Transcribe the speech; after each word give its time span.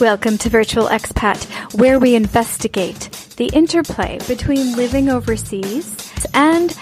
Welcome 0.00 0.38
to 0.38 0.48
Virtual 0.48 0.86
Expat, 0.86 1.76
where 1.76 1.98
we 1.98 2.14
investigate 2.14 3.10
the 3.36 3.46
interplay 3.46 4.20
between 4.28 4.76
living 4.76 5.08
overseas 5.08 6.12
and 6.34 6.72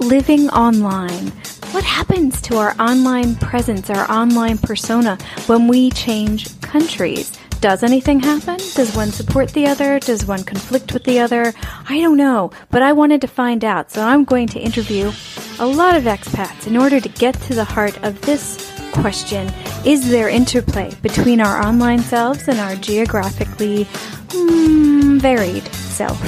living 0.00 0.50
online. 0.50 1.28
What 1.70 1.84
happens 1.84 2.40
to 2.42 2.56
our 2.56 2.74
online 2.80 3.36
presence, 3.36 3.90
our 3.90 4.10
online 4.10 4.58
persona, 4.58 5.18
when 5.46 5.68
we 5.68 5.90
change 5.90 6.60
countries? 6.60 7.38
Does 7.60 7.84
anything 7.84 8.18
happen? 8.18 8.56
Does 8.74 8.96
one 8.96 9.12
support 9.12 9.50
the 9.50 9.68
other? 9.68 10.00
Does 10.00 10.26
one 10.26 10.42
conflict 10.42 10.92
with 10.92 11.04
the 11.04 11.20
other? 11.20 11.52
I 11.88 12.00
don't 12.00 12.16
know, 12.16 12.50
but 12.70 12.82
I 12.82 12.92
wanted 12.92 13.20
to 13.20 13.28
find 13.28 13.64
out, 13.64 13.92
so 13.92 14.04
I'm 14.04 14.24
going 14.24 14.48
to 14.48 14.58
interview 14.58 15.12
a 15.60 15.66
lot 15.66 15.94
of 15.96 16.04
expats 16.04 16.66
in 16.66 16.76
order 16.76 16.98
to 16.98 17.08
get 17.08 17.34
to 17.42 17.54
the 17.54 17.64
heart 17.64 18.02
of 18.02 18.20
this 18.22 18.77
question 18.92 19.52
Is 19.84 20.08
there 20.10 20.28
interplay 20.28 20.94
between 21.02 21.40
our 21.40 21.60
online 21.62 22.00
selves 22.00 22.48
and 22.48 22.58
our 22.58 22.74
geographically 22.76 23.84
mm, 23.84 25.20
varied 25.20 25.66
self? 25.74 26.20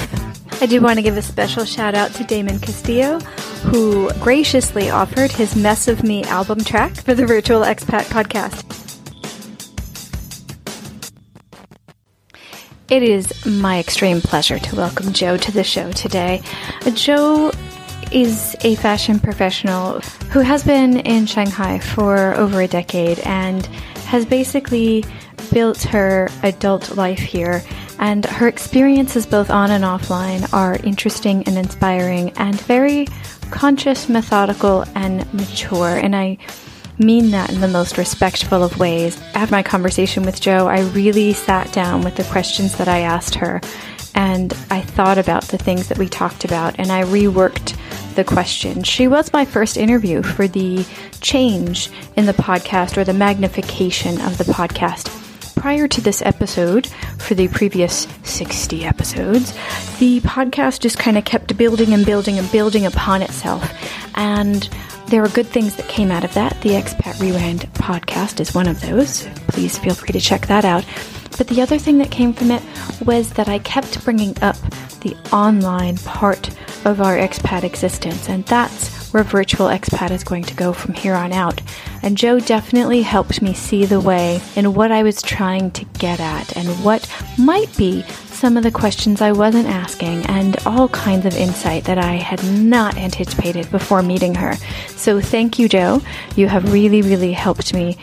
I 0.62 0.66
do 0.66 0.80
want 0.80 0.98
to 0.98 1.02
give 1.02 1.16
a 1.16 1.22
special 1.22 1.64
shout 1.64 1.94
out 1.94 2.12
to 2.14 2.24
Damon 2.24 2.58
Castillo, 2.58 3.18
who 3.70 4.10
graciously 4.20 4.90
offered 4.90 5.32
his 5.32 5.56
Mess 5.56 5.88
of 5.88 6.02
Me 6.02 6.22
album 6.24 6.62
track 6.62 6.92
for 6.92 7.14
the 7.14 7.26
Virtual 7.26 7.62
Expat 7.62 8.02
podcast. 8.04 8.66
It 12.90 13.04
is 13.04 13.46
my 13.46 13.78
extreme 13.78 14.20
pleasure 14.20 14.58
to 14.58 14.76
welcome 14.76 15.12
Jo 15.12 15.36
to 15.36 15.52
the 15.52 15.62
show 15.62 15.92
today. 15.92 16.42
Jo 16.94 17.52
is 18.12 18.56
a 18.62 18.74
fashion 18.76 19.18
professional 19.20 20.00
who 20.30 20.40
has 20.40 20.64
been 20.64 20.98
in 21.00 21.26
Shanghai 21.26 21.78
for 21.78 22.34
over 22.34 22.60
a 22.60 22.68
decade 22.68 23.18
and 23.20 23.66
has 24.06 24.24
basically 24.24 25.04
built 25.52 25.82
her 25.82 26.28
adult 26.42 26.96
life 26.96 27.18
here. 27.18 27.62
And 27.98 28.24
her 28.24 28.48
experiences, 28.48 29.26
both 29.26 29.50
on 29.50 29.70
and 29.70 29.84
offline, 29.84 30.52
are 30.52 30.76
interesting 30.76 31.42
and 31.44 31.58
inspiring 31.58 32.30
and 32.36 32.60
very 32.62 33.06
conscious, 33.50 34.08
methodical, 34.08 34.84
and 34.94 35.32
mature. 35.34 35.96
And 35.96 36.16
I 36.16 36.38
mean 36.98 37.30
that 37.30 37.50
in 37.50 37.60
the 37.60 37.68
most 37.68 37.98
respectful 37.98 38.62
of 38.62 38.78
ways. 38.78 39.20
After 39.34 39.54
my 39.54 39.62
conversation 39.62 40.24
with 40.24 40.40
Jo, 40.40 40.66
I 40.66 40.80
really 40.90 41.32
sat 41.32 41.72
down 41.72 42.02
with 42.02 42.16
the 42.16 42.24
questions 42.24 42.76
that 42.78 42.88
I 42.88 43.00
asked 43.00 43.34
her 43.36 43.60
and 44.14 44.52
I 44.70 44.80
thought 44.80 45.18
about 45.18 45.44
the 45.44 45.58
things 45.58 45.88
that 45.88 45.98
we 45.98 46.08
talked 46.08 46.44
about 46.44 46.74
and 46.78 46.90
I 46.90 47.04
reworked 47.04 47.76
the 48.14 48.24
question. 48.24 48.82
She 48.82 49.08
was 49.08 49.32
my 49.32 49.44
first 49.44 49.76
interview 49.76 50.22
for 50.22 50.48
the 50.48 50.84
change 51.20 51.90
in 52.16 52.26
the 52.26 52.32
podcast 52.32 52.96
or 52.96 53.04
the 53.04 53.12
magnification 53.14 54.20
of 54.20 54.38
the 54.38 54.44
podcast. 54.44 55.16
Prior 55.54 55.86
to 55.88 56.00
this 56.00 56.22
episode, 56.22 56.86
for 57.18 57.34
the 57.34 57.48
previous 57.48 58.08
60 58.22 58.84
episodes, 58.84 59.52
the 59.98 60.20
podcast 60.20 60.80
just 60.80 60.98
kind 60.98 61.18
of 61.18 61.24
kept 61.24 61.56
building 61.56 61.92
and 61.92 62.06
building 62.06 62.38
and 62.38 62.50
building 62.50 62.86
upon 62.86 63.20
itself. 63.22 63.70
And 64.14 64.68
there 65.08 65.22
were 65.22 65.28
good 65.28 65.46
things 65.46 65.76
that 65.76 65.88
came 65.88 66.10
out 66.10 66.24
of 66.24 66.32
that. 66.34 66.60
The 66.62 66.70
Expat 66.70 67.20
Rewind 67.20 67.60
podcast 67.74 68.40
is 68.40 68.54
one 68.54 68.68
of 68.68 68.80
those. 68.80 69.26
Please 69.48 69.76
feel 69.76 69.94
free 69.94 70.12
to 70.12 70.20
check 70.20 70.46
that 70.46 70.64
out. 70.64 70.84
But 71.40 71.48
the 71.48 71.62
other 71.62 71.78
thing 71.78 71.96
that 71.98 72.10
came 72.10 72.34
from 72.34 72.50
it 72.50 72.62
was 73.06 73.30
that 73.30 73.48
I 73.48 73.60
kept 73.60 74.04
bringing 74.04 74.36
up 74.42 74.56
the 75.00 75.16
online 75.32 75.96
part 75.96 76.50
of 76.84 77.00
our 77.00 77.16
expat 77.16 77.64
existence, 77.64 78.28
and 78.28 78.44
that's 78.44 79.10
where 79.14 79.22
virtual 79.22 79.68
expat 79.68 80.10
is 80.10 80.22
going 80.22 80.44
to 80.44 80.54
go 80.54 80.74
from 80.74 80.92
here 80.92 81.14
on 81.14 81.32
out. 81.32 81.62
And 82.02 82.18
Jo 82.18 82.40
definitely 82.40 83.00
helped 83.00 83.40
me 83.40 83.54
see 83.54 83.86
the 83.86 84.00
way 84.00 84.42
in 84.54 84.74
what 84.74 84.92
I 84.92 85.02
was 85.02 85.22
trying 85.22 85.70
to 85.70 85.86
get 85.98 86.20
at 86.20 86.54
and 86.58 86.68
what 86.84 87.10
might 87.38 87.74
be 87.74 88.02
some 88.02 88.58
of 88.58 88.62
the 88.62 88.70
questions 88.70 89.22
I 89.22 89.32
wasn't 89.32 89.68
asking 89.68 90.26
and 90.26 90.58
all 90.66 90.88
kinds 90.90 91.24
of 91.24 91.34
insight 91.34 91.84
that 91.84 91.96
I 91.96 92.16
had 92.16 92.44
not 92.44 92.98
anticipated 92.98 93.70
before 93.70 94.02
meeting 94.02 94.34
her. 94.34 94.56
So 94.88 95.22
thank 95.22 95.58
you, 95.58 95.70
Jo. 95.70 96.02
You 96.36 96.48
have 96.48 96.70
really, 96.70 97.00
really 97.00 97.32
helped 97.32 97.72
me 97.72 97.96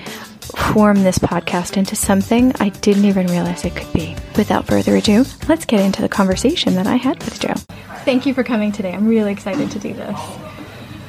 form 0.55 1.03
this 1.03 1.19
podcast 1.19 1.77
into 1.77 1.95
something 1.95 2.53
I 2.59 2.69
didn't 2.69 3.05
even 3.05 3.27
realize 3.27 3.65
it 3.65 3.75
could 3.75 3.91
be. 3.93 4.15
Without 4.35 4.65
further 4.65 4.95
ado, 4.95 5.25
let's 5.47 5.65
get 5.65 5.79
into 5.79 6.01
the 6.01 6.09
conversation 6.09 6.75
that 6.75 6.87
I 6.87 6.95
had 6.95 7.23
with 7.23 7.39
Jo. 7.39 7.53
Thank 8.05 8.25
you 8.25 8.33
for 8.33 8.43
coming 8.43 8.71
today. 8.71 8.93
I'm 8.93 9.07
really 9.07 9.31
excited 9.31 9.71
to 9.71 9.79
do 9.79 9.93
this. 9.93 10.19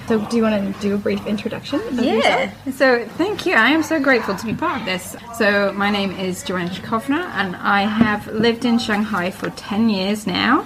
So, 0.08 0.18
do 0.24 0.38
you 0.38 0.42
want 0.42 0.74
to 0.74 0.80
do 0.80 0.94
a 0.94 0.98
brief 0.98 1.26
introduction? 1.26 1.82
Yeah. 1.92 2.14
Yourself? 2.14 2.74
So, 2.76 3.04
thank 3.18 3.44
you. 3.44 3.54
I 3.54 3.68
am 3.68 3.82
so 3.82 4.00
grateful 4.00 4.34
to 4.36 4.46
be 4.46 4.54
part 4.54 4.80
of 4.80 4.86
this. 4.86 5.14
So, 5.36 5.70
my 5.74 5.90
name 5.90 6.12
is 6.12 6.42
Joanna 6.42 6.70
Chkovna, 6.70 7.30
and 7.34 7.54
I 7.56 7.82
have 7.82 8.26
lived 8.28 8.64
in 8.64 8.78
Shanghai 8.78 9.30
for 9.30 9.50
10 9.50 9.90
years 9.90 10.26
now. 10.26 10.64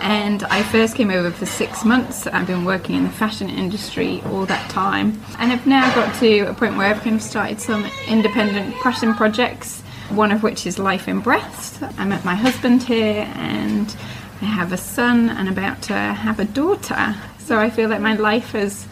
And 0.00 0.44
I 0.44 0.62
first 0.62 0.94
came 0.94 1.10
over 1.10 1.30
for 1.30 1.46
six 1.46 1.84
months. 1.84 2.26
I've 2.26 2.46
been 2.46 2.64
working 2.64 2.96
in 2.96 3.04
the 3.04 3.10
fashion 3.10 3.48
industry 3.48 4.22
all 4.26 4.46
that 4.46 4.70
time. 4.70 5.20
And 5.38 5.52
I've 5.52 5.66
now 5.66 5.92
got 5.94 6.14
to 6.20 6.40
a 6.40 6.54
point 6.54 6.76
where 6.76 6.86
I've 6.86 7.02
kind 7.02 7.16
of 7.16 7.22
started 7.22 7.60
some 7.60 7.86
independent 8.06 8.74
passion 8.76 9.14
projects, 9.14 9.82
one 10.10 10.30
of 10.30 10.42
which 10.42 10.66
is 10.66 10.78
Life 10.78 11.08
in 11.08 11.20
Breaths. 11.20 11.82
I 11.98 12.04
met 12.04 12.24
my 12.24 12.34
husband 12.34 12.82
here 12.82 13.30
and 13.34 13.94
I 14.40 14.44
have 14.44 14.72
a 14.72 14.76
son 14.76 15.30
and 15.30 15.48
about 15.48 15.82
to 15.82 15.94
have 15.94 16.38
a 16.38 16.44
daughter. 16.44 17.16
So 17.38 17.58
I 17.58 17.70
feel 17.70 17.88
like 17.88 18.00
my 18.00 18.14
life 18.14 18.52
has 18.52 18.86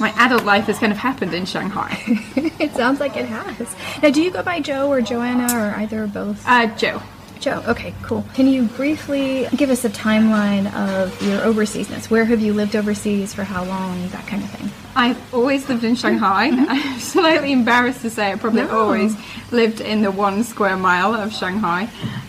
my 0.00 0.10
adult 0.16 0.44
life 0.44 0.66
has 0.66 0.78
kind 0.78 0.92
of 0.92 0.98
happened 0.98 1.34
in 1.34 1.44
Shanghai. 1.44 1.98
it 2.36 2.72
sounds 2.74 3.00
like 3.00 3.16
it 3.16 3.26
has. 3.26 3.74
Now, 4.02 4.10
do 4.10 4.22
you 4.22 4.30
go 4.30 4.42
by 4.42 4.60
Jo 4.60 4.88
or 4.88 5.00
Joanna 5.00 5.52
or 5.52 5.74
either 5.80 6.04
or 6.04 6.06
both? 6.06 6.42
Uh, 6.46 6.66
Jo. 6.76 7.02
Jo, 7.40 7.62
okay, 7.68 7.94
cool. 8.02 8.24
Can 8.34 8.48
you 8.48 8.64
briefly 8.64 9.46
give 9.56 9.70
us 9.70 9.84
a 9.84 9.90
timeline 9.90 10.66
of 10.74 11.22
your 11.22 11.40
overseasness? 11.40 12.10
Where 12.10 12.24
have 12.24 12.40
you 12.40 12.52
lived 12.52 12.74
overseas 12.74 13.32
for 13.32 13.44
how 13.44 13.64
long, 13.64 14.08
that 14.08 14.26
kind 14.26 14.42
of 14.42 14.50
thing? 14.50 14.70
I've 14.96 15.34
always 15.34 15.68
lived 15.68 15.84
in 15.84 15.94
Shanghai. 15.94 16.50
Mm-hmm. 16.50 16.64
I'm 16.68 16.98
slightly 16.98 17.52
embarrassed 17.52 18.00
to 18.02 18.10
say 18.10 18.32
I 18.32 18.34
probably 18.34 18.62
no. 18.62 18.76
always 18.76 19.16
lived 19.52 19.80
in 19.80 20.02
the 20.02 20.10
one 20.10 20.42
square 20.42 20.76
mile 20.76 21.14
of 21.14 21.32
Shanghai. 21.32 21.88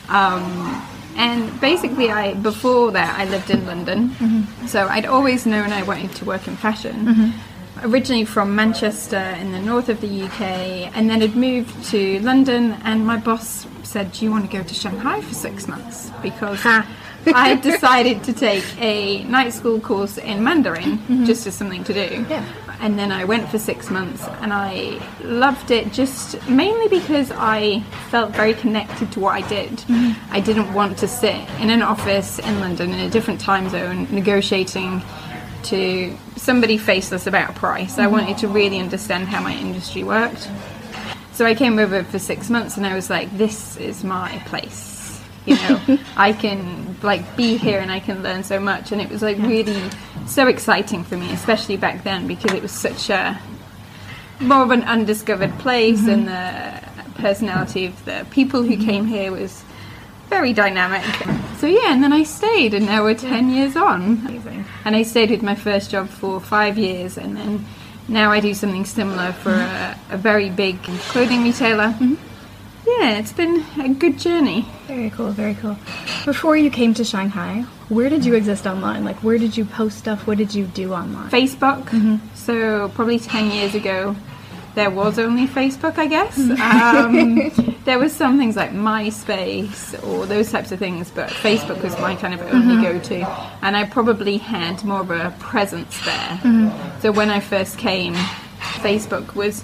Um, 0.09 0.85
and 1.15 1.59
basically, 1.59 2.11
I 2.11 2.35
before 2.35 2.91
that 2.91 3.19
I 3.19 3.25
lived 3.25 3.49
in 3.49 3.65
London, 3.65 4.09
mm-hmm. 4.09 4.67
so 4.67 4.87
I'd 4.87 5.05
always 5.05 5.45
known 5.45 5.71
I 5.71 5.83
wanted 5.83 6.11
to 6.13 6.25
work 6.25 6.47
in 6.47 6.55
fashion. 6.55 7.05
Mm-hmm. 7.05 7.48
Originally 7.83 8.25
from 8.25 8.55
Manchester 8.55 9.17
in 9.39 9.51
the 9.51 9.59
north 9.59 9.89
of 9.89 10.01
the 10.01 10.23
UK, 10.23 10.41
and 10.95 11.09
then 11.09 11.21
had 11.21 11.35
moved 11.35 11.83
to 11.85 12.19
London. 12.19 12.73
And 12.83 13.05
my 13.05 13.17
boss 13.17 13.67
said, 13.83 14.11
"Do 14.11 14.25
you 14.25 14.31
want 14.31 14.49
to 14.49 14.57
go 14.57 14.63
to 14.63 14.73
Shanghai 14.73 15.21
for 15.21 15.33
six 15.33 15.67
months?" 15.67 16.11
Because 16.21 16.65
I 16.65 17.55
decided 17.61 18.23
to 18.25 18.33
take 18.33 18.65
a 18.79 19.23
night 19.23 19.53
school 19.53 19.79
course 19.79 20.17
in 20.17 20.43
Mandarin 20.43 20.97
mm-hmm. 20.99 21.25
just 21.25 21.47
as 21.47 21.55
something 21.55 21.83
to 21.85 21.93
do. 21.93 22.25
Yeah 22.29 22.45
and 22.81 22.97
then 22.97 23.11
I 23.11 23.25
went 23.25 23.49
for 23.49 23.59
six 23.59 23.89
months 23.89 24.23
and 24.41 24.53
I 24.53 24.99
loved 25.23 25.71
it 25.71 25.91
just 25.91 26.41
mainly 26.47 26.87
because 26.87 27.31
I 27.31 27.81
felt 28.09 28.31
very 28.31 28.53
connected 28.53 29.11
to 29.13 29.19
what 29.19 29.35
I 29.35 29.47
did. 29.47 29.71
Mm-hmm. 29.71 30.33
I 30.33 30.39
didn't 30.39 30.73
want 30.73 30.97
to 30.99 31.07
sit 31.07 31.35
in 31.59 31.69
an 31.69 31.81
office 31.81 32.39
in 32.39 32.59
London 32.59 32.93
in 32.93 32.99
a 32.99 33.09
different 33.09 33.41
time 33.41 33.69
zone 33.69 34.07
negotiating 34.11 35.01
to 35.63 36.15
somebody 36.35 36.77
faceless 36.77 37.27
about 37.27 37.55
price. 37.55 37.97
I 37.97 38.07
wanted 38.07 38.37
to 38.39 38.47
really 38.47 38.79
understand 38.79 39.27
how 39.27 39.41
my 39.41 39.53
industry 39.53 40.03
worked. 40.03 40.49
So 41.33 41.45
I 41.45 41.55
came 41.55 41.79
over 41.79 42.03
for 42.03 42.19
six 42.19 42.49
months 42.49 42.77
and 42.77 42.85
I 42.85 42.95
was 42.95 43.09
like, 43.09 43.35
this 43.37 43.77
is 43.77 44.03
my 44.03 44.41
place 44.45 44.99
you 45.45 45.55
know 45.55 45.97
i 46.17 46.31
can 46.31 46.95
like 47.01 47.35
be 47.35 47.57
here 47.57 47.79
and 47.79 47.91
i 47.91 47.99
can 47.99 48.21
learn 48.21 48.43
so 48.43 48.59
much 48.59 48.91
and 48.91 49.01
it 49.01 49.09
was 49.09 49.21
like 49.21 49.37
really 49.37 49.89
so 50.27 50.47
exciting 50.47 51.03
for 51.03 51.17
me 51.17 51.31
especially 51.31 51.77
back 51.77 52.03
then 52.03 52.27
because 52.27 52.53
it 52.53 52.61
was 52.61 52.71
such 52.71 53.09
a 53.09 53.39
more 54.39 54.63
of 54.63 54.71
an 54.71 54.83
undiscovered 54.83 55.57
place 55.59 56.01
mm-hmm. 56.01 56.09
and 56.09 56.27
the 56.27 56.89
personality 57.21 57.85
of 57.85 58.05
the 58.05 58.25
people 58.31 58.63
who 58.63 58.77
came 58.77 59.05
here 59.05 59.31
was 59.31 59.63
very 60.29 60.53
dynamic 60.53 61.03
so 61.57 61.67
yeah 61.67 61.91
and 61.93 62.03
then 62.03 62.13
i 62.13 62.23
stayed 62.23 62.73
and 62.73 62.85
now 62.85 63.03
we're 63.03 63.15
10 63.15 63.49
years 63.49 63.75
on 63.75 64.25
Amazing. 64.27 64.65
and 64.85 64.95
i 64.95 65.03
stayed 65.03 65.31
with 65.31 65.41
my 65.41 65.55
first 65.55 65.91
job 65.91 66.07
for 66.07 66.39
five 66.39 66.77
years 66.77 67.17
and 67.17 67.35
then 67.35 67.65
now 68.07 68.31
i 68.31 68.39
do 68.39 68.53
something 68.53 68.85
similar 68.85 69.31
for 69.31 69.51
a, 69.51 69.97
a 70.11 70.17
very 70.17 70.49
big 70.49 70.81
clothing 70.83 71.43
retailer 71.43 71.89
mm-hmm 71.93 72.15
yeah, 72.97 73.19
it's 73.19 73.33
been 73.33 73.65
a 73.79 73.89
good 73.89 74.17
journey. 74.17 74.65
Very 74.87 75.09
cool, 75.11 75.31
very 75.31 75.53
cool. 75.55 75.77
Before 76.25 76.57
you 76.57 76.69
came 76.71 76.93
to 76.95 77.03
Shanghai, 77.03 77.61
where 77.89 78.09
did 78.09 78.25
you 78.25 78.33
exist 78.33 78.65
online? 78.65 79.05
Like, 79.05 79.17
where 79.17 79.37
did 79.37 79.55
you 79.55 79.65
post 79.65 79.97
stuff? 79.99 80.25
What 80.25 80.37
did 80.37 80.55
you 80.55 80.65
do 80.65 80.93
online? 80.93 81.29
Facebook. 81.29 81.83
Mm-hmm. 81.85 82.17
So, 82.35 82.89
probably 82.89 83.19
10 83.19 83.51
years 83.51 83.75
ago, 83.75 84.15
there 84.75 84.89
was 84.89 85.19
only 85.19 85.47
Facebook, 85.47 85.97
I 85.97 86.07
guess. 86.07 86.37
Um, 86.69 87.51
there 87.85 87.97
was 87.97 88.13
some 88.13 88.37
things 88.37 88.55
like 88.55 88.71
MySpace 88.71 90.01
or 90.05 90.25
those 90.25 90.51
types 90.51 90.71
of 90.71 90.79
things, 90.79 91.09
but 91.09 91.29
Facebook 91.29 91.81
was 91.81 91.97
my 91.99 92.15
kind 92.15 92.33
of 92.33 92.41
only 92.53 92.75
mm-hmm. 92.75 92.99
go-to, 92.99 93.27
and 93.61 93.75
I 93.75 93.85
probably 93.85 94.37
had 94.37 94.83
more 94.83 95.01
of 95.01 95.11
a 95.11 95.33
presence 95.39 95.99
there. 96.05 96.39
Mm-hmm. 96.43 96.99
So 97.01 97.11
when 97.11 97.29
I 97.29 97.39
first 97.39 97.77
came, 97.77 98.13
Facebook 98.13 99.35
was 99.35 99.63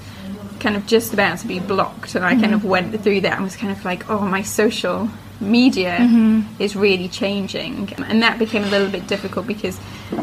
kind 0.59 0.75
of 0.75 0.87
just 0.87 1.13
about 1.13 1.37
to 1.39 1.47
be 1.47 1.59
blocked, 1.59 2.15
and 2.15 2.25
I 2.25 2.35
kind 2.35 2.53
of 2.53 2.65
went 2.65 2.99
through 3.03 3.21
that 3.21 3.33
and 3.33 3.43
was 3.43 3.55
kind 3.55 3.71
of 3.71 3.83
like, 3.85 4.09
oh, 4.09 4.25
my 4.25 4.41
social 4.41 5.09
media 5.39 5.97
mm-hmm. 5.97 6.61
is 6.61 6.75
really 6.75 7.07
changing, 7.07 7.93
and 7.97 8.21
that 8.21 8.39
became 8.39 8.63
a 8.63 8.69
little 8.69 8.89
bit 8.89 9.07
difficult 9.07 9.47
because 9.47 9.79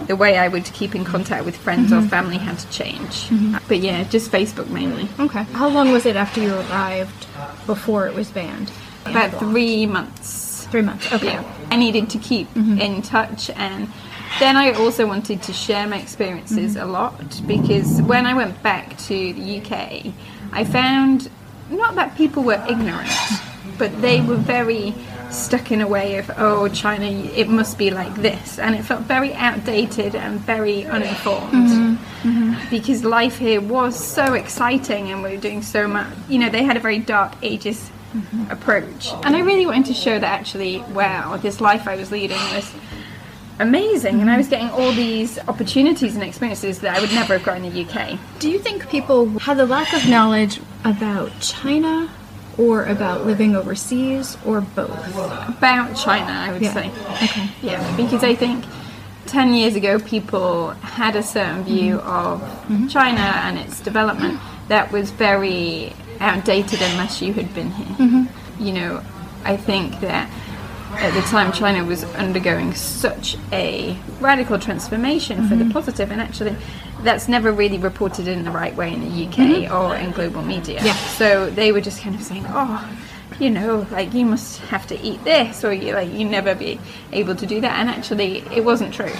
the 0.06 0.16
way 0.16 0.38
I 0.38 0.48
would 0.48 0.64
keep 0.66 0.94
in 0.94 1.04
contact 1.04 1.44
with 1.44 1.56
friends 1.56 1.92
or 1.92 1.96
mm-hmm. 1.96 2.08
family 2.08 2.38
had 2.38 2.58
to 2.58 2.70
change. 2.70 3.28
Mm-hmm. 3.28 3.56
But 3.68 3.80
yeah, 3.80 4.04
just 4.04 4.30
Facebook 4.30 4.68
mainly. 4.68 5.08
Okay. 5.18 5.42
How 5.52 5.68
long 5.68 5.92
was 5.92 6.06
it 6.06 6.16
after 6.16 6.40
you 6.40 6.54
arrived 6.54 7.26
before 7.66 8.06
it 8.06 8.14
was 8.14 8.30
banned? 8.30 8.72
About 9.06 9.38
three 9.38 9.86
months. 9.86 10.66
Three 10.66 10.82
months. 10.82 11.12
Okay. 11.12 11.34
Yeah. 11.34 11.54
I 11.70 11.76
needed 11.76 12.08
to 12.10 12.18
keep 12.18 12.54
in 12.56 13.02
touch 13.02 13.50
and 13.50 13.88
then 14.38 14.56
I 14.56 14.72
also 14.72 15.06
wanted 15.06 15.42
to 15.42 15.52
share 15.52 15.86
my 15.86 15.98
experiences 15.98 16.76
a 16.76 16.86
lot 16.86 17.42
because 17.46 18.00
when 18.02 18.26
I 18.26 18.34
went 18.34 18.62
back 18.62 18.96
to 18.98 19.32
the 19.32 19.60
UK, 19.60 20.12
I 20.52 20.64
found 20.64 21.30
not 21.70 21.94
that 21.96 22.16
people 22.16 22.42
were 22.42 22.62
ignorant, 22.68 23.10
but 23.82 24.00
they 24.00 24.20
were 24.20 24.36
very 24.36 24.94
stuck 25.28 25.72
in 25.72 25.80
a 25.80 25.88
way 25.88 26.16
of 26.18 26.30
oh 26.36 26.68
China 26.68 27.04
it 27.04 27.48
must 27.48 27.76
be 27.78 27.90
like 27.90 28.14
this. 28.14 28.60
And 28.60 28.76
it 28.76 28.84
felt 28.84 29.02
very 29.02 29.34
outdated 29.34 30.14
and 30.14 30.38
very 30.38 30.84
uninformed. 30.84 31.52
Mm-hmm. 31.52 32.28
Mm-hmm. 32.28 32.70
Because 32.70 33.02
life 33.02 33.38
here 33.38 33.60
was 33.60 33.98
so 33.98 34.34
exciting 34.34 35.10
and 35.10 35.20
we 35.20 35.30
were 35.32 35.42
doing 35.48 35.62
so 35.62 35.88
much 35.88 36.06
you 36.28 36.38
know 36.38 36.48
they 36.48 36.62
had 36.62 36.76
a 36.76 36.80
very 36.80 37.00
dark 37.00 37.32
ages 37.42 37.90
mm-hmm. 38.14 38.52
approach. 38.52 39.12
And 39.24 39.34
I 39.34 39.40
really 39.40 39.66
wanted 39.66 39.86
to 39.86 39.94
show 39.94 40.16
that 40.16 40.40
actually 40.40 40.78
wow 40.94 41.36
this 41.38 41.60
life 41.60 41.88
I 41.88 41.96
was 41.96 42.12
leading 42.12 42.42
was 42.54 42.72
amazing. 43.58 44.20
And 44.20 44.30
I 44.30 44.36
was 44.36 44.46
getting 44.46 44.70
all 44.70 44.92
these 44.92 45.40
opportunities 45.48 46.14
and 46.14 46.22
experiences 46.22 46.78
that 46.82 46.96
I 46.96 47.00
would 47.00 47.12
never 47.12 47.32
have 47.36 47.44
got 47.44 47.56
in 47.56 47.64
the 47.68 47.84
UK 47.84 48.16
Do 48.38 48.48
you 48.48 48.60
think 48.60 48.88
people 48.90 49.26
had 49.40 49.58
a 49.58 49.66
lack 49.66 49.92
of 49.92 50.08
knowledge 50.08 50.60
about 50.84 51.32
China 51.40 52.08
or 52.58 52.84
about 52.84 53.26
living 53.26 53.56
overseas 53.56 54.36
or 54.44 54.60
both? 54.60 55.16
about 55.48 55.96
China 55.96 56.30
I 56.30 56.52
would 56.52 56.62
Yeah. 56.62 56.72
say 56.72 56.90
Okay. 57.22 57.48
Yeah, 57.62 57.96
because 57.96 58.24
I 58.24 58.34
think 58.34 58.64
10 59.26 59.54
years 59.54 59.76
ago 59.76 59.98
people 59.98 60.70
had 60.82 61.16
a 61.16 61.22
certain 61.22 61.64
mm-hmm. 61.64 61.74
view 61.74 61.96
of 62.00 62.40
mm-hmm. 62.40 62.88
China 62.88 63.20
and 63.20 63.58
its 63.58 63.80
development 63.80 64.38
that 64.68 64.92
was 64.92 65.10
very 65.10 65.92
outdated 66.20 66.80
unless 66.82 67.20
you 67.22 67.32
had 67.32 67.52
been 67.54 67.70
here. 67.70 67.96
Mm-hmm. 67.96 68.64
You 68.64 68.72
know, 68.72 69.02
I 69.44 69.56
think 69.56 70.00
that 70.00 70.30
at 70.94 71.14
the 71.14 71.22
time 71.22 71.52
China 71.52 71.84
was 71.84 72.04
undergoing 72.14 72.74
such 72.74 73.36
a 73.50 73.96
radical 74.20 74.58
transformation 74.58 75.48
for 75.48 75.56
the 75.56 75.68
positive 75.72 76.10
and 76.10 76.20
actually 76.20 76.54
that's 77.02 77.28
never 77.28 77.52
really 77.52 77.78
reported 77.78 78.28
in 78.28 78.44
the 78.44 78.50
right 78.50 78.74
way 78.74 78.92
in 78.92 79.00
the 79.00 79.26
UK 79.26 79.34
mm-hmm. 79.34 79.74
or 79.74 79.96
in 79.96 80.10
global 80.12 80.42
media. 80.42 80.80
Yeah. 80.82 80.94
So 81.16 81.50
they 81.50 81.72
were 81.72 81.80
just 81.80 82.00
kind 82.02 82.14
of 82.14 82.22
saying, 82.22 82.44
"Oh, 82.48 82.88
you 83.38 83.50
know, 83.50 83.86
like 83.90 84.14
you 84.14 84.24
must 84.24 84.60
have 84.62 84.86
to 84.88 85.00
eat 85.00 85.22
this, 85.24 85.64
or 85.64 85.72
you 85.72 85.94
like 85.94 86.12
you 86.12 86.24
never 86.24 86.54
be 86.54 86.80
able 87.12 87.34
to 87.36 87.46
do 87.46 87.60
that." 87.60 87.78
And 87.78 87.88
actually, 87.88 88.38
it 88.52 88.64
wasn't 88.64 88.94
true. 88.94 89.12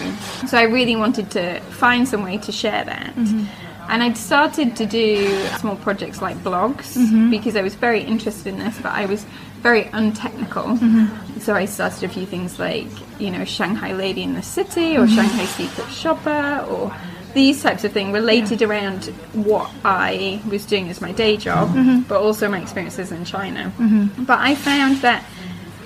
So 0.46 0.58
I 0.58 0.62
really 0.62 0.96
wanted 0.96 1.30
to 1.32 1.60
find 1.60 2.06
some 2.08 2.22
way 2.22 2.38
to 2.38 2.52
share 2.52 2.84
that. 2.84 3.14
Mm-hmm. 3.14 3.44
And 3.88 4.02
I'd 4.02 4.16
started 4.16 4.76
to 4.76 4.86
do 4.86 5.46
small 5.58 5.76
projects 5.76 6.22
like 6.22 6.36
blogs 6.38 6.96
mm-hmm. 6.96 7.30
because 7.30 7.56
I 7.56 7.62
was 7.62 7.74
very 7.74 8.00
interested 8.00 8.46
in 8.46 8.58
this, 8.58 8.78
but 8.78 8.92
I 8.92 9.06
was 9.06 9.26
very 9.60 9.84
untechnical. 9.92 10.78
So 11.40 11.54
I 11.54 11.66
started 11.66 12.04
a 12.04 12.08
few 12.08 12.24
things 12.24 12.58
like, 12.58 12.86
you 13.20 13.30
know, 13.30 13.44
Shanghai 13.44 13.92
Lady 13.92 14.22
in 14.22 14.34
the 14.34 14.42
City 14.42 14.96
or 14.96 15.06
Shanghai 15.08 15.44
Secret 15.44 15.88
Shopper 15.90 16.64
or 16.70 16.94
these 17.34 17.62
types 17.62 17.84
of 17.84 17.92
things 17.92 18.12
related 18.12 18.62
around 18.62 19.06
what 19.32 19.70
I 19.84 20.40
was 20.50 20.64
doing 20.66 20.88
as 20.88 21.00
my 21.00 21.12
day 21.12 21.36
job, 21.36 21.74
but 22.08 22.20
also 22.20 22.48
my 22.48 22.60
experiences 22.60 23.12
in 23.12 23.24
China. 23.24 23.72
But 24.18 24.38
I 24.40 24.54
found 24.54 24.98
that 24.98 25.24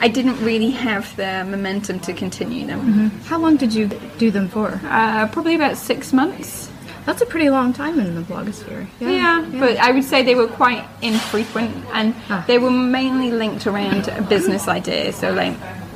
I 0.01 0.09
didn't 0.09 0.39
really 0.45 0.71
have 0.71 1.15
the 1.17 1.45
momentum 1.49 2.01
to 2.01 2.13
continue 2.13 2.67
them. 2.67 3.11
How 3.27 3.39
long 3.39 3.57
did 3.57 3.73
you 3.75 3.89
do 4.19 4.31
them 4.31 4.49
for? 4.49 4.81
Uh, 4.85 5.27
probably 5.29 5.55
about 5.55 5.77
six 5.77 6.13
months. 6.13 6.71
That's 7.07 7.23
a 7.23 7.27
pretty 7.27 7.51
long 7.51 7.73
time 7.73 8.01
in 8.01 8.17
the 8.17 8.21
blogosphere. 8.23 8.89
Yeah, 8.99 9.47
but 9.53 9.77
I 9.79 9.93
would 9.93 10.03
say 10.03 10.23
they 10.25 10.35
were 10.35 10.49
quite 10.49 10.85
infrequent 11.03 11.73
and 11.93 12.15
Ah. 12.29 12.45
they 12.49 12.59
were 12.59 12.71
mainly 12.73 13.31
linked 13.31 13.65
around 13.69 14.09
a 14.09 14.23
business 14.23 14.67
ideas. 14.67 15.15
So, 15.15 15.33
like, 15.33 15.55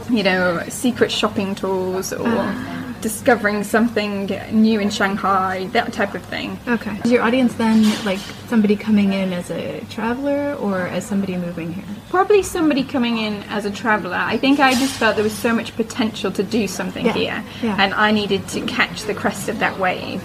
you 0.08 0.23
know, 0.23 0.62
secret 0.69 1.11
shopping 1.11 1.56
tours 1.56 2.12
or 2.12 2.29
Ah. 2.29 2.80
Discovering 3.00 3.64
something 3.64 4.26
new 4.52 4.81
in 4.81 4.91
Shanghai, 4.91 5.67
that 5.73 5.93
type 5.93 6.14
of 6.14 6.23
thing. 6.25 6.58
Okay. 6.69 7.00
Is 7.05 7.11
your 7.11 7.23
audience 7.23 7.55
then 7.55 7.82
like 8.05 8.19
somebody 8.49 8.76
coming 8.76 9.12
in 9.12 9.32
as 9.32 9.50
a 9.50 9.81
traveler 9.91 10.55
or 10.55 10.82
as 10.82 11.06
somebody 11.06 11.37
moving 11.37 11.73
here? 11.73 11.85
Probably 12.08 12.43
somebody 12.43 12.85
coming 12.85 13.19
in 13.19 13.43
as 13.44 13.64
a 13.64 13.70
traveller. 13.70 14.17
I 14.17 14.37
think 14.37 14.61
I 14.61 14.75
just 14.75 14.94
felt 14.94 15.17
there 15.17 15.25
was 15.25 15.37
so 15.37 15.55
much 15.55 15.75
potential 15.76 16.31
to 16.32 16.43
do 16.43 16.67
something 16.67 17.06
Yeah, 17.06 17.12
here, 17.12 17.44
yeah. 17.62 17.76
and 17.79 17.94
I 17.94 18.11
needed 18.11 18.47
to 18.49 18.61
catch 18.67 19.03
the 19.03 19.14
crest 19.14 19.49
of 19.49 19.58
that 19.61 19.79
wave. 19.79 20.23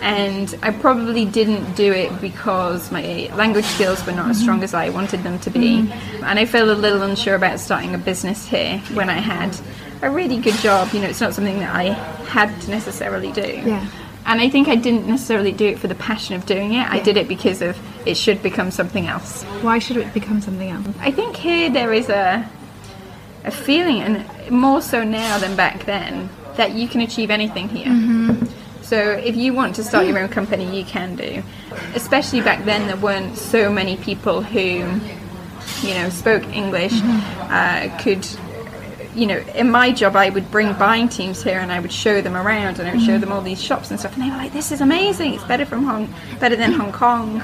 And 0.00 0.56
I 0.62 0.70
probably 0.70 1.24
didn't 1.24 1.74
do 1.74 1.92
it 1.92 2.20
because 2.20 2.92
my 2.92 3.30
language 3.34 3.64
skills 3.64 4.04
were 4.06 4.12
not 4.12 4.30
as 4.30 4.40
strong 4.40 4.58
mm-hmm. 4.58 4.64
as 4.64 4.74
I 4.74 4.90
wanted 4.90 5.22
them 5.22 5.38
to 5.40 5.50
be, 5.50 5.82
mm-hmm. 5.82 6.24
and 6.24 6.38
I 6.38 6.44
felt 6.46 6.68
a 6.68 6.74
little 6.74 7.02
unsure 7.02 7.34
about 7.34 7.58
starting 7.58 7.94
a 7.94 7.98
business 7.98 8.46
here 8.46 8.78
when 8.92 9.10
I 9.10 9.18
had 9.18 9.56
a 10.02 10.10
really 10.10 10.38
good 10.38 10.54
job. 10.56 10.92
You 10.92 11.00
know, 11.00 11.08
it's 11.08 11.20
not 11.20 11.34
something 11.34 11.58
that 11.58 11.74
I 11.74 11.92
had 12.28 12.60
to 12.62 12.70
necessarily 12.70 13.32
do. 13.32 13.62
Yeah. 13.64 13.86
And 14.26 14.40
I 14.40 14.50
think 14.50 14.68
I 14.68 14.76
didn't 14.76 15.06
necessarily 15.06 15.52
do 15.52 15.66
it 15.66 15.78
for 15.78 15.86
the 15.86 15.94
passion 15.94 16.34
of 16.34 16.44
doing 16.44 16.74
it. 16.74 16.86
I 16.90 17.00
did 17.00 17.16
it 17.16 17.28
because 17.28 17.62
of 17.62 17.78
it 18.06 18.16
should 18.16 18.42
become 18.42 18.70
something 18.70 19.06
else. 19.06 19.42
Why 19.62 19.78
should 19.78 19.96
it 19.96 20.12
become 20.12 20.42
something 20.42 20.68
else? 20.68 20.86
I 21.00 21.10
think 21.10 21.36
here 21.36 21.70
there 21.70 21.92
is 21.92 22.08
a 22.10 22.48
a 23.44 23.50
feeling, 23.50 24.02
and 24.02 24.50
more 24.50 24.82
so 24.82 25.02
now 25.04 25.38
than 25.38 25.56
back 25.56 25.86
then, 25.86 26.28
that 26.56 26.72
you 26.72 26.88
can 26.88 27.00
achieve 27.00 27.30
anything 27.30 27.68
here. 27.68 28.36
So 28.82 28.96
if 29.12 29.36
you 29.36 29.54
want 29.54 29.76
to 29.76 29.84
start 29.84 30.06
your 30.06 30.18
own 30.18 30.28
company, 30.28 30.76
you 30.76 30.84
can 30.84 31.14
do. 31.14 31.42
Especially 31.94 32.40
back 32.40 32.64
then, 32.64 32.86
there 32.86 32.96
weren't 32.96 33.36
so 33.36 33.70
many 33.70 33.96
people 33.96 34.42
who, 34.42 34.58
you 35.86 35.94
know, 35.94 36.08
spoke 36.10 36.44
English, 36.54 36.92
uh, 37.50 37.88
could. 38.00 38.26
You 39.18 39.26
know, 39.26 39.38
in 39.54 39.70
my 39.70 39.90
job, 39.90 40.14
I 40.16 40.30
would 40.30 40.50
bring 40.50 40.72
buying 40.74 41.08
teams 41.08 41.42
here, 41.42 41.58
and 41.58 41.72
I 41.72 41.80
would 41.80 41.92
show 41.92 42.20
them 42.20 42.36
around, 42.36 42.78
and 42.78 42.88
I 42.88 42.92
would 42.92 43.02
show 43.02 43.12
mm-hmm. 43.12 43.20
them 43.20 43.32
all 43.32 43.42
these 43.42 43.60
shops 43.60 43.90
and 43.90 43.98
stuff, 43.98 44.14
and 44.14 44.22
they 44.22 44.30
were 44.30 44.36
like, 44.36 44.52
"This 44.52 44.70
is 44.70 44.80
amazing! 44.80 45.34
It's 45.34 45.44
better 45.44 45.66
from 45.66 45.84
Hong, 45.84 46.12
better 46.38 46.56
than 46.56 46.72
Hong 46.72 46.92
Kong." 46.92 47.42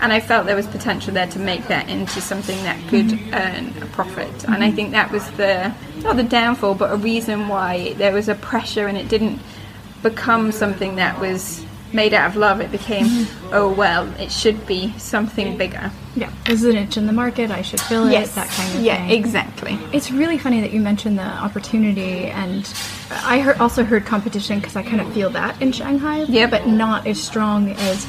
and 0.00 0.12
I 0.12 0.20
felt 0.20 0.46
there 0.46 0.56
was 0.56 0.66
potential 0.66 1.12
there 1.12 1.26
to 1.26 1.38
make 1.38 1.66
that 1.68 1.88
into 1.88 2.20
something 2.20 2.56
that 2.62 2.78
could 2.88 3.06
mm-hmm. 3.06 3.34
earn 3.34 3.82
a 3.82 3.86
profit. 3.86 4.44
And 4.44 4.62
I 4.62 4.70
think 4.70 4.92
that 4.92 5.10
was 5.10 5.28
the 5.32 5.74
not 6.02 6.16
the 6.16 6.22
downfall, 6.22 6.74
but 6.76 6.92
a 6.92 6.96
reason 6.96 7.48
why 7.48 7.94
there 7.94 8.12
was 8.12 8.28
a 8.28 8.34
pressure, 8.34 8.86
and 8.86 8.96
it 8.96 9.08
didn't 9.08 9.40
become 10.02 10.52
something 10.52 10.96
that 10.96 11.18
was 11.20 11.64
made 11.92 12.14
out 12.14 12.30
of 12.30 12.36
love. 12.36 12.60
It 12.60 12.70
became, 12.70 13.06
mm-hmm. 13.06 13.50
oh 13.52 13.72
well, 13.72 14.08
it 14.20 14.30
should 14.30 14.66
be 14.66 14.92
something 14.98 15.56
bigger. 15.56 15.90
Yeah. 16.14 16.32
There's 16.46 16.64
an 16.64 16.76
itch 16.76 16.96
in 16.96 17.06
the 17.06 17.12
market, 17.12 17.50
I 17.50 17.62
should 17.62 17.80
fill 17.80 18.08
it, 18.08 18.12
Yes. 18.12 18.34
that 18.34 18.48
kind 18.48 18.74
of 18.74 18.80
yeah, 18.80 18.96
thing. 18.96 19.08
Yeah, 19.10 19.14
exactly. 19.16 19.78
It's 19.92 20.10
really 20.10 20.38
funny 20.38 20.60
that 20.60 20.72
you 20.72 20.80
mentioned 20.80 21.18
the 21.18 21.22
opportunity, 21.22 22.26
and 22.26 22.70
I 23.10 23.40
heard, 23.40 23.58
also 23.58 23.84
heard 23.84 24.04
competition 24.04 24.58
because 24.58 24.76
I 24.76 24.82
kind 24.82 25.00
of 25.00 25.12
feel 25.12 25.30
that 25.30 25.60
in 25.62 25.72
Shanghai, 25.72 26.24
Yeah. 26.28 26.46
but 26.48 26.66
not 26.66 27.06
as 27.06 27.22
strong 27.22 27.70
as 27.70 28.06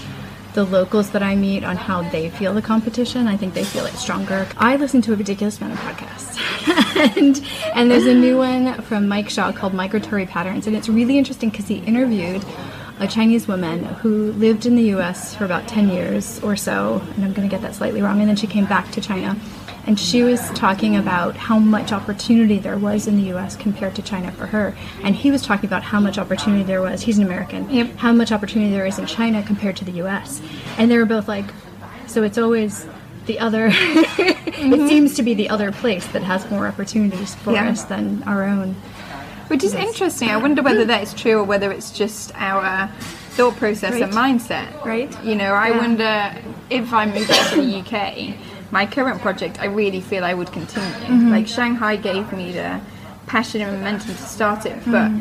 the 0.53 0.65
locals 0.65 1.11
that 1.11 1.21
I 1.21 1.35
meet 1.35 1.63
on 1.63 1.77
how 1.77 2.01
they 2.09 2.29
feel 2.31 2.53
the 2.55 2.61
competition. 2.61 3.27
I 3.27 3.37
think 3.37 3.53
they 3.53 3.63
feel 3.63 3.85
it 3.85 3.93
stronger. 3.93 4.47
I 4.57 4.75
listen 4.77 5.01
to 5.03 5.13
a 5.13 5.15
ridiculous 5.15 5.61
amount 5.61 5.73
of 5.73 5.79
podcasts, 5.79 7.15
and 7.17 7.41
and 7.75 7.91
there's 7.91 8.07
a 8.07 8.15
new 8.15 8.37
one 8.37 8.73
from 8.81 9.07
Mike 9.07 9.29
Shaw 9.29 9.51
called 9.51 9.73
Migratory 9.75 10.25
Patterns, 10.25 10.65
and 10.65 10.75
it's 10.75 10.89
really 10.89 11.17
interesting 11.19 11.49
because 11.49 11.67
he 11.67 11.77
interviewed 11.79 12.43
a 12.99 13.07
Chinese 13.07 13.47
woman 13.47 13.83
who 13.85 14.33
lived 14.33 14.65
in 14.65 14.75
the 14.75 14.83
U.S. 14.83 15.33
for 15.35 15.45
about 15.45 15.67
10 15.67 15.89
years 15.89 16.41
or 16.43 16.55
so, 16.55 17.01
and 17.15 17.23
I'm 17.23 17.33
going 17.33 17.47
to 17.47 17.53
get 17.53 17.61
that 17.61 17.75
slightly 17.75 18.01
wrong, 18.01 18.19
and 18.19 18.27
then 18.29 18.35
she 18.35 18.47
came 18.47 18.65
back 18.65 18.91
to 18.91 19.01
China. 19.01 19.37
And 19.87 19.99
she 19.99 20.21
was 20.21 20.49
talking 20.51 20.97
about 20.97 21.35
how 21.35 21.57
much 21.57 21.91
opportunity 21.91 22.59
there 22.59 22.77
was 22.77 23.07
in 23.07 23.15
the 23.15 23.33
US 23.33 23.55
compared 23.55 23.95
to 23.95 24.01
China 24.01 24.31
for 24.31 24.45
her. 24.45 24.75
And 25.03 25.15
he 25.15 25.31
was 25.31 25.41
talking 25.41 25.67
about 25.67 25.81
how 25.81 25.99
much 25.99 26.17
opportunity 26.17 26.63
there 26.63 26.81
was, 26.81 27.01
he's 27.01 27.17
an 27.17 27.25
American, 27.25 27.67
Yep. 27.69 27.95
how 27.95 28.11
much 28.11 28.31
opportunity 28.31 28.71
there 28.71 28.85
is 28.85 28.99
in 28.99 29.07
China 29.07 29.41
compared 29.41 29.77
to 29.77 29.85
the 29.85 29.93
US. 30.03 30.41
And 30.77 30.91
they 30.91 30.97
were 30.97 31.05
both 31.05 31.27
like, 31.27 31.45
so 32.05 32.21
it's 32.21 32.37
always 32.37 32.85
the 33.25 33.39
other, 33.39 33.67
it 33.71 33.73
mm-hmm. 33.73 34.87
seems 34.87 35.15
to 35.15 35.23
be 35.23 35.33
the 35.33 35.49
other 35.49 35.71
place 35.71 36.05
that 36.07 36.21
has 36.23 36.47
more 36.51 36.67
opportunities 36.67 37.33
for 37.35 37.53
Yeah. 37.53 37.69
us 37.69 37.83
than 37.85 38.21
our 38.23 38.43
own. 38.43 38.75
Which 39.49 39.63
is 39.63 39.73
interesting. 39.73 40.29
I 40.29 40.37
wonder 40.37 40.61
whether 40.61 40.85
that 40.85 41.01
is 41.03 41.13
true 41.13 41.39
or 41.39 41.43
whether 41.43 41.71
it's 41.71 41.91
just 41.91 42.31
our 42.35 42.87
thought 43.31 43.55
process 43.57 43.95
and 43.99 44.13
mindset. 44.13 44.67
Right. 44.85 45.11
You 45.23 45.35
know, 45.35 45.53
I 45.53 45.69
Yeah. 45.69 45.77
wonder 45.77 46.35
if 46.69 46.93
I 46.93 47.05
moved 47.05 47.33
to 47.33 47.55
the 47.55 47.63
UK, 47.81 48.35
my 48.71 48.85
current 48.85 49.21
project, 49.21 49.59
I 49.59 49.65
really 49.65 50.01
feel 50.01 50.23
I 50.23 50.33
would 50.35 50.51
continue. 50.51 50.87
Mm-hmm. 50.87 51.31
Like 51.31 51.47
Shanghai 51.47 51.95
gave 51.95 52.31
me 52.31 52.51
the 52.51 52.79
passion 53.25 53.61
and 53.61 53.71
momentum 53.77 54.15
to 54.15 54.21
start 54.23 54.65
it, 54.67 54.77
but 54.85 55.11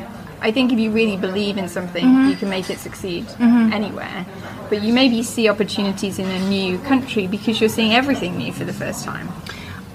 I 0.42 0.50
think 0.52 0.72
if 0.72 0.78
you 0.78 0.90
really 0.90 1.16
believe 1.16 1.56
in 1.56 1.68
something, 1.68 2.04
Mm-hmm. 2.04 2.28
you 2.28 2.36
can 2.36 2.50
make 2.50 2.68
it 2.70 2.78
succeed 2.78 3.26
anywhere. 3.40 4.26
But 4.68 4.82
you 4.82 4.92
maybe 4.92 5.22
see 5.22 5.48
opportunities 5.48 6.18
in 6.18 6.26
a 6.26 6.38
new 6.50 6.78
country 6.80 7.26
because 7.26 7.60
you're 7.60 7.70
seeing 7.70 7.94
everything 7.94 8.36
new 8.36 8.52
for 8.52 8.64
the 8.64 8.74
first 8.74 9.04
time. 9.04 9.28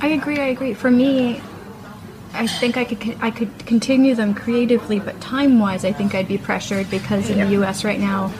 I 0.01 0.07
agree. 0.07 0.39
I 0.39 0.47
agree. 0.55 0.73
For 0.73 0.89
me, 0.89 1.39
I 2.33 2.47
think 2.47 2.77
I 2.77 2.83
could 2.85 3.17
I 3.21 3.31
could 3.31 3.65
continue 3.65 4.15
them 4.15 4.33
creatively, 4.33 4.99
but 4.99 5.19
time 5.21 5.59
wise, 5.59 5.85
I 5.85 5.91
think 5.93 6.15
I'd 6.15 6.27
be 6.27 6.37
pressured 6.37 6.89
because 6.89 7.29
in 7.29 7.37
the 7.39 7.49
U.S. 7.59 7.83
right 7.85 7.99
now, 7.99 8.31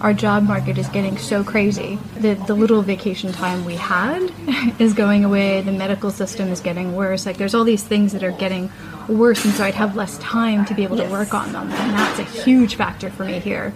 our 0.00 0.14
job 0.14 0.44
market 0.44 0.78
is 0.78 0.88
getting 0.88 1.18
so 1.18 1.42
crazy. 1.42 1.98
The 2.18 2.34
the 2.34 2.54
little 2.54 2.82
vacation 2.82 3.32
time 3.32 3.64
we 3.64 3.74
had 3.74 4.30
is 4.78 4.94
going 4.94 5.24
away. 5.24 5.62
The 5.62 5.72
medical 5.72 6.10
system 6.10 6.48
is 6.48 6.60
getting 6.60 6.94
worse. 6.94 7.26
Like 7.26 7.38
there's 7.38 7.54
all 7.54 7.64
these 7.64 7.82
things 7.82 8.12
that 8.12 8.22
are 8.22 8.32
getting 8.32 8.70
worse, 9.08 9.44
and 9.44 9.52
so 9.54 9.64
I'd 9.64 9.74
have 9.74 9.96
less 9.96 10.16
time 10.18 10.64
to 10.66 10.74
be 10.74 10.84
able 10.84 10.96
to 10.98 11.02
Yes. 11.02 11.12
work 11.12 11.34
on 11.34 11.52
them, 11.52 11.70
and 11.72 11.92
that's 11.94 12.18
a 12.20 12.24
huge 12.24 12.76
factor 12.76 13.10
for 13.10 13.24
me 13.24 13.40
here. 13.40 13.72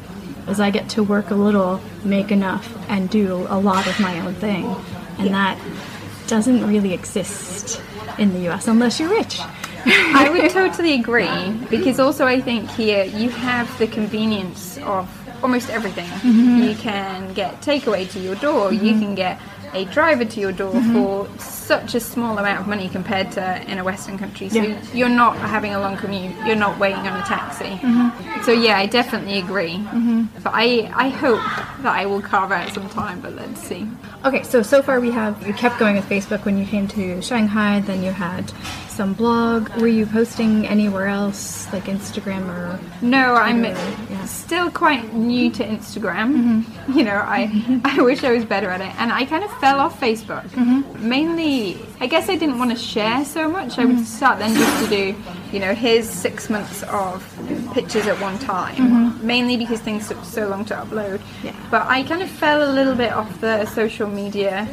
Is 0.48 0.60
I 0.60 0.70
get 0.70 0.88
to 0.90 1.02
work 1.02 1.30
a 1.30 1.34
little, 1.34 1.80
make 2.04 2.30
enough, 2.30 2.68
and 2.88 3.08
do 3.10 3.46
a 3.48 3.58
lot 3.58 3.86
of 3.86 3.98
my 3.98 4.20
own 4.20 4.34
thing, 4.34 4.66
and 5.18 5.28
that 5.34 5.58
doesn't 6.26 6.66
really 6.66 6.92
exist 6.94 7.80
in 8.18 8.32
the 8.32 8.48
US 8.50 8.68
unless 8.68 9.00
you're 9.00 9.10
rich. 9.10 9.40
I 10.14 10.28
would 10.30 10.50
totally 10.50 10.94
agree 10.94 11.52
because 11.70 12.00
also 12.00 12.26
I 12.26 12.40
think 12.40 12.70
here 12.70 13.04
you 13.04 13.28
have 13.30 13.78
the 13.78 13.86
convenience 13.86 14.78
of 14.78 15.08
almost 15.42 15.68
everything. 15.68 16.06
Mm-hmm. 16.06 16.62
You 16.62 16.74
can 16.76 17.34
get 17.34 17.60
takeaway 17.60 18.10
to 18.12 18.18
your 18.18 18.34
door. 18.36 18.72
You 18.72 18.92
mm-hmm. 18.92 19.00
can 19.00 19.14
get 19.14 19.40
a 19.74 19.84
driver 19.86 20.24
to 20.24 20.40
your 20.40 20.52
door 20.52 20.72
mm-hmm. 20.72 20.94
for 20.94 21.28
such 21.38 21.94
a 21.94 22.00
small 22.00 22.38
amount 22.38 22.60
of 22.60 22.66
money 22.68 22.88
compared 22.88 23.32
to 23.32 23.70
in 23.70 23.78
a 23.78 23.84
Western 23.84 24.16
country. 24.16 24.48
So 24.48 24.62
Yeah. 24.62 24.80
you're 24.94 25.08
not 25.08 25.36
having 25.36 25.74
a 25.74 25.80
long 25.80 25.96
commute. 25.96 26.34
You're 26.46 26.56
not 26.56 26.78
waiting 26.78 27.06
on 27.06 27.20
a 27.20 27.24
taxi. 27.24 27.78
So 28.44 28.52
yeah, 28.52 28.78
I 28.78 28.86
definitely 28.86 29.38
agree. 29.38 29.78
But 30.42 30.52
I 30.54 30.90
I 30.94 31.08
hope 31.08 31.44
that 31.82 31.94
I 32.00 32.06
will 32.06 32.22
carve 32.22 32.52
out 32.52 32.72
some 32.72 32.88
time. 32.88 33.20
But 33.20 33.34
let's 33.34 33.60
see. 33.60 33.86
Okay, 34.24 34.42
so 34.44 34.62
so 34.62 34.80
far 34.82 35.00
we 35.00 35.10
have 35.10 35.46
you 35.46 35.54
kept 35.54 35.78
going 35.78 35.96
with 35.96 36.08
Facebook 36.08 36.44
when 36.44 36.56
you 36.56 36.66
came 36.66 36.86
to 36.88 37.20
Shanghai, 37.20 37.80
then 37.80 38.02
you 38.02 38.12
had 38.12 38.52
some 38.94 39.12
blog. 39.12 39.68
Were 39.80 39.88
you 39.88 40.06
posting 40.06 40.66
anywhere 40.66 41.08
else, 41.08 41.70
like 41.72 41.84
Instagram 41.84 42.48
or 42.48 42.78
No, 43.02 43.34
I'm 43.34 43.64
yeah. 43.64 44.24
still 44.24 44.70
quite 44.70 45.12
new 45.14 45.50
to 45.50 45.64
Instagram. 45.66 46.34
Mm-hmm. 46.36 46.73
You 46.94 47.02
know, 47.02 47.16
I 47.16 47.80
I 47.84 48.02
wish 48.02 48.22
I 48.24 48.32
was 48.32 48.44
better 48.44 48.70
at 48.70 48.80
it, 48.80 48.94
and 49.00 49.12
I 49.12 49.24
kind 49.24 49.42
of 49.42 49.52
fell 49.58 49.80
off 49.80 50.00
Facebook. 50.00 50.48
Mm-hmm. 50.50 51.08
Mainly, 51.08 51.78
I 52.00 52.06
guess 52.06 52.28
I 52.28 52.36
didn't 52.36 52.58
want 52.58 52.70
to 52.70 52.76
share 52.76 53.24
so 53.24 53.48
much. 53.48 53.78
I 53.78 53.84
would 53.84 53.96
mm-hmm. 53.96 54.04
start 54.04 54.38
then 54.38 54.54
just 54.54 54.84
to 54.84 54.90
do, 54.90 55.14
you 55.52 55.60
know, 55.60 55.74
here's 55.74 56.08
six 56.08 56.48
months 56.48 56.82
of 56.84 57.24
pictures 57.72 58.06
at 58.06 58.20
one 58.20 58.38
time. 58.38 58.76
Mm-hmm. 58.76 59.26
Mainly 59.26 59.56
because 59.56 59.80
things 59.80 60.08
took 60.08 60.22
so 60.24 60.46
long 60.48 60.64
to 60.66 60.74
upload. 60.74 61.20
Yeah. 61.42 61.54
But 61.70 61.86
I 61.86 62.02
kind 62.04 62.22
of 62.22 62.30
fell 62.30 62.70
a 62.70 62.72
little 62.72 62.94
bit 62.94 63.12
off 63.12 63.40
the 63.40 63.64
social 63.66 64.08
media 64.08 64.68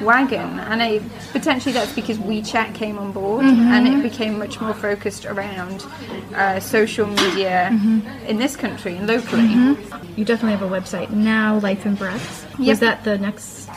wagon, 0.00 0.58
and 0.70 0.82
I 0.82 1.00
potentially 1.32 1.72
that's 1.72 1.94
because 1.94 2.18
WeChat 2.18 2.74
came 2.74 2.98
on 2.98 3.12
board, 3.12 3.44
and 3.44 3.86
it 3.86 4.02
became 4.02 4.38
much 4.38 4.60
more 4.60 4.74
focused 4.74 5.26
around 5.26 5.86
uh, 6.34 6.60
social 6.60 7.06
media 7.06 7.68
in 8.26 8.36
this 8.38 8.56
country 8.56 8.96
and 8.96 9.06
locally. 9.06 9.48
you 10.16 10.24
definitely 10.24 10.56
have 10.56 10.62
a 10.62 10.68
website 10.80 11.10
now, 11.10 11.41
Life 11.50 11.86
in 11.86 11.94
Breaths. 11.94 12.46
Yep. 12.58 12.68
Was 12.68 12.80
that 12.80 13.04
the 13.04 13.18
next 13.18 13.68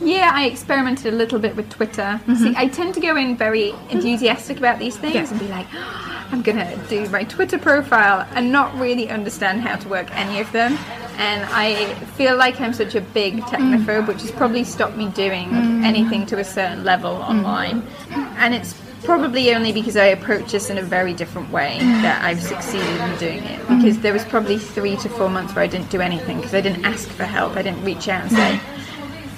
Yeah, 0.00 0.30
I 0.32 0.46
experimented 0.46 1.12
a 1.12 1.16
little 1.16 1.38
bit 1.38 1.54
with 1.54 1.70
Twitter. 1.70 2.20
Mm-hmm. 2.26 2.34
See, 2.34 2.54
I 2.56 2.68
tend 2.68 2.94
to 2.94 3.00
go 3.00 3.16
in 3.16 3.36
very 3.36 3.72
enthusiastic 3.90 4.58
about 4.58 4.78
these 4.78 4.96
things 4.96 5.14
Yeah. 5.14 5.30
and 5.30 5.38
be 5.40 5.48
like, 5.48 5.66
ah, 5.74 6.28
I'm 6.32 6.42
gonna 6.42 6.76
do 6.88 7.08
my 7.10 7.24
Twitter 7.24 7.58
profile 7.58 8.26
and 8.34 8.50
not 8.50 8.76
really 8.78 9.08
understand 9.10 9.60
how 9.60 9.76
to 9.76 9.88
work 9.88 10.08
any 10.16 10.40
of 10.40 10.50
them. 10.52 10.78
And 11.18 11.44
I 11.50 11.92
feel 12.16 12.36
like 12.36 12.60
I'm 12.60 12.72
such 12.72 12.94
a 12.94 13.00
big 13.00 13.34
mm. 13.34 13.42
technophobe, 13.42 14.08
which 14.08 14.22
has 14.22 14.30
probably 14.30 14.64
stopped 14.64 14.96
me 14.96 15.08
doing 15.08 15.50
mm. 15.50 15.84
anything 15.84 16.24
to 16.26 16.38
a 16.38 16.44
certain 16.44 16.84
level 16.84 17.16
mm. 17.16 17.28
online. 17.28 17.86
And 18.38 18.54
it's 18.54 18.72
probably 19.04 19.54
only 19.54 19.72
because 19.72 19.96
I 19.96 20.06
approach 20.06 20.52
this 20.52 20.70
in 20.70 20.78
a 20.78 20.82
very 20.82 21.14
different 21.14 21.50
way 21.50 21.78
that 21.78 22.24
I've 22.24 22.42
succeeded 22.42 22.86
in 22.86 23.18
doing 23.18 23.42
it. 23.44 23.60
Because 23.68 23.98
there 24.00 24.12
was 24.12 24.24
probably 24.24 24.58
three 24.58 24.96
to 24.96 25.08
four 25.08 25.28
months 25.28 25.54
where 25.54 25.64
I 25.64 25.66
didn't 25.66 25.90
do 25.90 26.00
anything 26.00 26.38
because 26.38 26.54
I 26.54 26.60
didn't 26.60 26.84
ask 26.84 27.08
for 27.08 27.24
help. 27.24 27.56
I 27.56 27.62
didn't 27.62 27.84
reach 27.84 28.08
out 28.08 28.22
and 28.22 28.30
say, 28.32 28.60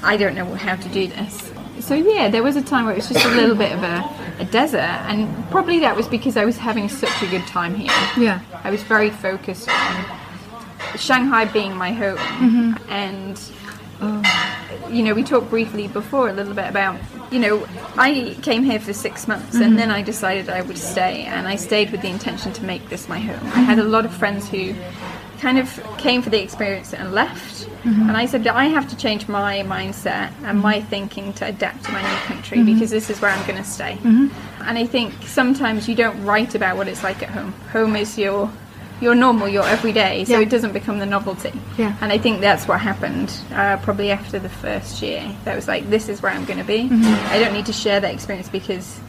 I 0.02 0.16
don't 0.16 0.35
know 0.35 0.54
how 0.54 0.76
to 0.76 0.88
do 0.88 1.09
this. 1.09 1.52
So 1.80 1.94
yeah, 1.94 2.30
there 2.30 2.42
was 2.42 2.56
a 2.56 2.62
time 2.62 2.85
where 2.87 2.94
it 2.94 2.99
was 2.99 3.09
just 3.09 3.25
a 3.25 3.30
little 3.30 3.56
bit 3.56 3.73
of 3.73 3.83
a, 3.83 4.09
a 4.38 4.44
desert, 4.47 4.78
and 4.80 5.28
probably 5.50 5.80
that 5.80 5.94
was 5.94 6.09
because 6.09 6.37
I 6.37 6.44
was 6.44 6.56
having 6.56 6.88
such 6.88 7.23
a 7.23 7.26
good 7.26 7.47
time 7.47 7.75
here. 7.75 7.90
Yeah. 8.16 8.40
I 8.62 8.71
was 8.71 8.83
very 8.85 9.11
focused 9.11 9.68
on 9.68 10.04
Shanghai 10.97 11.44
being 11.47 11.76
my 11.76 11.92
home, 11.92 12.16
mm-hmm. 12.16 12.90
and 12.90 13.40
oh. 14.00 14.44
You 14.90 15.02
know, 15.02 15.14
we 15.14 15.23
talked 15.23 15.50
briefly 15.50 15.88
before 15.88 16.28
a 16.28 16.33
little 16.33 16.54
bit 16.54 16.69
about, 16.69 17.00
you 17.31 17.38
know, 17.38 17.66
I 17.97 18.37
came 18.43 18.62
here 18.62 18.81
for 18.81 18.93
six 18.93 19.26
months 19.26 19.54
and 19.54 19.64
mm-hmm. 19.64 19.76
then 19.76 19.90
I 19.90 20.02
decided 20.02 20.49
I 20.49 20.62
would 20.62 20.78
stay, 20.78 21.23
and 21.23 21.49
I 21.49 21.57
stayed 21.57 21.90
with 21.90 22.02
the 22.02 22.09
intention 22.09 22.52
to 22.52 22.64
make 22.64 22.88
this 22.88 23.09
my 23.09 23.19
home. 23.19 23.47
I 23.52 23.61
had 23.61 23.78
a 23.78 23.85
lot 23.85 24.04
of 24.04 24.14
friends 24.14 24.49
who 24.49 24.75
kind 25.38 25.59
of 25.59 25.69
came 25.99 26.23
for 26.23 26.31
the 26.31 26.43
experience 26.43 26.95
and 26.95 27.12
left, 27.12 27.66
mm-hmm. 27.66 28.09
and 28.09 28.16
I 28.16 28.26
said 28.26 28.45
that 28.45 28.54
I 28.54 28.66
have 28.66 28.88
to 28.90 28.97
change 28.97 29.28
my 29.28 29.62
mindset 29.62 30.33
and 30.43 30.61
my 30.61 30.81
thinking 30.81 31.33
to 31.35 31.47
adapt 31.47 31.85
to 31.85 31.93
my 31.93 32.00
new 32.00 32.19
country 32.21 32.59
mm-hmm. 32.59 32.75
because 32.75 32.90
this 32.90 33.11
is 33.11 33.21
where 33.21 33.31
I'm 33.31 33.47
going 33.47 33.62
to 33.62 33.69
stay. 33.69 33.99
And 34.66 34.78
I 34.78 34.87
think 34.87 35.12
sometimes 35.25 35.88
you 35.88 35.95
don't 35.95 36.25
write 36.25 36.54
about 36.54 36.78
what 36.78 36.88
it's 36.88 37.02
like 37.02 37.23
at 37.23 37.28
home. 37.28 37.52
Home 37.73 37.97
is 37.97 38.16
your 38.16 38.50
your 39.01 39.15
normal, 39.15 39.49
your 39.49 39.67
everyday, 39.67 40.25
so 40.25 40.35
Yeah. 40.35 40.41
it 40.41 40.51
doesn't 40.51 40.73
become 40.73 40.99
the 40.99 41.07
novelty. 41.07 41.53
Yeah. 41.77 41.97
And 42.01 42.13
I 42.13 42.19
think 42.19 42.41
that's 42.41 42.67
what 42.69 42.81
happened 42.81 43.33
uh, 43.53 43.77
probably 43.79 44.11
after 44.11 44.39
the 44.39 44.49
first 44.49 45.03
year. 45.03 45.31
That 45.45 45.57
was 45.57 45.69
like, 45.69 45.91
this 45.91 46.09
is 46.09 46.23
where 46.23 46.33
I'm 46.33 46.45
going 46.45 46.59
to 46.59 46.65
be. 46.65 46.89
Mm-hmm. 46.89 47.33
I 47.33 47.39
don't 47.39 47.53
need 47.53 47.67
to 47.67 47.73
share 47.73 48.01
that 48.01 48.13
experience 48.13 48.49
because 48.49 49.01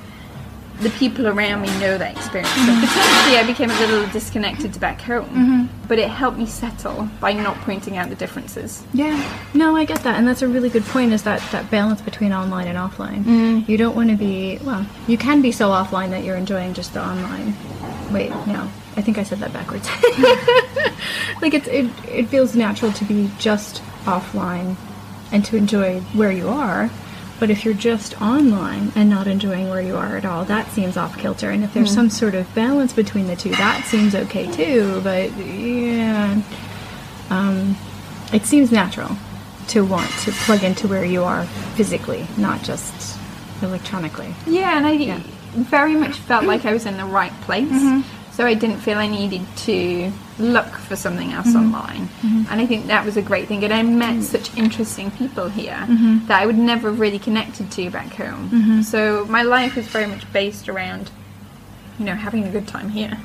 the 0.81 0.89
people 0.91 1.27
around 1.27 1.61
me 1.61 1.67
know 1.79 1.97
that 1.97 2.15
experience. 2.17 2.49
Mm-hmm. 2.49 2.81
So 2.81 3.01
potentially 3.01 3.37
I 3.37 3.43
became 3.47 3.69
a 3.69 3.79
little 3.79 4.05
disconnected 4.11 4.73
to 4.73 4.79
back 4.79 5.01
home, 5.01 5.25
mm-hmm. 5.25 5.87
but 5.87 5.99
it 5.99 6.09
helped 6.09 6.37
me 6.37 6.45
settle 6.45 7.07
by 7.21 7.31
not 7.31 7.55
pointing 7.61 7.95
out 7.97 8.09
the 8.09 8.15
differences. 8.15 8.83
Yeah, 8.93 9.15
no, 9.53 9.75
I 9.75 9.85
get 9.85 10.03
that, 10.03 10.17
and 10.17 10.27
that's 10.27 10.41
a 10.41 10.47
really 10.47 10.69
good 10.69 10.83
point. 10.85 11.13
Is 11.13 11.23
that 11.23 11.41
that 11.51 11.71
balance 11.71 12.01
between 12.01 12.33
online 12.33 12.67
and 12.67 12.77
offline? 12.77 13.23
Mm. 13.23 13.69
You 13.69 13.77
don't 13.77 13.95
want 13.95 14.09
to 14.09 14.17
be 14.17 14.59
well. 14.63 14.85
You 15.07 15.17
can 15.17 15.41
be 15.41 15.51
so 15.51 15.69
offline 15.69 16.09
that 16.09 16.23
you're 16.23 16.35
enjoying 16.35 16.73
just 16.73 16.93
the 16.93 17.01
online. 17.01 17.55
Wait, 18.11 18.31
no, 18.45 18.69
I 18.97 19.01
think 19.01 19.17
I 19.17 19.23
said 19.23 19.39
that 19.39 19.51
backwards. 19.51 19.87
like 21.41 21.53
it's 21.53 21.67
it 21.67 21.89
it 22.07 22.27
feels 22.27 22.55
natural 22.55 22.91
to 22.93 23.05
be 23.05 23.29
just 23.37 23.81
offline 24.05 24.75
and 25.31 25.43
to 25.45 25.57
enjoy 25.57 25.99
where 26.13 26.31
you 26.31 26.47
are. 26.49 26.89
But 27.37 27.49
if 27.49 27.65
you're 27.65 27.73
just 27.73 28.21
online 28.21 28.93
and 28.95 29.09
not 29.09 29.27
enjoying 29.27 29.69
where 29.69 29.81
you 29.81 29.97
are 29.97 30.15
at 30.15 30.23
all, 30.23 30.45
that 30.45 30.71
seems 30.71 30.95
off 30.95 31.17
kilter. 31.17 31.49
And 31.49 31.65
if 31.65 31.73
there's 31.73 31.93
some 31.93 32.09
sort 32.09 32.33
of 32.33 32.53
balance 32.55 32.93
between 32.93 33.27
the 33.27 33.35
two, 33.35 33.49
that 33.51 33.83
seems 33.85 34.15
okay 34.15 34.49
too. 34.49 35.01
But 35.03 35.35
yeah, 35.37 36.41
um, 37.29 37.75
it 38.31 38.45
seems 38.45 38.71
natural 38.71 39.17
to 39.67 39.83
want 39.83 40.09
to 40.21 40.31
plug 40.31 40.63
into 40.63 40.87
where 40.87 41.03
you 41.03 41.25
are 41.25 41.45
physically, 41.75 42.25
not 42.37 42.63
just 42.63 43.19
electronically. 43.61 44.33
Yeah, 44.47 44.77
and 44.77 44.87
I 44.87 45.19
very 45.55 45.95
much 45.95 46.17
felt 46.19 46.45
like 46.45 46.65
I 46.65 46.71
was 46.73 46.85
in 46.85 46.95
the 46.95 47.05
right 47.05 47.33
place. 47.41 47.69
So 48.35 48.45
I 48.45 48.53
didn't 48.53 48.79
feel 48.79 48.97
I 48.97 49.07
needed 49.07 49.45
to 49.59 50.11
look 50.39 50.67
for 50.67 50.97
something 50.97 51.31
else 51.31 51.47
mm-hmm. 51.47 51.73
online. 51.73 52.07
Mm-hmm. 52.21 52.43
And 52.51 52.59
I 52.59 52.65
think 52.65 52.87
that 52.87 53.05
was 53.05 53.15
a 53.15 53.21
great 53.21 53.47
thing. 53.47 53.63
And 53.63 53.73
I 53.73 53.81
met 53.81 54.21
such 54.23 54.55
interesting 54.57 55.09
people 55.11 55.47
here 55.47 55.71
mm-hmm. 55.71 56.25
that 56.27 56.41
I 56.41 56.45
would 56.45 56.57
never 56.57 56.89
have 56.89 56.99
really 56.99 57.17
connected 57.17 57.71
to 57.71 57.89
back 57.89 58.13
home. 58.13 58.83
So 58.83 59.25
my 59.29 59.43
life 59.43 59.77
was 59.77 59.87
very 59.87 60.05
much 60.05 60.31
based 60.33 60.67
around, 60.67 61.11
you 61.97 62.03
know, 62.03 62.13
having 62.13 62.43
a 62.43 62.51
good 62.51 62.67
time 62.67 62.89
here. 62.89 63.17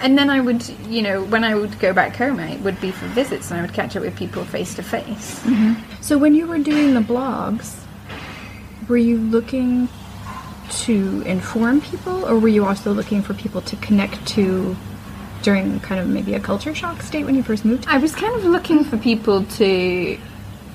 And 0.00 0.18
then 0.18 0.28
I 0.28 0.40
would, 0.40 0.68
you 0.86 1.00
know, 1.00 1.24
when 1.24 1.42
I 1.42 1.54
would 1.54 1.78
go 1.80 1.94
back 1.94 2.14
home, 2.14 2.38
it 2.38 2.60
would 2.60 2.78
be 2.82 2.90
for 2.90 3.06
visits 3.06 3.50
and 3.50 3.58
I 3.58 3.62
would 3.62 3.72
catch 3.72 3.96
up 3.96 4.02
with 4.02 4.14
people 4.14 4.44
face 4.44 4.74
to 4.74 4.82
face. 4.82 5.42
So 6.02 6.18
when 6.18 6.34
you 6.34 6.46
were 6.46 6.58
doing 6.58 6.92
the 6.92 7.00
blogs, 7.00 7.82
were 8.88 8.98
you 8.98 9.16
looking 9.16 9.88
to 10.70 11.22
inform 11.22 11.80
people, 11.80 12.26
or 12.26 12.38
were 12.38 12.48
you 12.48 12.64
also 12.64 12.92
looking 12.92 13.22
for 13.22 13.34
people 13.34 13.60
to 13.62 13.76
connect 13.76 14.26
to 14.28 14.76
during 15.42 15.80
kind 15.80 16.00
of 16.00 16.08
maybe 16.08 16.34
a 16.34 16.40
culture 16.40 16.74
shock 16.74 17.02
state 17.02 17.24
when 17.24 17.34
you 17.34 17.42
first 17.42 17.64
moved? 17.64 17.86
I 17.88 17.98
was 17.98 18.14
kind 18.14 18.34
of 18.34 18.44
looking 18.44 18.84
for 18.84 18.96
people 18.98 19.44
to 19.44 20.18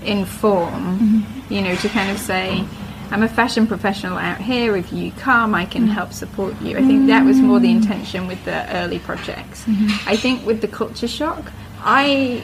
inform, 0.04 1.00
mm-hmm. 1.00 1.54
you 1.54 1.62
know, 1.62 1.76
to 1.76 1.90
kind 1.90 2.12
of 2.12 2.18
say, 2.18 2.66
I'm 3.12 3.24
a 3.24 3.28
fashion 3.28 3.68
professional 3.68 4.18
out 4.18 4.42
here. 4.42 4.76
If 4.76 4.92
you 4.92 5.12
come, 5.12 5.54
I 5.54 5.66
can 5.66 5.84
mm-hmm. 5.84 5.92
help 5.92 6.14
support 6.14 6.60
you. 6.62 6.78
I 6.78 6.82
think 6.82 7.08
that 7.08 7.24
was 7.24 7.38
more 7.38 7.60
the 7.60 7.68
mm. 7.68 7.76
intention 7.76 8.28
with 8.28 8.44
the 8.44 8.76
early 8.76 9.00
projects. 9.00 9.66
Mm-hmm. 9.66 10.10
I 10.10 10.16
think 10.16 10.46
with 10.46 10.62
the 10.62 10.68
culture 10.68 11.08
shock, 11.08 11.52
I 11.82 12.44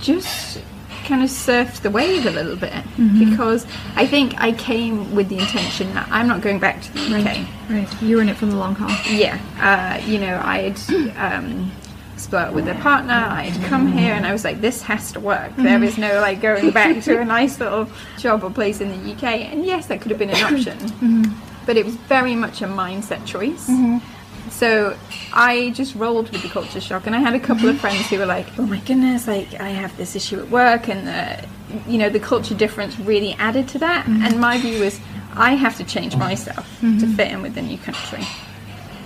just 0.00 0.60
kind 1.06 1.22
of 1.22 1.30
surfed 1.30 1.80
the 1.82 1.90
wave 1.90 2.26
a 2.26 2.30
little 2.30 2.56
bit 2.56 2.72
because 3.18 3.66
I 3.94 4.06
think 4.06 4.34
I 4.40 4.52
came 4.52 5.14
with 5.14 5.28
the 5.28 5.38
intention 5.38 5.94
that 5.94 6.08
I'm 6.10 6.26
not 6.26 6.40
going 6.42 6.58
back 6.58 6.82
to 6.82 6.92
the 6.92 7.00
UK. 7.00 7.46
Right, 7.70 8.02
you 8.02 8.16
were 8.16 8.22
in 8.22 8.28
it 8.28 8.36
for 8.36 8.46
the 8.46 8.56
long 8.56 8.74
haul. 8.74 8.90
Yeah, 9.12 9.38
uh, 9.60 10.04
you 10.06 10.18
know, 10.18 10.40
I'd 10.44 10.78
um, 11.16 11.70
split 12.16 12.52
with 12.52 12.68
a 12.68 12.74
partner. 12.76 13.14
I'd 13.14 13.54
come 13.64 13.86
here 13.92 14.14
and 14.14 14.26
I 14.26 14.32
was 14.32 14.44
like, 14.44 14.60
this 14.60 14.82
has 14.82 15.12
to 15.12 15.20
work. 15.20 15.52
There 15.56 15.82
is 15.82 15.96
no 15.98 16.20
like 16.20 16.40
going 16.40 16.70
back 16.70 17.02
to 17.04 17.20
a 17.20 17.24
nice 17.38 17.58
little 17.60 17.88
job 18.18 18.42
or 18.44 18.50
place 18.50 18.80
in 18.80 18.88
the 18.90 19.12
UK. 19.12 19.24
And 19.24 19.64
yes, 19.64 19.86
that 19.86 20.00
could 20.00 20.10
have 20.10 20.18
been 20.18 20.30
an 20.30 20.42
option, 20.54 21.34
but 21.66 21.76
it 21.76 21.84
was 21.84 21.94
very 21.96 22.34
much 22.34 22.62
a 22.62 22.66
mindset 22.66 23.24
choice. 23.26 23.68
So 24.50 24.96
I 25.32 25.70
just 25.70 25.94
rolled 25.94 26.30
with 26.30 26.42
the 26.42 26.48
culture 26.48 26.80
shock, 26.80 27.06
and 27.06 27.14
I 27.14 27.18
had 27.18 27.34
a 27.34 27.40
couple 27.40 27.68
of 27.68 27.76
mm-hmm. 27.76 27.80
friends 27.80 28.06
who 28.08 28.18
were 28.18 28.26
like, 28.26 28.46
"Oh 28.58 28.66
my 28.66 28.78
goodness, 28.80 29.26
like 29.26 29.54
I 29.60 29.68
have 29.68 29.96
this 29.96 30.16
issue 30.16 30.40
at 30.40 30.50
work," 30.50 30.88
and 30.88 31.06
the, 31.06 31.46
you 31.90 31.98
know, 31.98 32.08
the 32.08 32.20
culture 32.20 32.54
difference 32.54 32.98
really 32.98 33.34
added 33.34 33.68
to 33.68 33.78
that. 33.78 34.06
Mm-hmm. 34.06 34.22
And 34.24 34.40
my 34.40 34.58
view 34.58 34.80
was, 34.80 35.00
I 35.34 35.54
have 35.54 35.76
to 35.76 35.84
change 35.84 36.16
myself 36.16 36.66
to 36.80 36.86
mm-hmm. 36.86 37.14
fit 37.14 37.32
in 37.32 37.42
with 37.42 37.54
the 37.54 37.62
new 37.62 37.78
country. 37.78 38.24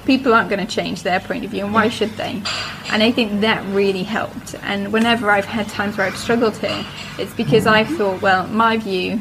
People 0.06 0.32
aren't 0.32 0.48
going 0.48 0.64
to 0.66 0.72
change 0.72 1.02
their 1.02 1.20
point 1.20 1.44
of 1.44 1.50
view, 1.50 1.64
and 1.64 1.74
why 1.74 1.88
should 1.88 2.10
they? 2.10 2.42
And 2.90 3.02
I 3.02 3.12
think 3.12 3.40
that 3.42 3.64
really 3.74 4.02
helped. 4.02 4.54
And 4.62 4.92
whenever 4.92 5.30
I've 5.30 5.44
had 5.44 5.68
times 5.68 5.96
where 5.96 6.06
I've 6.06 6.16
struggled 6.16 6.56
here, 6.56 6.84
it's 7.18 7.34
because 7.34 7.66
I 7.66 7.84
thought, 7.84 8.22
well, 8.22 8.46
my 8.48 8.76
view 8.76 9.20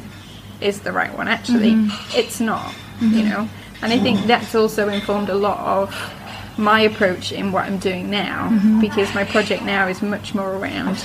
is 0.61 0.81
the 0.81 0.91
right 0.91 1.15
one. 1.15 1.27
Actually, 1.27 1.73
it's 2.15 2.39
not, 2.39 2.73
you 3.01 3.23
know. 3.23 3.49
And 3.81 3.93
I 3.93 3.99
think 3.99 4.25
that's 4.25 4.55
also 4.55 4.89
informed 4.89 5.29
a 5.29 5.35
lot 5.35 5.59
of 5.59 5.95
my 6.57 6.81
approach 6.81 7.31
in 7.31 7.51
what 7.51 7.65
I'm 7.65 7.77
doing 7.77 8.09
now, 8.09 8.49
mm-hmm. 8.49 8.81
because 8.81 9.13
my 9.15 9.23
project 9.23 9.63
now 9.63 9.87
is 9.87 10.01
much 10.01 10.35
more 10.35 10.55
around 10.55 11.03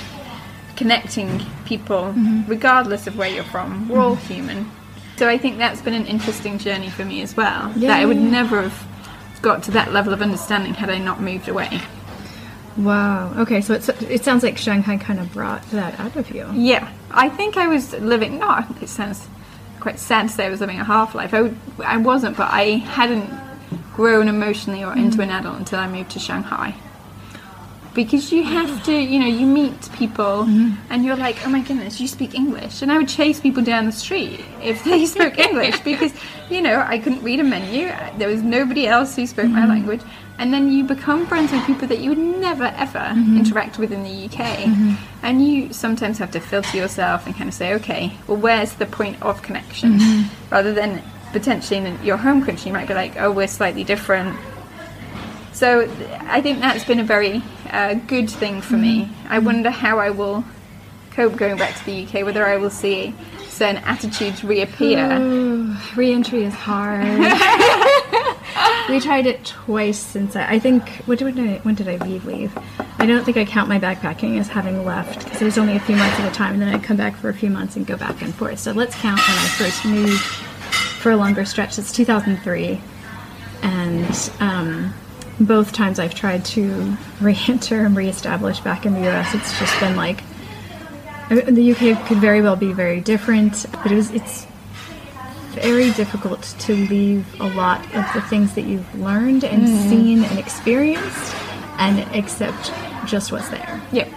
connecting 0.75 1.41
people, 1.65 2.13
mm-hmm. 2.13 2.41
regardless 2.49 3.07
of 3.07 3.17
where 3.17 3.29
you're 3.29 3.45
from. 3.45 3.87
We're 3.87 3.99
all 3.99 4.17
mm-hmm. 4.17 4.33
human. 4.33 4.71
So 5.15 5.29
I 5.29 5.37
think 5.37 5.57
that's 5.57 5.81
been 5.81 5.93
an 5.93 6.05
interesting 6.07 6.57
journey 6.57 6.89
for 6.89 7.05
me 7.05 7.21
as 7.21 7.37
well. 7.37 7.69
that 7.77 7.99
I 7.99 8.05
would 8.05 8.17
Yeah. 8.17 8.29
never 8.29 8.61
have 8.63 8.87
got 9.41 9.63
to 9.63 9.71
that 9.71 9.93
level 9.93 10.11
of 10.11 10.21
understanding 10.21 10.73
had 10.73 10.89
I 10.89 10.97
not 10.97 11.21
moved 11.21 11.47
away. 11.47 11.81
Wow. 12.75 13.31
Okay, 13.37 13.61
so 13.61 13.73
it's, 13.73 13.87
it 13.87 14.25
sounds 14.25 14.43
like 14.43 14.57
Shanghai 14.57 14.97
kind 14.97 15.19
of 15.19 15.31
brought 15.31 15.63
that 15.71 15.97
out 15.97 16.17
of 16.17 16.29
you. 16.35 16.49
Yeah, 16.53 16.91
I 17.11 17.29
think 17.29 17.55
I 17.55 17.67
was 17.67 17.93
living. 17.93 18.39
No, 18.39 18.65
it 18.81 18.89
sounds 18.89 19.27
quite 19.85 19.99
sad 19.99 20.23
to 20.23 20.29
say 20.29 20.47
I 20.47 20.49
was 20.49 20.61
living 20.61 20.79
a 20.79 20.83
half 20.83 21.13
life. 21.13 21.31
I, 21.31 21.53
I 21.85 21.97
wasn't, 21.97 22.35
but 22.37 22.51
I 22.51 22.77
hadn't 22.97 23.29
grown 23.93 24.27
emotionally 24.27 24.83
or 24.83 24.97
into 24.97 25.21
an 25.21 25.29
mm. 25.29 25.39
adult 25.39 25.59
until 25.59 25.77
I 25.77 25.87
moved 25.87 26.09
to 26.13 26.19
Shanghai. 26.19 26.73
Because 27.93 28.31
you 28.31 28.41
have 28.41 28.83
to, 28.85 28.91
you 28.91 29.19
know, 29.19 29.27
you 29.27 29.45
meet 29.45 29.91
people 29.93 30.47
mm-hmm. 30.47 30.73
and 30.89 31.05
you're 31.05 31.15
like, 31.15 31.45
oh 31.45 31.51
my 31.51 31.61
goodness, 31.61 32.01
you 32.01 32.07
speak 32.07 32.33
English. 32.33 32.81
And 32.81 32.91
I 32.91 32.97
would 32.97 33.07
chase 33.07 33.39
people 33.39 33.61
down 33.61 33.85
the 33.85 33.91
street 33.91 34.43
if 34.59 34.83
they 34.83 35.05
spoke 35.15 35.37
English 35.37 35.79
because, 35.81 36.15
you 36.49 36.63
know, 36.63 36.83
I 36.87 36.97
couldn't 36.97 37.21
read 37.21 37.39
a 37.39 37.43
menu. 37.43 37.91
There 38.17 38.29
was 38.29 38.41
nobody 38.41 38.87
else 38.87 39.15
who 39.15 39.27
spoke 39.27 39.51
my 39.51 39.59
mm-hmm. 39.59 39.69
language. 39.69 40.01
And 40.37 40.53
then 40.53 40.69
you 40.71 40.83
become 40.83 41.25
friends 41.27 41.51
with 41.51 41.65
people 41.65 41.87
that 41.87 41.99
you 41.99 42.09
would 42.09 42.17
never 42.17 42.65
ever 42.65 42.99
mm-hmm. 42.99 43.37
interact 43.37 43.79
with 43.79 43.91
in 43.91 44.03
the 44.03 44.25
UK. 44.25 44.59
Mm-hmm. 44.59 44.95
And 45.23 45.45
you 45.45 45.71
sometimes 45.71 46.17
have 46.17 46.31
to 46.31 46.39
filter 46.39 46.77
yourself 46.77 47.25
and 47.25 47.35
kind 47.35 47.47
of 47.47 47.53
say, 47.53 47.73
okay, 47.75 48.17
well, 48.27 48.37
where's 48.37 48.73
the 48.73 48.85
point 48.85 49.21
of 49.21 49.41
connection? 49.41 49.93
Mm-hmm. 49.93 50.53
Rather 50.53 50.73
than 50.73 51.01
potentially 51.31 51.79
in 51.79 52.03
your 52.03 52.17
home 52.17 52.43
country, 52.43 52.67
you 52.67 52.73
might 52.73 52.87
be 52.87 52.93
like, 52.93 53.15
oh, 53.17 53.31
we're 53.31 53.47
slightly 53.47 53.83
different. 53.83 54.37
So 55.53 55.89
I 56.21 56.41
think 56.41 56.59
that's 56.59 56.83
been 56.83 56.99
a 56.99 57.03
very 57.03 57.41
uh, 57.71 57.93
good 57.93 58.29
thing 58.29 58.59
for 58.59 58.75
me. 58.75 59.09
I 59.29 59.39
wonder 59.39 59.69
how 59.69 59.99
I 59.99 60.09
will 60.09 60.43
cope 61.11 61.37
going 61.37 61.55
back 61.55 61.77
to 61.77 61.85
the 61.85 62.03
UK, 62.03 62.25
whether 62.25 62.45
I 62.45 62.57
will 62.57 62.69
see 62.69 63.15
certain 63.47 63.81
attitudes 63.85 64.43
reappear. 64.43 65.17
Ooh, 65.17 65.75
re-entry 65.95 66.43
is 66.43 66.53
hard. 66.53 67.05
we 68.89 68.99
tried 68.99 69.25
it 69.25 69.45
twice 69.45 69.97
since 69.97 70.35
I, 70.35 70.53
I 70.53 70.59
think 70.59 70.89
what 71.05 71.19
did 71.19 71.39
I, 71.39 71.57
when 71.59 71.75
did 71.75 71.87
I 71.87 71.97
leave? 71.97 72.25
Leave. 72.25 72.57
I 72.99 73.05
don't 73.05 73.23
think 73.23 73.37
I 73.37 73.45
count 73.45 73.69
my 73.69 73.79
backpacking 73.79 74.39
as 74.39 74.47
having 74.47 74.85
left 74.85 75.23
because 75.23 75.41
it 75.41 75.45
was 75.45 75.57
only 75.57 75.75
a 75.75 75.79
few 75.79 75.95
months 75.95 76.19
at 76.19 76.31
a 76.31 76.33
time, 76.33 76.53
and 76.53 76.61
then 76.61 76.73
I'd 76.73 76.83
come 76.83 76.97
back 76.97 77.15
for 77.15 77.29
a 77.29 77.33
few 77.33 77.49
months 77.49 77.75
and 77.75 77.85
go 77.85 77.97
back 77.97 78.21
and 78.21 78.33
forth. 78.33 78.59
So 78.59 78.71
let's 78.71 78.95
count 78.95 79.19
when 79.19 79.37
I 79.37 79.47
first 79.57 79.85
moved 79.85 80.21
for 80.21 81.11
a 81.11 81.17
longer 81.17 81.45
stretch. 81.45 81.77
It's 81.77 81.91
2003, 81.91 82.81
and 83.61 84.31
um, 84.39 84.93
both 85.39 85.73
times 85.73 85.99
I've 85.99 86.15
tried 86.15 86.45
to 86.45 86.97
re-enter 87.21 87.85
and 87.85 87.95
re-establish 87.95 88.59
back 88.61 88.85
in 88.85 88.93
the 88.93 89.01
U.S. 89.01 89.35
It's 89.35 89.57
just 89.59 89.79
been 89.79 89.95
like 89.95 90.21
mean, 91.29 91.53
the 91.55 91.71
UK 91.71 92.07
could 92.07 92.17
very 92.17 92.41
well 92.41 92.55
be 92.55 92.71
very 92.73 93.01
different, 93.01 93.65
but 93.83 93.91
it 93.91 93.95
was 93.95 94.11
it's 94.11 94.45
very 95.55 95.91
difficult 95.91 96.43
to 96.59 96.75
leave 96.75 97.25
a 97.39 97.47
lot 97.47 97.83
of 97.95 98.05
the 98.13 98.21
things 98.21 98.53
that 98.55 98.63
you've 98.63 98.93
learned 98.99 99.43
and 99.43 99.63
mm-hmm. 99.63 99.89
seen 99.89 100.23
and 100.23 100.39
experienced 100.39 101.35
and 101.79 101.99
accept 102.15 102.71
just 103.05 103.31
what's 103.31 103.49
there. 103.49 103.81
Yeah. 103.91 104.07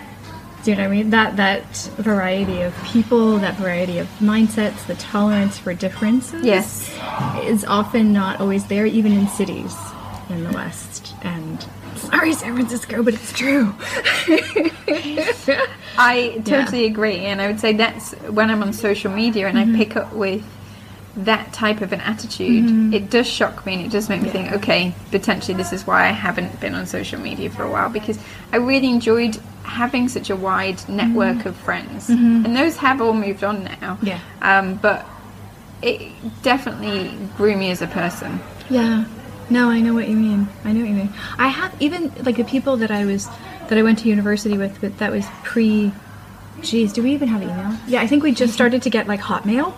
Do 0.64 0.72
you 0.72 0.76
know 0.76 0.82
what 0.82 0.92
I 0.92 0.96
mean? 0.96 1.10
That 1.10 1.36
that 1.36 1.64
variety 1.96 2.62
of 2.62 2.74
people, 2.84 3.38
that 3.38 3.54
variety 3.56 3.98
of 3.98 4.08
mindsets, 4.18 4.86
the 4.86 4.96
tolerance 4.96 5.56
for 5.56 5.72
differences 5.72 6.44
Yes. 6.44 6.90
is 7.42 7.64
often 7.64 8.12
not 8.12 8.40
always 8.40 8.66
there, 8.66 8.84
even 8.84 9.12
in 9.12 9.28
cities 9.28 9.74
in 10.28 10.44
the 10.44 10.50
West. 10.50 11.14
And 11.22 11.64
sorry, 11.96 12.32
San 12.34 12.54
Francisco, 12.54 13.02
but 13.02 13.14
it's 13.14 13.32
true. 13.32 13.74
I 15.96 16.42
totally 16.44 16.86
agree, 16.86 17.20
and 17.20 17.40
I 17.40 17.46
would 17.46 17.60
say 17.60 17.72
that's 17.72 18.12
when 18.28 18.50
I'm 18.50 18.62
on 18.62 18.72
social 18.72 19.12
media 19.12 19.48
and 19.48 19.58
I 19.58 19.64
mm-hmm. 19.64 19.76
pick 19.76 19.96
up 19.96 20.12
with 20.12 20.44
that 21.16 21.52
type 21.52 21.80
of 21.80 21.92
an 21.92 22.00
attitude. 22.00 22.64
Mm-hmm. 22.64 22.94
It 22.94 23.10
does 23.10 23.26
shock 23.26 23.66
me, 23.66 23.74
and 23.74 23.84
it 23.84 23.90
does 23.90 24.08
make 24.08 24.22
me 24.22 24.28
think, 24.28 24.52
okay, 24.52 24.94
potentially 25.10 25.56
this 25.56 25.72
is 25.72 25.86
why 25.86 26.06
I 26.06 26.12
haven't 26.12 26.60
been 26.60 26.74
on 26.74 26.86
social 26.86 27.20
media 27.20 27.50
for 27.50 27.64
a 27.64 27.70
while 27.70 27.88
because 27.88 28.18
I 28.52 28.56
really 28.56 28.88
enjoyed 28.88 29.36
having 29.64 30.08
such 30.08 30.30
a 30.30 30.36
wide 30.36 30.76
mm-hmm. 30.76 30.96
network 30.96 31.46
of 31.46 31.56
friends, 31.56 32.08
mm-hmm. 32.08 32.44
and 32.44 32.56
those 32.56 32.76
have 32.76 33.00
all 33.00 33.12
moved 33.12 33.44
on 33.44 33.64
now. 33.80 33.98
Yeah. 34.02 34.20
Um, 34.42 34.76
but 34.76 35.06
it 35.82 36.12
definitely 36.42 37.16
grew 37.36 37.56
me 37.56 37.70
as 37.70 37.82
a 37.82 37.86
person. 37.86 38.40
Yeah. 38.70 39.04
No, 39.50 39.70
I 39.70 39.80
know 39.80 39.94
what 39.94 40.08
you 40.08 40.16
mean. 40.16 40.48
I 40.64 40.72
know 40.72 40.80
what 40.80 40.88
you 40.88 40.94
mean. 40.94 41.12
I 41.38 41.48
have 41.48 41.74
even 41.80 42.12
like 42.22 42.36
the 42.36 42.44
people 42.44 42.76
that 42.78 42.90
I 42.90 43.04
was 43.04 43.28
that 43.68 43.78
I 43.78 43.82
went 43.82 43.98
to 44.00 44.08
university 44.08 44.58
with, 44.58 44.80
but 44.80 44.98
that 44.98 45.10
was 45.10 45.26
pre. 45.42 45.92
Geez, 46.60 46.92
do 46.92 47.02
we 47.02 47.12
even 47.12 47.28
have 47.28 47.40
email? 47.42 47.78
Yeah, 47.86 48.00
I 48.00 48.08
think 48.08 48.24
we 48.24 48.32
just 48.32 48.52
started 48.52 48.82
to 48.82 48.90
get 48.90 49.06
like 49.06 49.20
Hotmail, 49.20 49.74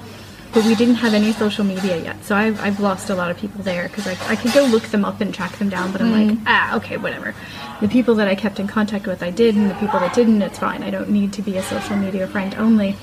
but 0.52 0.64
we 0.64 0.74
didn't 0.74 0.96
have 0.96 1.14
any 1.14 1.32
social 1.32 1.64
media 1.64 1.96
yet. 1.98 2.24
So 2.24 2.34
I've, 2.34 2.60
I've 2.60 2.80
lost 2.80 3.08
a 3.10 3.14
lot 3.14 3.30
of 3.30 3.36
people 3.38 3.62
there 3.62 3.88
because 3.88 4.06
I, 4.06 4.16
I 4.32 4.36
could 4.36 4.52
go 4.52 4.64
look 4.64 4.82
them 4.84 5.04
up 5.04 5.20
and 5.20 5.32
track 5.32 5.52
them 5.58 5.68
down, 5.68 5.92
but 5.92 6.00
I'm 6.00 6.12
like, 6.28 6.38
ah, 6.46 6.76
okay, 6.76 6.96
whatever. 6.96 7.34
The 7.80 7.88
people 7.88 8.14
that 8.16 8.28
I 8.28 8.34
kept 8.34 8.58
in 8.58 8.66
contact 8.66 9.06
with, 9.06 9.22
I 9.22 9.30
did, 9.30 9.54
and 9.56 9.70
the 9.70 9.74
people 9.76 10.00
that 10.00 10.12
didn't, 10.14 10.42
it's 10.42 10.58
fine. 10.58 10.82
I 10.82 10.90
don't 10.90 11.08
need 11.10 11.32
to 11.34 11.42
be 11.42 11.56
a 11.56 11.62
social 11.62 11.96
media 11.96 12.26
friend 12.26 12.54
only. 12.56 12.96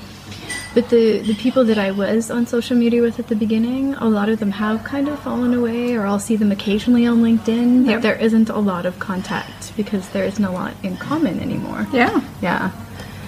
But 0.74 0.90
the, 0.90 1.20
the 1.20 1.34
people 1.34 1.64
that 1.64 1.78
I 1.78 1.90
was 1.90 2.30
on 2.30 2.46
social 2.46 2.76
media 2.76 3.00
with 3.00 3.18
at 3.18 3.28
the 3.28 3.34
beginning, 3.34 3.94
a 3.94 4.08
lot 4.08 4.28
of 4.28 4.38
them 4.38 4.50
have 4.52 4.84
kind 4.84 5.08
of 5.08 5.18
fallen 5.20 5.54
away, 5.54 5.94
or 5.94 6.06
I'll 6.06 6.18
see 6.20 6.36
them 6.36 6.52
occasionally 6.52 7.06
on 7.06 7.22
LinkedIn. 7.22 7.86
But 7.86 7.90
Yep. 7.92 8.02
there 8.02 8.16
isn't 8.16 8.50
a 8.50 8.58
lot 8.58 8.84
of 8.84 8.98
contact 8.98 9.74
because 9.76 10.06
there 10.10 10.24
isn't 10.24 10.44
a 10.44 10.50
lot 10.52 10.74
in 10.82 10.96
common 10.98 11.40
anymore. 11.40 11.86
Yeah. 11.92 12.20
Yeah. 12.42 12.70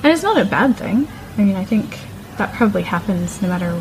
And 0.02 0.12
it's 0.12 0.22
not 0.22 0.36
a 0.38 0.44
bad 0.44 0.76
thing. 0.76 1.08
I 1.38 1.42
mean, 1.44 1.56
I 1.56 1.64
think 1.64 1.98
that 2.40 2.52
probably 2.54 2.82
happens 2.82 3.40
no 3.42 3.48
matter 3.48 3.72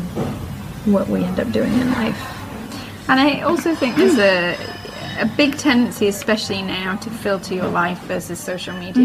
what 0.84 1.08
we 1.08 1.24
end 1.24 1.40
up 1.40 1.50
doing 1.50 1.72
in 1.72 1.90
life. 1.92 2.20
And 3.08 3.18
I 3.18 3.40
also 3.40 3.74
think 3.74 3.96
there's 3.96 4.18
a 4.18 4.56
a 5.18 5.26
big 5.36 5.56
tendency, 5.58 6.08
especially 6.08 6.62
now, 6.62 6.96
to 6.96 7.10
filter 7.10 7.54
your 7.54 7.68
life 7.68 7.98
versus 8.00 8.38
social 8.40 8.74
media. 8.74 9.02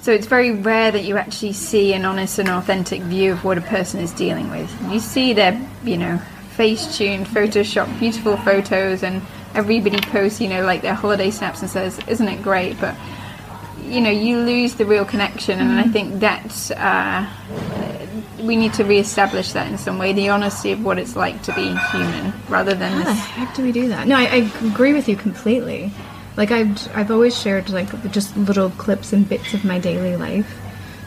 So 0.00 0.12
it's 0.12 0.26
very 0.26 0.50
rare 0.52 0.90
that 0.90 1.04
you 1.04 1.16
actually 1.16 1.52
see 1.52 1.92
an 1.94 2.04
honest 2.04 2.38
and 2.38 2.48
authentic 2.48 3.00
view 3.02 3.32
of 3.32 3.44
what 3.44 3.58
a 3.58 3.62
person 3.62 4.00
is 4.00 4.12
dealing 4.12 4.50
with. 4.50 4.70
You 4.90 5.00
see 5.00 5.32
their, 5.32 5.60
you 5.82 5.96
know, 5.96 6.18
face-tuned, 6.56 7.26
Photoshop, 7.26 7.98
beautiful 7.98 8.36
photos, 8.38 9.02
and 9.02 9.22
everybody 9.54 10.00
posts, 10.00 10.40
you 10.40 10.48
know, 10.48 10.64
like 10.64 10.82
their 10.82 10.94
holiday 10.94 11.30
snaps 11.30 11.60
and 11.62 11.70
says, 11.70 11.98
"Isn't 12.06 12.28
it 12.28 12.42
great?" 12.42 12.80
But 12.80 12.94
you 13.82 14.00
know, 14.00 14.10
you 14.10 14.38
lose 14.38 14.74
the 14.74 14.86
real 14.86 15.04
connection, 15.04 15.60
and 15.60 15.78
I 15.78 15.84
think 15.84 16.20
that's 16.20 16.70
uh, 16.70 17.26
we 18.40 18.56
need 18.56 18.72
to 18.74 18.84
re-establish 18.84 19.52
that 19.52 19.70
in 19.70 19.78
some 19.78 19.98
way 19.98 20.12
the 20.12 20.28
honesty 20.28 20.72
of 20.72 20.84
what 20.84 20.98
it's 20.98 21.16
like 21.16 21.42
to 21.42 21.52
be 21.54 21.74
human 21.92 22.32
rather 22.48 22.74
than 22.74 22.92
How 22.92 23.04
the 23.04 23.14
heck 23.14 23.54
do 23.54 23.62
we 23.62 23.72
do 23.72 23.88
that? 23.88 24.06
No, 24.06 24.16
I, 24.16 24.22
I 24.22 24.66
agree 24.66 24.92
with 24.92 25.08
you 25.08 25.16
completely. 25.16 25.92
Like 26.36 26.50
I've 26.50 26.96
I've 26.96 27.10
always 27.10 27.38
shared 27.38 27.70
like 27.70 28.10
just 28.10 28.36
little 28.36 28.70
clips 28.70 29.12
and 29.12 29.28
bits 29.28 29.54
of 29.54 29.64
my 29.64 29.78
daily 29.78 30.16
life 30.16 30.60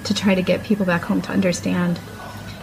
to 0.05 0.13
try 0.13 0.35
to 0.35 0.41
get 0.41 0.63
people 0.63 0.85
back 0.85 1.03
home 1.03 1.21
to 1.23 1.31
understand 1.31 1.99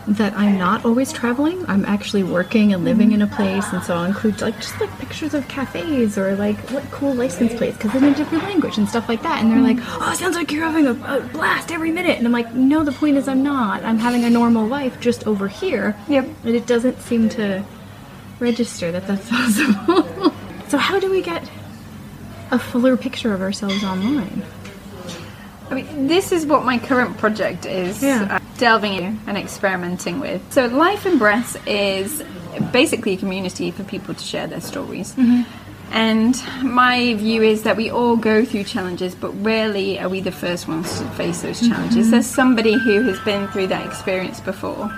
that 0.07 0.35
I'm 0.35 0.59
not 0.59 0.85
always 0.85 1.13
traveling. 1.13 1.65
I'm 1.69 1.85
actually 1.85 2.23
working 2.23 2.73
and 2.73 2.85
living 2.85 3.13
in 3.13 3.23
a 3.23 3.27
place, 3.27 3.65
and 3.73 3.83
so 3.83 3.97
I'll 3.97 4.05
include 4.05 4.41
like 4.41 4.57
just 4.57 4.79
like 4.81 4.91
pictures 4.99 5.35
of 5.35 5.47
cafes 5.49 6.19
or 6.19 6.35
like 6.37 6.57
what 6.71 6.85
cool 6.91 7.15
license 7.15 7.55
plates 7.55 7.77
because 7.77 7.95
in 7.95 8.05
a 8.05 8.15
different 8.15 8.45
language 8.45 8.79
and 8.79 8.89
stuff 8.89 9.09
like 9.09 9.23
that. 9.23 9.43
And 9.43 9.51
they're 9.51 9.61
like, 9.61 9.79
"Oh, 9.81 10.13
it 10.13 10.19
sounds 10.19 10.37
like 10.37 10.53
you're 10.53 10.65
having 10.65 10.87
a, 10.87 11.17
a 11.17 11.21
blast 11.33 11.73
every 11.73 11.91
minute," 11.91 12.19
and 12.19 12.27
I'm 12.27 12.33
like, 12.33 12.53
"No, 12.55 12.85
the 12.85 12.93
point 12.93 13.17
is 13.17 13.29
I'm 13.29 13.43
not. 13.43 13.83
I'm 13.83 13.99
having 13.99 14.25
a 14.25 14.31
normal 14.31 14.67
life 14.67 15.01
just 15.01 15.27
over 15.27 15.49
here." 15.49 15.97
Yep. 16.09 16.29
And 16.45 16.55
it 16.55 16.67
doesn't 16.67 17.01
seem 17.01 17.29
to 17.31 17.65
register 18.41 18.93
that 18.93 19.07
that's 19.07 19.29
possible. 19.31 20.33
so 20.69 20.79
how 20.79 20.99
do 21.01 21.11
we 21.11 21.23
get 21.23 21.49
a 22.51 22.59
fuller 22.59 22.97
picture 22.97 23.33
of 23.33 23.41
ourselves 23.41 23.83
online? 23.85 24.43
I 25.71 25.75
mean, 25.75 26.07
this 26.07 26.33
is 26.33 26.47
what 26.47 26.65
my 26.65 26.79
current 26.79 27.17
project 27.19 27.67
is 27.67 28.03
Yeah. 28.03 28.29
uh, 28.31 28.39
delving 28.59 28.95
in 28.95 29.21
and 29.27 29.37
experimenting 29.37 30.21
with. 30.21 30.41
So, 30.53 30.67
Life 30.67 31.07
in 31.07 31.19
Breaths 31.19 31.57
is 31.67 32.23
basically 32.73 33.15
a 33.15 33.17
community 33.17 33.71
for 33.71 33.83
people 33.85 34.15
to 34.15 34.25
share 34.25 34.47
their 34.47 34.61
stories. 34.61 35.13
Mm-hmm. 35.13 35.43
And 35.93 36.43
my 36.63 37.15
view 37.15 37.43
is 37.43 37.63
that 37.63 37.77
we 37.77 37.91
all 37.91 38.17
go 38.17 38.45
through 38.45 38.65
challenges, 38.65 39.15
but 39.15 39.31
rarely 39.45 39.99
are 40.01 40.09
we 40.09 40.21
the 40.21 40.33
first 40.33 40.67
ones 40.67 40.99
to 40.99 41.05
face 41.11 41.43
those 41.43 41.61
mm-hmm. 41.61 41.73
challenges. 41.73 42.11
There's 42.11 42.27
somebody 42.27 42.73
who 42.73 43.03
has 43.03 43.21
been 43.21 43.47
through 43.49 43.69
that 43.69 43.87
experience 43.87 44.41
before. 44.41 44.91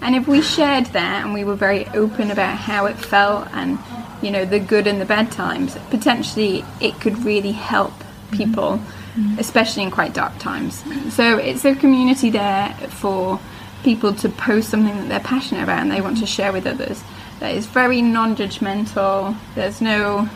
And 0.00 0.14
if 0.14 0.28
we 0.28 0.40
shared 0.40 0.86
that 0.86 1.24
and 1.24 1.34
we 1.34 1.44
were 1.44 1.56
very 1.56 1.86
open 1.88 2.30
about 2.30 2.56
how 2.56 2.86
it 2.86 2.96
felt 2.96 3.48
and, 3.52 3.78
you 4.22 4.30
know, 4.30 4.44
the 4.44 4.60
good 4.60 4.86
and 4.86 5.00
the 5.00 5.04
bad 5.04 5.30
times, 5.32 5.76
potentially 5.90 6.64
it 6.80 6.98
could 7.00 7.24
really 7.24 7.52
help 7.52 7.92
mm-hmm. 7.92 8.36
people, 8.36 8.80
Mm-hmm. 9.18 9.40
especially 9.40 9.82
in 9.82 9.90
quite 9.90 10.14
dark 10.14 10.38
times. 10.38 10.84
So 11.12 11.38
it's 11.38 11.64
a 11.64 11.74
community 11.74 12.30
there 12.30 12.72
for 12.88 13.40
people 13.82 14.14
to 14.14 14.28
post 14.28 14.68
something 14.68 14.96
that 14.96 15.08
they're 15.08 15.18
passionate 15.18 15.64
about 15.64 15.80
and 15.80 15.90
they 15.90 16.00
want 16.00 16.18
to 16.18 16.24
mm-hmm. 16.24 16.26
share 16.26 16.52
with 16.52 16.68
others. 16.68 17.02
That 17.40 17.56
is 17.56 17.66
very 17.66 18.00
non 18.00 18.36
judgmental. 18.36 19.36
There's 19.56 19.80
no 19.80 20.28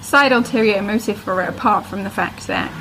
side 0.00 0.32
ulterior 0.32 0.82
motive 0.82 1.18
for 1.18 1.40
it 1.40 1.48
apart 1.48 1.86
from 1.86 2.02
the 2.02 2.10
fact 2.10 2.48
that 2.48 2.72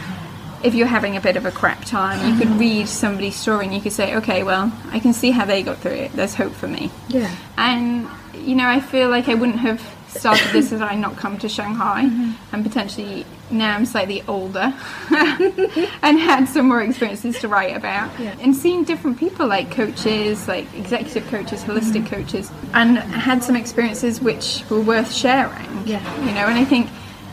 if 0.64 0.74
you're 0.74 0.88
having 0.88 1.16
a 1.16 1.22
bit 1.22 1.38
of 1.38 1.46
a 1.46 1.52
crap 1.52 1.86
time, 1.86 2.28
you 2.28 2.40
could 2.40 2.48
mm-hmm. 2.48 2.60
read 2.60 2.88
somebody's 2.88 3.36
story 3.36 3.66
and 3.66 3.74
you 3.74 3.82
could 3.82 3.94
say, 3.94 4.16
okay, 4.16 4.42
well, 4.42 4.74
I 4.92 5.00
can 5.00 5.14
see 5.14 5.30
how 5.30 5.46
they 5.46 5.62
got 5.62 5.78
through 5.78 5.92
it. 5.92 6.14
There's 6.14 6.34
hope 6.34 6.54
for 6.54 6.68
me. 6.68 6.90
Yeah. 7.08 7.34
And, 7.56 8.08
you 8.34 8.56
know, 8.56 8.68
I 8.68 8.80
feel 8.80 9.10
like 9.10 9.30
I 9.30 9.36
wouldn't 9.36 9.60
have 9.60 9.80
started 10.10 10.48
this 10.52 10.72
had 10.72 10.82
I 10.82 10.96
not 10.96 11.16
come 11.18 11.38
to 11.40 11.50
Shanghai. 11.50 12.04
Mm-hmm. 12.06 12.56
And 12.56 12.64
potentially 12.64 13.26
now 13.52 13.76
I'm 13.76 13.86
slightly 13.86 14.22
older 14.28 14.74
and 15.12 16.20
had 16.20 16.46
some 16.46 16.68
more 16.68 16.82
experiences 16.82 17.40
to 17.40 17.48
write 17.48 17.76
about. 17.76 18.18
Yeah. 18.20 18.36
And 18.42 18.56
seeing 18.56 18.84
different 18.84 19.18
people 19.18 19.48
like 19.48 19.72
coaches, 19.72 20.48
like 20.48 20.66
executive 20.76 21.28
coaches, 21.28 21.64
holistic 21.64 22.04
Mm-hmm. 22.04 22.16
coaches, 22.16 22.52
and 22.74 22.98
had 22.98 23.44
some 23.44 23.56
experiences 23.56 24.22
which 24.22 24.64
were 24.70 24.82
worth 24.82 25.12
sharing. 25.14 25.88
Yeah. 25.88 26.02
You 26.20 26.32
know, 26.34 26.48
and 26.48 26.58
I 26.58 26.66
think 26.66 26.90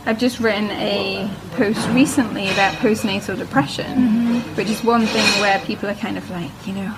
I've 0.06 0.18
just 0.18 0.38
written 0.40 0.70
a 0.70 1.28
post 1.56 1.86
recently 1.88 2.48
about 2.50 2.74
postnatal 2.76 3.36
depression, 3.38 3.86
Mm-hmm. 3.86 4.54
which 4.56 4.68
is 4.70 4.82
one 4.84 5.06
thing 5.06 5.24
where 5.40 5.58
people 5.60 5.88
are 5.88 5.94
kind 5.94 6.16
of 6.16 6.28
like, 6.30 6.50
you 6.66 6.72
know, 6.74 6.94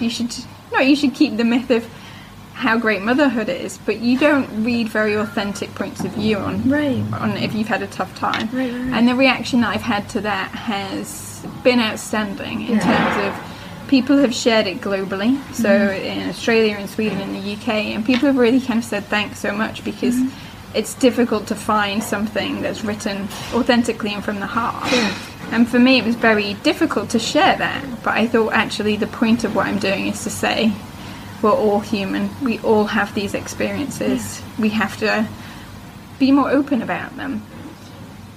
you 0.00 0.08
should 0.10 0.34
no, 0.72 0.80
you 0.80 0.96
should 0.96 1.14
keep 1.14 1.36
the 1.36 1.44
myth 1.44 1.70
of 1.70 1.86
how 2.54 2.78
great 2.78 3.02
motherhood 3.02 3.48
is, 3.48 3.78
but 3.78 3.98
you 4.00 4.18
don't 4.18 4.48
read 4.64 4.88
very 4.88 5.14
authentic 5.14 5.74
points 5.74 6.04
of 6.04 6.12
view 6.12 6.38
on 6.38 6.68
Right. 6.68 7.02
on 7.20 7.32
if 7.36 7.52
you've 7.54 7.68
had 7.68 7.82
a 7.82 7.86
tough 7.88 8.14
time. 8.16 8.48
Right, 8.52 8.72
right. 8.72 8.92
And 8.94 9.08
the 9.08 9.14
reaction 9.14 9.60
that 9.62 9.74
I've 9.74 9.82
had 9.82 10.08
to 10.10 10.20
that 10.22 10.50
has 10.52 11.44
been 11.62 11.80
outstanding 11.80 12.62
in 12.62 12.74
Yeah. 12.76 12.80
terms 12.80 13.16
of 13.26 13.88
people 13.88 14.16
have 14.18 14.32
shared 14.34 14.66
it 14.66 14.80
globally. 14.80 15.36
So 15.52 15.68
Mm-hmm. 15.68 16.04
in 16.22 16.28
Australia 16.28 16.76
and 16.78 16.88
Sweden 16.88 17.20
and 17.20 17.34
the 17.34 17.40
UK, 17.54 17.92
and 17.94 18.04
people 18.06 18.26
have 18.28 18.38
really 18.38 18.60
kind 18.60 18.78
of 18.78 18.84
said 18.84 19.04
thanks 19.06 19.38
so 19.40 19.52
much 19.52 19.84
because 19.84 20.14
Mm-hmm. 20.14 20.28
it's 20.78 20.94
difficult 20.94 21.46
to 21.48 21.54
find 21.56 22.02
something 22.02 22.62
that's 22.62 22.84
written 22.84 23.28
authentically 23.52 24.14
and 24.14 24.24
from 24.24 24.38
the 24.40 24.46
heart. 24.46 24.90
And 25.52 25.68
for 25.68 25.78
me, 25.78 25.98
it 25.98 26.04
was 26.04 26.14
very 26.16 26.54
difficult 26.62 27.10
to 27.10 27.18
share 27.18 27.56
that. 27.58 27.84
But 28.02 28.14
I 28.14 28.26
thought 28.26 28.52
actually 28.54 28.96
the 28.96 29.06
point 29.06 29.44
of 29.44 29.54
what 29.54 29.66
I'm 29.66 29.78
doing 29.78 30.06
is 30.06 30.22
to 30.24 30.30
say 30.30 30.72
we're 31.44 31.52
all 31.52 31.80
human. 31.80 32.30
We 32.42 32.58
all 32.60 32.86
have 32.86 33.14
these 33.14 33.34
experiences. 33.34 34.42
We 34.58 34.70
have 34.70 34.96
to 34.96 35.28
be 36.18 36.32
more 36.32 36.50
open 36.50 36.80
about 36.80 37.14
them. 37.16 37.42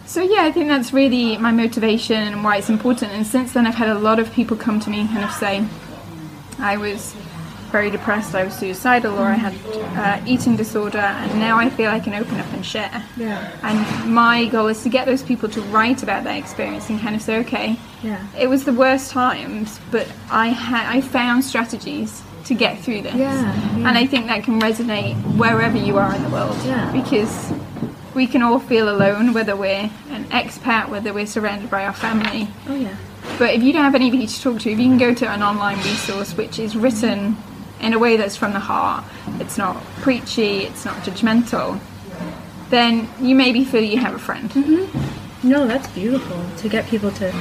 So 0.06 0.22
yeah, 0.22 0.44
I 0.44 0.52
think 0.52 0.68
that's 0.68 0.92
really 0.92 1.38
my 1.38 1.52
motivation 1.54 2.18
and 2.18 2.44
why 2.44 2.58
it's 2.58 2.70
important. 2.70 3.14
And 3.14 3.26
since 3.26 3.54
then, 3.54 3.66
I've 3.66 3.76
had 3.76 3.88
a 3.88 3.98
lot 3.98 4.20
of 4.20 4.34
people 4.34 4.58
come 4.58 4.82
to 4.82 4.90
me 4.90 5.00
and 5.00 5.10
kind 5.10 5.24
of 5.24 5.32
say, 5.32 5.66
I 6.60 6.76
was 6.76 7.14
very 7.72 7.90
depressed, 7.90 8.36
I 8.36 8.44
was 8.44 8.54
suicidal, 8.54 9.18
or 9.18 9.26
I 9.26 9.34
had 9.36 9.54
uh, 9.98 10.26
eating 10.26 10.58
disorder, 10.58 11.00
and 11.00 11.40
now 11.40 11.58
I 11.58 11.70
feel 11.70 11.90
I 11.92 12.00
can 12.02 12.14
open 12.14 12.40
up 12.40 12.52
and 12.54 12.66
share. 12.66 13.04
Yeah. 13.16 13.52
And 13.64 14.14
my 14.14 14.46
goal 14.46 14.68
is 14.68 14.84
to 14.84 14.90
get 14.90 15.06
those 15.06 15.24
people 15.24 15.48
to 15.50 15.62
write 15.64 16.04
about 16.04 16.24
their 16.26 16.38
experience 16.38 16.90
and 16.90 17.00
kind 17.00 17.16
of 17.16 17.22
say, 17.22 17.38
okay, 17.40 17.78
Yeah. 18.04 18.26
it 18.38 18.48
was 18.48 18.66
the 18.66 18.74
worst 18.74 19.12
times, 19.12 19.80
but 19.92 20.08
I 20.30 20.48
had 20.50 20.86
I 20.94 21.00
found 21.02 21.44
strategies 21.46 22.22
to 22.48 22.56
get 22.56 22.80
through 22.80 23.02
this. 23.02 23.16
Yeah, 23.16 23.34
yeah. 23.78 23.88
And 23.88 23.98
I 23.98 24.06
think 24.06 24.28
that 24.28 24.44
can 24.44 24.60
resonate 24.60 25.16
wherever 25.38 25.78
you 25.78 25.98
are 25.98 26.14
in 26.16 26.24
the 26.24 26.30
world. 26.30 26.58
Yeah. 26.66 26.92
Because 26.92 27.54
we 28.16 28.26
can 28.26 28.42
all 28.42 28.60
feel 28.60 28.90
alone, 28.90 29.34
whether 29.34 29.56
we're 29.56 29.92
an 30.10 30.26
expat, 30.26 30.90
whether 30.90 31.14
we're 31.14 31.28
surrounded 31.28 31.70
by 31.70 31.86
our 31.86 31.94
family. 31.94 32.48
Oh 32.68 32.76
yeah. 32.76 32.96
But 33.38 33.54
if 33.54 33.62
you 33.62 33.74
don't 33.74 33.84
have 33.84 33.96
anybody 33.96 34.26
to 34.26 34.42
talk 34.42 34.60
to, 34.62 34.72
if 34.72 34.80
you 34.80 34.88
can 34.88 34.98
go 34.98 35.14
to 35.14 35.30
an 35.30 35.44
online 35.44 35.78
resource 35.78 36.36
which 36.36 36.58
is 36.60 36.76
written 36.76 37.38
in 37.80 37.94
a 37.94 38.00
way 38.00 38.18
that's 38.18 38.36
from 38.36 38.54
the 38.54 38.60
heart, 38.60 39.04
it's 39.40 39.58
not 39.58 39.84
preachy, 40.02 40.64
it's 40.64 40.86
not 40.86 40.96
judgmental, 41.04 41.80
then 42.70 43.08
you 43.22 43.36
maybe 43.36 43.64
feel 43.64 43.84
you 43.84 43.98
have 43.98 44.16
a 44.16 44.20
friend. 44.20 44.50
Mm-hmm. 44.50 45.50
No, 45.50 45.68
that's 45.68 45.88
beautiful 45.90 46.44
to 46.58 46.70
get 46.70 46.88
people 46.88 47.12
to 47.12 47.32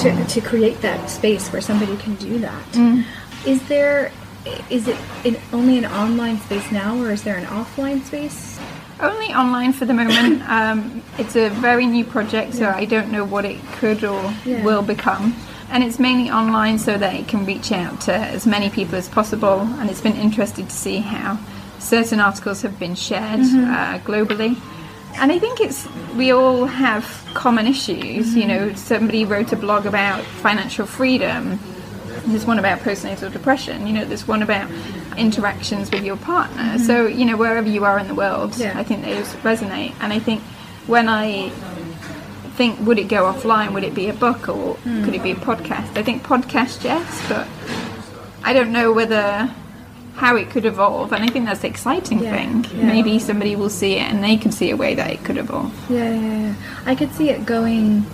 to, 0.00 0.24
to 0.26 0.40
create 0.40 0.80
that 0.82 1.10
space 1.10 1.48
where 1.52 1.62
somebody 1.62 1.96
can 1.96 2.14
do 2.16 2.38
that. 2.38 2.64
Mm. 2.72 3.04
Is 3.44 3.66
there 3.68 4.12
is 4.70 4.88
it 4.88 4.96
in, 5.24 5.36
only 5.52 5.78
an 5.78 5.86
online 5.86 6.38
space 6.40 6.70
now, 6.70 6.96
or 7.00 7.10
is 7.12 7.22
there 7.22 7.36
an 7.36 7.46
offline 7.46 8.02
space? 8.04 8.58
Only 9.00 9.34
online 9.34 9.72
for 9.72 9.84
the 9.84 9.94
moment. 9.94 10.42
Um, 10.48 11.02
it's 11.18 11.34
a 11.36 11.48
very 11.50 11.86
new 11.86 12.04
project, 12.04 12.54
so 12.54 12.68
I 12.70 12.84
don't 12.84 13.10
know 13.10 13.24
what 13.24 13.44
it 13.44 13.58
could 13.78 14.04
or 14.04 14.32
Yeah. 14.44 14.62
will 14.64 14.82
become. 14.82 15.34
And 15.70 15.82
it's 15.82 15.98
mainly 15.98 16.30
online 16.30 16.78
so 16.78 16.96
that 16.96 17.14
it 17.14 17.26
can 17.26 17.44
reach 17.44 17.72
out 17.72 18.00
to 18.02 18.14
as 18.14 18.46
many 18.46 18.70
people 18.70 18.94
as 18.94 19.08
possible. 19.08 19.60
And 19.80 19.90
it's 19.90 20.00
been 20.00 20.14
interesting 20.16 20.66
to 20.68 20.72
see 20.74 20.98
how 20.98 21.38
certain 21.80 22.20
articles 22.20 22.62
have 22.62 22.78
been 22.78 22.94
shared 22.94 23.40
uh, 23.40 23.98
globally. 24.04 24.56
And 25.18 25.32
I 25.32 25.38
think 25.38 25.60
it's 25.60 25.88
we 26.14 26.30
all 26.30 26.66
have 26.66 27.04
common 27.34 27.66
issues. 27.66 28.34
You 28.36 28.46
know, 28.46 28.72
somebody 28.74 29.24
wrote 29.24 29.52
a 29.52 29.56
blog 29.56 29.86
about 29.86 30.22
financial 30.24 30.86
freedom. 30.86 31.58
There's 32.26 32.44
one 32.44 32.58
about 32.58 32.80
postnatal 32.80 33.32
depression. 33.32 33.86
You 33.86 33.92
know, 33.92 34.04
there's 34.04 34.26
one 34.26 34.42
about 34.42 34.70
interactions 35.16 35.90
with 35.90 36.04
your 36.04 36.16
partner. 36.16 36.62
Mm-hmm. 36.62 36.84
So 36.84 37.06
you 37.06 37.24
know, 37.24 37.36
wherever 37.36 37.68
you 37.68 37.84
are 37.84 37.98
in 37.98 38.08
the 38.08 38.14
world, 38.14 38.56
Yeah. 38.56 38.78
I 38.78 38.82
think 38.84 39.04
those 39.04 39.32
resonate. 39.36 39.94
And 40.00 40.12
I 40.12 40.18
think 40.18 40.42
when 40.86 41.08
I 41.08 41.50
think, 42.56 42.80
would 42.80 42.98
it 42.98 43.08
go 43.08 43.32
offline? 43.32 43.72
Would 43.74 43.84
it 43.84 43.94
be 43.94 44.08
a 44.08 44.12
book 44.14 44.48
or 44.48 44.76
mm. 44.76 45.04
could 45.04 45.14
it 45.14 45.22
be 45.22 45.32
a 45.32 45.36
podcast? 45.36 45.96
I 45.96 46.02
think 46.02 46.22
podcast, 46.22 46.84
yes, 46.84 47.22
but 47.28 47.46
I 48.42 48.52
don't 48.52 48.72
know 48.72 48.92
whether 48.92 49.50
how 50.16 50.34
it 50.36 50.48
could 50.48 50.64
evolve. 50.64 51.12
And 51.12 51.22
I 51.22 51.28
think 51.28 51.44
that's 51.44 51.60
the 51.60 51.68
exciting 51.68 52.20
Yeah, 52.20 52.34
thing. 52.34 52.64
yeah. 52.74 52.86
Maybe 52.86 53.18
somebody 53.18 53.54
will 53.54 53.68
see 53.68 53.96
it 53.96 54.10
and 54.10 54.24
they 54.24 54.36
can 54.38 54.50
see 54.50 54.70
a 54.70 54.76
way 54.76 54.94
that 54.94 55.10
it 55.10 55.22
could 55.24 55.36
evolve. 55.36 55.74
Yeah, 55.90 56.10
yeah, 56.14 56.38
yeah. 56.48 56.54
I 56.86 56.94
could 56.94 57.12
see 57.12 57.28
it 57.28 57.44
going 57.44 58.06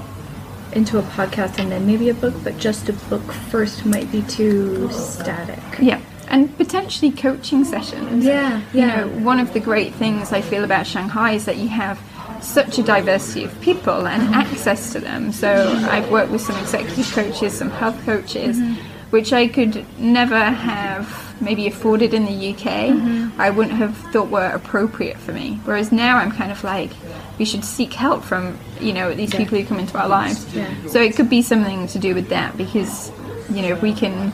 into 0.73 0.99
a 0.99 1.03
podcast 1.03 1.59
and 1.59 1.71
then 1.71 1.87
maybe 1.87 2.09
a 2.09 2.15
book, 2.15 2.35
but 2.45 2.57
just 2.59 2.89
a 2.89 2.93
book 2.93 3.23
first 3.51 3.85
might 3.87 4.11
be 4.11 4.23
too 4.23 4.91
static. 4.93 5.59
Yeah. 5.81 6.01
And 6.29 6.55
potentially 6.57 7.11
coaching 7.11 7.65
sessions. 7.65 8.25
Yeah, 8.25 8.59
You 8.73 8.81
yeah. 8.81 8.97
know, 9.05 9.09
one 9.25 9.39
of 9.39 9.53
the 9.53 9.61
great 9.61 9.93
things 9.95 10.33
I 10.33 10.41
feel 10.41 10.65
about 10.65 10.87
Shanghai 10.87 11.33
is 11.33 11.45
that 11.45 11.59
you 11.59 11.69
have 11.69 12.01
such 12.41 12.79
a 12.79 12.83
diversity 12.83 13.45
of 13.45 13.61
people 13.61 14.07
and 14.09 14.23
Mm-hmm. 14.23 14.35
access 14.35 14.93
to 14.93 15.01
them. 15.01 15.31
So 15.33 15.79
I've 15.91 16.11
worked 16.11 16.33
with 16.33 16.41
some 16.41 16.59
executive 16.59 17.11
coaches, 17.13 17.53
some 17.59 17.71
health 17.71 18.03
coaches, 18.05 18.59
Mm-hmm. 18.59 18.75
which 19.11 19.33
I 19.33 19.47
could 19.49 19.85
never 19.99 20.39
have 20.43 21.32
maybe 21.41 21.67
afforded 21.67 22.15
in 22.15 22.25
the 22.25 22.51
UK. 22.51 22.91
Mm-hmm. 22.91 23.41
I 23.41 23.51
wouldn't 23.51 23.77
have 23.77 23.97
thought 24.13 24.29
were 24.29 24.51
appropriate 24.51 25.19
for 25.19 25.33
me. 25.33 25.61
Whereas 25.65 25.93
now 25.93 26.19
I'm 26.19 26.31
kind 26.33 26.53
of 26.53 26.63
like, 26.65 26.91
we 27.39 27.45
should 27.45 27.65
seek 27.65 27.93
help 27.93 28.23
from, 28.23 28.59
you 28.81 28.93
know, 28.93 29.15
these 29.15 29.35
people 29.35 29.59
who 29.59 29.65
come 29.65 29.79
into 29.79 29.99
our 29.99 30.09
lives. 30.09 30.55
Yeah. 30.55 30.73
So 30.89 31.01
it 31.01 31.17
could 31.17 31.31
be 31.31 31.43
something 31.43 31.87
to 31.89 31.99
do 31.99 32.15
with 32.15 32.29
that 32.29 32.57
because, 32.57 33.11
you 33.51 33.63
know, 33.63 33.69
if 33.69 33.83
we 33.83 33.93
can 33.93 34.33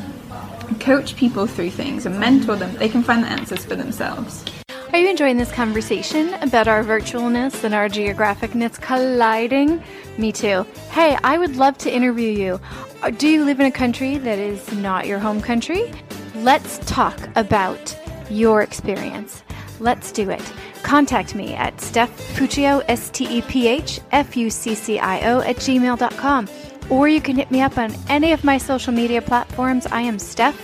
coach 0.81 1.17
people 1.17 1.47
through 1.47 1.71
things 1.71 2.07
and 2.07 2.19
mentor 2.19 2.57
them, 2.57 2.75
they 2.77 2.89
can 2.89 3.03
find 3.03 3.23
the 3.23 3.29
answers 3.29 3.65
for 3.65 3.77
themselves. 3.77 4.45
Are 4.93 4.99
you 4.99 5.11
enjoying 5.11 5.37
this 5.37 5.53
conversation 5.53 6.33
about 6.43 6.67
our 6.67 6.83
virtualness 6.83 7.63
and 7.63 7.75
our 7.75 7.89
geographicness 7.89 8.81
colliding? 8.81 9.83
Me 10.17 10.33
too. 10.33 10.67
Hey, 10.91 11.19
I 11.23 11.37
would 11.37 11.57
love 11.57 11.77
to 11.79 11.95
interview 11.95 12.31
you. 12.31 12.61
Uh, 13.03 13.11
Do 13.11 13.29
you 13.29 13.45
live 13.45 13.61
in 13.61 13.67
a 13.67 13.71
country 13.71 14.17
that 14.19 14.39
is 14.39 14.73
not 14.73 15.07
your 15.07 15.19
home 15.19 15.41
country? 15.41 15.93
Let's 16.39 16.79
talk 16.87 17.19
about 17.37 17.97
your 18.31 18.63
experience. 18.63 19.43
Let's 19.81 20.13
do 20.13 20.31
it. 20.31 20.53
Contact 20.85 21.35
me 21.35 21.55
at 21.55 21.81
Steph 21.81 22.17
Fuccio, 22.37 22.85
S 22.87 23.11
T 23.11 23.39
E 23.39 23.43
P 23.43 23.67
H 23.67 24.01
F 24.13 24.37
U 24.37 24.49
C 24.49 24.77
C 24.77 24.99
I 25.01 25.33
O, 25.33 25.41
at 25.41 25.57
gmail.com. 25.57 26.49
Or 26.91 27.09
you 27.09 27.21
can 27.21 27.37
hit 27.37 27.51
me 27.51 27.61
up 27.61 27.77
on 27.77 27.93
any 28.09 28.33
of 28.33 28.45
my 28.45 28.57
social 28.57 28.93
media 28.93 29.21
platforms. 29.21 29.87
I 29.87 30.03
am 30.03 30.19
Steph 30.19 30.57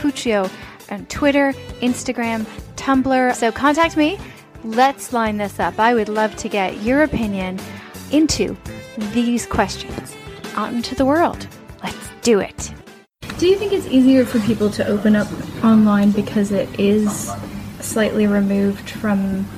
Fuccio 0.00 0.50
on 0.90 1.06
Twitter, 1.06 1.52
Instagram, 1.80 2.44
Tumblr. 2.76 3.34
So 3.34 3.50
contact 3.50 3.96
me. 3.96 4.18
Let's 4.64 5.14
line 5.14 5.38
this 5.38 5.58
up. 5.58 5.78
I 5.78 5.94
would 5.94 6.10
love 6.10 6.36
to 6.36 6.48
get 6.50 6.82
your 6.82 7.04
opinion 7.04 7.58
into 8.12 8.54
these 9.12 9.46
questions. 9.46 10.14
out 10.56 10.72
into 10.74 10.94
the 10.94 11.06
world. 11.06 11.46
Let's 11.82 12.10
do 12.22 12.40
it. 12.40 12.74
Do 13.40 13.48
you 13.48 13.56
think 13.56 13.72
it's 13.72 13.86
easier 13.86 14.26
for 14.26 14.38
people 14.40 14.68
to 14.72 14.86
open 14.86 15.16
up 15.16 15.26
online 15.64 16.10
because 16.10 16.52
it 16.52 16.78
is 16.78 17.32
slightly 17.80 18.26
removed 18.26 18.90
from 18.90 19.48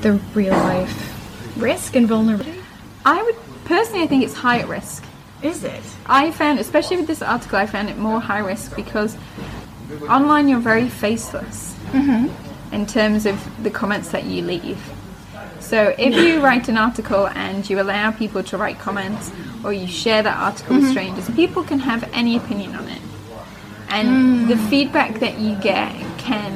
the 0.00 0.14
real 0.34 0.54
life 0.54 1.56
risk 1.56 1.94
and 1.94 2.08
vulnerability? 2.08 2.60
I 3.06 3.22
would 3.22 3.36
personally, 3.64 4.02
I 4.02 4.08
think 4.08 4.24
it's 4.24 4.34
high 4.34 4.58
at 4.58 4.66
risk. 4.66 5.04
Is 5.40 5.62
it? 5.62 5.80
I 6.06 6.32
found, 6.32 6.58
especially 6.58 6.96
with 6.96 7.06
this 7.06 7.22
article, 7.22 7.60
I 7.60 7.66
found 7.66 7.90
it 7.90 7.96
more 7.96 8.18
high 8.18 8.40
risk 8.40 8.74
because 8.74 9.16
online 10.08 10.48
you're 10.48 10.58
very 10.58 10.88
faceless 10.88 11.76
mm-hmm. 11.92 12.74
in 12.74 12.86
terms 12.86 13.24
of 13.24 13.62
the 13.62 13.70
comments 13.70 14.08
that 14.10 14.24
you 14.24 14.42
leave. 14.42 14.82
So 15.68 15.94
if 15.98 16.14
you 16.14 16.40
write 16.40 16.70
an 16.70 16.78
article 16.78 17.28
and 17.28 17.68
you 17.68 17.78
allow 17.78 18.10
people 18.10 18.42
to 18.42 18.56
write 18.56 18.78
comments 18.78 19.30
or 19.62 19.70
you 19.70 19.86
share 19.86 20.22
that 20.22 20.38
article 20.38 20.76
with 20.76 20.84
mm-hmm. 20.84 20.92
strangers, 20.92 21.30
people 21.36 21.62
can 21.62 21.78
have 21.80 22.08
any 22.14 22.38
opinion 22.38 22.74
on 22.74 22.88
it. 22.88 23.02
And 23.90 24.08
mm. 24.08 24.48
the 24.48 24.56
feedback 24.70 25.20
that 25.20 25.38
you 25.38 25.56
get 25.56 25.92
can 26.16 26.54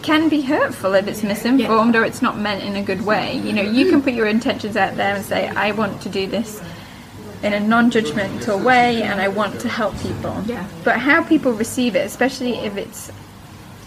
can 0.00 0.30
be 0.30 0.40
hurtful 0.40 0.94
if 0.94 1.06
it's 1.06 1.22
misinformed 1.22 1.96
or 1.96 2.04
it's 2.04 2.22
not 2.22 2.38
meant 2.38 2.62
in 2.62 2.76
a 2.76 2.82
good 2.82 3.04
way. 3.04 3.36
You 3.38 3.52
know, 3.52 3.62
you 3.62 3.90
can 3.90 4.00
put 4.00 4.14
your 4.14 4.26
intentions 4.26 4.76
out 4.76 4.96
there 4.96 5.14
and 5.14 5.22
say, 5.22 5.48
I 5.48 5.72
want 5.72 6.00
to 6.02 6.08
do 6.08 6.26
this 6.26 6.62
in 7.42 7.52
a 7.52 7.60
non-judgmental 7.60 8.64
way 8.64 9.02
and 9.02 9.20
I 9.20 9.28
want 9.28 9.60
to 9.60 9.68
help 9.68 9.98
people. 9.98 10.40
Yeah. 10.46 10.66
But 10.82 10.98
how 10.98 11.24
people 11.24 11.52
receive 11.52 11.94
it, 11.94 12.06
especially 12.06 12.54
if 12.54 12.76
it's 12.78 13.10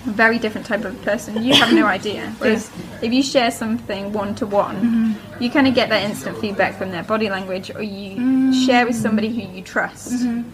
very 0.06 0.40
different 0.40 0.66
type 0.66 0.86
of 0.86 1.02
person, 1.04 1.44
you 1.44 1.54
have 1.54 1.74
no 1.74 1.86
idea. 1.86 2.34
Whereas 2.40 2.72
if 3.02 3.12
you 3.12 3.22
share 3.22 3.52
something 3.52 4.14
one 4.14 4.36
to 4.36 4.46
one, 4.46 5.18
you 5.40 5.50
kind 5.50 5.68
of 5.68 5.76
get 5.76 5.90
that 5.90 6.04
instant 6.04 6.38
feedback 6.38 6.76
from 6.76 6.92
their 6.92 7.04
body 7.04 7.30
language 7.30 7.72
or 7.74 7.82
you 7.82 8.12
mm-hmm. 8.12 8.52
share 8.66 8.86
with 8.86 8.96
somebody 8.96 9.30
who 9.30 9.54
you 9.56 9.62
trust. 9.62 10.14
Mm-hmm. 10.14 10.50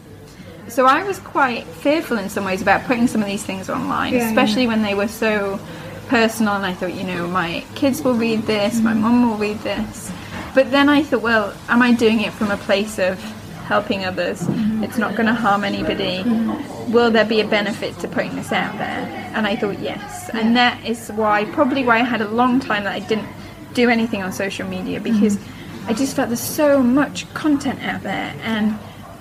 So 0.67 0.87
I 0.87 1.03
was 1.03 1.19
quite 1.19 1.63
fearful 1.65 2.17
in 2.17 2.27
some 2.29 2.43
ways 2.43 2.61
about 2.61 2.83
putting 2.85 3.07
some 3.07 3.21
of 3.21 3.27
these 3.27 3.43
things 3.43 3.69
online, 3.69 4.13
Yeah, 4.13 4.27
especially 4.27 4.65
when 4.65 4.81
they 4.81 4.95
were 4.95 5.07
so 5.07 5.59
personal. 6.07 6.53
And 6.53 6.65
I 6.65 6.73
thought, 6.73 6.93
you 6.93 7.03
know, 7.03 7.27
my 7.27 7.63
kids 7.75 8.01
will 8.01 8.15
read 8.15 8.43
this, 8.43 8.79
my 8.79 8.93
mm-hmm. 8.93 9.01
mum 9.01 9.29
will 9.29 9.37
read 9.37 9.59
this. 9.59 10.11
But 10.55 10.71
then 10.71 10.89
I 10.89 11.03
thought, 11.03 11.21
well, 11.21 11.53
am 11.69 11.81
I 11.81 11.93
doing 11.93 12.21
it 12.21 12.33
from 12.33 12.49
a 12.49 12.57
place 12.57 12.97
of 12.97 13.19
helping 13.65 14.05
others? 14.05 14.41
Mm-hmm. 14.41 14.83
It's 14.83 14.97
not 14.97 15.15
going 15.15 15.27
to 15.27 15.33
harm 15.33 15.63
anybody. 15.63 16.23
Mm-hmm. 16.23 16.91
Will 16.91 17.11
there 17.11 17.25
be 17.25 17.41
a 17.41 17.47
benefit 17.47 17.97
to 17.99 18.07
putting 18.07 18.35
this 18.35 18.51
out 18.51 18.77
there? 18.77 19.31
And 19.35 19.45
I 19.45 19.55
thought, 19.55 19.79
yes. 19.79 20.29
And 20.29 20.55
that 20.55 20.85
is 20.85 21.09
why, 21.09 21.45
probably 21.45 21.83
why 21.83 21.99
I 21.99 22.03
had 22.03 22.21
a 22.21 22.29
long 22.29 22.59
time 22.59 22.83
that 22.83 22.93
I 22.93 22.99
didn't 22.99 23.27
do 23.73 23.89
anything 23.89 24.23
on 24.23 24.31
social 24.31 24.67
media 24.67 24.99
because 24.99 25.37
mm-hmm. 25.37 25.89
I 25.89 25.93
just 25.93 26.15
felt 26.15 26.29
there's 26.29 26.39
so 26.39 26.81
much 26.81 27.31
content 27.33 27.83
out 27.83 28.01
there 28.03 28.33
and 28.41 28.71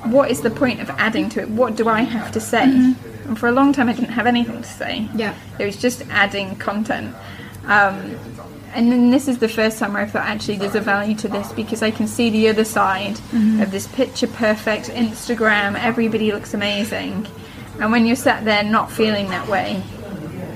what 0.05 0.31
is 0.31 0.43
the 0.43 0.51
point 0.51 0.81
of 0.81 0.91
adding 0.91 1.29
to 1.31 1.41
it? 1.41 1.49
What 1.49 1.77
do 1.77 1.89
I 1.89 2.03
have 2.03 2.31
to 2.33 2.41
say? 2.41 2.65
And 2.65 3.39
for 3.39 3.49
a 3.49 3.53
long 3.53 3.73
time, 3.73 3.89
I 3.89 3.95
didn't 3.95 4.11
have 4.11 4.27
anything 4.27 4.61
to 4.61 4.69
say. 4.69 5.09
Yeah. 5.15 5.35
It 5.59 5.65
was 5.65 5.77
just 5.77 6.03
adding 6.11 6.57
content. 6.57 7.15
Um, 7.67 8.17
and 8.75 8.91
then 8.91 9.11
this 9.11 9.29
is 9.29 9.39
the 9.39 9.49
first 9.49 9.79
time 9.79 9.93
where 9.93 10.03
I 10.03 10.07
thought 10.07 10.27
actually 10.27 10.57
there's 10.57 10.75
a 10.75 10.81
value 10.81 11.15
to 11.17 11.29
this 11.29 11.53
because 11.53 11.83
I 11.83 11.91
can 11.91 12.07
see 12.07 12.29
the 12.31 12.49
other 12.49 12.65
side 12.65 13.15
mm-hmm. 13.15 13.63
of 13.63 13.71
this 13.71 13.87
picture 13.87 14.27
perfect 14.27 14.89
Instagram, 14.89 15.81
everybody 15.81 16.33
looks 16.33 16.55
amazing. 16.55 17.27
And 17.81 17.93
when 17.93 18.05
you're 18.05 18.17
sat 18.17 18.45
there 18.45 18.63
not 18.65 18.91
feeling 18.91 19.29
that 19.31 19.49
way, 19.49 19.81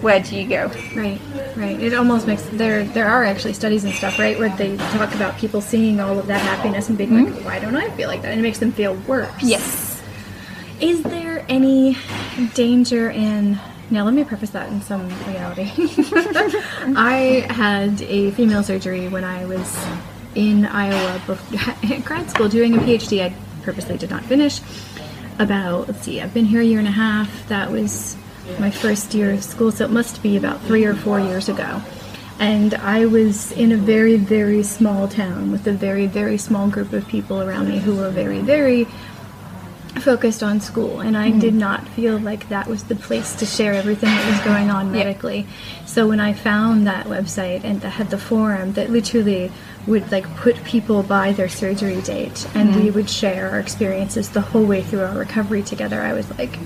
where 0.00 0.20
do 0.20 0.36
you 0.36 0.48
go? 0.48 0.66
Right, 0.94 1.20
right. 1.56 1.80
It 1.80 1.94
almost 1.94 2.26
makes 2.26 2.42
there 2.52 2.84
there 2.84 3.08
are 3.08 3.24
actually 3.24 3.52
studies 3.52 3.84
and 3.84 3.92
stuff, 3.92 4.18
right, 4.18 4.38
where 4.38 4.54
they 4.56 4.76
talk 4.76 5.14
about 5.14 5.36
people 5.38 5.60
seeing 5.60 6.00
all 6.00 6.18
of 6.18 6.26
that 6.26 6.40
happiness 6.40 6.88
and 6.88 6.98
being 6.98 7.24
like, 7.24 7.34
hmm? 7.34 7.44
why 7.44 7.58
don't 7.58 7.76
I 7.76 7.90
feel 7.90 8.08
like 8.08 8.22
that? 8.22 8.30
And 8.30 8.40
it 8.40 8.42
makes 8.42 8.58
them 8.58 8.72
feel 8.72 8.94
worse. 9.06 9.32
Yes. 9.42 10.02
Is 10.80 11.02
there 11.02 11.44
any 11.48 11.96
danger 12.54 13.10
in 13.10 13.58
now 13.90 14.04
let 14.04 14.14
me 14.14 14.24
preface 14.24 14.50
that 14.50 14.70
in 14.70 14.80
some 14.82 15.08
reality. 15.26 15.70
I 16.96 17.46
had 17.50 18.02
a 18.02 18.30
female 18.32 18.62
surgery 18.62 19.08
when 19.08 19.24
I 19.24 19.44
was 19.46 19.86
in 20.34 20.66
Iowa 20.66 21.18
bef- 21.26 21.90
at 21.90 22.04
grad 22.04 22.30
school 22.30 22.48
doing 22.48 22.74
a 22.74 22.78
PhD 22.78 23.24
I 23.24 23.34
purposely 23.62 23.96
did 23.96 24.10
not 24.10 24.24
finish. 24.24 24.60
About 25.38 25.88
let's 25.88 26.02
see, 26.02 26.20
I've 26.20 26.34
been 26.34 26.44
here 26.44 26.60
a 26.60 26.64
year 26.64 26.78
and 26.78 26.88
a 26.88 26.92
half. 26.92 27.48
That 27.48 27.70
was 27.70 28.16
my 28.58 28.70
first 28.70 29.14
year 29.14 29.32
of 29.32 29.44
school, 29.44 29.70
so 29.70 29.84
it 29.84 29.90
must 29.90 30.22
be 30.22 30.36
about 30.36 30.60
three 30.62 30.84
or 30.84 30.94
four 30.94 31.20
years 31.20 31.48
ago. 31.48 31.80
And 32.40 32.74
I 32.74 33.06
was 33.06 33.50
in 33.52 33.72
a 33.72 33.76
very, 33.76 34.16
very 34.16 34.62
small 34.62 35.08
town 35.08 35.50
with 35.50 35.66
a 35.66 35.72
very, 35.72 36.06
very 36.06 36.38
small 36.38 36.68
group 36.68 36.92
of 36.92 37.06
people 37.08 37.42
around 37.42 37.68
me 37.68 37.78
who 37.78 37.96
were 37.96 38.10
very, 38.10 38.40
very 38.40 38.86
focused 40.00 40.42
on 40.42 40.60
school 40.60 41.00
and 41.00 41.16
I 41.16 41.30
did 41.30 41.54
hmm. 41.54 41.60
not 41.60 41.88
feel 41.88 42.18
like 42.18 42.48
that 42.48 42.66
was 42.66 42.84
the 42.84 42.94
place 42.94 43.34
to 43.36 43.46
share 43.46 43.72
everything 43.72 44.08
that 44.08 44.30
was 44.30 44.40
going 44.44 44.70
on 44.70 44.92
medically. 44.92 45.46
So 45.86 46.06
when 46.06 46.20
I 46.20 46.32
found 46.32 46.86
that 46.86 47.06
website 47.06 47.64
and 47.64 47.80
that 47.80 47.90
had 47.90 48.10
the 48.10 48.18
forum 48.18 48.74
that 48.74 48.90
literally 48.90 49.50
would 49.86 50.10
like 50.12 50.28
put 50.36 50.62
people 50.64 51.02
by 51.02 51.32
their 51.32 51.48
surgery 51.48 52.00
date 52.02 52.46
and 52.54 52.76
we 52.76 52.88
hmm. 52.88 52.94
would 52.94 53.10
share 53.10 53.50
our 53.50 53.58
experiences 53.58 54.30
the 54.30 54.40
whole 54.40 54.64
way 54.64 54.82
through 54.82 55.02
our 55.02 55.16
recovery 55.16 55.62
together, 55.62 56.00
I 56.00 56.12
was 56.12 56.28
like, 56.38 56.58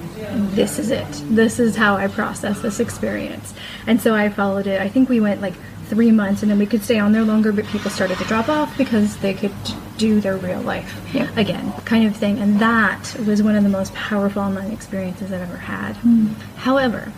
this 0.55 0.79
is 0.79 0.91
it. 0.91 1.09
This 1.29 1.61
is 1.61 1.77
how 1.77 1.97
I 1.97 2.09
process 2.09 2.61
this 2.61 2.81
experience. 2.81 3.55
And 3.87 4.01
so 4.01 4.15
I 4.15 4.29
followed 4.29 4.67
it. 4.67 4.81
I 4.81 4.89
think 4.89 5.09
we 5.09 5.21
went 5.21 5.41
like 5.41 5.55
three 5.87 6.11
months 6.11 6.43
and 6.43 6.51
then 6.51 6.59
we 6.59 6.67
could 6.67 6.83
stay 6.83 6.99
on 6.99 7.13
there 7.13 7.23
longer 7.23 7.53
but 7.53 7.67
people 7.67 7.91
started 7.91 8.17
to 8.17 8.25
drop 8.25 8.49
off 8.49 8.77
because 8.79 9.19
they 9.19 9.35
could 9.35 9.53
do 9.99 10.21
their 10.21 10.37
real 10.37 10.61
life 10.61 11.01
Yeah. 11.13 11.29
again 11.37 11.73
kind 11.85 12.07
of 12.07 12.17
thing 12.17 12.39
and 12.39 12.59
that 12.61 13.17
was 13.27 13.43
one 13.43 13.57
of 13.57 13.63
the 13.63 13.69
most 13.69 13.95
powerful 13.95 14.43
online 14.43 14.71
experiences 14.71 15.33
i've 15.33 15.43
ever 15.43 15.57
had 15.57 15.97
hmm. 15.97 16.29
however 16.57 17.13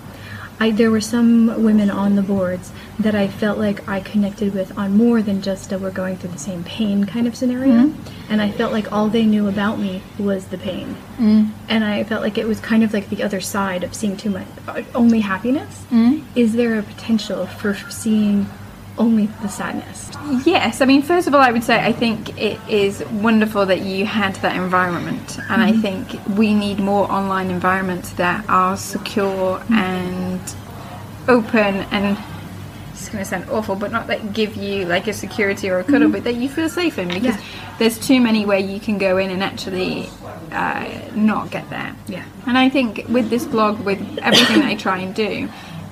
I, 0.61 0.71
there 0.71 0.91
were 0.91 1.01
some 1.01 1.65
women 1.65 1.91
on 1.91 2.15
the 2.15 2.23
boards 2.23 2.73
that 3.01 3.15
I 3.15 3.27
felt 3.27 3.59
like 3.59 3.89
I 3.89 4.01
connected 4.01 4.55
with 4.55 4.77
on 4.79 4.97
more 4.97 5.21
than 5.21 5.43
just 5.43 5.73
a 5.73 5.79
we're 5.79 5.91
going 5.91 6.17
through 6.17 6.31
the 6.31 6.39
same 6.39 6.63
pain 6.65 7.05
kind 7.05 7.27
of 7.27 7.35
scenario. 7.35 7.89
Hmm. 7.89 8.33
And 8.33 8.41
I 8.41 8.51
felt 8.51 8.73
like 8.73 8.93
all 8.93 9.09
they 9.09 9.27
knew 9.27 9.49
about 9.49 9.79
me 9.79 10.03
was 10.19 10.47
the 10.47 10.59
pain. 10.59 10.95
Hmm. 11.17 11.47
And 11.69 11.85
I 11.85 12.05
felt 12.05 12.23
like 12.23 12.39
it 12.39 12.47
was 12.47 12.61
kind 12.61 12.85
of 12.85 12.93
like 12.93 13.09
the 13.11 13.23
other 13.23 13.41
side 13.41 13.83
of 13.83 13.95
seeing 13.95 14.17
too 14.17 14.31
much, 14.31 14.47
uh, 14.69 14.83
only 14.95 15.21
happiness. 15.21 15.85
Is 16.37 16.53
there 16.53 16.79
a 16.79 16.83
potential 16.83 17.47
for 17.47 17.75
seeing 17.91 18.47
only 18.98 19.26
the 19.42 19.48
sadness? 19.48 20.11
Yes, 20.46 20.80
I 20.80 20.85
mean, 20.85 21.02
first 21.02 21.26
of 21.26 21.35
all, 21.35 21.40
I 21.40 21.50
would 21.50 21.64
say 21.64 21.78
I 21.85 21.92
think 21.92 22.40
it 22.40 22.59
is 22.68 23.04
wonderful 23.07 23.66
that 23.66 23.80
you 23.80 24.07
had 24.07 24.35
that 24.37 24.57
environment, 24.57 25.38
and 25.50 25.62
I 25.62 25.72
think 25.72 26.18
we 26.37 26.54
need 26.54 26.78
more 26.78 27.11
online 27.11 27.50
environments 27.50 28.11
that 28.12 28.44
are 28.48 28.76
secure 28.76 29.62
and 29.70 30.40
open 31.28 31.76
and. 31.90 32.18
It's 32.92 33.09
going 33.09 33.24
to 33.24 33.28
sound 33.28 33.50
awful, 33.50 33.74
but 33.74 33.90
not 33.90 34.07
that 34.07 34.33
give 34.33 34.54
you 34.57 34.85
like 34.87 35.09
a 35.09 35.12
security 35.12 35.68
or 35.68 35.80
a 35.80 35.85
cuddle, 35.85 36.09
but 36.11 36.22
that 36.24 36.37
you 36.37 36.48
feel 36.48 36.68
safe 36.70 36.96
in 36.96 37.09
because 37.09 37.35
Yeah. 37.37 37.40
there's 37.78 37.98
too 37.98 38.20
many 38.20 38.46
where 38.46 38.59
you 38.61 38.78
can 38.80 38.98
go 38.98 39.18
in 39.18 39.30
and 39.30 39.42
actually 39.42 40.09
uh, 40.52 40.87
not 41.14 41.50
get 41.50 41.68
there. 41.70 41.94
Yeah. 42.07 42.22
And 42.46 42.57
I 42.57 42.68
think 42.68 43.04
with 43.09 43.28
this 43.30 43.44
blog, 43.44 43.80
with 43.80 43.98
everything 44.22 44.61
that 44.61 44.68
I 44.68 44.76
try 44.76 44.98
and 44.98 45.12
do, 45.14 45.48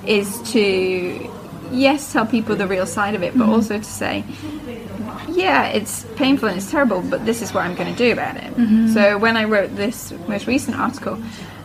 is 0.07 0.41
to 0.53 1.29
yes 1.73 2.13
tell 2.13 2.25
people 2.25 2.55
the 2.55 2.67
real 2.67 2.85
side 2.85 3.15
of 3.15 3.23
it, 3.23 3.33
but 3.33 3.43
mm-hmm. 3.43 3.53
also 3.53 3.77
to 3.77 3.83
say, 3.83 4.23
yeah, 5.29 5.67
it's 5.67 6.05
painful 6.15 6.49
and 6.49 6.57
it's 6.57 6.69
terrible, 6.69 7.01
but 7.01 7.25
this 7.25 7.41
is 7.41 7.53
what 7.53 7.65
I'm 7.65 7.75
going 7.75 7.91
to 7.91 7.97
do 7.97 8.13
about 8.13 8.37
it. 8.37 8.55
Mm-hmm. 8.55 8.93
So 8.93 9.17
when 9.17 9.35
I 9.37 9.45
wrote 9.45 9.75
this 9.75 10.13
most 10.27 10.47
recent 10.47 10.77
article, 10.77 11.21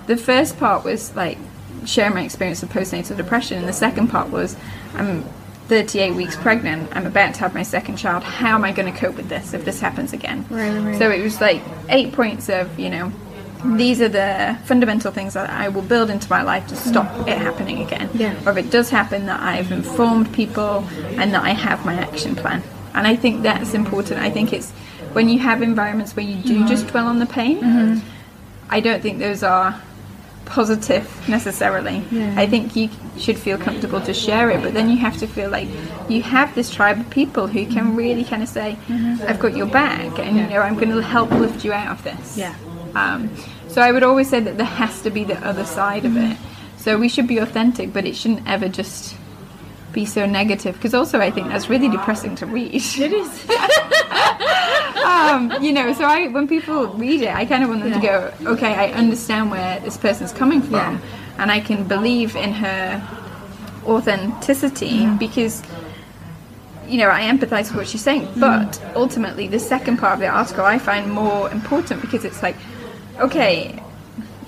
the 0.07 0.17
first 0.17 0.59
part 0.59 0.85
was 0.85 1.15
like 1.15 1.39
sharing 1.85 2.15
my 2.15 2.23
experience 2.23 2.63
of 2.63 2.71
postnatal 2.71 3.17
depression, 3.17 3.59
and 3.59 3.69
the 3.69 3.73
second 3.73 4.09
part 4.09 4.31
was 4.31 4.57
I'm 4.95 5.25
38 5.69 6.15
weeks 6.15 6.35
pregnant. 6.35 6.95
I'm 6.97 7.07
about 7.07 7.35
to 7.35 7.41
have 7.41 7.55
my 7.55 7.63
second 7.63 7.97
child. 7.97 8.23
How 8.23 8.55
am 8.55 8.65
I 8.65 8.73
going 8.73 8.91
to 8.91 8.99
cope 8.99 9.17
with 9.17 9.29
this 9.29 9.53
if 9.53 9.65
this 9.65 9.81
happens 9.81 10.15
again? 10.15 10.47
Right, 10.49 10.71
right. 10.79 10.99
So 10.99 11.11
it 11.11 11.23
was 11.23 11.41
like 11.41 11.63
eight 11.91 12.13
points 12.13 12.49
of 12.49 12.79
you 12.79 12.91
know. 12.91 13.13
These 13.65 14.01
are 14.01 14.09
the 14.09 14.57
fundamental 14.65 15.11
things 15.11 15.35
that 15.35 15.51
I 15.51 15.69
will 15.69 15.83
build 15.83 16.11
into 16.11 16.31
my 16.31 16.43
life 16.43 16.67
to 16.69 16.77
stop 16.77 17.27
it 17.27 17.39
happening 17.39 17.83
again. 17.83 18.09
Yeah. 18.15 18.35
Or 18.47 18.53
if 18.53 18.67
it 18.67 18.71
does 18.71 18.91
happen, 18.91 19.27
that 19.27 19.41
I've 19.41 19.73
informed 19.73 20.33
people 20.33 20.85
and 21.17 21.35
that 21.35 21.43
I 21.43 21.51
have 21.51 21.85
my 21.85 21.95
action 21.95 22.37
plan. 22.37 22.63
And 22.95 23.07
I 23.07 23.17
think 23.17 23.43
that's 23.43 23.75
important. 23.75 24.21
I 24.21 24.31
think 24.31 24.53
it's 24.53 24.71
when 25.13 25.29
you 25.29 25.39
have 25.41 25.63
environments 25.63 26.15
where 26.15 26.25
you 26.25 26.37
do 26.43 26.59
mm-hmm. 26.59 26.69
just 26.69 26.87
dwell 26.89 27.07
on 27.07 27.19
the 27.19 27.27
pain, 27.27 27.61
mm-hmm. 27.61 28.09
I 28.71 28.81
don't 28.81 29.03
think 29.03 29.19
those 29.19 29.43
are 29.43 29.81
positive 30.45 31.29
necessarily. 31.29 32.03
Yeah. 32.11 32.35
I 32.37 32.47
think 32.47 32.75
you 32.75 32.89
should 33.19 33.39
feel 33.39 33.59
comfortable 33.59 34.01
to 34.03 34.15
share 34.15 34.51
it, 34.51 34.63
but 34.63 34.73
then 34.73 34.89
you 34.89 34.97
have 34.97 35.17
to 35.19 35.27
feel 35.27 35.51
like 35.51 35.69
you 36.09 36.23
have 36.23 36.55
this 36.55 36.71
tribe 36.71 36.99
of 37.01 37.11
people 37.11 37.47
who 37.47 37.67
can 37.67 37.97
really 37.97 38.25
kind 38.25 38.43
of 38.43 38.49
say, 38.49 38.79
mm-hmm. 38.87 39.23
I've 39.29 39.39
got 39.39 39.57
your 39.57 39.67
back 39.67 40.19
and 40.19 40.37
you 40.37 40.47
know, 40.47 40.61
I'm 40.61 40.75
going 40.75 40.91
to 40.91 41.03
help 41.03 41.31
lift 41.31 41.65
you 41.65 41.73
out 41.73 41.99
of 41.99 42.03
this. 42.05 42.39
Yeah. 42.39 42.55
Um, 42.99 43.31
so 43.69 43.83
I 43.83 43.93
would 43.93 44.03
always 44.03 44.29
say 44.31 44.41
that 44.41 44.57
there 44.57 44.67
has 44.67 45.03
to 45.03 45.11
be 45.11 45.25
the 45.25 45.39
other 45.47 45.65
side 45.65 46.05
of 46.05 46.17
it. 46.17 46.37
So 46.79 46.97
we 46.99 47.09
should 47.09 47.27
be 47.27 47.39
authentic, 47.39 47.93
but 47.93 48.05
it 48.07 48.15
shouldn't 48.17 48.47
ever 48.49 48.69
just 48.69 49.15
be 49.93 50.05
so 50.07 50.27
negative. 50.27 50.75
Because 50.77 50.95
also 50.95 51.21
I 51.21 51.31
think 51.31 51.49
that's 51.49 51.69
really 51.69 51.89
depressing 51.89 52.35
to 52.37 52.47
read. 52.47 52.73
It 53.07 53.13
is. 53.13 53.31
um, 55.05 55.53
you 55.63 55.73
know, 55.73 55.93
so 55.93 56.05
I 56.05 56.29
when 56.29 56.47
people 56.49 56.87
read 56.89 57.23
it, 57.23 57.35
I 57.35 57.45
kind 57.45 57.63
of 57.63 57.69
want 57.71 57.83
them 57.85 57.93
to 57.93 58.01
go, 58.01 58.33
okay, 58.53 58.75
I 58.75 58.87
understand 58.93 59.51
where 59.51 59.81
this 59.81 59.97
person's 59.97 60.33
coming 60.33 60.61
from, 60.63 60.73
Yeah. 60.97 60.99
and 61.39 61.51
I 61.51 61.61
can 61.61 61.85
believe 61.85 62.37
in 62.37 62.53
her 62.53 63.03
authenticity 63.87 65.01
Mm-hmm. 65.01 65.17
because 65.19 65.63
you 66.87 66.97
know, 66.97 67.11
I 67.11 67.21
empathize 67.23 67.69
with 67.69 67.77
what 67.77 67.87
she's 67.89 68.03
saying, 68.03 68.27
Mm-hmm. 68.29 68.41
but 68.41 68.81
ultimately, 68.97 69.47
the 69.47 69.59
second 69.59 69.99
part 69.99 70.15
of 70.15 70.21
the 70.21 70.29
article 70.29 70.65
I 70.65 70.79
find 70.79 71.11
more 71.13 71.51
important 71.51 72.01
because 72.01 72.25
it's 72.25 72.43
like, 72.43 72.57
okay, 73.21 73.83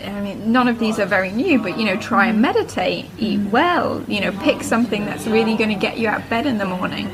I 0.02 0.20
mean, 0.20 0.50
none 0.52 0.68
of 0.68 0.78
these 0.78 0.98
are 0.98 1.06
very 1.06 1.30
new, 1.30 1.58
but 1.58 1.78
you 1.78 1.84
know, 1.84 1.96
try 1.96 2.26
and 2.26 2.40
meditate, 2.40 3.06
eat 3.18 3.38
mm-hmm. 3.38 3.50
well, 3.50 4.02
you 4.08 4.20
know, 4.20 4.32
pick 4.40 4.62
something 4.62 5.04
that's 5.04 5.26
really 5.26 5.56
going 5.56 5.70
to 5.70 5.76
get 5.78 5.98
you 5.98 6.08
out 6.08 6.22
of 6.22 6.30
bed 6.30 6.46
in 6.46 6.58
the 6.58 6.64
morning 6.64 7.08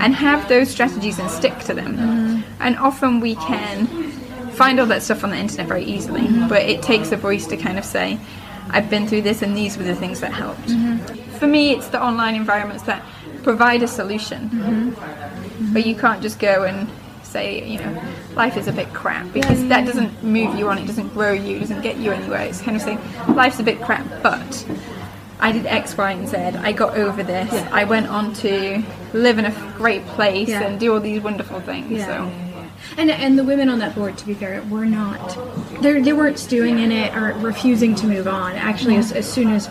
and 0.00 0.14
have 0.14 0.48
those 0.48 0.68
strategies 0.68 1.18
and 1.18 1.30
stick 1.30 1.56
to 1.60 1.74
them. 1.74 1.96
Mm-hmm. 1.96 2.62
And 2.62 2.76
often 2.78 3.20
we 3.20 3.36
can 3.36 3.86
find 4.52 4.80
all 4.80 4.86
that 4.86 5.02
stuff 5.02 5.24
on 5.24 5.30
the 5.30 5.36
internet 5.36 5.66
very 5.66 5.84
easily, 5.84 6.22
mm-hmm. 6.22 6.48
but 6.48 6.62
it 6.62 6.82
takes 6.82 7.12
a 7.12 7.16
voice 7.16 7.46
to 7.46 7.56
kind 7.56 7.78
of 7.78 7.84
say, 7.84 8.18
I've 8.70 8.90
been 8.90 9.06
through 9.06 9.22
this 9.22 9.42
and 9.42 9.56
these 9.56 9.76
were 9.76 9.84
the 9.84 9.94
things 9.94 10.20
that 10.20 10.32
helped. 10.32 10.70
For 11.38 11.46
me, 11.46 11.72
it's 11.72 11.88
the 11.88 12.02
online 12.02 12.34
environments 12.34 12.84
that 12.84 13.04
provide 13.42 13.82
a 13.82 13.88
solution. 13.88 14.96
But 15.72 15.86
you 15.86 15.94
can't 15.94 16.22
just 16.22 16.38
go 16.38 16.64
and 16.64 16.88
say, 17.32 17.66
you 17.66 17.78
know, 17.78 18.02
life 18.34 18.56
is 18.56 18.68
a 18.68 18.72
bit 18.72 18.92
crap 18.92 19.32
because 19.32 19.66
that 19.68 19.86
doesn't 19.86 20.22
move 20.22 20.58
you 20.58 20.68
on, 20.68 20.78
it 20.78 20.86
doesn't 20.86 21.08
grow 21.08 21.32
you, 21.32 21.56
it 21.56 21.60
doesn't 21.60 21.82
get 21.82 21.96
you 21.96 22.12
anywhere. 22.12 22.42
It's 22.42 22.60
kind 22.60 22.76
of 22.76 22.82
saying, 22.82 23.00
life's 23.34 23.58
a 23.58 23.62
bit 23.62 23.80
crap, 23.80 24.06
but 24.22 24.66
I 25.40 25.50
did 25.50 25.66
X, 25.66 25.96
Y, 25.96 26.10
and 26.12 26.28
Z. 26.28 26.36
I 26.36 26.70
got 26.72 26.96
over 26.96 27.22
this. 27.24 27.52
I 27.72 27.84
went 27.84 28.06
on 28.06 28.32
to 28.34 28.82
live 29.12 29.38
in 29.38 29.46
a 29.46 29.74
great 29.76 30.06
place 30.06 30.48
Yeah. 30.48 30.62
and 30.62 30.78
do 30.78 30.92
all 30.94 31.00
these 31.00 31.20
wonderful 31.20 31.60
things. 31.60 31.90
Yeah, 31.90 32.06
so. 32.06 32.12
yeah, 32.12 32.48
yeah. 32.48 32.68
And 32.96 33.10
and 33.10 33.38
the 33.38 33.44
women 33.44 33.68
on 33.68 33.78
that 33.80 33.94
board, 33.94 34.18
to 34.18 34.26
be 34.26 34.34
fair, 34.34 34.62
were 34.70 34.84
not 34.84 35.36
they 35.82 36.00
they 36.00 36.12
weren't 36.12 36.38
stewing 36.38 36.78
in 36.78 36.92
it 36.92 37.16
or 37.16 37.32
refusing 37.38 37.94
to 37.96 38.06
move 38.06 38.28
on. 38.28 38.54
Actually, 38.54 38.96
as, 38.96 39.12
as 39.12 39.30
soon 39.30 39.48
as 39.50 39.68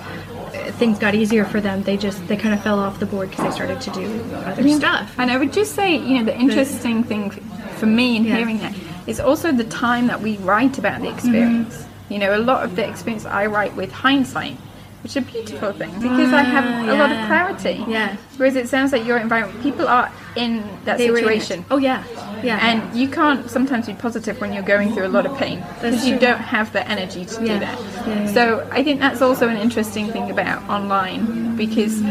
things 0.51 0.99
got 0.99 1.15
easier 1.15 1.45
for 1.45 1.61
them, 1.61 1.83
they 1.83 1.97
just 1.97 2.27
they 2.27 2.37
kind 2.37 2.53
of 2.53 2.61
fell 2.61 2.79
off 2.79 2.99
the 2.99 3.05
board 3.05 3.29
because 3.29 3.45
they 3.45 3.51
started 3.51 3.81
to 3.81 3.91
do 3.91 4.35
other 4.35 4.67
stuff. 4.69 5.13
And 5.17 5.31
I 5.31 5.37
would 5.37 5.53
just 5.53 5.75
say, 5.75 5.95
you 5.95 6.19
know, 6.19 6.25
the 6.25 6.37
interesting 6.37 7.03
thing 7.03 7.31
for 7.77 7.85
me 7.85 8.17
in 8.17 8.23
Yeah. 8.23 8.37
hearing 8.37 8.59
that 8.59 8.73
is 9.07 9.19
also 9.19 9.51
the 9.51 9.63
time 9.63 10.07
that 10.07 10.21
we 10.21 10.37
write 10.37 10.77
about 10.77 11.01
the 11.01 11.07
mm-hmm. 11.07 11.17
experience. 11.17 11.85
You 12.09 12.19
know, 12.19 12.35
a 12.35 12.39
lot 12.39 12.63
of 12.63 12.75
the 12.75 12.87
experience 12.87 13.25
I 13.25 13.45
write 13.45 13.75
with 13.75 13.91
hindsight, 13.91 14.57
which 15.03 15.11
is 15.15 15.17
a 15.17 15.21
beautiful 15.21 15.71
thing 15.73 15.91
because 15.99 16.31
I 16.33 16.43
have 16.43 16.87
a 16.87 16.93
lot 16.93 17.11
of 17.11 17.17
clarity. 17.27 17.83
Yeah. 17.87 18.15
Whereas 18.37 18.55
it 18.55 18.69
sounds 18.69 18.91
like 18.91 19.05
your 19.05 19.17
environment, 19.17 19.61
people 19.61 19.87
are 19.87 20.11
in 20.35 20.63
that 20.85 20.97
They 20.97 21.11
were 21.11 21.17
in 21.17 21.23
situation. 21.23 21.65
Oh 21.71 21.77
yeah, 21.77 22.03
yeah. 22.43 22.59
And 22.61 22.95
you 22.97 23.09
can't 23.09 23.49
sometimes 23.49 23.87
be 23.87 23.93
positive 23.93 24.39
when 24.39 24.53
you're 24.53 24.63
going 24.63 24.93
through 24.93 25.07
a 25.07 25.13
lot 25.17 25.25
of 25.25 25.37
pain 25.37 25.63
because 25.75 26.07
you 26.07 26.17
don't 26.17 26.39
have 26.39 26.71
the 26.71 26.87
energy 26.87 27.25
to 27.25 27.45
Yeah. 27.45 27.53
do 27.53 27.59
that. 27.65 27.79
Yeah, 28.07 28.25
so 28.33 28.67
I 28.71 28.83
think 28.83 28.99
that's 28.99 29.21
also 29.21 29.47
an 29.49 29.57
interesting 29.57 30.11
thing 30.11 30.31
about 30.31 30.67
online 30.69 31.55
because 31.55 32.01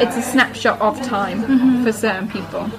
it's 0.00 0.16
a 0.16 0.22
snapshot 0.22 0.80
of 0.80 1.00
time 1.02 1.42
Mm-hmm. 1.42 1.84
for 1.84 1.92
certain 1.92 2.28
people. 2.28 2.70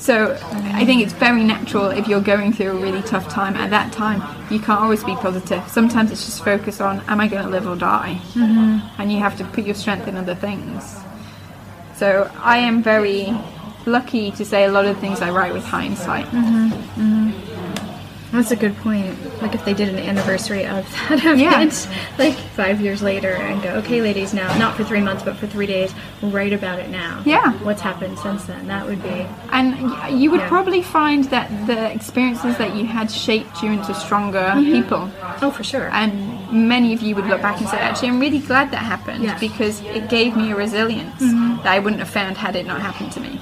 So 0.00 0.32
I 0.52 0.86
think 0.86 1.02
it's 1.02 1.12
very 1.12 1.44
natural 1.44 1.88
if 1.90 2.08
you're 2.08 2.22
going 2.22 2.54
through 2.54 2.70
a 2.70 2.80
really 2.80 3.02
tough 3.02 3.28
time 3.28 3.54
at 3.54 3.68
that 3.68 3.92
time. 3.92 4.22
You 4.50 4.58
can't 4.58 4.80
always 4.80 5.04
be 5.04 5.14
positive. 5.16 5.62
Sometimes 5.68 6.10
it's 6.10 6.24
just 6.24 6.42
focus 6.42 6.80
on, 6.80 7.00
am 7.06 7.20
I 7.20 7.28
going 7.28 7.44
to 7.44 7.50
live 7.50 7.68
or 7.68 7.76
die? 7.76 8.18
Mm-hmm. 8.32 9.00
And 9.00 9.12
you 9.12 9.18
have 9.18 9.36
to 9.36 9.44
put 9.44 9.64
your 9.64 9.74
strength 9.74 10.08
in 10.08 10.16
other 10.16 10.34
things. 10.34 10.96
So 11.94 12.30
I 12.38 12.56
am 12.56 12.82
very 12.82 13.36
lucky 13.84 14.30
to 14.32 14.44
say 14.44 14.64
a 14.64 14.72
lot 14.72 14.86
of 14.86 14.98
things 15.00 15.20
I 15.20 15.30
write 15.30 15.52
with 15.52 15.64
hindsight. 15.64 16.26
That's 18.32 18.50
a 18.52 18.56
good 18.56 18.76
point. 18.76 19.16
Like 19.42 19.54
if 19.54 19.64
they 19.64 19.74
did 19.74 19.88
an 19.88 19.98
anniversary 19.98 20.64
of 20.66 20.88
that 21.08 21.18
event, 21.24 21.38
Yeah. 21.40 22.14
like 22.18 22.34
five 22.34 22.80
years 22.80 23.02
later, 23.02 23.30
and 23.32 23.62
go, 23.62 23.70
okay, 23.76 24.00
ladies, 24.00 24.32
now 24.32 24.56
not 24.58 24.76
for 24.76 24.84
three 24.84 25.00
months, 25.00 25.22
but 25.22 25.36
for 25.36 25.46
three 25.46 25.66
days, 25.66 25.92
write 26.22 26.52
about 26.52 26.78
it 26.78 26.90
now. 26.90 27.22
Yeah. 27.24 27.52
What's 27.64 27.80
happened 27.80 28.18
since 28.18 28.44
then? 28.44 28.68
That 28.68 28.86
would 28.86 29.02
be. 29.02 29.26
And 29.50 30.20
you 30.20 30.30
would 30.30 30.40
Yeah. 30.40 30.48
probably 30.48 30.82
find 30.82 31.24
that 31.24 31.48
the 31.66 31.90
experiences 31.92 32.56
that 32.58 32.76
you 32.76 32.86
had 32.86 33.10
shaped 33.10 33.62
you 33.62 33.72
into 33.72 33.94
stronger 33.94 34.38
mm-hmm. 34.38 34.72
people. 34.72 35.10
Oh, 35.42 35.50
for 35.50 35.64
sure. 35.64 35.90
And 35.92 36.50
many 36.52 36.92
of 36.92 37.00
you 37.02 37.14
would 37.16 37.26
look 37.26 37.42
back 37.42 37.58
and 37.60 37.68
say, 37.68 37.78
actually, 37.78 38.08
I'm 38.08 38.20
really 38.20 38.38
glad 38.38 38.70
that 38.70 38.78
happened 38.78 39.24
Yeah. 39.24 39.38
because 39.38 39.80
it 39.82 40.08
gave 40.08 40.36
me 40.36 40.52
a 40.52 40.56
resilience 40.56 41.20
mm-hmm. 41.20 41.56
that 41.62 41.72
I 41.72 41.78
wouldn't 41.78 42.00
have 42.00 42.10
found 42.10 42.36
had 42.36 42.56
it 42.56 42.66
not 42.66 42.80
happened 42.80 43.12
to 43.12 43.20
me. 43.20 43.40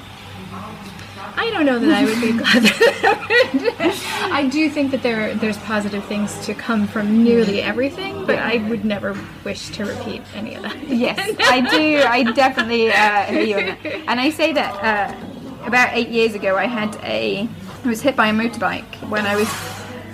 I 1.41 1.51
don't 1.51 1.67
know 1.67 1.79
that 1.79 1.91
I 1.91 2.05
would 2.05 2.21
be 2.21 2.33
glad. 2.43 2.63
that 2.65 4.29
I 4.33 4.47
do 4.49 4.69
think 4.69 4.91
that 4.91 5.03
there 5.03 5.35
there's 5.37 5.57
positive 5.59 6.05
things 6.07 6.35
to 6.47 6.55
come 6.55 6.87
from 6.89 7.23
nearly 7.25 7.63
everything, 7.63 8.25
but 8.27 8.39
I 8.39 8.57
would 8.69 8.85
never 8.85 9.17
wish 9.45 9.69
to 9.71 9.85
repeat 9.85 10.23
any 10.35 10.55
of 10.57 10.63
that. 10.63 10.77
Yes, 10.89 11.19
I 11.41 11.61
do. 11.61 12.03
I 12.07 12.25
definitely 12.33 12.91
uh, 12.91 13.23
hear 13.25 13.43
you 13.43 13.57
on 13.57 13.67
that. 13.67 13.87
And 14.09 14.21
I 14.21 14.31
say 14.31 14.53
that 14.53 14.73
uh, 14.83 15.67
about 15.67 15.91
eight 15.95 16.09
years 16.09 16.35
ago, 16.35 16.57
I 16.57 16.67
had 16.67 16.97
a. 17.05 17.49
I 17.85 17.89
was 17.89 18.03
hit 18.03 18.17
by 18.17 18.29
a 18.29 18.33
motorbike 18.33 18.93
when 19.09 19.25
I 19.25 19.37
was 19.37 19.49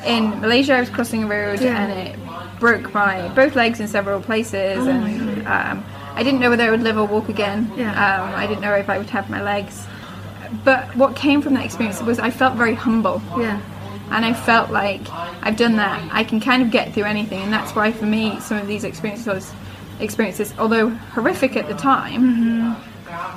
in 0.07 0.39
Malaysia. 0.41 0.75
I 0.75 0.81
was 0.81 0.91
crossing 0.91 1.25
a 1.25 1.27
road 1.27 1.61
Yeah. 1.61 1.83
and 1.87 2.09
it 2.09 2.61
broke 2.61 2.93
my 2.95 3.29
both 3.35 3.55
legs 3.57 3.81
in 3.81 3.89
several 3.89 4.21
places, 4.21 4.87
and 4.87 5.47
um, 5.49 5.85
I 6.15 6.23
didn't 6.23 6.41
know 6.41 6.51
whether 6.51 6.65
I 6.65 6.71
would 6.71 6.83
live 6.83 6.99
or 6.99 7.07
walk 7.07 7.29
again. 7.31 7.73
Yeah. 7.77 7.91
Um, 7.93 8.35
I 8.35 8.47
didn't 8.47 8.61
know 8.61 8.75
if 8.75 8.89
I 8.91 8.99
would 8.99 9.11
have 9.11 9.31
my 9.31 9.43
legs. 9.43 9.87
But 10.65 10.95
what 10.97 11.17
came 11.17 11.43
from 11.43 11.55
that 11.55 11.65
experience 11.65 12.01
was 12.03 12.19
I 12.19 12.31
felt 12.31 12.55
very 12.55 12.75
humble 12.75 13.21
Yeah. 13.39 13.61
and 14.11 14.25
I 14.25 14.33
felt 14.35 14.71
like 14.71 15.01
I've 15.43 15.57
done 15.57 15.77
that. 15.77 16.09
I 16.13 16.25
can 16.25 16.41
kind 16.41 16.63
of 16.63 16.71
get 16.71 16.93
through 16.93 17.05
anything, 17.05 17.41
and 17.43 17.53
that's 17.53 17.75
why 17.75 17.93
for 17.93 18.07
me, 18.07 18.39
some 18.41 18.59
of 18.59 18.67
these 18.67 18.85
experiences, 18.85 19.53
experiences, 20.01 20.55
although 20.59 20.91
horrific 20.91 21.57
at 21.57 21.67
the 21.69 21.75
time, 21.75 22.23
mm-hmm. 22.23 22.91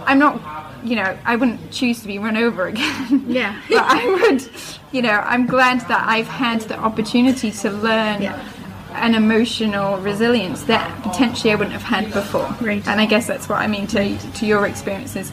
I'm 0.06 0.20
not, 0.20 0.40
you 0.84 0.96
know, 0.96 1.18
I 1.26 1.36
wouldn't 1.36 1.72
choose 1.72 2.02
to 2.02 2.08
be 2.08 2.20
run 2.20 2.38
over 2.38 2.68
again. 2.68 3.26
Yeah. 3.28 3.60
but 3.70 3.84
I 3.88 4.06
would, 4.08 4.50
you 4.92 5.02
know, 5.02 5.12
I'm 5.26 5.46
glad 5.46 5.82
that 5.88 6.04
I've 6.08 6.28
had 6.28 6.62
the 6.62 6.78
opportunity 6.78 7.52
to 7.52 7.72
learn. 7.72 8.22
Yeah. 8.22 8.54
An 8.94 9.14
emotional 9.14 9.98
resilience 9.98 10.64
that 10.64 11.04
potentially 11.04 11.52
I 11.52 11.56
wouldn't 11.56 11.74
have 11.74 11.84
had 11.84 12.12
before, 12.12 12.50
Right. 12.60 12.88
and 12.88 13.00
I 13.00 13.06
guess 13.06 13.28
that's 13.28 13.48
what 13.48 13.60
I 13.60 13.68
mean 13.68 13.86
to 13.88 14.18
to 14.18 14.46
your 14.48 14.66
experiences. 14.66 15.32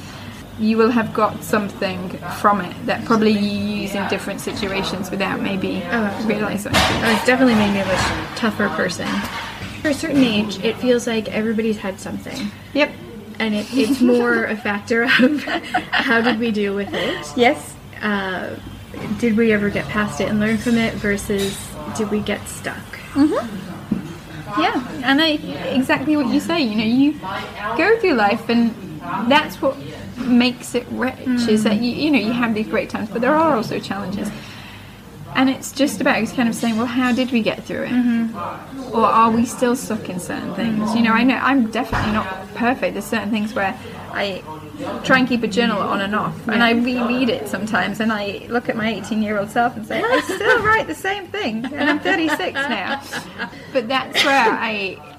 You 0.58 0.76
will 0.76 0.90
have 0.90 1.12
got 1.12 1.42
something 1.42 2.10
from 2.40 2.60
it 2.60 2.86
that 2.86 3.04
probably 3.04 3.32
you 3.32 3.80
use 3.82 3.94
in 3.94 4.08
different 4.08 4.40
situations 4.40 5.10
without 5.10 5.40
maybe 5.40 5.82
absolutely. 5.82 6.34
realizing. 6.34 6.72
Oh, 6.74 7.14
it's 7.16 7.26
definitely 7.26 7.54
made 7.54 7.72
me 7.72 7.80
a 7.80 7.86
much 7.86 8.38
tougher 8.38 8.68
person. 8.70 9.08
For 9.82 9.88
a 9.88 9.94
certain 9.94 10.22
age, 10.22 10.62
it 10.64 10.76
feels 10.76 11.06
like 11.06 11.28
everybody's 11.28 11.78
had 11.78 11.98
something. 11.98 12.50
Yep. 12.72 12.92
And 13.40 13.54
it, 13.54 13.66
it's 13.72 14.00
more 14.00 14.44
a 14.44 14.56
factor 14.56 15.02
of 15.02 15.42
how 15.90 16.20
did 16.20 16.38
we 16.38 16.50
deal 16.52 16.74
with 16.74 16.94
it? 16.94 17.26
Yes. 17.36 17.74
Uh, 18.00 18.56
did 19.18 19.36
we 19.36 19.52
ever 19.52 19.70
get 19.70 19.86
past 19.88 20.20
it 20.20 20.28
and 20.28 20.38
learn 20.38 20.58
from 20.58 20.76
it 20.76 20.94
versus 20.94 21.58
did 21.96 22.10
we 22.10 22.20
get 22.20 22.46
stuck? 22.48 23.00
Yeah, 24.58 24.86
and 25.02 25.20
I, 25.20 25.30
exactly 25.74 26.16
what 26.16 26.26
you 26.28 26.38
say. 26.38 26.60
You 26.60 26.76
know, 26.76 26.84
you 26.84 27.12
go 27.76 27.98
through 27.98 28.14
life, 28.14 28.48
and 28.48 28.74
that's 29.28 29.60
what 29.60 29.76
makes 30.18 30.74
it 30.74 30.86
rich. 30.90 31.48
Is 31.48 31.64
that 31.64 31.80
you, 31.80 31.90
you 31.90 32.10
know, 32.10 32.18
you 32.18 32.32
have 32.32 32.54
these 32.54 32.68
great 32.68 32.90
times, 32.90 33.10
but 33.10 33.20
there 33.20 33.34
are 33.34 33.56
also 33.56 33.78
challenges. 33.78 34.30
And 35.34 35.50
it's 35.50 35.72
just 35.72 36.00
about 36.00 36.24
kind 36.28 36.48
of 36.48 36.54
saying, 36.54 36.76
well, 36.76 36.86
how 36.86 37.12
did 37.12 37.32
we 37.32 37.42
get 37.42 37.64
through 37.64 37.84
it? 37.84 37.90
Mm-hmm. 37.90 38.94
Or 38.94 39.04
are 39.04 39.30
we 39.32 39.44
still 39.44 39.74
stuck 39.74 40.08
in 40.08 40.20
certain 40.20 40.54
things? 40.54 40.94
You 40.94 41.02
know, 41.02 41.12
I 41.12 41.24
know 41.24 41.34
I'm 41.34 41.72
definitely 41.72 42.12
not 42.12 42.26
perfect. 42.54 42.94
There's 42.94 43.04
certain 43.04 43.30
things 43.30 43.52
where 43.52 43.76
I 44.12 44.44
try 45.04 45.18
and 45.18 45.28
keep 45.28 45.42
a 45.42 45.48
journal 45.48 45.80
on 45.80 46.00
and 46.00 46.14
off, 46.14 46.48
and 46.48 46.62
I 46.62 46.70
reread 46.72 47.28
it 47.28 47.48
sometimes, 47.48 47.98
and 47.98 48.12
I 48.12 48.46
look 48.48 48.68
at 48.68 48.76
my 48.76 48.94
18 48.94 49.22
year 49.22 49.38
old 49.38 49.50
self 49.50 49.76
and 49.76 49.84
say, 49.84 50.00
I 50.00 50.20
still 50.20 50.62
write 50.62 50.86
the 50.86 50.94
same 50.94 51.26
thing, 51.26 51.64
and 51.64 51.90
I'm 51.90 51.98
36 52.00 52.54
now. 52.54 53.02
But 53.72 53.88
that's 53.88 54.24
where 54.24 54.50
I. 54.52 55.13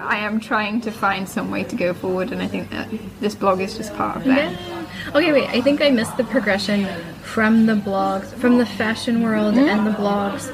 I 0.00 0.18
am 0.18 0.40
trying 0.40 0.80
to 0.82 0.90
find 0.90 1.28
some 1.28 1.50
way 1.50 1.64
to 1.64 1.76
go 1.76 1.92
forward, 1.92 2.32
and 2.32 2.42
I 2.42 2.46
think 2.46 2.70
that 2.70 2.88
this 3.20 3.34
blog 3.34 3.60
is 3.60 3.76
just 3.76 3.94
part 3.94 4.16
of 4.16 4.24
that. 4.24 4.52
Yeah. 4.52 4.86
Okay, 5.14 5.32
wait. 5.32 5.48
I 5.50 5.60
think 5.60 5.82
I 5.82 5.90
missed 5.90 6.16
the 6.16 6.24
progression 6.24 6.86
from 7.22 7.66
the 7.66 7.74
blogs, 7.74 8.26
from 8.34 8.58
the 8.58 8.66
fashion 8.66 9.22
world 9.22 9.54
hmm? 9.54 9.60
and 9.60 9.86
the 9.86 9.90
blogs 9.90 10.50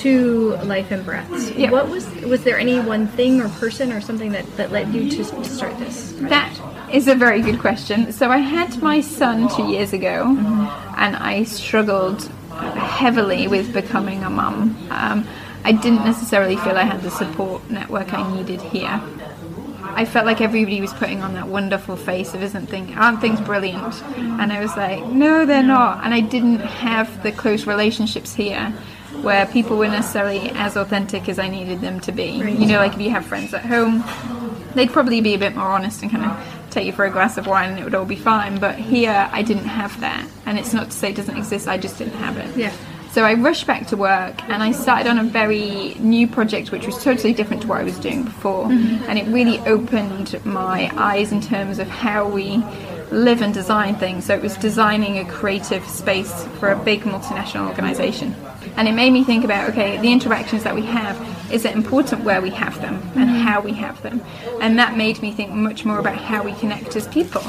to 0.00 0.56
Life 0.64 0.92
in 0.92 1.02
Breaths. 1.02 1.50
Yeah. 1.52 1.70
What 1.70 1.88
was 1.88 2.08
was 2.22 2.44
there 2.44 2.58
any 2.58 2.78
one 2.78 3.06
thing 3.08 3.40
or 3.40 3.48
person 3.48 3.92
or 3.92 4.00
something 4.00 4.32
that, 4.32 4.46
that 4.56 4.70
led 4.70 4.94
you 4.94 5.10
to, 5.10 5.24
to 5.24 5.44
start 5.44 5.78
this? 5.78 6.12
That 6.20 6.54
is 6.92 7.08
a 7.08 7.14
very 7.14 7.40
good 7.40 7.60
question. 7.60 8.12
So 8.12 8.30
I 8.30 8.38
had 8.38 8.82
my 8.82 9.00
son 9.00 9.48
two 9.56 9.66
years 9.66 9.92
ago, 9.92 10.26
mm-hmm. 10.26 10.94
and 10.98 11.16
I 11.16 11.44
struggled 11.44 12.30
heavily 12.52 13.48
with 13.48 13.72
becoming 13.72 14.22
a 14.22 14.30
mum. 14.30 14.76
Um, 14.90 15.26
I 15.64 15.72
didn't 15.72 16.04
necessarily 16.04 16.56
feel 16.56 16.76
I 16.76 16.82
had 16.84 17.02
the 17.02 17.10
support 17.10 17.68
network 17.70 18.12
I 18.12 18.30
needed 18.36 18.60
here. 18.60 19.00
I 19.96 20.04
felt 20.04 20.26
like 20.26 20.40
everybody 20.40 20.80
was 20.80 20.92
putting 20.92 21.22
on 21.22 21.34
that 21.34 21.46
wonderful 21.46 21.96
face 21.96 22.34
of 22.34 22.42
isn't 22.42 22.66
thing 22.66 22.94
aren't 22.96 23.20
things 23.20 23.40
brilliant? 23.40 24.02
And 24.16 24.52
I 24.52 24.60
was 24.60 24.76
like, 24.76 25.04
no, 25.06 25.46
they're 25.46 25.62
not. 25.62 26.04
And 26.04 26.12
I 26.12 26.20
didn't 26.20 26.58
have 26.58 27.22
the 27.22 27.30
close 27.30 27.66
relationships 27.66 28.34
here 28.34 28.70
where 29.22 29.46
people 29.46 29.76
were 29.78 29.88
necessarily 29.88 30.50
as 30.50 30.76
authentic 30.76 31.28
as 31.28 31.38
I 31.38 31.48
needed 31.48 31.80
them 31.80 32.00
to 32.00 32.12
be. 32.12 32.24
You 32.24 32.66
know, 32.66 32.78
like 32.78 32.94
if 32.94 33.00
you 33.00 33.10
have 33.10 33.24
friends 33.24 33.54
at 33.54 33.64
home, 33.64 34.04
they'd 34.74 34.92
probably 34.92 35.20
be 35.20 35.34
a 35.34 35.38
bit 35.38 35.54
more 35.54 35.68
honest 35.68 36.02
and 36.02 36.10
kind 36.10 36.24
of 36.24 36.70
take 36.70 36.86
you 36.86 36.92
for 36.92 37.04
a 37.04 37.10
glass 37.10 37.38
of 37.38 37.46
wine 37.46 37.70
and 37.70 37.78
it 37.78 37.84
would 37.84 37.94
all 37.94 38.04
be 38.04 38.16
fine. 38.16 38.58
But 38.58 38.74
here, 38.76 39.28
I 39.32 39.42
didn't 39.42 39.66
have 39.66 39.98
that. 40.00 40.28
And 40.44 40.58
it's 40.58 40.74
not 40.74 40.90
to 40.90 40.96
say 40.96 41.10
it 41.10 41.16
doesn't 41.16 41.36
exist, 41.36 41.68
I 41.68 41.78
just 41.78 41.98
didn't 41.98 42.14
have 42.14 42.36
it. 42.36 42.56
Yeah. 42.56 42.72
So 43.14 43.22
I 43.22 43.34
rushed 43.34 43.68
back 43.68 43.86
to 43.86 43.96
work 43.96 44.42
and 44.50 44.60
I 44.60 44.72
started 44.72 45.08
on 45.08 45.20
a 45.20 45.22
very 45.22 45.94
new 46.00 46.26
project 46.26 46.72
which 46.72 46.84
was 46.84 47.00
totally 47.00 47.32
different 47.32 47.62
to 47.62 47.68
what 47.68 47.80
I 47.80 47.84
was 47.84 47.96
doing 47.96 48.24
before. 48.24 48.64
Mm-hmm. 48.64 49.04
And 49.08 49.16
it 49.16 49.26
really 49.28 49.60
opened 49.60 50.44
my 50.44 50.90
eyes 50.96 51.30
in 51.30 51.40
terms 51.40 51.78
of 51.78 51.86
how 51.86 52.28
we 52.28 52.56
live 53.12 53.40
and 53.40 53.54
design 53.54 53.94
things. 53.94 54.24
So 54.24 54.34
it 54.34 54.42
was 54.42 54.56
designing 54.56 55.18
a 55.18 55.24
creative 55.30 55.86
space 55.86 56.44
for 56.58 56.72
a 56.72 56.76
big 56.76 57.02
multinational 57.02 57.68
organization. 57.68 58.34
And 58.76 58.88
it 58.88 58.94
made 58.94 59.12
me 59.12 59.22
think 59.22 59.44
about 59.44 59.70
okay, 59.70 59.96
the 59.98 60.10
interactions 60.10 60.64
that 60.64 60.74
we 60.74 60.82
have, 60.82 61.16
is 61.52 61.64
it 61.64 61.72
important 61.72 62.24
where 62.24 62.42
we 62.42 62.50
have 62.50 62.80
them 62.80 62.94
and 63.14 63.30
mm-hmm. 63.30 63.46
how 63.46 63.60
we 63.60 63.74
have 63.74 64.02
them? 64.02 64.22
And 64.60 64.76
that 64.80 64.96
made 64.96 65.22
me 65.22 65.30
think 65.30 65.52
much 65.52 65.84
more 65.84 66.00
about 66.00 66.16
how 66.16 66.42
we 66.42 66.52
connect 66.54 66.96
as 66.96 67.06
people. 67.06 67.44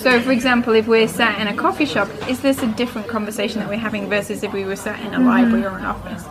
So, 0.00 0.18
for 0.22 0.32
example, 0.32 0.72
if 0.72 0.86
we're 0.86 1.06
sat 1.06 1.38
in 1.38 1.46
a 1.46 1.54
coffee 1.54 1.84
shop, 1.84 2.08
is 2.26 2.40
this 2.40 2.62
a 2.62 2.66
different 2.68 3.06
conversation 3.06 3.60
that 3.60 3.68
we're 3.68 3.76
having 3.76 4.08
versus 4.08 4.42
if 4.42 4.50
we 4.50 4.64
were 4.64 4.74
sat 4.74 4.98
in 5.00 5.12
a 5.12 5.18
mm-hmm. 5.18 5.26
library 5.26 5.64
or 5.66 5.76
an 5.76 5.84
office? 5.84 6.24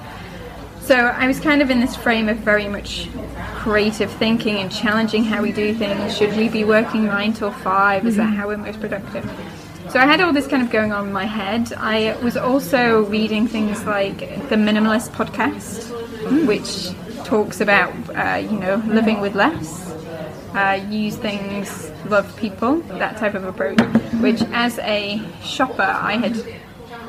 So 0.82 0.96
I 0.96 1.28
was 1.28 1.40
kind 1.40 1.62
of 1.62 1.70
in 1.70 1.80
this 1.80 1.96
frame 1.96 2.30
of 2.30 2.38
very 2.38 2.68
much 2.68 3.10
creative 3.58 4.12
thinking 4.14 4.56
and 4.56 4.72
challenging 4.72 5.24
how 5.24 5.44
we 5.44 5.52
do 5.52 5.76
things. 5.76 6.18
Should 6.18 6.36
we 6.36 6.50
be 6.50 6.64
working 6.64 7.06
nine 7.06 7.34
till 7.34 7.52
five? 7.52 8.08
Is 8.08 8.16
that 8.16 8.24
mm-hmm. 8.24 8.38
how 8.38 8.48
we're 8.48 8.58
most 8.58 8.80
productive? 8.80 9.24
So 9.90 10.00
I 10.00 10.06
had 10.06 10.20
all 10.20 10.34
this 10.34 10.48
kind 10.48 10.64
of 10.64 10.72
going 10.72 10.92
on 10.92 11.06
in 11.06 11.14
my 11.14 11.26
head. 11.26 11.72
I 11.74 12.18
was 12.24 12.38
also 12.38 13.06
reading 13.06 13.48
things 13.48 13.86
like 13.86 14.18
the 14.50 14.56
Minimalist 14.56 15.10
podcast, 15.12 15.92
mm. 16.24 16.48
which 16.48 16.90
talks 17.24 17.62
about 17.62 17.94
uh, 18.16 18.38
you 18.38 18.60
know 18.60 18.82
living 18.88 19.22
with 19.22 19.36
less, 19.36 19.89
uh, 20.54 20.86
use 20.90 21.16
things, 21.16 21.92
love 22.06 22.36
people, 22.38 22.78
that 23.00 23.18
type 23.18 23.36
of 23.36 23.46
approach. 23.46 23.80
Which, 24.22 24.42
as 24.52 24.80
a 24.80 25.22
shopper, 25.44 25.82
I 25.82 26.18
had 26.18 26.36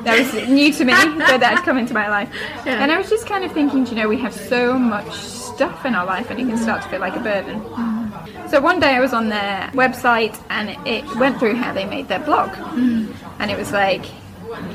that 0.03 0.17
was 0.17 0.49
new 0.49 0.73
to 0.73 0.85
me, 0.85 0.93
but 1.17 1.39
that 1.39 1.57
had 1.57 1.63
come 1.63 1.77
into 1.77 1.93
my 1.93 2.09
life. 2.09 2.29
Yeah. 2.65 2.81
And 2.81 2.91
I 2.91 2.97
was 2.97 3.09
just 3.09 3.27
kind 3.27 3.43
of 3.43 3.51
thinking, 3.51 3.85
you 3.87 3.95
know, 3.95 4.07
we 4.07 4.17
have 4.17 4.33
so 4.33 4.77
much 4.77 5.13
stuff 5.13 5.85
in 5.85 5.93
our 5.93 6.05
life, 6.05 6.29
and 6.31 6.39
it 6.39 6.47
can 6.47 6.57
start 6.57 6.81
to 6.83 6.89
feel 6.89 6.99
like 6.99 7.15
a 7.15 7.19
burden. 7.19 7.61
So 8.49 8.59
one 8.59 8.79
day 8.81 8.95
I 8.95 8.99
was 8.99 9.13
on 9.13 9.29
their 9.29 9.69
website 9.73 10.37
and 10.49 10.71
it 10.85 11.05
went 11.15 11.39
through 11.39 11.55
how 11.55 11.71
they 11.71 11.85
made 11.85 12.09
their 12.09 12.19
blog. 12.19 12.49
And 13.39 13.49
it 13.49 13.57
was 13.57 13.71
like, 13.71 14.05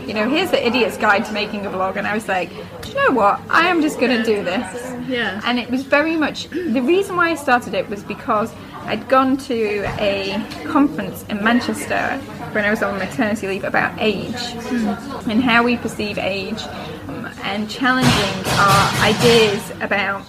you 0.07 0.15
know, 0.15 0.29
here's 0.29 0.51
the 0.51 0.67
idiot's 0.67 0.97
guide 0.97 1.25
to 1.27 1.33
making 1.33 1.67
a 1.67 1.71
blog. 1.71 1.97
And 1.97 2.07
I 2.07 2.15
was 2.15 2.29
like, 2.29 2.51
do 2.83 2.91
you 2.91 2.95
know 2.95 3.13
what? 3.13 3.41
I 3.51 3.69
am 3.69 3.83
just 3.83 3.99
going 3.99 4.17
to 4.17 4.23
do 4.23 4.43
this. 4.43 4.93
Yeah. 5.09 5.41
And 5.45 5.59
it 5.59 5.71
was 5.71 5.83
very 5.83 6.17
much 6.17 6.49
the 6.51 6.81
reason 6.81 7.17
why 7.17 7.31
I 7.31 7.35
started 7.35 7.75
it 7.75 7.89
was 7.89 8.03
because 8.03 8.53
I'd 8.85 9.09
gone 9.09 9.37
to 9.39 9.85
a 9.99 10.45
conference 10.67 11.25
in 11.25 11.43
Manchester 11.43 12.19
when 12.53 12.65
I 12.65 12.71
was 12.71 12.83
on 12.83 12.99
maternity 12.99 13.49
leave 13.49 13.65
about 13.65 13.99
age 14.01 14.35
and 14.35 15.43
how 15.43 15.65
we 15.65 15.77
perceive 15.77 16.19
age 16.19 16.63
um, 17.09 17.31
and 17.43 17.69
challenging 17.69 18.53
our 18.59 19.03
ideas 19.03 19.73
about 19.81 20.25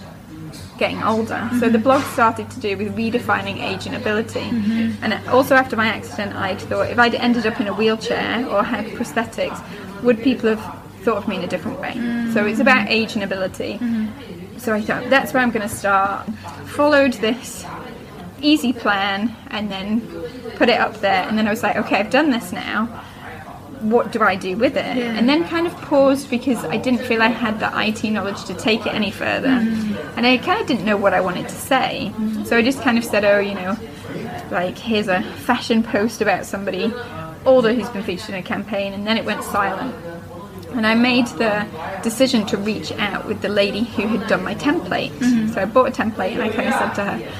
getting 0.78 1.02
older. 1.02 1.50
So 1.58 1.68
the 1.68 1.78
blog 1.78 2.02
started 2.04 2.50
to 2.50 2.60
do 2.60 2.76
with 2.76 2.96
redefining 2.96 3.60
age 3.62 3.86
and 3.86 3.96
ability. 3.96 4.40
Mm-hmm. 4.40 5.04
And 5.04 5.28
also 5.28 5.54
after 5.54 5.76
my 5.76 5.86
accident, 5.86 6.34
I 6.36 6.54
thought 6.54 6.90
if 6.90 6.98
I'd 6.98 7.14
ended 7.14 7.46
up 7.46 7.60
in 7.60 7.66
a 7.66 7.74
wheelchair 7.74 8.48
or 8.48 8.62
had 8.62 8.86
prosthetics, 8.86 9.60
would 10.02 10.22
people 10.22 10.54
have 10.54 10.82
thought 11.02 11.18
of 11.18 11.28
me 11.28 11.36
in 11.36 11.44
a 11.44 11.46
different 11.46 11.80
way? 11.80 11.92
Mm. 11.92 12.32
So 12.32 12.46
it's 12.46 12.60
about 12.60 12.88
age 12.88 13.14
and 13.14 13.24
ability. 13.24 13.74
Mm-hmm. 13.74 14.58
So 14.58 14.74
I 14.74 14.80
thought 14.80 15.10
that's 15.10 15.32
where 15.32 15.42
I'm 15.42 15.50
going 15.50 15.68
to 15.68 15.74
start. 15.74 16.28
Followed 16.66 17.14
this 17.14 17.64
easy 18.40 18.72
plan 18.72 19.34
and 19.48 19.70
then 19.70 20.00
put 20.56 20.68
it 20.68 20.80
up 20.80 21.00
there. 21.00 21.26
And 21.28 21.36
then 21.36 21.46
I 21.46 21.50
was 21.50 21.62
like, 21.62 21.76
okay, 21.76 21.96
I've 21.96 22.10
done 22.10 22.30
this 22.30 22.52
now 22.52 23.04
what 23.82 24.12
do 24.12 24.22
I 24.22 24.36
do 24.36 24.56
with 24.56 24.76
it? 24.76 24.84
And 24.84 25.28
then 25.28 25.46
kind 25.48 25.66
of 25.66 25.74
paused 25.82 26.30
because 26.30 26.64
I 26.64 26.76
didn't 26.76 27.00
feel 27.00 27.22
I 27.22 27.28
had 27.28 27.60
the 27.60 27.70
IT 27.74 28.10
knowledge 28.10 28.44
to 28.44 28.54
take 28.54 28.86
it 28.86 28.94
any 28.94 29.10
further. 29.10 29.48
Mm. 29.48 30.16
And 30.16 30.26
I 30.26 30.38
kind 30.38 30.60
of 30.60 30.66
didn't 30.66 30.84
know 30.84 30.96
what 30.96 31.14
I 31.14 31.20
wanted 31.20 31.48
to 31.48 31.54
say. 31.54 32.12
So 32.44 32.56
I 32.56 32.62
just 32.62 32.82
kind 32.82 32.98
of 32.98 33.04
said, 33.04 33.24
oh, 33.24 33.38
you 33.38 33.54
know, 33.54 33.76
like 34.50 34.78
here's 34.78 35.08
a 35.08 35.22
fashion 35.22 35.82
post 35.82 36.20
about 36.20 36.46
somebody 36.46 36.92
older 37.44 37.72
who's 37.72 37.88
been 37.90 38.02
featured 38.02 38.30
in 38.30 38.34
a 38.36 38.42
campaign. 38.42 38.92
And 38.92 39.06
then 39.06 39.16
it 39.16 39.24
went 39.24 39.44
silent. 39.44 39.94
And 40.70 40.86
I 40.86 40.94
made 40.94 41.26
the 41.28 41.66
decision 42.02 42.46
to 42.46 42.56
reach 42.56 42.92
out 42.92 43.26
with 43.26 43.40
the 43.40 43.48
lady 43.48 43.84
who 43.84 44.06
had 44.06 44.28
done 44.28 44.44
my 44.44 44.54
template. 44.54 45.10
Mm-hmm. 45.10 45.52
So 45.52 45.62
I 45.62 45.64
bought 45.64 45.88
a 45.88 45.92
template 45.92 46.32
and 46.32 46.42
I 46.42 46.50
kind 46.50 46.68
of 46.68 46.74
said 46.74 46.94
to 46.94 47.04
her, 47.04 47.32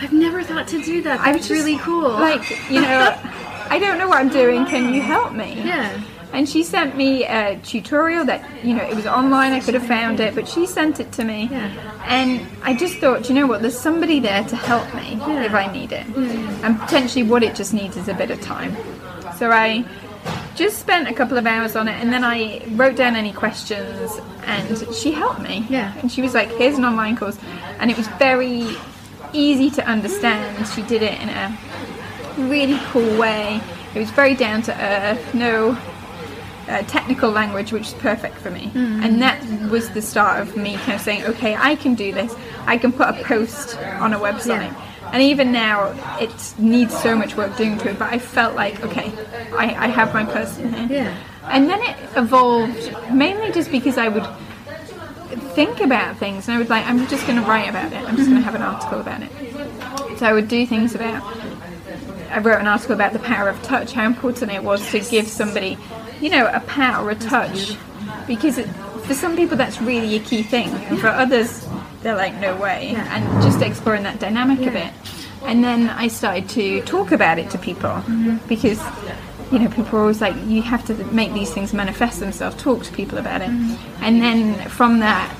I've 0.00 0.12
never 0.12 0.42
thought 0.42 0.66
to 0.68 0.82
do 0.82 1.00
that. 1.02 1.20
I 1.20 1.32
That's 1.32 1.48
was 1.48 1.58
really 1.58 1.78
cool. 1.78 2.10
Like, 2.10 2.42
you 2.68 2.80
know, 2.80 3.16
I 3.70 3.78
don't 3.78 3.98
know 3.98 4.08
what 4.08 4.18
I'm 4.18 4.28
doing. 4.28 4.64
Can 4.66 4.92
you 4.94 5.00
help 5.00 5.32
me? 5.32 5.62
yeah. 5.64 6.02
And 6.32 6.48
she 6.48 6.62
sent 6.62 6.96
me 6.96 7.24
a 7.26 7.60
tutorial 7.62 8.24
that, 8.24 8.64
you 8.64 8.72
know, 8.74 8.82
it 8.82 8.96
was 8.96 9.06
online, 9.06 9.52
I 9.52 9.60
could 9.60 9.74
have 9.74 9.86
found 9.86 10.18
it, 10.18 10.34
but 10.34 10.48
she 10.48 10.64
sent 10.64 10.98
it 10.98 11.12
to 11.12 11.24
me. 11.24 11.48
Yeah. 11.50 12.02
And 12.06 12.46
I 12.62 12.74
just 12.74 12.96
thought, 12.96 13.28
you 13.28 13.34
know 13.34 13.46
what, 13.46 13.60
there's 13.60 13.78
somebody 13.78 14.18
there 14.18 14.42
to 14.44 14.56
help 14.56 14.86
me 14.94 15.18
if 15.44 15.52
I 15.52 15.70
need 15.70 15.92
it. 15.92 16.06
Mm. 16.06 16.64
And 16.64 16.80
potentially 16.80 17.22
what 17.22 17.42
it 17.42 17.54
just 17.54 17.74
needs 17.74 17.98
is 17.98 18.08
a 18.08 18.14
bit 18.14 18.30
of 18.30 18.40
time. 18.40 18.74
So 19.36 19.50
I 19.50 19.84
just 20.54 20.78
spent 20.78 21.06
a 21.08 21.12
couple 21.12 21.36
of 21.36 21.46
hours 21.46 21.76
on 21.76 21.86
it 21.86 22.00
and 22.02 22.10
then 22.10 22.24
I 22.24 22.64
wrote 22.70 22.96
down 22.96 23.14
any 23.14 23.32
questions 23.32 24.18
and 24.44 24.94
she 24.94 25.12
helped 25.12 25.40
me. 25.40 25.66
Yeah. 25.68 25.92
And 26.00 26.10
she 26.10 26.22
was 26.22 26.32
like, 26.32 26.50
here's 26.52 26.78
an 26.78 26.84
online 26.86 27.16
course. 27.16 27.38
And 27.78 27.90
it 27.90 27.96
was 27.98 28.08
very 28.08 28.74
easy 29.34 29.70
to 29.70 29.86
understand. 29.86 30.66
She 30.68 30.82
did 30.82 31.02
it 31.02 31.20
in 31.20 31.28
a 31.28 31.58
really 32.38 32.78
cool 32.86 33.18
way. 33.18 33.60
It 33.94 33.98
was 33.98 34.10
very 34.10 34.34
down 34.34 34.62
to 34.62 34.82
earth, 34.82 35.34
no 35.34 35.78
uh, 36.68 36.82
technical 36.82 37.30
language, 37.30 37.72
which 37.72 37.88
is 37.88 37.94
perfect 37.94 38.38
for 38.38 38.50
me. 38.50 38.70
And 38.74 39.20
that 39.20 39.42
was 39.70 39.90
the 39.90 40.02
start 40.02 40.40
of 40.40 40.56
me 40.56 40.76
kind 40.76 40.94
of 40.94 41.00
saying, 41.00 41.24
okay, 41.24 41.54
I 41.56 41.76
can 41.76 41.94
do 41.94 42.12
this. 42.12 42.34
I 42.66 42.78
can 42.78 42.92
put 42.92 43.08
a 43.08 43.24
post 43.24 43.76
on 43.76 44.12
a 44.12 44.18
website. 44.18 44.70
Yeah. 44.70 45.10
And 45.12 45.22
even 45.22 45.52
now, 45.52 45.88
it 46.18 46.54
needs 46.58 46.98
so 46.98 47.14
much 47.14 47.36
work 47.36 47.54
doing 47.56 47.76
to 47.78 47.90
it, 47.90 47.98
but 47.98 48.10
I 48.10 48.18
felt 48.18 48.54
like, 48.54 48.82
okay, 48.82 49.12
I, 49.52 49.74
I 49.76 49.86
have 49.88 50.14
my 50.14 50.24
person 50.24 50.72
here. 50.72 50.86
Yeah. 51.04 51.16
And 51.44 51.68
then 51.68 51.82
it 51.82 51.96
evolved 52.16 52.96
mainly 53.12 53.52
just 53.52 53.70
because 53.70 53.98
I 53.98 54.08
would 54.08 54.26
think 55.54 55.80
about 55.80 56.16
things 56.16 56.48
and 56.48 56.54
I 56.54 56.58
would 56.58 56.70
like, 56.70 56.86
I'm 56.86 57.06
just 57.08 57.26
going 57.26 57.38
to 57.38 57.46
write 57.46 57.68
about 57.68 57.92
it. 57.92 57.98
I'm 58.08 58.16
just 58.16 58.28
going 58.28 58.40
to 58.40 58.44
have 58.44 58.54
an 58.54 58.62
article 58.62 59.00
about 59.00 59.22
it. 59.22 59.30
So 60.18 60.26
I 60.26 60.32
would 60.32 60.48
do 60.48 60.64
things 60.66 60.94
about. 60.94 61.22
I 62.32 62.38
wrote 62.38 62.60
an 62.60 62.66
article 62.66 62.94
about 62.94 63.12
the 63.12 63.18
power 63.18 63.48
of 63.48 63.62
touch, 63.62 63.92
how 63.92 64.06
important 64.06 64.50
it 64.50 64.62
was 64.62 64.90
to 64.90 65.00
give 65.00 65.28
somebody, 65.28 65.76
you 66.20 66.30
know, 66.30 66.46
a 66.46 66.60
pat 66.60 67.00
or 67.00 67.10
a 67.10 67.14
touch, 67.14 67.76
because 68.26 68.58
it, 68.58 68.66
for 69.04 69.14
some 69.14 69.36
people 69.36 69.56
that's 69.56 69.80
really 69.80 70.16
a 70.16 70.20
key 70.20 70.42
thing, 70.42 70.68
and 70.68 70.98
for 70.98 71.08
others 71.08 71.66
they're 72.02 72.16
like, 72.16 72.34
no 72.40 72.56
way, 72.56 72.94
and 72.96 73.42
just 73.42 73.60
exploring 73.62 74.02
that 74.02 74.18
dynamic 74.18 74.66
a 74.66 74.70
bit. 74.70 74.92
And 75.44 75.62
then 75.62 75.90
I 75.90 76.08
started 76.08 76.48
to 76.50 76.82
talk 76.82 77.12
about 77.12 77.38
it 77.38 77.50
to 77.50 77.58
people 77.58 78.02
because 78.48 78.80
you 79.52 79.58
know, 79.58 79.68
people 79.68 79.98
are 79.98 80.02
always 80.02 80.20
like, 80.20 80.34
you 80.46 80.62
have 80.62 80.84
to 80.86 80.94
make 81.12 81.34
these 81.34 81.52
things 81.52 81.74
manifest 81.74 82.20
themselves, 82.20 82.56
talk 82.56 82.84
to 82.84 82.92
people 82.92 83.18
about 83.18 83.42
it. 83.42 83.50
And 84.00 84.22
then 84.22 84.68
from 84.70 85.00
that, 85.00 85.30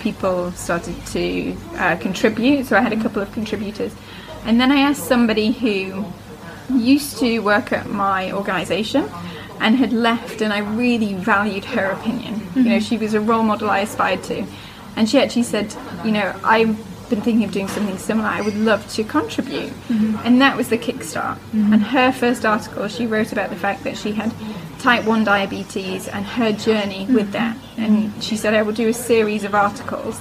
people 0.00 0.52
started 0.52 0.94
to 1.06 1.56
uh, 1.76 1.96
contribute. 1.96 2.66
So 2.66 2.76
I 2.76 2.80
had 2.80 2.92
a 2.92 3.00
couple 3.00 3.22
of 3.22 3.32
contributors. 3.32 3.94
And 4.44 4.60
then 4.60 4.70
I 4.70 4.80
asked 4.80 5.04
somebody 5.04 5.52
who 5.52 6.04
used 6.70 7.18
to 7.18 7.38
work 7.40 7.72
at 7.72 7.88
my 7.88 8.32
organisation 8.32 9.08
and 9.60 9.76
had 9.76 9.92
left, 9.92 10.40
and 10.40 10.52
I 10.52 10.58
really 10.58 11.14
valued 11.14 11.64
her 11.66 11.90
opinion. 11.90 12.34
You 12.54 12.62
know, 12.64 12.70
mm-hmm. 12.70 12.78
she 12.80 12.98
was 12.98 13.14
a 13.14 13.20
role 13.20 13.42
model 13.42 13.70
I 13.70 13.80
aspired 13.80 14.22
to. 14.24 14.44
And 14.96 15.08
she 15.08 15.18
actually 15.18 15.44
said, 15.44 15.74
you 16.04 16.12
know, 16.12 16.34
I've 16.44 16.76
been 17.08 17.20
thinking 17.20 17.44
of 17.44 17.52
doing 17.52 17.68
something 17.68 17.96
similar. 17.98 18.28
I 18.28 18.40
would 18.40 18.56
love 18.56 18.90
to 18.94 19.04
contribute. 19.04 19.70
Mm-hmm. 19.88 20.16
And 20.24 20.40
that 20.40 20.56
was 20.56 20.68
the 20.68 20.78
kickstart. 20.78 21.36
Mm-hmm. 21.36 21.72
And 21.72 21.82
her 21.82 22.12
first 22.12 22.44
article, 22.44 22.88
she 22.88 23.06
wrote 23.06 23.32
about 23.32 23.50
the 23.50 23.56
fact 23.56 23.84
that 23.84 23.96
she 23.96 24.12
had 24.12 24.34
type 24.78 25.04
1 25.04 25.24
diabetes 25.24 26.08
and 26.08 26.24
her 26.24 26.52
journey 26.52 27.06
with 27.06 27.32
that. 27.32 27.56
And 27.76 28.12
she 28.22 28.36
said, 28.36 28.54
I 28.54 28.62
will 28.62 28.72
do 28.72 28.88
a 28.88 28.94
series 28.94 29.44
of 29.44 29.54
articles. 29.54 30.18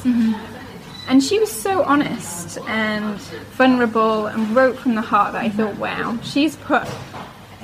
And 1.07 1.21
she 1.23 1.39
was 1.39 1.51
so 1.51 1.83
honest 1.83 2.57
and 2.67 3.19
vulnerable 3.57 4.27
and 4.27 4.55
wrote 4.55 4.77
from 4.77 4.95
the 4.95 5.01
heart 5.01 5.33
that 5.33 5.43
I 5.43 5.49
thought, 5.49 5.75
wow, 5.77 6.17
she's 6.23 6.55
put 6.55 6.87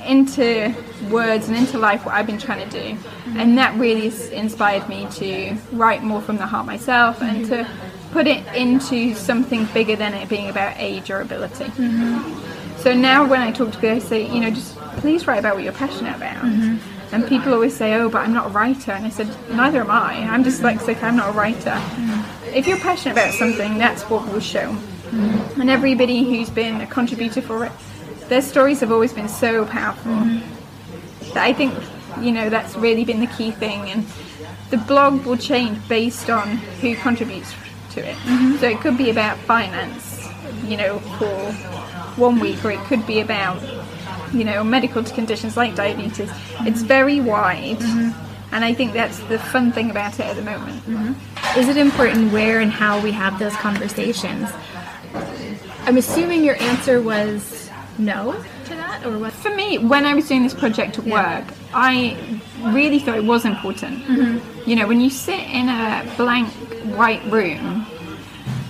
into 0.04 0.74
words 1.10 1.48
and 1.48 1.56
into 1.56 1.78
life 1.78 2.04
what 2.04 2.14
I've 2.14 2.26
been 2.26 2.38
trying 2.38 2.68
to 2.68 2.80
do. 2.80 2.98
And 3.36 3.56
that 3.58 3.78
really 3.78 4.06
inspired 4.32 4.88
me 4.88 5.06
to 5.12 5.56
write 5.72 6.02
more 6.02 6.20
from 6.20 6.36
the 6.36 6.46
heart 6.46 6.66
myself 6.66 7.22
and 7.22 7.46
to 7.46 7.68
put 8.12 8.26
it 8.26 8.46
into 8.54 9.14
something 9.14 9.66
bigger 9.66 9.96
than 9.96 10.14
it 10.14 10.28
being 10.28 10.48
about 10.48 10.74
age 10.78 11.10
or 11.10 11.20
ability. 11.20 11.64
Mm-hmm. 11.64 12.78
So 12.78 12.94
now 12.94 13.26
when 13.26 13.40
I 13.40 13.50
talk 13.50 13.72
to 13.72 13.78
people, 13.78 13.96
I 13.96 13.98
say, 13.98 14.26
you 14.26 14.40
know, 14.40 14.50
just 14.50 14.76
please 14.98 15.26
write 15.26 15.38
about 15.38 15.54
what 15.54 15.64
you're 15.64 15.72
passionate 15.72 16.16
about. 16.16 16.44
Mm-hmm. 16.44 16.97
And 17.10 17.26
people 17.26 17.54
always 17.54 17.74
say, 17.76 17.94
oh, 17.94 18.08
but 18.08 18.18
I'm 18.18 18.34
not 18.34 18.46
a 18.46 18.50
writer. 18.50 18.92
And 18.92 19.06
I 19.06 19.08
said, 19.08 19.28
neither 19.50 19.80
am 19.80 19.90
I. 19.90 20.14
I'm 20.28 20.44
dyslexic, 20.44 21.02
I'm 21.02 21.16
not 21.16 21.30
a 21.30 21.32
writer. 21.32 21.80
If 22.54 22.66
you're 22.66 22.78
passionate 22.78 23.12
about 23.12 23.34
something, 23.34 23.78
that's 23.78 24.02
what 24.04 24.30
will 24.32 24.40
show. 24.40 24.72
Mm-hmm. 24.72 25.60
And 25.60 25.70
everybody 25.70 26.22
who's 26.22 26.50
been 26.50 26.80
a 26.80 26.86
contributor 26.86 27.40
for 27.40 27.64
it, 27.64 27.72
their 28.28 28.42
stories 28.42 28.80
have 28.80 28.92
always 28.92 29.12
been 29.12 29.28
so 29.28 29.64
powerful. 29.64 30.12
Mm-hmm. 30.12 31.32
That 31.32 31.44
I 31.44 31.52
think, 31.52 31.74
you 32.20 32.30
know, 32.32 32.50
that's 32.50 32.76
really 32.76 33.04
been 33.04 33.20
the 33.20 33.26
key 33.26 33.52
thing. 33.52 33.88
And 33.90 34.06
the 34.70 34.76
blog 34.76 35.24
will 35.24 35.38
change 35.38 35.86
based 35.88 36.28
on 36.28 36.58
who 36.80 36.94
contributes 36.96 37.54
to 37.92 38.00
it. 38.06 38.16
Mm-hmm. 38.16 38.56
So 38.56 38.68
it 38.68 38.80
could 38.80 38.98
be 38.98 39.08
about 39.08 39.38
finance, 39.38 40.28
you 40.64 40.76
know, 40.76 40.98
for 41.18 41.52
one 42.20 42.38
week, 42.38 42.62
or 42.64 42.70
it 42.70 42.80
could 42.80 43.06
be 43.06 43.20
about, 43.20 43.62
you 44.32 44.44
know, 44.44 44.62
medical 44.64 45.02
conditions 45.04 45.56
like 45.56 45.74
diabetes. 45.74 46.30
It's 46.60 46.82
very 46.82 47.20
wide. 47.20 47.78
Mm-hmm. 47.78 48.54
And 48.54 48.64
I 48.64 48.72
think 48.72 48.94
that's 48.94 49.18
the 49.24 49.38
fun 49.38 49.72
thing 49.72 49.90
about 49.90 50.14
it 50.14 50.26
at 50.26 50.36
the 50.36 50.42
moment. 50.42 50.82
Mm-hmm. 50.84 51.58
Is 51.58 51.68
it 51.68 51.76
important 51.76 52.32
where 52.32 52.60
and 52.60 52.70
how 52.70 53.00
we 53.00 53.12
have 53.12 53.38
those 53.38 53.54
conversations? 53.56 54.48
I'm 55.84 55.96
assuming 55.96 56.44
your 56.44 56.56
answer 56.56 57.00
was 57.00 57.70
no 57.98 58.32
to 58.66 58.70
that, 58.70 59.04
or 59.04 59.18
what? 59.18 59.32
For 59.32 59.54
me, 59.54 59.78
when 59.78 60.06
I 60.06 60.14
was 60.14 60.28
doing 60.28 60.42
this 60.42 60.54
project 60.54 60.98
at 60.98 61.06
Yeah. 61.06 61.40
work, 61.40 61.54
I 61.74 62.16
really 62.62 62.98
thought 62.98 63.18
it 63.18 63.24
was 63.24 63.44
important. 63.44 64.02
Mm-hmm. 64.04 64.68
You 64.70 64.76
know, 64.76 64.86
when 64.86 65.00
you 65.00 65.10
sit 65.10 65.40
in 65.40 65.68
a 65.68 66.10
blank 66.16 66.48
white 66.96 67.24
room 67.26 67.86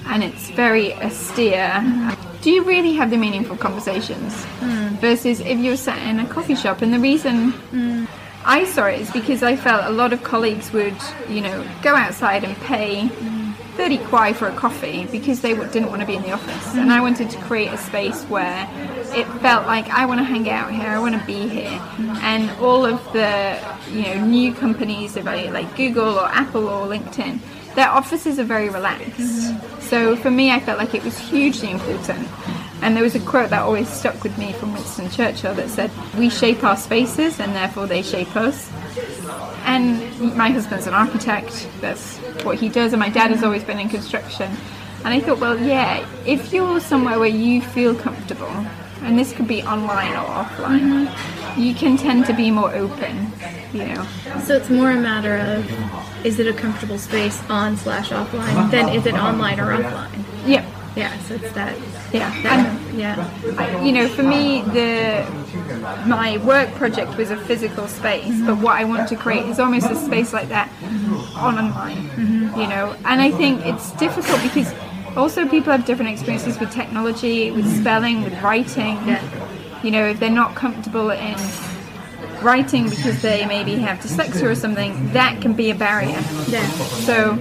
and 0.08 0.24
it's 0.24 0.50
very 0.50 0.94
austere, 0.94 2.16
do 2.40 2.50
you 2.50 2.62
really 2.64 2.94
have 2.94 3.10
the 3.10 3.16
meaningful 3.16 3.56
conversations? 3.56 4.44
Hmm. 4.44 4.88
Versus 4.96 5.40
if 5.40 5.58
you're 5.58 5.76
sat 5.76 5.98
in 6.08 6.20
a 6.20 6.26
coffee 6.26 6.54
shop, 6.54 6.82
and 6.82 6.92
the 6.92 6.98
reason 6.98 7.50
hmm. 7.50 8.04
I 8.44 8.64
saw 8.64 8.86
it 8.86 9.00
is 9.00 9.10
because 9.10 9.42
I 9.42 9.56
felt 9.56 9.84
a 9.84 9.90
lot 9.90 10.12
of 10.12 10.22
colleagues 10.22 10.72
would, 10.72 10.96
you 11.28 11.40
know, 11.40 11.66
go 11.82 11.94
outside 11.94 12.44
and 12.44 12.56
pay 12.58 13.06
hmm. 13.06 13.38
30 13.76 13.98
kuai 13.98 14.34
for 14.34 14.48
a 14.48 14.54
coffee 14.56 15.06
because 15.06 15.40
they 15.40 15.54
didn't 15.54 15.88
want 15.88 16.00
to 16.00 16.06
be 16.06 16.16
in 16.16 16.22
the 16.22 16.32
office. 16.32 16.74
And 16.74 16.92
I 16.92 17.00
wanted 17.00 17.30
to 17.30 17.38
create 17.42 17.72
a 17.72 17.78
space 17.78 18.24
where 18.24 18.68
it 19.14 19.24
felt 19.40 19.66
like 19.66 19.88
I 19.90 20.04
want 20.04 20.18
to 20.18 20.24
hang 20.24 20.50
out 20.50 20.72
here, 20.72 20.88
I 20.88 20.98
want 20.98 21.14
to 21.14 21.24
be 21.24 21.46
here. 21.48 21.80
And 22.22 22.50
all 22.58 22.84
of 22.84 23.00
the, 23.12 23.56
you 23.92 24.02
know, 24.02 24.24
new 24.24 24.52
companies, 24.52 25.16
I, 25.16 25.50
like 25.50 25.76
Google 25.76 26.18
or 26.18 26.26
Apple 26.26 26.66
or 26.66 26.88
LinkedIn, 26.88 27.38
their 27.78 27.88
offices 27.88 28.40
are 28.40 28.44
very 28.44 28.68
relaxed. 28.68 29.54
So 29.82 30.16
for 30.16 30.32
me, 30.32 30.50
I 30.50 30.58
felt 30.58 30.78
like 30.78 30.96
it 30.96 31.04
was 31.04 31.16
hugely 31.16 31.70
important. 31.70 32.28
And 32.82 32.96
there 32.96 33.04
was 33.04 33.14
a 33.14 33.20
quote 33.20 33.50
that 33.50 33.62
always 33.62 33.88
stuck 33.88 34.24
with 34.24 34.36
me 34.36 34.52
from 34.52 34.72
Winston 34.72 35.08
Churchill 35.10 35.54
that 35.54 35.68
said, 35.68 35.92
We 36.18 36.28
shape 36.28 36.64
our 36.64 36.76
spaces 36.76 37.38
and 37.38 37.54
therefore 37.54 37.86
they 37.86 38.02
shape 38.02 38.34
us. 38.34 38.68
And 39.64 40.36
my 40.36 40.50
husband's 40.50 40.88
an 40.88 40.94
architect, 40.94 41.68
that's 41.80 42.16
what 42.42 42.58
he 42.58 42.68
does, 42.68 42.92
and 42.92 42.98
my 42.98 43.10
dad 43.10 43.30
has 43.30 43.44
always 43.44 43.62
been 43.62 43.78
in 43.78 43.88
construction. 43.88 44.50
And 45.04 45.14
I 45.14 45.20
thought, 45.20 45.38
well, 45.38 45.56
yeah, 45.56 46.04
if 46.26 46.52
you're 46.52 46.80
somewhere 46.80 47.20
where 47.20 47.28
you 47.28 47.62
feel 47.62 47.94
comfortable, 47.94 48.50
and 49.02 49.18
this 49.18 49.32
could 49.32 49.48
be 49.48 49.62
online 49.62 50.12
or 50.12 50.26
offline, 50.26 51.06
mm-hmm. 51.06 51.60
you 51.60 51.74
can 51.74 51.96
tend 51.96 52.26
to 52.26 52.32
be 52.32 52.50
more 52.50 52.74
open, 52.74 53.32
you 53.72 53.84
know. 53.86 54.06
So 54.44 54.56
it's 54.56 54.70
more 54.70 54.90
a 54.90 54.96
matter 54.96 55.36
of 55.36 56.26
is 56.26 56.38
it 56.38 56.46
a 56.46 56.52
comfortable 56.52 56.98
space 56.98 57.42
on 57.48 57.76
slash 57.76 58.10
offline 58.10 58.70
than 58.70 58.88
is 58.88 59.06
it 59.06 59.14
online 59.14 59.60
or 59.60 59.66
offline? 59.66 60.24
Yeah, 60.46 60.64
Yeah, 60.96 61.16
so 61.20 61.34
it's 61.34 61.52
that. 61.52 61.76
yeah. 62.12 62.30
that 62.42 62.66
And 62.66 62.98
yeah. 62.98 63.30
I- 63.58 63.84
you 63.84 63.92
know, 63.92 64.08
for 64.08 64.22
me, 64.22 64.62
the 64.62 65.24
my 66.06 66.38
work 66.38 66.70
project 66.74 67.16
was 67.16 67.30
a 67.30 67.36
physical 67.36 67.86
space, 67.88 68.40
but 68.46 68.58
what 68.58 68.76
I 68.76 68.84
want 68.84 69.08
to 69.08 69.16
create 69.16 69.46
is 69.46 69.58
almost 69.60 69.90
a 69.90 69.96
space 69.96 70.32
like 70.32 70.48
that 70.48 70.68
on 71.36 71.58
online. 71.58 71.96
Mm-hmm. 72.08 72.60
You 72.60 72.66
know, 72.66 72.96
and 73.04 73.20
I 73.20 73.30
think 73.30 73.64
it's 73.64 73.92
difficult 73.92 74.42
because 74.42 74.72
also 75.18 75.46
people 75.48 75.72
have 75.72 75.84
different 75.84 76.12
experiences 76.12 76.58
with 76.58 76.70
technology, 76.70 77.50
with 77.50 77.66
spelling, 77.80 78.22
with 78.22 78.40
writing. 78.40 78.96
You 79.82 79.90
know, 79.90 80.06
if 80.06 80.20
they're 80.20 80.30
not 80.30 80.54
comfortable 80.54 81.10
in 81.10 81.36
writing 82.42 82.88
because 82.88 83.20
they 83.20 83.44
maybe 83.46 83.74
have 83.76 83.98
dyslexia 83.98 84.44
or 84.44 84.54
something, 84.54 85.12
that 85.12 85.40
can 85.42 85.54
be 85.54 85.70
a 85.70 85.74
barrier. 85.74 86.20
Yeah. 86.48 86.66
So, 87.04 87.32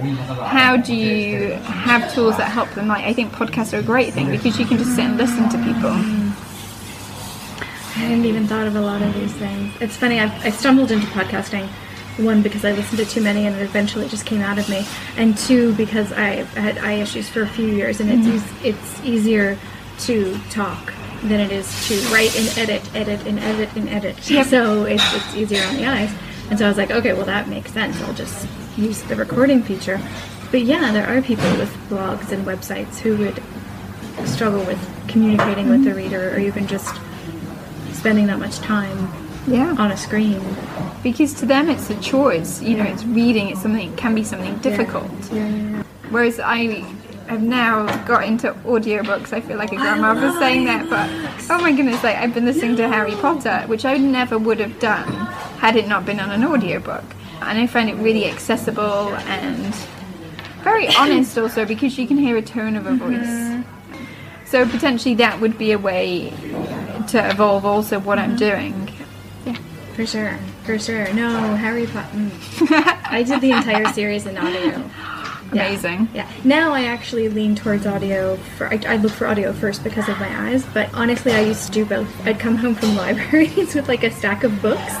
how 0.44 0.76
do 0.76 0.94
you 0.94 1.52
have 1.52 2.12
tools 2.12 2.36
that 2.36 2.50
help 2.50 2.70
them? 2.70 2.88
Like, 2.88 3.04
I 3.04 3.12
think 3.12 3.32
podcasts 3.32 3.72
are 3.72 3.80
a 3.80 3.82
great 3.82 4.12
thing 4.12 4.30
because 4.30 4.58
you 4.58 4.66
can 4.66 4.78
just 4.78 4.94
sit 4.94 5.04
and 5.04 5.16
listen 5.16 5.48
to 5.50 5.58
people. 5.58 5.90
I 5.90 8.02
hadn't 8.02 8.24
even 8.24 8.46
thought 8.46 8.66
of 8.66 8.76
a 8.76 8.80
lot 8.80 9.02
of 9.02 9.12
these 9.14 9.32
things. 9.34 9.72
It's 9.80 9.96
funny, 9.96 10.20
I've, 10.20 10.32
I 10.44 10.50
stumbled 10.50 10.90
into 10.90 11.06
podcasting. 11.08 11.68
One, 12.18 12.42
because 12.42 12.64
I 12.64 12.72
listened 12.72 12.98
to 12.98 13.06
too 13.06 13.20
many 13.20 13.46
and 13.46 13.54
it 13.54 13.62
eventually 13.62 14.08
just 14.08 14.26
came 14.26 14.40
out 14.40 14.58
of 14.58 14.68
me. 14.68 14.84
And 15.16 15.36
two, 15.36 15.74
because 15.74 16.12
I 16.12 16.44
had 16.58 16.78
eye 16.78 16.94
issues 16.94 17.28
for 17.28 17.42
a 17.42 17.48
few 17.48 17.66
years 17.66 18.00
and 18.00 18.10
it's, 18.10 18.26
mm. 18.26 18.34
eas- 18.34 18.64
it's 18.64 19.04
easier 19.04 19.58
to 20.00 20.38
talk 20.50 20.92
than 21.22 21.40
it 21.40 21.50
is 21.50 21.88
to 21.88 21.94
write 22.12 22.36
and 22.36 22.58
edit, 22.58 22.94
edit 22.94 23.26
and 23.26 23.38
edit 23.38 23.74
and 23.76 23.88
edit. 23.88 24.30
Yep. 24.30 24.46
So 24.46 24.84
it's, 24.84 25.14
it's 25.14 25.34
easier 25.34 25.62
on 25.64 25.76
the 25.76 25.86
eyes. 25.86 26.12
And 26.50 26.58
so 26.58 26.64
I 26.64 26.68
was 26.68 26.78
like, 26.78 26.90
okay, 26.90 27.12
well, 27.12 27.26
that 27.26 27.48
makes 27.48 27.72
sense. 27.72 28.00
I'll 28.02 28.14
just 28.14 28.48
use 28.76 29.02
the 29.02 29.16
recording 29.16 29.62
feature. 29.62 30.00
But 30.50 30.62
yeah, 30.62 30.92
there 30.92 31.06
are 31.06 31.20
people 31.20 31.50
with 31.56 31.72
blogs 31.88 32.32
and 32.32 32.46
websites 32.46 32.98
who 32.98 33.16
would 33.18 33.42
struggle 34.26 34.64
with 34.64 34.78
communicating 35.08 35.68
with 35.68 35.84
the 35.84 35.90
mm-hmm. 35.90 35.98
reader 35.98 36.34
or 36.34 36.38
even 36.38 36.66
just 36.66 36.98
spending 37.92 38.26
that 38.28 38.38
much 38.38 38.58
time 38.58 39.10
Yeah. 39.48 39.74
on 39.78 39.90
a 39.90 39.96
screen. 39.96 40.42
Because 41.02 41.34
to 41.34 41.46
them 41.46 41.70
it's 41.70 41.90
a 41.90 42.00
choice, 42.00 42.60
you 42.62 42.76
know, 42.76 42.84
it's 42.84 43.04
reading, 43.04 43.48
it's 43.48 43.62
something, 43.62 43.92
it 43.92 43.96
can 43.96 44.14
be 44.14 44.24
something 44.24 44.56
difficult. 44.58 45.10
Yeah. 45.32 45.48
yeah. 45.48 45.82
Whereas 46.10 46.40
I 46.40 46.84
have 47.28 47.42
now 47.42 47.84
got 48.06 48.24
into 48.24 48.52
audiobooks, 48.64 49.32
I 49.32 49.40
feel 49.40 49.58
like 49.58 49.72
a 49.72 49.76
grandma 49.76 50.14
for 50.14 50.38
saying 50.38 50.64
that, 50.64 50.88
but 50.88 51.08
oh 51.50 51.60
my 51.60 51.72
goodness, 51.72 52.02
like 52.02 52.16
I've 52.16 52.34
been 52.34 52.46
listening 52.46 52.76
to 52.76 52.88
Harry 52.88 53.14
Potter, 53.16 53.64
which 53.66 53.84
I 53.84 53.96
never 53.96 54.38
would 54.38 54.60
have 54.60 54.78
done 54.80 55.10
had 55.58 55.76
it 55.76 55.88
not 55.88 56.04
been 56.04 56.20
on 56.20 56.30
an 56.30 56.44
audiobook. 56.44 57.04
And 57.42 57.58
I 57.58 57.66
find 57.66 57.88
it 57.88 57.94
really 57.94 58.26
accessible 58.26 59.14
and 59.14 59.74
very 60.62 60.88
honest 60.96 61.38
also 61.38 61.64
because 61.64 61.98
you 61.98 62.06
can 62.06 62.18
hear 62.18 62.36
a 62.36 62.42
tone 62.42 62.76
of 62.76 62.86
a 62.86 62.90
mm-hmm. 62.90 63.64
voice. 63.64 63.64
So 64.46 64.66
potentially 64.66 65.14
that 65.16 65.40
would 65.40 65.58
be 65.58 65.72
a 65.72 65.78
way 65.78 66.30
to 67.08 67.30
evolve 67.30 67.64
also 67.64 67.98
what 67.98 68.18
I'm 68.18 68.36
mm-hmm. 68.36 68.86
doing. 68.88 68.97
For 69.98 70.06
sure, 70.06 70.38
for 70.62 70.78
sure. 70.78 71.12
No, 71.12 71.56
Harry 71.56 71.84
Potter. 71.84 72.16
Mm. 72.16 73.02
I 73.10 73.24
did 73.24 73.40
the 73.40 73.50
entire 73.50 73.92
series 73.92 74.26
in 74.26 74.38
audio. 74.38 74.60
Yeah. 74.60 74.90
Amazing. 75.50 76.08
Yeah. 76.14 76.30
Now 76.44 76.72
I 76.72 76.84
actually 76.84 77.28
lean 77.28 77.56
towards 77.56 77.84
audio. 77.84 78.36
For 78.56 78.68
I, 78.68 78.80
I 78.86 78.96
look 78.98 79.10
for 79.10 79.26
audio 79.26 79.52
first 79.52 79.82
because 79.82 80.08
of 80.08 80.16
my 80.20 80.50
eyes. 80.50 80.64
But 80.66 80.94
honestly, 80.94 81.32
I 81.32 81.40
used 81.40 81.66
to 81.66 81.72
do 81.72 81.84
both. 81.84 82.08
I'd 82.24 82.38
come 82.38 82.54
home 82.54 82.76
from 82.76 82.94
libraries 82.96 83.74
with 83.74 83.88
like 83.88 84.04
a 84.04 84.12
stack 84.12 84.44
of 84.44 84.62
books, 84.62 84.94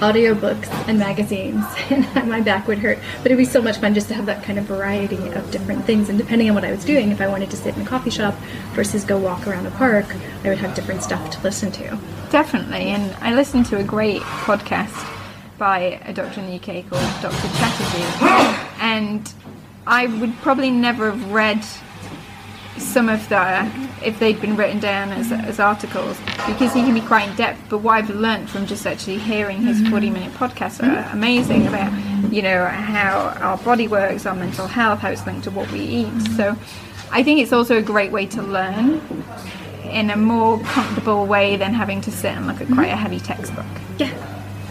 audio 0.00 0.32
books, 0.32 0.70
and 0.88 0.98
magazines, 0.98 1.62
and 1.90 2.26
my 2.26 2.40
back 2.40 2.66
would 2.66 2.78
hurt. 2.78 2.98
But 3.18 3.26
it'd 3.26 3.36
be 3.36 3.44
so 3.44 3.60
much 3.60 3.76
fun 3.76 3.92
just 3.92 4.08
to 4.08 4.14
have 4.14 4.24
that 4.24 4.42
kind 4.42 4.58
of 4.58 4.64
variety 4.64 5.22
of 5.32 5.50
different 5.50 5.84
things. 5.84 6.08
And 6.08 6.16
depending 6.16 6.48
on 6.48 6.54
what 6.54 6.64
I 6.64 6.70
was 6.70 6.86
doing, 6.86 7.10
if 7.10 7.20
I 7.20 7.26
wanted 7.26 7.50
to 7.50 7.58
sit 7.58 7.76
in 7.76 7.82
a 7.82 7.86
coffee 7.86 8.08
shop 8.08 8.34
versus 8.72 9.04
go 9.04 9.18
walk 9.18 9.46
around 9.46 9.66
a 9.66 9.70
park, 9.72 10.06
I 10.44 10.48
would 10.48 10.56
have 10.56 10.74
different 10.74 11.02
stuff 11.02 11.30
to 11.32 11.42
listen 11.42 11.70
to. 11.72 11.98
Definitely, 12.30 12.90
and 12.90 13.12
I 13.20 13.34
listened 13.34 13.66
to 13.66 13.78
a 13.78 13.82
great 13.82 14.22
podcast 14.22 15.04
by 15.58 16.00
a 16.04 16.12
doctor 16.12 16.40
in 16.40 16.46
the 16.46 16.54
UK 16.54 16.88
called 16.88 17.02
Dr. 17.20 17.48
Chatterjee, 17.58 18.78
and 18.80 19.34
I 19.84 20.06
would 20.06 20.36
probably 20.36 20.70
never 20.70 21.10
have 21.10 21.32
read 21.32 21.64
some 22.78 23.08
of 23.08 23.28
the 23.28 23.68
if 24.04 24.20
they'd 24.20 24.40
been 24.40 24.56
written 24.56 24.78
down 24.78 25.10
as, 25.10 25.32
as 25.32 25.58
articles 25.58 26.18
because 26.46 26.72
he 26.72 26.82
can 26.82 26.94
be 26.94 27.00
quite 27.00 27.28
in 27.28 27.34
depth. 27.34 27.58
But 27.68 27.78
what 27.78 27.94
I've 27.94 28.10
learned 28.10 28.48
from 28.48 28.64
just 28.64 28.86
actually 28.86 29.18
hearing 29.18 29.62
his 29.62 29.86
40 29.88 30.10
minute 30.10 30.32
podcasts 30.34 30.80
are 30.80 31.10
amazing 31.12 31.66
about 31.66 31.92
you 32.32 32.42
know 32.42 32.64
how 32.64 33.34
our 33.40 33.58
body 33.58 33.88
works, 33.88 34.24
our 34.24 34.36
mental 34.36 34.68
health, 34.68 35.00
how 35.00 35.10
it's 35.10 35.26
linked 35.26 35.44
to 35.44 35.50
what 35.50 35.70
we 35.72 35.80
eat. 35.80 36.22
So 36.36 36.56
I 37.10 37.24
think 37.24 37.40
it's 37.40 37.52
also 37.52 37.76
a 37.78 37.82
great 37.82 38.12
way 38.12 38.26
to 38.26 38.40
learn 38.40 39.00
in 39.90 40.10
a 40.10 40.16
more 40.16 40.60
comfortable 40.60 41.26
way 41.26 41.56
than 41.56 41.74
having 41.74 42.00
to 42.02 42.10
sit 42.10 42.32
and 42.32 42.46
look 42.46 42.60
at 42.60 42.68
quite 42.68 42.90
a 42.90 42.96
heavy 42.96 43.20
textbook. 43.20 43.66
Yeah. 43.98 44.12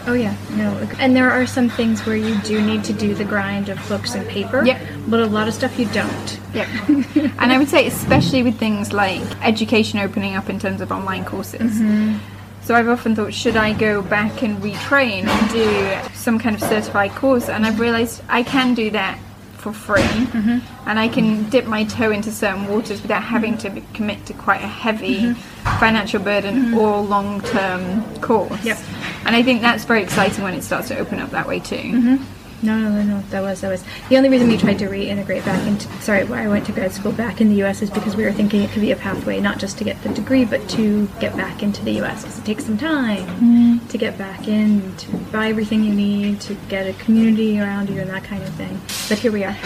Oh 0.08 0.14
yeah. 0.14 0.36
No. 0.52 0.72
And 0.98 1.16
there 1.16 1.30
are 1.30 1.46
some 1.46 1.70
things 1.70 2.06
where 2.06 2.16
you 2.16 2.40
do 2.42 2.62
need 2.62 2.84
to 2.86 2.94
do 2.94 3.14
the 3.14 3.26
grind 3.26 3.70
of 3.70 3.78
books 3.88 4.16
and 4.16 4.28
paper. 4.28 4.66
Yep. 4.66 4.82
But 5.08 5.20
a 5.20 5.26
lot 5.26 5.48
of 5.48 5.54
stuff 5.54 5.78
you 5.78 5.86
don't. 5.88 6.40
Yep. 6.54 6.68
and 6.90 7.52
I 7.52 7.58
would 7.58 7.70
say, 7.70 7.86
especially 7.86 8.42
with 8.42 8.58
things 8.58 8.94
like 8.94 9.22
education 9.46 10.00
opening 10.00 10.36
up 10.36 10.50
in 10.50 10.60
terms 10.60 10.82
of 10.82 10.92
online 10.92 11.26
courses. 11.26 11.80
Mm-hmm. 11.80 12.18
So 12.62 12.76
I've 12.76 12.88
often 12.88 13.16
thought, 13.16 13.34
should 13.34 13.58
I 13.58 13.74
go 13.74 14.02
back 14.02 14.44
and 14.44 14.58
retrain 14.60 15.26
and 15.26 15.52
do 15.52 16.14
some 16.16 16.40
kind 16.40 16.56
of 16.56 16.62
certified 16.62 17.12
course? 17.12 17.50
And 17.50 17.66
I've 17.66 17.80
realized 17.80 18.22
I 18.30 18.44
can 18.44 18.74
do 18.74 18.90
that 18.92 19.20
for 19.60 19.74
free, 19.74 20.02
mm-hmm. 20.02 20.60
and 20.90 21.00
I 21.00 21.08
can 21.08 21.50
dip 21.50 21.66
my 21.66 21.84
toe 21.84 22.12
into 22.12 22.32
certain 22.32 22.68
waters 22.68 23.02
without 23.02 23.24
having 23.24 23.58
to 23.60 23.82
commit 23.94 24.26
to 24.28 24.34
quite 24.34 24.62
a 24.62 24.68
heavy 24.68 25.22
mm-hmm. 25.22 25.80
financial 25.80 26.22
burden 26.22 26.56
mm-hmm. 26.56 26.78
or 26.78 27.02
long 27.02 27.42
term 27.42 28.04
course. 28.22 28.64
Yep. 28.64 28.78
And 29.26 29.36
I 29.36 29.44
think 29.44 29.62
that's 29.62 29.84
very 29.84 30.02
exciting 30.02 30.44
when 30.44 30.54
it 30.54 30.64
starts 30.64 30.88
to 30.88 30.98
open 30.98 31.20
up 31.20 31.32
that 31.32 31.48
way 31.48 31.60
too. 31.60 32.20
No, 32.62 32.78
no, 32.78 32.90
no, 32.90 33.04
no. 33.04 33.22
That 33.30 33.42
was 33.42 33.62
that 33.62 33.70
was 33.70 33.84
the 34.10 34.18
only 34.18 34.30
reason 34.30 34.48
we 34.50 34.58
tried 34.58 34.80
to 34.80 34.88
reintegrate 34.88 35.46
back 35.46 35.66
into. 35.68 35.88
Sorry, 36.02 36.24
why 36.26 36.44
I 36.44 36.48
went 36.48 36.66
to 36.66 36.72
grad 36.72 36.92
school 36.92 37.12
back 37.12 37.40
in 37.40 37.50
the 37.50 37.56
U.S. 37.58 37.82
is 37.82 37.90
because 37.90 38.16
we 38.16 38.24
were 38.24 38.34
thinking 38.34 38.62
it 38.64 38.72
could 38.72 38.82
be 38.82 38.92
a 38.92 38.96
pathway 38.96 39.40
not 39.40 39.60
just 39.60 39.78
to 39.78 39.84
get 39.84 40.02
the 40.04 40.10
degree, 40.10 40.44
but 40.46 40.68
to 40.72 41.08
get 41.20 41.36
back 41.38 41.64
into 41.64 41.84
the 41.86 41.92
U.S. 41.94 42.24
because 42.24 42.38
it 42.40 42.46
takes 42.46 42.66
some 42.66 42.78
time 42.78 43.88
to 43.88 43.98
get 43.98 44.18
back 44.18 44.48
in, 44.48 44.96
to 44.98 45.12
buy 45.32 45.48
everything 45.50 45.84
you 45.84 45.94
need, 45.94 46.42
to 46.42 46.54
get 46.68 46.86
a 46.88 46.94
community 47.02 47.60
around 47.60 47.90
you, 47.90 48.02
and 48.02 48.10
that 48.10 48.24
kind 48.24 48.44
of 48.44 48.50
thing. 48.56 48.80
But 49.08 49.20
here 49.20 49.32
we 49.32 49.44
are. 49.46 49.56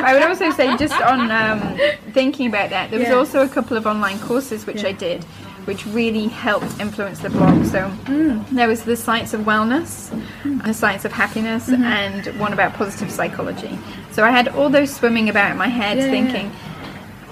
I 0.00 0.14
would 0.14 0.22
also 0.22 0.50
say, 0.52 0.76
just 0.76 0.94
on 1.00 1.30
um, 1.30 1.76
thinking 2.12 2.46
about 2.46 2.70
that, 2.70 2.90
there 2.90 3.00
was 3.00 3.08
Yeah. 3.08 3.14
also 3.16 3.42
a 3.44 3.48
couple 3.48 3.76
of 3.76 3.84
online 3.86 4.18
courses 4.20 4.64
which 4.64 4.84
I 4.84 4.92
did, 4.92 5.24
which 5.68 5.84
really 5.84 6.28
helped 6.28 6.80
influence 6.80 7.18
the 7.18 7.28
blog. 7.28 7.62
So 7.66 7.90
mm, 8.06 8.48
there 8.48 8.66
was 8.66 8.84
the 8.84 8.96
science 8.96 9.34
of 9.34 9.42
wellness, 9.42 10.08
mm-hmm. 10.08 10.66
the 10.66 10.72
science 10.72 11.04
of 11.04 11.12
happiness, 11.12 11.68
mm-hmm. 11.68 11.84
and 11.84 12.40
one 12.40 12.54
about 12.54 12.72
positive 12.72 13.10
psychology. 13.10 13.78
So 14.10 14.24
I 14.24 14.30
had 14.30 14.48
all 14.48 14.70
those 14.70 14.90
swimming 14.90 15.28
about 15.28 15.50
in 15.50 15.58
my 15.58 15.68
head, 15.68 15.98
Yeah, 15.98 16.06
yeah, 16.06 16.10
thinking. 16.10 16.52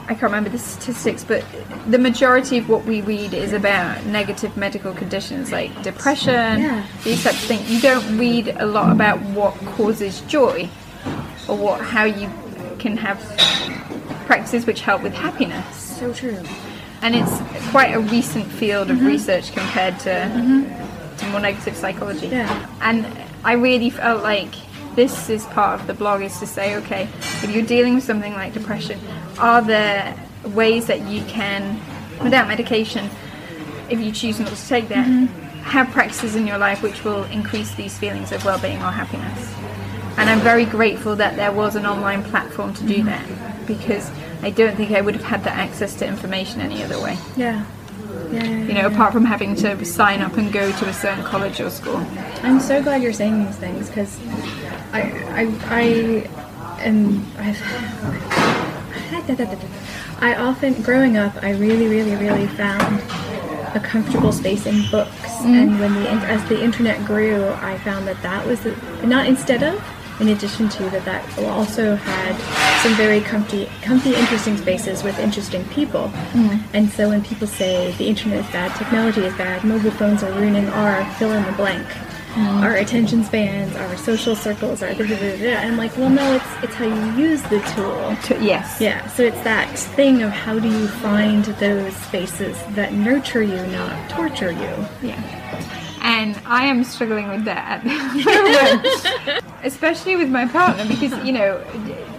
I 0.03 0.09
can't 0.09 0.25
remember 0.25 0.51
the 0.51 0.59
statistics, 0.59 1.25
but 1.25 1.43
the 1.89 1.97
majority 1.97 2.59
of 2.59 2.69
what 2.69 2.85
we 2.85 3.01
read 3.01 3.33
is 3.33 3.55
about 3.55 4.05
negative 4.05 4.55
medical 4.55 4.93
conditions 4.93 5.51
like 5.51 5.71
depression, 5.83 6.61
Yeah. 6.61 6.87
these 7.05 7.25
types 7.25 7.41
of 7.43 7.49
things. 7.49 7.71
You 7.71 7.81
don't 7.81 8.19
read 8.19 8.55
a 8.59 8.67
lot 8.67 8.93
about 8.93 9.19
what 9.23 9.55
causes 9.77 10.21
joy 10.29 10.69
or 11.49 11.57
what 11.57 11.81
how 11.81 12.05
you 12.05 12.31
can 12.79 12.99
have 12.99 13.19
practices 14.27 14.67
which 14.67 14.83
help 14.83 15.03
with 15.03 15.15
happiness. 15.15 15.75
So 15.75 16.13
true. 16.13 16.43
And 17.03 17.15
it's 17.15 17.31
oh, 17.31 17.69
quite 17.71 17.95
a 17.95 18.01
recent 18.01 18.47
field 18.47 18.91
of 18.91 18.97
mm-hmm. 18.97 19.07
research 19.07 19.53
compared 19.53 19.99
to 20.01 20.11
mm-hmm. 20.11 21.17
to 21.17 21.29
more 21.31 21.41
negative 21.41 21.77
psychology. 21.77 22.29
Yeah. 22.29 22.77
And 22.81 23.07
I 23.45 23.53
really 23.53 23.91
felt 23.91 24.23
like 24.23 24.55
this 24.97 25.29
is 25.29 25.45
part 25.47 25.81
of 25.81 25.87
the 25.87 25.95
blog 25.95 26.23
is 26.23 26.39
to 26.41 26.47
say, 26.47 26.75
okay, 26.77 27.03
if 27.43 27.51
you're 27.55 27.65
dealing 27.65 27.95
with 27.95 28.05
something 28.05 28.33
like 28.33 28.55
depression, 28.55 28.99
are 29.39 29.61
there 29.61 30.17
ways 30.47 30.87
that 30.87 31.03
you 31.03 31.23
can, 31.27 31.81
without 32.23 32.49
medication, 32.49 33.09
if 33.91 34.01
you 34.01 34.11
choose 34.11 34.41
not 34.41 34.49
to 34.49 34.69
take 34.69 34.89
that, 34.89 35.07
mm-hmm. 35.07 35.27
have 35.61 35.91
practices 35.91 36.35
in 36.35 36.47
your 36.47 36.59
life 36.59 36.83
which 36.83 37.05
will 37.05 37.25
increase 37.25 37.75
these 37.75 37.97
feelings 37.99 38.33
of 38.33 38.45
well-being 38.45 38.79
or 38.79 38.91
happiness. 38.91 39.55
And 40.17 40.31
I'm 40.31 40.41
very 40.41 40.65
grateful 40.65 41.15
that 41.17 41.37
there 41.37 41.53
was 41.53 41.77
an 41.77 41.85
online 41.85 42.25
platform 42.25 42.73
to 42.75 42.85
do 42.85 43.03
that 43.05 43.25
because 43.67 44.11
I 44.43 44.51
don't 44.51 44.77
think 44.77 44.91
I 44.93 45.01
would 45.01 45.15
have 45.15 45.25
had 45.25 45.45
that 45.45 45.57
access 45.57 45.95
to 45.97 46.07
information 46.07 46.61
any 46.61 46.83
other 46.83 47.01
way. 47.01 47.19
Yeah. 47.37 47.65
Yeah, 48.31 48.43
yeah, 48.43 48.65
You 48.65 48.75
know, 48.75 48.87
apart 48.87 49.13
from 49.13 49.25
having 49.25 49.55
to 49.57 49.85
sign 49.85 50.21
up 50.21 50.37
and 50.37 50.53
go 50.53 50.73
to 50.73 50.89
a 50.89 50.93
certain 50.93 51.25
college 51.25 51.61
or 51.61 51.71
school. 51.71 52.05
I'm 52.43 52.61
so 52.61 52.83
glad 52.83 53.03
you're 53.03 53.13
saying 53.13 53.45
these 53.45 53.57
things 53.57 53.89
because 53.89 54.19
I, 54.93 55.03
I, 55.31 55.43
I 55.67 55.83
am. 56.81 57.25
I've, 57.39 57.61
I 60.19 60.35
often, 60.37 60.83
growing 60.83 61.17
up, 61.17 61.35
I 61.43 61.51
really, 61.51 61.87
really, 61.87 62.17
really 62.17 62.47
found 62.49 63.01
a 63.77 63.81
comfortable 63.81 64.33
space 64.33 64.67
in 64.67 64.91
books. 64.91 65.11
Mm-hmm. 65.11 65.55
And 65.55 65.81
when 65.81 65.95
the 65.95 66.09
as 66.09 66.43
the 66.49 66.63
internet 66.63 67.05
grew, 67.05 67.49
I 67.49 67.79
found 67.79 68.09
that 68.09 68.21
that 68.23 68.47
was 68.47 68.61
the, 68.61 68.75
not 69.07 69.27
instead 69.27 69.63
of, 69.63 69.83
in 70.21 70.29
addition 70.29 70.69
to 70.69 70.83
that, 70.91 71.05
that 71.05 71.39
also 71.45 71.95
had 71.97 72.83
some 72.83 72.95
very 72.95 73.21
comfy, 73.21 73.67
comfy, 73.83 74.15
interesting 74.15 74.57
spaces 74.57 75.03
with 75.03 75.19
interesting 75.19 75.65
people. 75.69 76.09
Mm-hmm. 76.33 76.77
And 76.77 76.91
so 76.91 77.09
when 77.09 77.23
people 77.23 77.47
say 77.47 77.93
the 77.93 78.07
internet 78.07 78.45
is 78.45 78.51
bad, 78.51 78.75
technology 78.77 79.23
is 79.23 79.35
bad, 79.35 79.65
mobile 79.65 79.91
phones 79.91 80.23
are 80.23 80.33
ruining 80.33 80.69
our 80.69 81.05
fill 81.15 81.33
in 81.33 81.45
the 81.45 81.53
blank, 81.53 81.87
mm-hmm. 81.87 82.63
our 82.63 82.77
attention 82.77 83.25
spans, 83.25 83.77
our 83.77 83.97
social 83.97 84.35
circles, 84.35 84.83
our 84.83 84.95
da, 84.95 85.07
da, 85.07 85.17
da. 85.17 85.49
and 85.49 85.73
I'm 85.73 85.77
like, 85.77 85.97
well, 85.97 86.11
no, 86.11 86.35
it's 86.35 86.65
it's 86.65 86.75
how 86.75 86.87
you 86.87 87.23
use 87.23 87.43
the 87.43 87.61
tool. 87.75 88.17
To, 88.25 88.43
yes. 88.43 88.81
Yeah, 88.81 89.07
so 89.09 89.23
it's 89.23 89.41
that 89.43 89.79
thing 89.79 90.23
of 90.23 90.31
how 90.31 90.59
do 90.59 90.69
you 90.69 90.89
find 90.89 91.45
those 91.45 91.95
spaces 91.97 92.57
that 92.71 92.95
nurture 92.95 93.43
you, 93.43 93.67
not 93.67 94.09
torture 94.09 94.53
you. 94.53 94.87
Yeah. 95.03 95.86
And 96.17 96.41
I 96.47 96.65
am 96.65 96.83
struggling 96.83 97.29
with 97.29 97.45
that 97.45 97.65
at 97.67 97.85
the 97.85 98.25
moment. 98.25 99.45
Especially 99.65 100.17
with 100.17 100.31
my 100.31 100.47
partner 100.47 100.87
because, 100.89 101.13
you 101.27 101.33
know, 101.33 101.59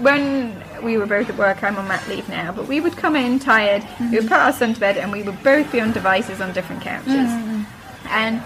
when 0.02 0.54
we 0.84 0.98
were 1.00 1.08
both 1.08 1.30
at 1.30 1.38
work, 1.38 1.64
I'm 1.64 1.78
on 1.78 1.88
mat 1.88 2.08
leave 2.08 2.30
now, 2.30 2.52
but 2.52 2.68
we 2.68 2.80
would 2.80 2.96
come 2.96 3.16
in 3.16 3.40
tired, 3.40 3.84
we 4.12 4.20
would 4.20 4.28
put 4.28 4.38
our 4.38 4.54
son 4.54 4.76
to 4.76 4.80
bed, 4.80 4.98
and 4.98 5.12
we 5.12 5.24
would 5.24 5.42
both 5.42 5.72
be 5.72 5.82
on 5.82 5.92
devices 5.94 6.42
on 6.42 6.54
different 6.54 6.84
couches. 6.84 7.32
Mm. 7.32 7.66
And, 8.10 8.44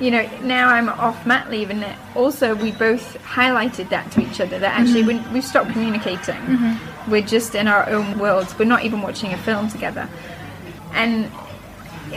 you 0.00 0.10
know, 0.10 0.28
now 0.42 0.68
I'm 0.68 0.88
off 0.88 1.24
mat 1.24 1.48
leave, 1.48 1.70
and 1.70 1.84
also 2.16 2.56
we 2.56 2.72
both 2.72 3.22
highlighted 3.22 3.90
that 3.90 4.10
to 4.12 4.20
each 4.20 4.40
other 4.40 4.58
that 4.58 4.80
actually 4.80 5.04
mm-hmm. 5.04 5.28
we, 5.28 5.34
we've 5.34 5.44
stopped 5.44 5.70
communicating. 5.70 6.34
Mm-hmm. 6.34 7.10
We're 7.10 7.22
just 7.22 7.54
in 7.54 7.68
our 7.68 7.88
own 7.88 8.18
worlds, 8.18 8.58
we're 8.58 8.64
not 8.64 8.82
even 8.84 9.00
watching 9.02 9.32
a 9.32 9.38
film 9.38 9.68
together. 9.68 10.08
And 10.92 11.30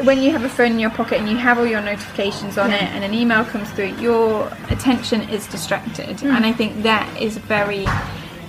when 0.04 0.22
you 0.22 0.32
have 0.32 0.44
a 0.44 0.50
phone 0.50 0.72
in 0.72 0.80
your 0.80 0.90
pocket 0.90 1.20
and 1.20 1.30
you 1.30 1.38
have 1.38 1.58
all 1.58 1.66
your 1.66 1.82
notifications 1.82 2.58
on 2.58 2.72
it 2.72 2.82
and 2.82 3.04
an 3.04 3.14
email 3.14 3.44
comes 3.46 3.70
through, 3.72 3.96
your 3.98 4.52
attention 4.70 5.22
is 5.30 5.48
distracted. 5.48 6.10
And 6.24 6.44
mm. 6.44 6.46
I 6.46 6.54
think 6.54 6.84
that 6.84 7.22
is 7.22 7.38
very 7.38 7.86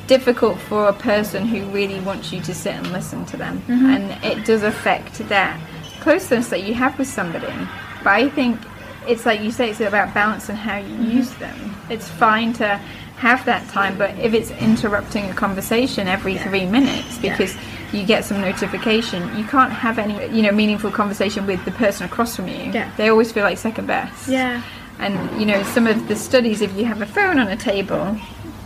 difficult 0.06 0.58
for 0.58 0.88
a 0.88 0.92
person 0.92 1.46
who 1.46 1.64
really 1.66 2.00
wants 2.00 2.32
you 2.32 2.40
to 2.42 2.54
sit 2.54 2.74
and 2.74 2.92
listen 2.92 3.24
to 3.26 3.36
them. 3.36 3.58
Mm-hmm. 3.62 3.86
And 3.86 4.24
it 4.24 4.44
does 4.44 4.62
affect 4.62 5.18
that 5.28 5.60
closeness 6.00 6.48
that 6.48 6.64
you 6.64 6.74
have 6.74 6.98
with 6.98 7.08
somebody. 7.08 7.52
But 7.98 8.12
I 8.12 8.28
think 8.28 8.60
it's 9.06 9.26
like 9.26 9.40
you 9.40 9.50
say, 9.50 9.70
it's 9.70 9.80
about 9.80 10.12
balance 10.14 10.48
and 10.48 10.58
how 10.58 10.78
you 10.78 10.94
mm-hmm. 10.94 11.10
use 11.10 11.32
them. 11.34 11.76
It's 11.88 12.08
fine 12.08 12.52
to 12.54 12.80
have 13.16 13.44
that 13.44 13.68
time, 13.68 13.96
but 13.96 14.18
if 14.18 14.34
it's 14.34 14.50
interrupting 14.50 15.30
a 15.30 15.34
conversation 15.34 16.08
every 16.08 16.36
three 16.38 16.66
minutes 16.66 17.18
because 17.18 17.56
you 17.92 18.04
get 18.04 18.24
some 18.24 18.40
notification, 18.40 19.36
you 19.36 19.44
can't 19.44 19.72
have 19.72 19.98
any, 19.98 20.34
you 20.34 20.42
know, 20.42 20.52
meaningful 20.52 20.90
conversation 20.90 21.46
with 21.46 21.64
the 21.64 21.70
person 21.72 22.06
across 22.06 22.36
from 22.36 22.48
you. 22.48 22.70
Yeah. 22.72 22.90
They 22.96 23.08
always 23.08 23.32
feel 23.32 23.44
like 23.44 23.58
second 23.58 23.86
best. 23.86 24.28
Yeah. 24.28 24.62
And 24.98 25.40
you 25.40 25.46
know, 25.46 25.62
some 25.62 25.86
of 25.86 26.08
the 26.08 26.16
studies, 26.16 26.60
if 26.60 26.76
you 26.76 26.84
have 26.84 27.02
a 27.02 27.06
phone 27.06 27.38
on 27.38 27.48
a 27.48 27.56
table, 27.56 28.16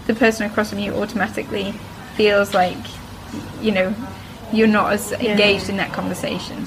the 0.07 0.15
person 0.15 0.47
across 0.47 0.71
from 0.71 0.79
you 0.79 0.95
automatically 0.95 1.73
feels 2.15 2.55
like, 2.55 2.77
you 3.61 3.73
know, 3.73 3.95
you're 4.53 4.69
not 4.69 4.93
as 4.93 5.13
engaged 5.13 5.69
in 5.69 5.77
that 5.79 5.93
conversation. 5.93 6.67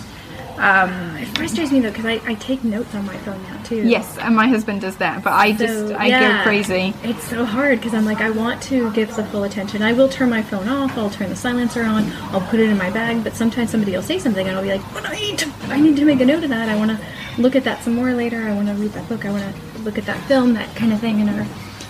Um, 0.60 1.16
It 1.18 1.28
frustrates 1.38 1.72
me 1.72 1.80
though 1.80 1.90
because 1.90 2.06
I, 2.06 2.22
I 2.26 2.36
take 2.36 2.64
notes 2.64 2.94
on 2.94 3.06
my 3.06 3.16
phone 3.20 3.42
now 3.44 3.62
too. 3.64 3.88
yes, 3.88 4.18
and 4.18 4.36
my 4.36 4.48
husband 4.48 4.82
does 4.82 4.98
that, 4.98 5.24
but 5.24 5.34
I 5.34 5.54
just 5.54 5.94
I 5.94 6.08
yeah. 6.08 6.38
go 6.38 6.44
crazy. 6.44 6.94
It's 7.04 7.24
so 7.24 7.46
hard 7.46 7.80
because 7.80 7.94
I'm 7.94 8.06
like, 8.06 8.20
I 8.20 8.30
want 8.30 8.62
to 8.64 8.92
give 8.92 9.16
the 9.16 9.24
full 9.26 9.44
attention. 9.44 9.82
I 9.82 9.94
will 9.94 10.10
turn 10.10 10.30
my 10.30 10.42
phone 10.42 10.68
off. 10.68 10.98
I'll 10.98 11.10
turn 11.10 11.30
the 11.30 11.36
silencer 11.36 11.84
on. 11.84 12.12
I'll 12.34 12.42
put 12.42 12.60
it 12.60 12.70
in 12.70 12.78
my 12.78 12.90
bag. 12.90 13.24
But 13.24 13.36
sometimes 13.36 13.70
somebody 13.72 13.94
will 13.94 14.02
say 14.02 14.20
something, 14.20 14.48
and 14.48 14.56
I'll 14.58 14.64
be 14.64 14.70
like, 14.70 14.94
but 14.94 15.06
I 15.06 15.16
need 15.16 15.40
to, 15.40 15.52
I 15.68 15.80
need 15.80 15.96
to 15.96 16.06
make 16.06 16.20
a 16.20 16.26
note 16.26 16.44
of 16.44 16.50
that. 16.50 16.68
I 16.68 16.76
want 16.76 16.92
to 16.92 17.42
look 17.42 17.56
at 17.56 17.64
that 17.64 17.82
some 17.84 17.96
more 17.96 18.14
later. 18.14 18.42
I 18.48 18.54
want 18.54 18.68
to 18.68 18.74
read 18.74 18.92
that 18.92 19.08
book. 19.08 19.26
I 19.26 19.32
want 19.32 19.44
to 19.56 19.82
look 19.84 19.98
at 19.98 20.06
that 20.08 20.22
film, 20.28 20.54
that 20.56 20.76
kind 20.76 20.92
of 20.92 21.00
thing, 21.00 21.22
and 21.22 21.30
or, 21.30 21.48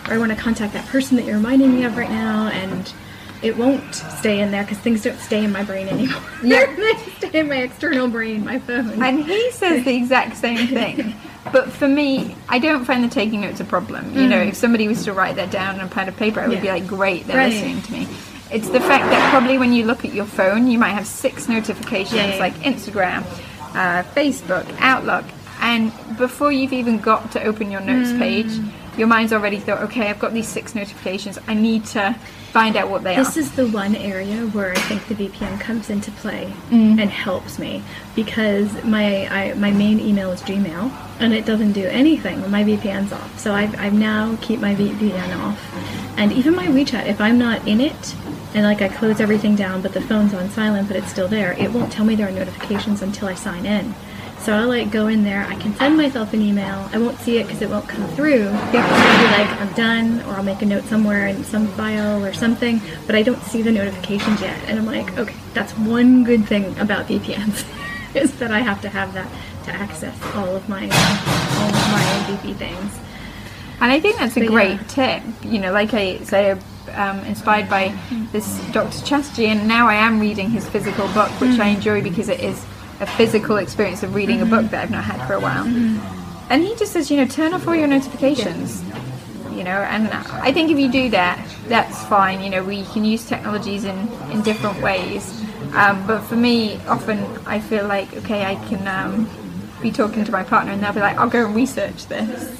or 0.08 0.14
I 0.14 0.18
want 0.20 0.32
to 0.32 0.38
contact 0.38 0.74
that 0.74 0.86
person 0.88 1.18
that 1.18 1.26
you're 1.26 1.38
reminding 1.38 1.74
me 1.74 1.86
of 1.86 1.98
right 1.98 2.10
now, 2.10 2.50
and 2.50 2.94
it 3.42 3.58
won't 3.58 3.96
stay 3.96 4.40
in 4.42 4.52
there 4.52 4.64
because 4.64 4.78
things 4.80 5.04
don't 5.04 5.18
stay 5.20 5.44
in 5.44 5.52
my 5.52 5.64
brain 5.64 5.88
anymore. 5.88 6.22
Yeah. 6.44 6.74
they 6.76 6.94
stay 7.28 7.40
in 7.40 7.48
my 7.50 7.58
external 7.58 8.08
brain, 8.08 8.44
my 8.46 8.60
phone. 8.60 9.02
And 9.04 9.24
he 9.24 9.52
says 9.52 9.84
the 9.86 9.96
exact 10.02 10.38
same 10.38 10.68
thing. 10.68 11.14
But 11.52 11.72
for 11.72 11.88
me, 11.88 12.36
I 12.50 12.60
don't 12.60 12.86
find 12.86 13.04
the 13.04 13.08
taking 13.08 13.42
notes 13.42 13.60
a 13.60 13.66
problem. 13.66 14.18
You 14.18 14.28
know, 14.28 14.40
if 14.42 14.56
somebody 14.56 14.88
was 14.88 15.04
to 15.06 15.14
write 15.14 15.36
that 15.38 15.52
down 15.52 15.80
on 15.80 15.86
a 15.86 15.90
pad 15.90 16.08
of 16.08 16.16
paper, 16.18 16.40
I 16.42 16.48
would 16.48 16.62
be 16.62 16.68
like, 16.68 16.86
great, 16.88 17.28
they're 17.28 17.38
Right. 17.38 17.52
listening 17.52 17.82
to 17.84 17.92
me. 17.92 18.08
It's 18.52 18.70
the 18.70 18.80
fact 18.80 19.06
that 19.06 19.30
probably 19.32 19.58
when 19.58 19.74
you 19.74 19.86
look 19.86 20.04
at 20.06 20.14
your 20.14 20.26
phone, 20.26 20.68
you 20.68 20.78
might 20.80 20.92
have 20.94 21.06
six 21.08 21.48
notifications 21.48 22.14
Yeah, 22.16 22.34
yeah. 22.34 22.40
like 22.40 22.56
Instagram, 22.62 23.22
uh, 23.76 24.04
Facebook, 24.16 24.66
Outlook, 24.80 25.24
and 25.62 25.92
before 26.18 26.52
you've 26.52 26.74
even 26.74 27.00
got 27.00 27.32
to 27.34 27.44
open 27.44 27.70
your 27.72 27.82
notes 27.82 28.10
Mm. 28.12 28.18
page, 28.20 28.52
your 28.98 29.08
mind's 29.08 29.32
already 29.34 29.60
thought, 29.60 29.82
okay, 29.84 30.10
I've 30.10 30.20
got 30.20 30.34
these 30.34 30.48
six 30.48 30.74
notifications. 30.76 31.38
I 31.48 31.54
need 31.54 31.86
to 31.88 32.16
find 32.52 32.76
out 32.76 32.90
what 32.90 33.04
they 33.04 33.16
This 33.16 33.30
are. 33.30 33.32
This 33.34 33.38
is 33.46 33.52
the 33.56 33.68
one 33.68 33.96
area 33.96 34.46
where 34.48 34.72
I 34.72 34.76
think 34.80 35.08
the 35.08 35.16
VPN 35.16 35.60
comes 35.60 35.90
into 35.90 36.12
play 36.12 36.54
Mm. 36.72 37.00
and 37.02 37.10
helps 37.10 37.58
me 37.60 37.84
because 38.16 38.84
my 38.84 39.28
I, 39.28 39.54
my 39.56 39.72
main 39.72 40.00
email 40.00 40.32
is 40.32 40.42
Gmail 40.42 40.92
and 41.20 41.34
it 41.34 41.46
doesn't 41.46 41.74
do 41.74 41.86
anything 41.86 42.42
when 42.42 42.52
my 42.52 42.64
VPN's 42.64 43.12
off. 43.14 43.40
So 43.40 43.54
I've, 43.54 43.78
I've 43.80 43.94
now 43.94 44.38
keep 44.42 44.60
my 44.60 44.74
VPN 44.76 45.38
off, 45.40 45.60
and 46.18 46.32
even 46.32 46.56
my 46.56 46.68
WeChat. 46.68 47.08
If 47.08 47.20
I'm 47.22 47.38
not 47.38 47.68
in 47.68 47.82
it 47.82 48.16
and 48.54 48.64
like 48.64 48.82
I 48.82 48.88
close 48.90 49.20
everything 49.22 49.56
down, 49.56 49.82
but 49.82 49.94
the 49.94 50.02
phone's 50.02 50.34
on 50.34 50.50
silent, 50.50 50.88
but 50.88 50.98
it's 50.98 51.10
still 51.10 51.28
there, 51.28 51.54
it 51.54 51.72
won't 51.72 51.92
tell 51.92 52.06
me 52.06 52.16
there 52.16 52.28
are 52.28 52.32
notifications 52.32 53.02
until 53.02 53.28
I 53.28 53.36
sign 53.36 53.66
in. 53.66 53.94
So 54.42 54.54
I'll 54.54 54.68
like 54.68 54.90
go 54.90 55.08
in 55.08 55.24
there. 55.24 55.46
I 55.46 55.56
can 55.56 55.74
send 55.76 55.98
myself 55.98 56.34
an 56.34 56.42
email. 56.42 56.90
I 56.94 56.98
won't 56.98 57.18
see 57.20 57.38
it 57.38 57.44
because 57.44 57.62
it 57.62 57.70
won't 57.70 57.88
come 57.88 58.08
through. 58.10 58.46
Yeah. 58.46 58.88
I'll 58.90 59.38
be 59.38 59.44
like, 59.44 59.62
I'm 59.62 59.74
done, 59.74 60.22
or 60.28 60.38
I'll 60.38 60.44
make 60.44 60.62
a 60.62 60.66
note 60.66 60.86
somewhere 60.86 61.28
in 61.28 61.44
some 61.44 61.68
file 61.70 62.24
or 62.26 62.34
something, 62.34 62.82
but 63.06 63.16
I 63.16 63.22
don't 63.22 63.42
see 63.44 63.62
the 63.62 63.72
notifications 63.72 64.42
yet. 64.42 64.58
And 64.68 64.80
I'm 64.80 64.86
like, 64.86 65.18
okay, 65.18 65.36
that's 65.54 65.74
one 65.78 66.24
good 66.24 66.46
thing 66.46 66.78
about 66.80 67.08
VPNs 67.08 67.66
is 68.16 68.38
that 68.40 68.52
I 68.52 68.60
have 68.60 68.82
to 68.82 68.90
have 68.90 69.14
that 69.14 69.30
to 69.66 69.72
access 69.72 70.18
all 70.36 70.56
of 70.56 70.68
my 70.70 70.84
all 70.84 71.70
of 71.70 71.92
my 71.92 72.26
VP 72.42 72.54
things. 72.54 72.98
And 73.82 73.92
I 73.92 74.00
think 74.00 74.18
that's 74.18 74.36
a 74.38 74.42
But 74.42 74.50
great 74.50 74.80
yeah. 74.98 75.20
tip. 75.20 75.24
You 75.44 75.60
know, 75.60 75.72
like 75.72 75.94
I 75.94 76.18
say, 76.20 76.52
um, 76.96 77.20
inspired 77.26 77.70
by 77.70 77.94
this 78.32 78.60
Dr. 78.72 79.06
Chatterjee, 79.06 79.48
and 79.48 79.68
now 79.68 79.88
I 79.88 79.96
am 79.96 80.20
reading 80.20 80.50
his 80.50 80.68
physical 80.68 81.08
book, 81.10 81.30
which 81.42 81.60
I 81.60 81.68
enjoy 81.68 82.02
because 82.02 82.30
it 82.30 82.40
is 82.40 82.66
a 83.00 83.08
physical 83.08 83.58
experience 83.58 84.04
of 84.04 84.14
reading 84.16 84.42
a 84.42 84.46
book 84.46 84.70
that 84.72 84.84
I've 84.84 84.92
not 84.92 85.04
had 85.04 85.26
for 85.28 85.34
a 85.34 85.40
while. 85.40 85.66
And 86.50 86.64
he 86.64 86.76
just 86.76 86.94
says, 86.94 87.12
you 87.12 87.18
know, 87.18 87.26
turn 87.26 87.54
off 87.54 87.68
all 87.68 87.76
your 87.76 87.88
notifications. 87.88 88.84
You 89.52 89.64
know, 89.66 89.82
and 89.82 90.08
I 90.08 90.54
think 90.54 90.72
if 90.72 90.80
you 90.80 90.90
do 90.90 91.10
that, 91.10 91.46
that's 91.68 92.04
fine. 92.06 92.42
You 92.42 92.50
know, 92.50 92.64
we 92.64 92.84
can 92.86 93.04
use 93.04 93.28
technologies 93.28 93.84
in, 93.84 93.98
in 94.32 94.42
different 94.42 94.82
ways. 94.82 95.40
Um, 95.74 96.06
but 96.08 96.22
for 96.22 96.36
me, 96.36 96.78
often 96.88 97.20
I 97.46 97.60
feel 97.60 97.86
like, 97.88 98.14
okay, 98.18 98.46
I 98.46 98.56
can 98.68 98.88
um, 98.88 99.30
be 99.82 99.92
talking 99.92 100.24
to 100.26 100.32
my 100.32 100.44
partner 100.44 100.72
and 100.72 100.82
they'll 100.84 100.94
be 100.94 101.00
like, 101.00 101.18
I'll 101.18 101.30
go 101.30 101.46
and 101.46 101.56
research 101.56 102.06
this 102.08 102.56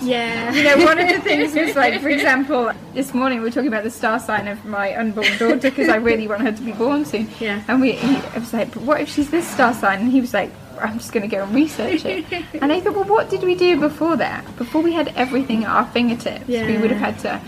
Yeah. 0.00 0.52
you 0.52 0.62
know, 0.64 0.84
one 0.84 0.98
of 0.98 1.08
the 1.08 1.20
things 1.20 1.54
was 1.66 1.76
like, 1.76 2.00
for 2.00 2.08
example, 2.08 2.72
this 2.94 3.12
morning 3.14 3.38
we 3.38 3.44
were 3.44 3.50
talking 3.50 3.68
about 3.68 3.84
the 3.84 3.90
star 3.90 4.18
sign 4.18 4.48
of 4.48 4.64
my 4.64 4.94
unborn 4.96 5.26
daughter 5.38 5.56
because 5.70 5.88
I 5.88 5.96
really 5.96 6.26
want 6.28 6.42
her 6.42 6.52
to 6.52 6.62
be 6.62 6.72
born 6.72 7.04
soon. 7.04 7.28
Yeah. 7.40 7.62
And 7.68 7.80
we, 7.80 7.92
he, 7.92 8.16
I 8.16 8.38
was 8.38 8.52
like, 8.52 8.72
but 8.74 8.82
what 8.82 9.00
if 9.00 9.08
she's 9.08 9.30
this 9.30 9.46
star 9.48 9.72
sign? 9.74 10.00
And 10.00 10.10
he 10.12 10.20
was 10.20 10.32
like, 10.34 10.50
I'm 10.80 10.98
just 10.98 11.12
going 11.12 11.28
to 11.28 11.36
go 11.36 11.44
and 11.44 11.54
research 11.54 12.04
it. 12.04 12.24
and 12.60 12.72
I 12.72 12.80
thought, 12.80 12.94
well, 12.94 13.04
what 13.04 13.30
did 13.30 13.42
we 13.44 13.54
do 13.54 13.78
before 13.78 14.16
that? 14.16 14.44
Before 14.56 14.82
we 14.82 14.92
had 14.92 15.08
everything 15.16 15.64
at 15.64 15.70
our 15.70 15.86
fingertips, 15.86 16.46
we 16.48 16.76
would 16.78 16.90
have 16.90 17.14
had 17.14 17.18
to 17.20 17.40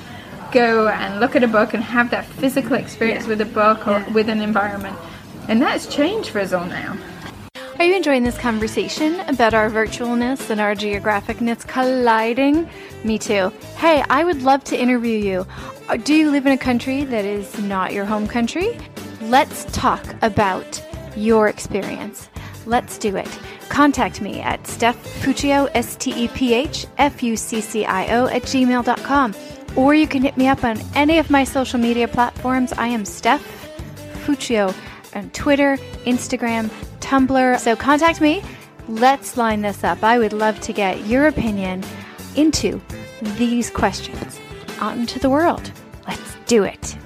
go 0.53 0.87
and 0.87 1.19
look 1.19 1.35
at 1.35 1.43
a 1.43 1.49
book 1.49 1.75
and 1.75 1.83
have 1.83 2.11
that 2.11 2.25
physical 2.27 2.75
experience 2.77 3.25
Yeah. 3.25 3.31
with 3.31 3.41
a 3.41 3.47
book 3.47 3.89
or 3.89 3.99
Yeah. 3.99 4.09
with 4.13 4.29
an 4.29 4.41
environment. 4.41 4.97
And 5.49 5.61
that's 5.61 5.87
changed 5.87 6.29
for 6.31 6.39
us 6.41 6.53
all 6.53 6.65
now. 6.67 6.97
Are 7.79 7.85
you 7.85 7.97
enjoying 7.97 8.23
this 8.23 8.39
conversation 8.39 9.19
about 9.29 9.53
our 9.53 9.69
virtualness 9.69 10.49
and 10.49 10.61
our 10.61 10.75
geographicness 10.77 11.67
colliding? 11.67 12.69
Me 13.03 13.19
too. 13.19 13.53
Hey, 13.77 14.05
I 14.09 14.23
would 14.23 14.43
love 14.43 14.63
to 14.65 14.81
interview 14.81 15.19
you. 15.19 15.47
Uh, 15.89 15.97
Do 15.97 16.15
you 16.15 16.31
live 16.31 16.47
in 16.47 16.53
a 16.53 16.57
country 16.59 17.03
that 17.05 17.25
is 17.25 17.59
not 17.59 17.93
your 17.93 18.05
home 18.05 18.29
country? 18.29 18.79
Let's 19.23 19.65
talk 19.73 20.05
about 20.23 20.83
your 21.17 21.49
experience. 21.49 22.29
Let's 22.65 22.97
do 22.97 23.17
it. 23.17 23.29
Contact 23.69 24.21
me 24.21 24.41
at 24.41 24.65
Steph 24.67 24.97
Fuccio, 25.23 25.69
S 25.75 25.97
T 25.97 26.25
E 26.25 26.29
P 26.29 26.55
H 26.55 26.87
F 26.99 27.23
U 27.25 27.37
C 27.37 27.61
C 27.61 27.85
I 27.85 28.17
O, 28.17 28.27
at 28.29 28.43
gmail.com. 28.43 29.35
Or 29.77 29.95
you 29.95 30.07
can 30.07 30.23
hit 30.23 30.37
me 30.37 30.47
up 30.47 30.63
on 30.63 30.79
any 30.95 31.19
of 31.19 31.29
my 31.29 31.43
social 31.43 31.81
media 31.81 32.07
platforms. 32.07 32.73
I 32.75 32.87
am 32.87 33.05
Steph 33.05 33.43
Fuccio 34.25 34.73
on 35.15 35.31
Twitter, 35.31 35.77
Instagram, 36.05 36.69
Tumblr. 37.01 37.59
So 37.61 37.77
contact 37.77 38.21
me. 38.21 38.43
Let's 38.89 39.37
line 39.37 39.63
this 39.63 39.85
up. 39.85 40.03
I 40.03 40.19
would 40.19 40.33
love 40.33 40.61
to 40.61 40.73
get 40.73 41.07
your 41.07 41.27
opinion 41.27 41.83
into 42.37 42.81
these 43.37 43.71
questions 43.71 44.41
out 44.81 44.97
into 44.97 45.19
the 45.19 45.31
world. 45.31 45.71
Let's 46.07 46.37
do 46.47 46.65
it. 46.65 46.97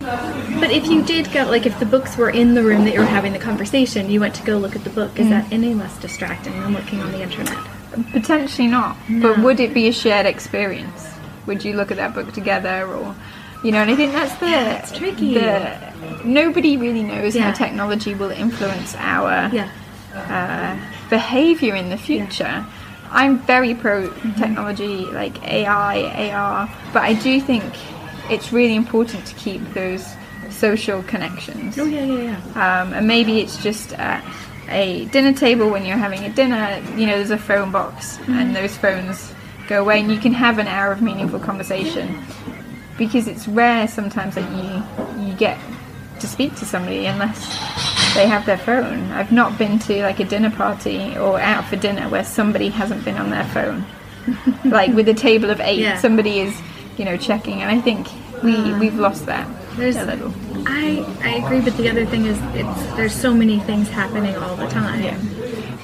But 0.00 0.70
if 0.70 0.86
you 0.86 1.04
did 1.04 1.30
go, 1.32 1.44
like 1.44 1.66
if 1.66 1.78
the 1.78 1.86
books 1.86 2.16
were 2.16 2.30
in 2.30 2.54
the 2.54 2.62
room 2.62 2.84
that 2.84 2.94
you 2.94 3.00
were 3.00 3.06
having 3.06 3.32
the 3.32 3.38
conversation, 3.38 4.10
you 4.10 4.20
went 4.20 4.34
to 4.36 4.42
go 4.42 4.58
look 4.58 4.74
at 4.74 4.82
the 4.82 4.90
book, 4.90 5.18
is 5.18 5.26
mm. 5.26 5.30
that 5.30 5.52
any 5.52 5.74
less 5.74 5.98
distracting 6.00 6.52
than 6.60 6.72
looking 6.72 7.00
on 7.00 7.12
the 7.12 7.22
internet? 7.22 7.58
Potentially 8.12 8.68
not. 8.68 8.96
But 9.08 9.38
would 9.38 9.60
it 9.60 9.74
be 9.74 9.88
a 9.88 9.92
shared 9.92 10.26
experience? 10.26 11.08
Would 11.46 11.64
you 11.64 11.74
look 11.74 11.90
at 11.90 11.96
that 11.96 12.14
book 12.14 12.32
together 12.32 12.86
or 12.86 13.14
you 13.62 13.72
know, 13.72 13.78
and 13.82 13.90
I 13.90 13.96
think 13.96 14.12
that's 14.12 14.34
the 14.36 14.46
it's 14.78 14.92
tricky. 14.96 15.34
the- 15.34 15.76
nobody 16.24 16.76
really 16.76 17.02
knows 17.02 17.36
how 17.36 17.52
technology 17.52 18.14
will 18.14 18.30
influence 18.30 18.94
our 18.98 19.50
Yeah. 19.52 19.68
uh, 20.14 20.76
behavior 21.10 21.74
in 21.74 21.90
the 21.90 21.96
future. 21.96 22.64
I'm 23.10 23.38
very 23.40 23.74
pro 23.74 24.10
technology, 24.38 25.06
like 25.06 25.42
AI, 25.42 26.30
AR, 26.30 26.68
but 26.92 27.02
I 27.02 27.14
do 27.14 27.40
think 27.40 27.64
it's 28.30 28.52
really 28.52 28.74
important 28.76 29.24
to 29.26 29.34
keep 29.36 29.62
those 29.74 30.06
social 30.50 31.02
connections. 31.04 31.78
Oh 31.78 31.84
yeah, 31.84 32.04
yeah, 32.04 32.36
yeah. 32.54 32.80
Um, 32.82 32.92
and 32.92 33.06
maybe 33.06 33.40
it's 33.40 33.56
just 33.62 33.92
at 33.94 34.22
a 34.68 35.06
dinner 35.06 35.32
table 35.32 35.70
when 35.70 35.86
you're 35.86 35.96
having 35.96 36.24
a 36.24 36.28
dinner, 36.28 36.80
you 36.96 37.06
know, 37.06 37.16
there's 37.16 37.30
a 37.30 37.38
phone 37.38 37.70
box 37.70 38.18
and 38.28 38.54
those 38.54 38.76
phones 38.76 39.32
go 39.68 39.80
away 39.80 40.00
and 40.00 40.12
you 40.12 40.18
can 40.18 40.32
have 40.32 40.58
an 40.58 40.66
hour 40.68 40.92
of 40.92 41.00
meaningful 41.00 41.38
conversation. 41.38 42.18
Because 42.98 43.28
it's 43.28 43.48
rare 43.48 43.88
sometimes 43.88 44.34
that 44.34 44.50
you 44.50 45.26
you 45.26 45.34
get 45.34 45.58
to 46.20 46.26
speak 46.26 46.54
to 46.56 46.64
somebody 46.64 47.06
unless 47.06 47.38
they 48.14 48.26
have 48.26 48.44
their 48.44 48.58
phone. 48.58 49.10
I've 49.12 49.32
not 49.32 49.56
been 49.56 49.78
to 49.80 50.02
like 50.02 50.20
a 50.20 50.24
dinner 50.24 50.50
party 50.50 51.16
or 51.16 51.38
out 51.40 51.64
for 51.66 51.76
dinner 51.76 52.08
where 52.08 52.24
somebody 52.24 52.68
hasn't 52.68 53.04
been 53.04 53.16
on 53.16 53.30
their 53.30 53.44
phone. 53.44 53.84
like 54.64 54.92
with 54.92 55.08
a 55.08 55.14
table 55.14 55.50
of 55.50 55.60
eight, 55.60 55.78
Yeah. 55.80 55.96
somebody 55.98 56.40
is, 56.40 56.60
you 56.96 57.04
know, 57.04 57.16
checking 57.16 57.62
and 57.62 57.70
I 57.70 57.80
think 57.80 58.08
we, 58.42 58.54
mm. 58.54 58.78
we've 58.78 58.98
lost 58.98 59.26
that 59.26 59.48
There's- 59.76 59.96
a 59.96 60.04
little. 60.04 60.32
I 60.66 61.04
I 61.22 61.36
agree, 61.36 61.60
but 61.60 61.76
the 61.76 61.88
other 61.88 62.04
thing 62.04 62.26
is, 62.26 62.38
it's 62.54 62.96
there's 62.96 63.14
so 63.14 63.32
many 63.32 63.60
things 63.60 63.88
happening 63.88 64.36
all 64.36 64.56
the 64.56 64.66
time. 64.66 65.02
Yeah. 65.02 65.16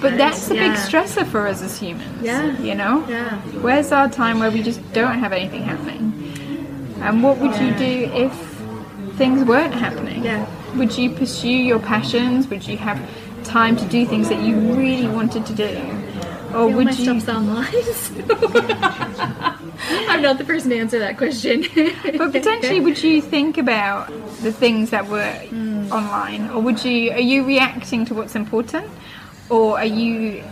But 0.00 0.18
that's 0.18 0.50
a 0.50 0.54
big 0.54 0.72
stressor 0.72 1.26
for 1.26 1.46
us 1.46 1.62
as 1.62 1.78
humans. 1.78 2.22
Yeah. 2.22 2.58
You 2.58 2.74
know? 2.74 3.06
Yeah. 3.08 3.38
Where's 3.62 3.90
our 3.92 4.08
time 4.10 4.38
where 4.40 4.50
we 4.50 4.62
just 4.62 4.80
don't 4.92 5.18
have 5.18 5.32
anything 5.32 5.62
happening? 5.62 6.12
And 7.04 7.22
what 7.22 7.38
would 7.38 7.54
you 7.60 7.74
do 7.74 8.10
if 8.14 8.32
things 9.16 9.44
weren't 9.44 9.74
happening? 9.74 10.24
Yeah. 10.24 10.46
Would 10.76 10.96
you 10.96 11.10
pursue 11.10 11.48
your 11.48 11.78
passions? 11.78 12.48
Would 12.48 12.66
you 12.66 12.78
have 12.78 12.98
time 13.44 13.76
to 13.76 13.84
do 13.86 14.06
things 14.06 14.28
that 14.30 14.40
you 14.40 14.56
really 14.74 15.06
wanted 15.06 15.44
to 15.46 15.54
do? 15.54 15.78
Or 16.54 16.68
would 16.68 16.86
my 16.86 16.92
you 16.92 17.20
stuff's 17.20 17.28
online. 17.28 17.66
I'm 20.08 20.22
not 20.22 20.38
the 20.38 20.44
person 20.44 20.70
to 20.70 20.78
answer 20.78 20.98
that 21.00 21.18
question. 21.18 21.64
but 22.16 22.32
potentially 22.32 22.80
would 22.80 23.02
you 23.02 23.20
think 23.20 23.58
about 23.58 24.08
the 24.42 24.52
things 24.52 24.90
that 24.90 25.06
were 25.08 25.30
Hmm. 25.50 25.92
online 25.92 26.48
or 26.50 26.60
would 26.62 26.82
you 26.84 27.10
are 27.12 27.20
you 27.20 27.44
reacting 27.44 28.04
to 28.06 28.14
what's 28.14 28.34
important 28.34 28.86
or 29.50 29.78
are 29.78 29.84
you 29.84 30.42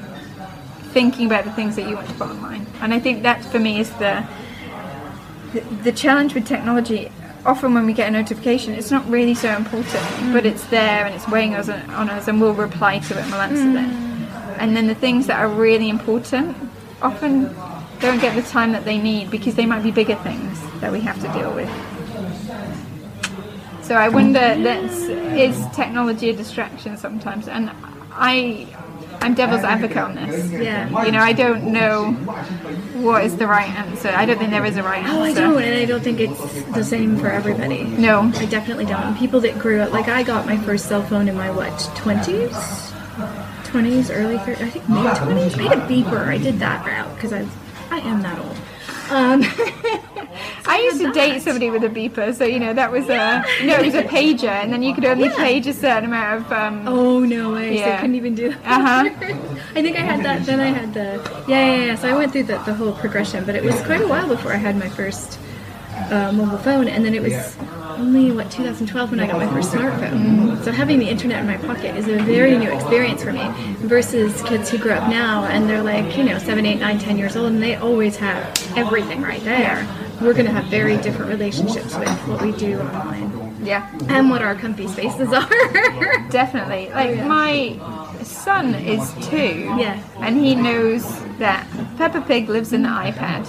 thinking 0.93 1.27
about 1.27 1.45
the 1.45 1.53
things 1.53 1.77
that 1.77 1.89
you 1.89 1.95
want 1.97 2.07
to 2.09 2.15
put 2.15 2.29
online 2.29 2.67
and 2.83 2.93
i 2.93 3.01
think 3.01 3.23
that 3.23 3.43
for 3.47 3.59
me 3.59 3.81
is 3.81 3.89
the 3.93 4.23
the, 5.53 5.61
the 5.83 5.93
challenge 5.93 6.35
with 6.35 6.47
technology 6.47 7.11
often 7.45 7.75
when 7.75 7.85
we 7.87 7.93
get 7.93 8.09
a 8.09 8.11
notification 8.11 8.73
it's 8.75 8.91
not 8.91 9.09
really 9.11 9.35
so 9.35 9.51
important 9.55 10.03
Hmm. 10.05 10.33
but 10.33 10.47
it's 10.47 10.65
there 10.67 11.05
and 11.07 11.15
it's 11.15 11.27
weighing 11.29 11.55
us 11.55 11.69
on 11.69 12.09
us 12.11 12.29
and 12.29 12.41
we'll 12.41 12.55
reply 12.55 12.99
to 13.01 13.19
it 13.19 13.23
and 13.23 13.31
we'll 13.33 13.41
answer 13.41 13.65
Hmm. 13.65 13.75
them 13.75 13.91
and 14.59 14.77
then 14.77 14.87
the 14.87 14.95
things 14.95 15.27
that 15.27 15.39
are 15.41 15.49
really 15.49 15.89
important 15.89 16.57
often 17.01 17.55
don't 18.01 18.21
get 18.21 18.35
the 18.37 18.43
time 18.43 18.73
that 18.73 18.85
they 18.85 18.99
need 18.99 19.31
because 19.31 19.55
they 19.55 19.67
might 19.67 19.83
be 19.83 19.91
bigger 19.91 20.17
things 20.17 20.59
that 20.81 20.91
we 20.93 21.01
have 21.01 21.21
to 21.21 21.29
deal 21.39 21.53
with 21.55 21.71
so 23.83 23.97
I 23.97 24.09
wonder 24.09 24.41
that's 24.63 25.01
is 25.37 25.57
technology 25.75 26.31
a 26.31 26.37
distraction 26.37 26.97
sometimes 26.97 27.49
and 27.49 27.71
I 28.13 28.67
I'm 29.23 29.35
devil's 29.35 29.63
advocate 29.63 29.99
on 29.99 30.15
this. 30.15 30.51
Yeah. 30.51 31.05
You 31.05 31.13
know, 31.13 31.21
I 31.21 31.33
don't 31.33 31.73
know 31.73 32.13
what 33.01 33.25
is 33.25 33.37
the 33.37 33.47
right 33.47 33.71
answer. 33.71 34.09
I 34.09 34.27
don't 34.27 34.39
think 34.39 34.51
there 34.51 34.65
is 34.65 34.77
a 34.77 34.83
right 34.83 35.03
answer. 35.05 35.17
Oh, 35.17 35.23
I 35.23 35.33
don't, 35.33 35.63
and 35.63 35.75
I 35.79 35.85
don't 35.85 36.03
think 36.03 36.21
it's 36.21 36.63
the 36.73 36.85
same 36.85 37.17
for 37.19 37.29
everybody. 37.29 37.85
No. 37.85 38.31
I 38.35 38.47
definitely 38.47 38.87
don't. 38.87 39.17
People 39.17 39.41
that 39.41 39.59
grew 39.59 39.81
up, 39.81 39.93
like 39.93 40.09
I 40.09 40.23
got 40.23 40.47
my 40.47 40.57
first 40.59 40.89
cell 40.89 41.03
phone 41.03 41.29
in 41.29 41.37
my 41.37 41.51
what 41.51 41.79
twenties, 41.97 42.93
twenties, 43.65 44.11
early 44.11 44.37
30s, 44.39 44.61
I 44.61 44.71
think 44.71 44.89
mid 44.89 45.17
twenties. 45.17 45.55
I 45.59 45.63
had 45.63 45.79
a 45.79 45.87
beeper. 45.87 46.27
I 46.27 46.39
did 46.39 46.59
that 46.59 46.85
route 46.85 47.15
because 47.15 47.33
I, 47.33 47.47
I 47.91 47.99
am 48.01 48.23
that 48.23 48.39
old. 48.39 48.57
Um, 49.11 49.43
I 50.67 50.81
used 50.85 51.01
to 51.01 51.13
date 51.13 51.43
somebody 51.43 51.71
with 51.71 51.85
a 51.85 51.89
beeper, 51.89 52.35
so 52.35 52.45
you 52.45 52.59
know 52.59 52.73
that 52.73 52.91
was 52.91 53.09
a 53.09 53.45
no, 53.65 53.75
it 53.77 53.85
was 53.85 53.95
a 53.95 54.03
pager, 54.03 54.49
and 54.49 54.73
then 54.73 54.83
you 54.83 54.95
could 54.95 55.05
only 55.05 55.29
page 55.31 55.67
a 55.67 55.73
certain 55.73 56.05
amount 56.05 56.47
of. 56.47 56.53
Um, 56.53 56.89
oh 56.89 57.21
no 57.21 57.53
way! 57.53 57.79
So 57.79 57.91
I 57.91 57.97
couldn't 57.97 58.15
even 58.15 58.35
do 58.35 58.51
that. 58.51 58.65
Uh-huh. 58.65 59.37
I 59.75 59.83
think 59.83 59.97
I 59.97 60.01
had 60.01 60.25
that. 60.25 60.47
Then 60.47 60.61
I 60.61 60.67
had 60.67 60.95
the 60.95 61.45
yeah, 61.49 61.77
yeah, 61.77 61.85
yeah. 61.87 61.95
So 61.97 62.09
I 62.09 62.17
went 62.17 62.33
through 62.33 62.45
the, 62.45 62.59
the 62.59 62.75
whole 62.75 62.93
progression, 62.93 63.45
but 63.45 63.55
it 63.55 63.65
was 63.65 63.81
quite 63.83 64.01
a 64.01 64.09
while 64.09 64.29
before 64.29 64.53
I 64.53 64.57
had 64.57 64.77
my 64.77 64.89
first 64.89 65.39
uh, 66.13 66.33
mobile 66.33 66.59
phone, 66.59 66.89
and 66.89 67.05
then 67.05 67.15
it 67.15 67.23
was 67.23 67.57
only 67.99 68.33
what 68.33 68.51
2012 68.51 69.11
when 69.11 69.21
I 69.21 69.27
got 69.27 69.37
my 69.37 69.47
first 69.49 69.73
smartphone. 69.73 70.63
So 70.65 70.73
having 70.73 70.99
the 70.99 71.09
internet 71.09 71.41
in 71.41 71.47
my 71.47 71.57
pocket 71.57 71.97
is 71.97 72.09
a 72.09 72.19
very 72.19 72.57
new 72.57 72.71
experience 72.71 73.23
for 73.23 73.33
me 73.33 73.49
versus 73.79 74.43
kids 74.43 74.71
who 74.71 74.79
grow 74.79 74.95
up 74.95 75.09
now 75.09 75.45
and 75.45 75.69
they're 75.69 75.83
like 75.83 76.17
you 76.17 76.25
know 76.25 76.39
seven, 76.39 76.67
eight, 76.67 76.81
nine, 76.81 76.99
ten 76.99 77.17
years 77.19 77.37
old, 77.37 77.53
and 77.53 77.63
they 77.63 77.77
always 77.77 78.17
have 78.17 78.43
everything 78.77 79.23
right 79.23 79.43
there. 79.45 79.87
We're 80.21 80.35
going 80.35 80.47
to 80.47 80.53
have 80.53 80.67
very 80.67 80.99
different 80.99 81.31
relationships 81.31 81.97
with 81.97 82.09
what 82.29 82.43
we 82.43 82.53
do 82.53 82.79
online 82.79 83.43
yeah, 83.65 83.89
and 84.09 84.29
what 84.29 84.43
our 84.43 84.55
comfy 84.55 84.89
spaces 84.89 85.33
are. 85.33 86.29
definitely. 86.31 86.91
Like 86.91 87.25
my 87.27 87.79
son 88.23 88.75
is 88.75 89.13
two. 89.29 89.37
Yeah. 89.79 90.03
And 90.17 90.37
he 90.37 90.55
knows 90.55 91.05
that 91.39 91.67
Peppa 92.03 92.21
Pig 92.23 92.49
lives 92.49 92.73
in 92.73 92.83
the 92.83 92.89
iPad. 92.89 93.47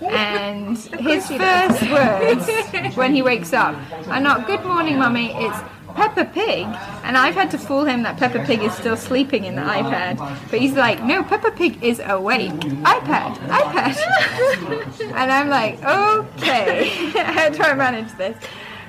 and 0.02 0.78
his 0.78 1.26
first 1.28 1.82
words 1.92 2.96
when 2.96 3.14
he 3.14 3.20
wakes 3.20 3.52
up 3.52 3.76
are 4.08 4.18
not 4.18 4.46
"Good 4.46 4.64
morning, 4.64 4.98
mummy." 4.98 5.34
It's 5.34 5.58
Peppa 5.94 6.24
Pig, 6.24 6.64
and 7.04 7.18
I've 7.18 7.34
had 7.34 7.50
to 7.50 7.58
fool 7.58 7.84
him 7.84 8.02
that 8.04 8.16
Peppa 8.16 8.46
Pig 8.46 8.62
is 8.62 8.72
still 8.72 8.96
sleeping 8.96 9.44
in 9.44 9.56
the 9.56 9.60
iPad. 9.60 10.16
But 10.50 10.60
he's 10.60 10.72
like, 10.72 11.04
no, 11.04 11.22
Peppa 11.22 11.50
Pig 11.50 11.84
is 11.84 12.00
awake. 12.02 12.50
iPad, 12.50 13.34
iPad. 13.48 15.00
and 15.14 15.30
I'm 15.30 15.50
like, 15.50 15.74
okay, 15.84 16.88
how 17.20 17.50
do 17.50 17.62
I 17.62 17.74
manage 17.74 18.10
this? 18.16 18.42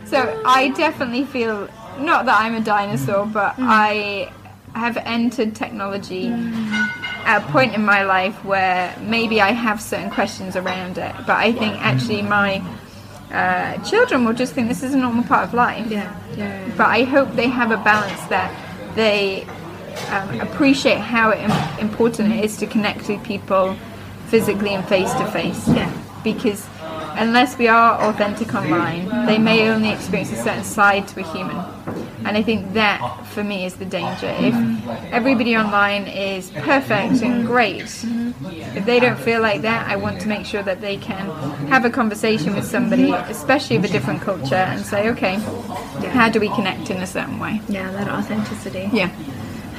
So 0.06 0.42
I 0.46 0.70
definitely 0.70 1.26
feel 1.26 1.68
not 2.00 2.24
that 2.26 2.40
I'm 2.40 2.56
a 2.56 2.62
dinosaur, 2.62 3.26
but 3.26 3.56
I 3.58 4.32
have 4.74 4.96
entered 4.96 5.56
technology 5.56 6.30
at 7.26 7.44
a 7.44 7.52
point 7.52 7.74
in 7.74 7.84
my 7.84 8.04
life 8.04 8.44
where 8.44 8.96
maybe 9.02 9.42
I 9.42 9.52
have 9.52 9.82
certain 9.82 10.10
questions 10.10 10.56
around 10.56 10.98
it, 10.98 11.16
but 11.28 11.38
I 11.38 11.52
think 11.52 11.76
actually 11.82 12.22
my 12.22 12.64
uh, 13.32 13.78
children 13.84 14.26
will 14.26 14.34
just 14.34 14.54
think 14.54 14.68
this 14.68 14.84
is 14.84 14.94
a 14.94 14.98
normal 14.98 15.24
part 15.24 15.48
of 15.48 15.54
life. 15.54 15.90
Yeah, 15.90 16.14
yeah. 16.36 16.68
But 16.76 16.88
I 16.88 17.04
hope 17.04 17.32
they 17.34 17.48
have 17.48 17.72
a 17.72 17.78
balance 17.78 18.22
that 18.26 18.52
they 18.96 19.46
um, 20.10 20.42
appreciate 20.42 21.00
how 21.00 21.32
im- 21.34 21.80
important 21.80 22.34
it 22.34 22.44
is 22.44 22.58
to 22.58 22.68
connect 22.68 23.08
with 23.08 23.24
people 23.24 23.76
physically 24.28 24.74
and 24.74 24.86
face 24.88 25.12
to 25.14 25.26
face. 25.32 25.68
Yeah. 25.68 25.92
Because 26.24 26.68
unless 27.16 27.58
we 27.58 27.68
are 27.68 28.02
authentic 28.02 28.54
online, 28.54 29.26
they 29.26 29.38
may 29.38 29.70
only 29.70 29.90
experience 29.90 30.32
a 30.32 30.36
certain 30.38 30.64
side 30.64 31.08
to 31.10 31.20
a 31.20 31.24
human. 31.24 31.58
And 32.26 32.38
I 32.38 32.44
think 32.44 32.74
that, 32.74 33.26
for 33.28 33.44
me, 33.44 33.66
is 33.66 33.76
the 33.76 33.86
danger. 33.86 34.28
If 34.40 34.56
everybody 35.12 35.58
online 35.58 36.08
is 36.08 36.52
perfect 36.52 37.22
and 37.24 37.46
great, 37.46 38.06
if 38.76 38.86
they 38.86 39.00
don't 39.00 39.20
feel 39.20 39.42
like 39.42 39.64
that, 39.64 39.88
I 39.88 39.96
want 39.96 40.22
to 40.22 40.28
make 40.28 40.46
sure 40.46 40.64
that 40.64 40.82
they 40.82 40.98
can 40.98 41.30
have 41.68 41.84
a 41.84 41.90
conversation 41.90 42.56
with 42.56 42.66
somebody, 42.66 43.12
especially 43.12 43.76
of 43.78 43.84
a 43.84 43.88
different 43.88 44.22
culture, 44.22 44.56
and 44.56 44.86
say, 44.86 45.10
okay, 45.10 45.36
how 46.10 46.30
do 46.30 46.40
we 46.40 46.50
connect 46.50 46.90
in 46.90 46.98
a 46.98 47.08
certain 47.08 47.40
way? 47.40 47.60
Yeah, 47.68 47.92
that 47.92 48.08
authenticity. 48.08 48.90
Yeah. 48.94 49.10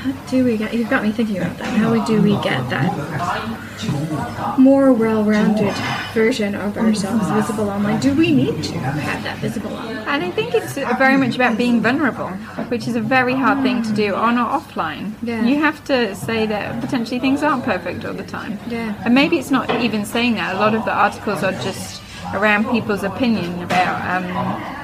How 0.03 0.13
do 0.27 0.45
we 0.45 0.57
get? 0.57 0.75
You've 0.75 0.91
got 0.91 1.05
me 1.05 1.13
thinking 1.13 1.39
about 1.39 1.57
that. 1.59 1.67
How 1.67 2.05
do 2.05 2.21
we 2.21 2.33
get 2.43 2.69
that 2.71 4.59
more 4.59 4.93
well-rounded 4.93 5.75
version 6.13 6.57
of 6.57 6.77
ourselves 6.77 7.29
visible 7.31 7.71
online? 7.71 8.01
Do 8.01 8.13
we 8.15 8.33
need 8.33 8.65
to 8.65 8.79
have 8.79 9.23
that 9.23 9.39
visible 9.39 9.73
online? 9.73 9.99
And 10.09 10.25
I 10.25 10.31
think 10.33 10.55
it's 10.55 10.75
very 10.75 11.17
much 11.17 11.37
about 11.37 11.57
being 11.57 11.81
vulnerable, 11.81 12.31
which 12.69 12.89
is 12.89 12.97
a 12.97 13.01
very 13.01 13.35
hard 13.35 13.63
thing 13.63 13.83
to 13.85 13.93
do 13.93 14.17
on 14.17 14.39
or 14.39 14.47
offline. 14.47 15.13
Yeah. 15.23 15.45
You 15.45 15.61
have 15.61 15.85
to 15.85 16.17
say 16.17 16.47
that 16.47 16.81
potentially 16.81 17.21
things 17.21 17.45
aren't 17.45 17.65
perfect 17.65 18.05
all 18.05 18.15
the 18.15 18.25
time. 18.25 18.59
Yeah. 18.67 19.01
And 19.05 19.15
maybe 19.15 19.39
it's 19.39 19.53
not 19.53 19.71
even 19.83 20.05
saying 20.05 20.35
that. 20.35 20.57
A 20.57 20.59
lot 20.59 20.75
of 20.75 20.85
the 20.85 20.93
articles 20.93 21.45
are 21.45 21.53
just 21.53 22.03
around 22.35 22.69
people's 22.73 23.05
opinion 23.05 23.63
about. 23.63 24.01
Um, 24.25 24.82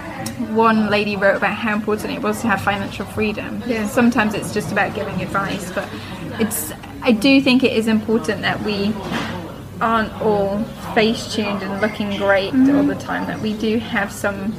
one 0.51 0.91
lady 0.91 1.17
wrote 1.17 1.37
about 1.37 1.55
how 1.55 1.75
important 1.75 2.13
it 2.13 2.23
was 2.23 2.41
to 2.43 2.49
have 2.49 2.61
financial 2.61 3.07
freedom. 3.07 3.63
Yeah. 3.67 3.87
Sometimes 3.87 4.35
it's 4.35 4.53
just 4.53 4.73
about 4.73 4.95
giving 4.95 5.21
advice, 5.23 5.71
but 5.73 5.89
it's. 6.41 6.73
I 7.03 7.13
do 7.13 7.41
think 7.41 7.63
it 7.63 7.73
is 7.73 7.87
important 7.87 8.43
that 8.43 8.61
we 8.63 8.93
aren't 9.81 10.13
all 10.21 10.63
face 10.95 11.35
tuned 11.35 11.63
and 11.63 11.81
looking 11.81 12.17
great 12.17 12.53
mm-hmm. 12.53 12.77
all 12.77 12.85
the 12.85 12.97
time. 12.97 13.27
That 13.27 13.41
we 13.41 13.55
do 13.55 13.79
have 13.79 14.13
some 14.13 14.55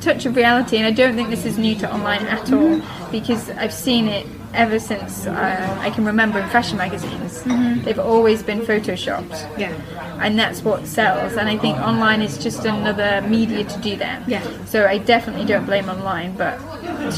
touch 0.00 0.26
of 0.26 0.36
reality, 0.36 0.76
and 0.76 0.86
I 0.86 0.90
don't 0.90 1.14
think 1.14 1.30
this 1.30 1.44
is 1.44 1.58
new 1.58 1.74
to 1.76 1.92
online 1.92 2.26
at 2.26 2.52
all 2.52 2.78
mm-hmm. 2.78 3.10
because 3.10 3.50
I've 3.50 3.74
seen 3.74 4.08
it 4.08 4.26
ever 4.56 4.78
since 4.78 5.26
uh, 5.26 5.76
I 5.80 5.90
can 5.90 6.04
remember 6.04 6.38
in 6.40 6.48
fashion 6.48 6.78
magazines. 6.78 7.42
They've 7.84 7.98
always 7.98 8.42
been 8.42 8.60
photoshopped, 8.60 9.58
Yeah. 9.58 9.72
and 10.20 10.38
that's 10.38 10.62
what 10.62 10.86
sells. 10.86 11.34
And 11.34 11.48
I 11.48 11.56
think 11.58 11.76
online 11.78 12.22
is 12.22 12.38
just 12.38 12.64
another 12.64 13.22
media 13.28 13.64
to 13.64 13.78
do 13.80 13.96
that. 13.96 14.28
Yeah. 14.28 14.42
So 14.64 14.86
I 14.86 14.98
definitely 14.98 15.44
don't 15.46 15.66
blame 15.66 15.88
online, 15.88 16.36
but 16.36 16.58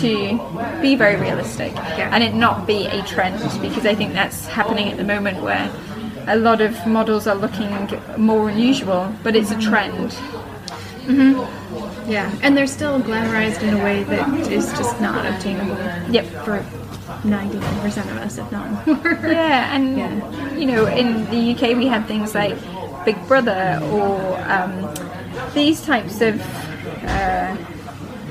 to 0.01 0.39
be 0.82 0.97
very 0.97 1.16
realistic 1.16 1.72
Yeah. 1.74 2.11
and 2.12 2.22
it 2.22 2.34
not 2.34 2.66
be 2.66 2.86
a 2.86 3.03
trend 3.05 3.39
because 3.62 3.86
I 3.86 3.95
think 3.95 4.12
that's 4.12 4.47
happening 4.47 4.89
at 4.91 4.97
the 4.99 5.05
moment 5.05 5.41
where 5.43 5.70
a 6.26 6.36
lot 6.36 6.61
of 6.61 6.86
models 6.86 7.26
are 7.26 7.36
looking 7.36 7.70
more 8.18 8.51
unusual, 8.51 9.11
but 9.22 9.34
it's 9.34 9.51
a 9.51 9.59
trend. 9.59 10.14
Yeah, 12.07 12.30
and 12.43 12.57
they're 12.57 12.66
still 12.66 13.01
glamorized 13.01 13.62
in 13.62 13.74
a 13.78 13.82
way 13.84 14.03
that 14.05 14.28
is 14.51 14.66
just 14.72 15.01
not 15.01 15.24
obtainable. 15.26 15.76
Yep. 16.11 16.26
For 16.45 16.64
99% 17.22 18.11
of 18.11 18.16
us, 18.18 18.38
if 18.38 18.50
not 18.52 18.86
more. 18.86 19.18
Yeah, 19.22 19.74
and 19.74 19.96
Yeah. 19.98 20.54
you 20.54 20.66
know, 20.66 20.86
in 20.86 21.24
the 21.30 21.52
UK 21.54 21.76
we 21.76 21.86
have 21.86 22.06
things 22.06 22.34
like 22.34 22.56
Big 23.04 23.16
Brother 23.26 23.80
or 23.92 24.38
um, 24.50 24.88
these 25.54 25.80
types 25.84 26.20
of 26.20 26.40
uh, 27.04 27.56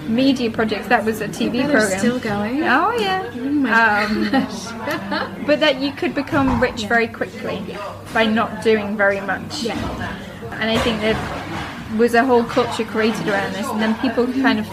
media 0.07 0.49
projects. 0.51 0.87
That 0.87 1.03
was 1.05 1.21
a 1.21 1.27
TV 1.27 1.53
They're 1.63 1.71
program. 1.79 1.99
still 1.99 2.19
going. 2.19 2.63
Oh 2.63 2.95
yeah. 2.99 3.29
my 3.35 4.03
um, 4.03 5.43
but 5.45 5.59
that 5.59 5.79
you 5.81 5.91
could 5.91 6.13
become 6.13 6.61
rich 6.61 6.85
very 6.85 7.07
quickly 7.07 7.75
by 8.13 8.25
not 8.25 8.63
doing 8.63 8.95
very 8.95 9.21
much. 9.21 9.63
Yeah. 9.63 9.77
And 10.59 10.69
I 10.69 10.77
think 10.79 11.01
there 11.01 11.17
was 11.97 12.13
a 12.13 12.23
whole 12.23 12.43
culture 12.43 12.83
created 12.85 13.27
around 13.27 13.53
this, 13.53 13.67
and 13.67 13.81
then 13.81 13.95
people 13.99 14.25
kind 14.41 14.59
of 14.59 14.67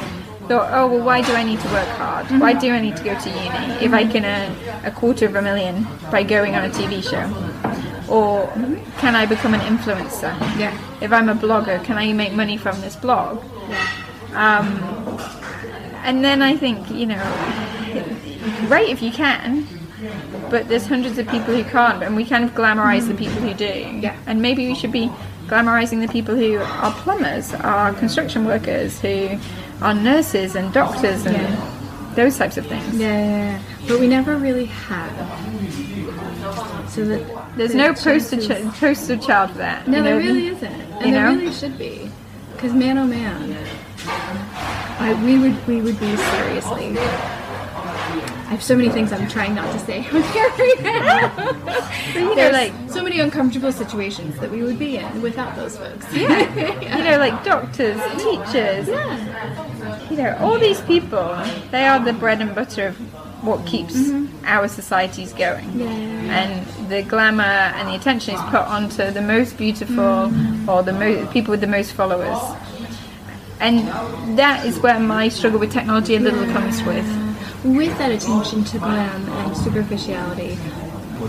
thought, 0.49 0.71
oh 0.73 0.87
well, 0.87 1.05
why 1.05 1.23
do 1.23 1.33
I 1.33 1.43
need 1.43 1.61
to 1.61 1.69
work 1.69 1.89
hard? 1.89 2.27
Why 2.41 2.53
do 2.53 2.71
I 2.71 2.81
need 2.81 2.97
to 2.97 3.05
go 3.05 3.19
to 3.19 3.29
uni 3.29 3.85
if 3.85 3.93
I 3.93 4.07
can 4.07 4.25
earn 4.25 4.57
a 4.85 4.91
quarter 4.91 5.27
of 5.27 5.35
a 5.35 5.43
million 5.43 5.87
by 6.11 6.23
going 6.23 6.55
on 6.55 6.65
a 6.65 6.71
TV 6.71 7.03
show? 7.03 7.25
Or 8.09 8.47
can 8.99 9.17
I 9.17 9.27
become 9.27 9.55
an 9.55 9.61
influencer? 9.61 10.39
Yeah. 10.59 10.79
If 11.01 11.13
I'm 11.13 11.29
a 11.29 11.35
blogger, 11.35 11.83
can 11.85 11.97
I 11.97 12.13
make 12.13 12.33
money 12.33 12.57
from 12.57 12.81
this 12.81 12.97
blog? 12.97 13.43
Um, 14.35 15.19
and 16.05 16.23
then 16.23 16.43
I 16.43 16.57
think, 16.57 16.91
you 16.91 17.07
know, 17.07 17.23
great 18.69 18.91
if 18.91 19.01
you 19.01 19.11
can, 19.11 19.67
but 20.51 20.69
there's 20.69 20.87
hundreds 20.87 21.19
of 21.19 21.27
people 21.29 21.55
who 21.55 21.65
can't, 21.65 22.03
and 22.03 22.15
we 22.15 22.27
kind 22.27 22.45
of 22.45 22.51
glamorize 22.53 23.09
the 23.09 23.15
people 23.15 23.41
who 23.41 23.55
do. 23.55 23.99
Yeah. 24.03 24.17
And 24.27 24.43
maybe 24.43 24.67
we 24.67 24.75
should 24.75 24.93
be 24.93 25.11
glamorizing 25.47 26.07
the 26.07 26.13
people 26.13 26.35
who 26.35 26.59
are 26.59 26.93
plumbers, 26.93 27.55
are 27.55 27.93
construction 27.95 28.45
workers, 28.45 29.01
who 29.01 29.39
are 29.83 29.95
nurses 29.95 30.55
and 30.57 30.73
doctors 30.73 31.25
and 31.27 31.37
Yeah. 31.37 32.13
those 32.15 32.37
types 32.39 32.57
of 32.57 32.67
things. 32.67 32.95
Yeah, 32.97 33.09
yeah, 33.09 33.27
yeah. 33.27 33.59
but 33.89 34.01
we 34.01 34.07
never 34.07 34.37
really 34.37 34.67
have. 34.67 35.11
So 36.91 37.05
that 37.07 37.57
There's 37.57 37.73
the 37.73 37.79
no 37.79 37.95
poster 37.95 38.37
poster 38.79 39.17
child 39.17 39.51
for 39.53 39.59
that. 39.59 39.89
No, 39.89 39.99
you 39.99 40.03
there 40.05 40.17
really 40.19 40.47
isn't, 40.49 40.65
and 40.65 41.07
you 41.07 41.13
there 41.13 41.23
know? 41.33 41.35
really 41.41 41.53
should 41.53 41.77
be, 41.79 42.11
because 42.53 42.73
man, 42.73 42.99
oh 42.99 43.07
man, 43.07 43.57
I, 44.99 45.15
we 45.25 45.39
would 45.39 45.67
we 45.67 45.81
would 45.81 45.99
be 45.99 46.17
seriously. 46.17 46.97
I 48.55 48.57
have 48.57 48.63
so 48.63 48.77
many 48.77 48.89
things 48.89 49.11
I'm 49.13 49.27
trying 49.27 49.57
not 49.57 49.73
to 49.73 49.81
say 49.81 49.99
on 49.99 50.23
here 50.23 50.49
right 50.49 50.77
now. 50.81 51.37
you 52.15 52.37
There's 52.37 52.53
like 52.53 52.73
so 52.89 53.03
many 53.03 53.19
uncomfortable 53.19 53.73
situations 53.73 54.39
that 54.39 54.49
we 54.49 54.63
would 54.63 54.79
be 54.79 54.97
in 54.97 55.23
without 55.23 55.57
those 55.57 55.77
folks. 55.77 56.07
you 56.15 56.29
know, 56.29 57.17
like 57.19 57.43
doctors, 57.43 58.01
teachers, 58.23 58.87
you 60.09 60.17
know, 60.19 60.37
all 60.39 60.57
these 60.57 60.81
people, 60.83 61.37
they 61.73 61.85
are 61.85 61.99
the 61.99 62.13
bread 62.13 62.41
and 62.41 62.55
butter 62.55 62.87
of 62.87 62.97
what 63.43 63.67
keeps 63.67 63.97
our 64.45 64.69
societies 64.69 65.33
going. 65.33 65.65
Mm-hmm. 65.71 65.81
Yeah. 65.81 66.39
And 66.45 66.89
the 66.89 67.03
glamour 67.03 67.43
and 67.43 67.89
the 67.89 67.97
attention 67.97 68.37
is 68.37 68.41
put 68.43 68.61
onto 68.61 69.11
the 69.11 69.21
most 69.21 69.59
beautiful 69.59 69.95
Mm-hmm. 70.31 70.69
or 70.69 70.85
the 70.85 70.93
mo- 70.93 71.27
people 71.33 71.51
with 71.51 71.61
the 71.61 71.67
most 71.67 71.91
followers. 71.95 72.39
And 73.59 74.39
that 74.39 74.65
is 74.65 74.79
where 74.79 75.01
my 75.01 75.29
struggle 75.29 75.59
with 75.59 75.73
technology 75.73 76.15
a 76.15 76.21
little 76.21 76.45
comes 76.53 76.81
with. 76.85 77.34
With 77.65 77.97
that 77.97 78.13
attention 78.13 78.63
to 78.65 78.79
glam 78.79 79.27
and 79.27 79.57
superficiality, 79.57 80.57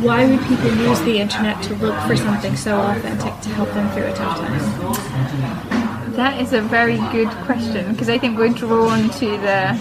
why 0.04 0.26
would 0.26 0.42
people 0.42 0.70
use 0.76 1.00
the 1.02 1.20
internet 1.20 1.64
to 1.64 1.76
look 1.76 1.98
for 2.06 2.18
something 2.18 2.58
so 2.58 2.78
authentic 2.78 3.40
to 3.40 3.50
help 3.50 3.70
them 3.70 3.90
through 3.92 4.04
a 4.04 4.14
tough 4.14 4.40
time? 4.40 6.12
That 6.14 6.42
is 6.42 6.52
a 6.52 6.62
very 6.62 6.98
good 7.14 7.30
question 7.46 7.94
because 7.94 8.10
I 8.10 8.18
think 8.18 8.38
we're 8.38 8.50
drawn 8.50 9.10
to 9.12 9.28
the 9.38 9.80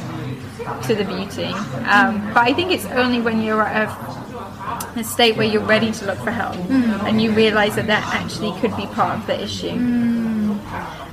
to 0.87 0.95
the 0.95 1.05
beauty, 1.05 1.47
um, 1.91 2.33
but 2.33 2.45
I 2.45 2.53
think 2.55 2.71
it's 2.71 2.87
only 2.87 3.21
when 3.21 3.43
you're 3.43 3.63
at 3.63 3.89
a, 3.89 5.01
a 5.01 5.05
state 5.05 5.37
where 5.37 5.47
you're 5.47 5.61
ready 5.61 5.91
to 5.91 6.07
look 6.07 6.19
for 6.19 6.31
help 6.31 6.55
and 7.05 7.21
you 7.21 7.33
realise 7.33 7.75
that 7.75 7.89
that 7.89 8.05
actually 8.15 8.59
could 8.61 8.75
be 8.77 8.87
part 8.87 9.19
of 9.19 9.27
the 9.27 9.43
issue. 9.43 9.77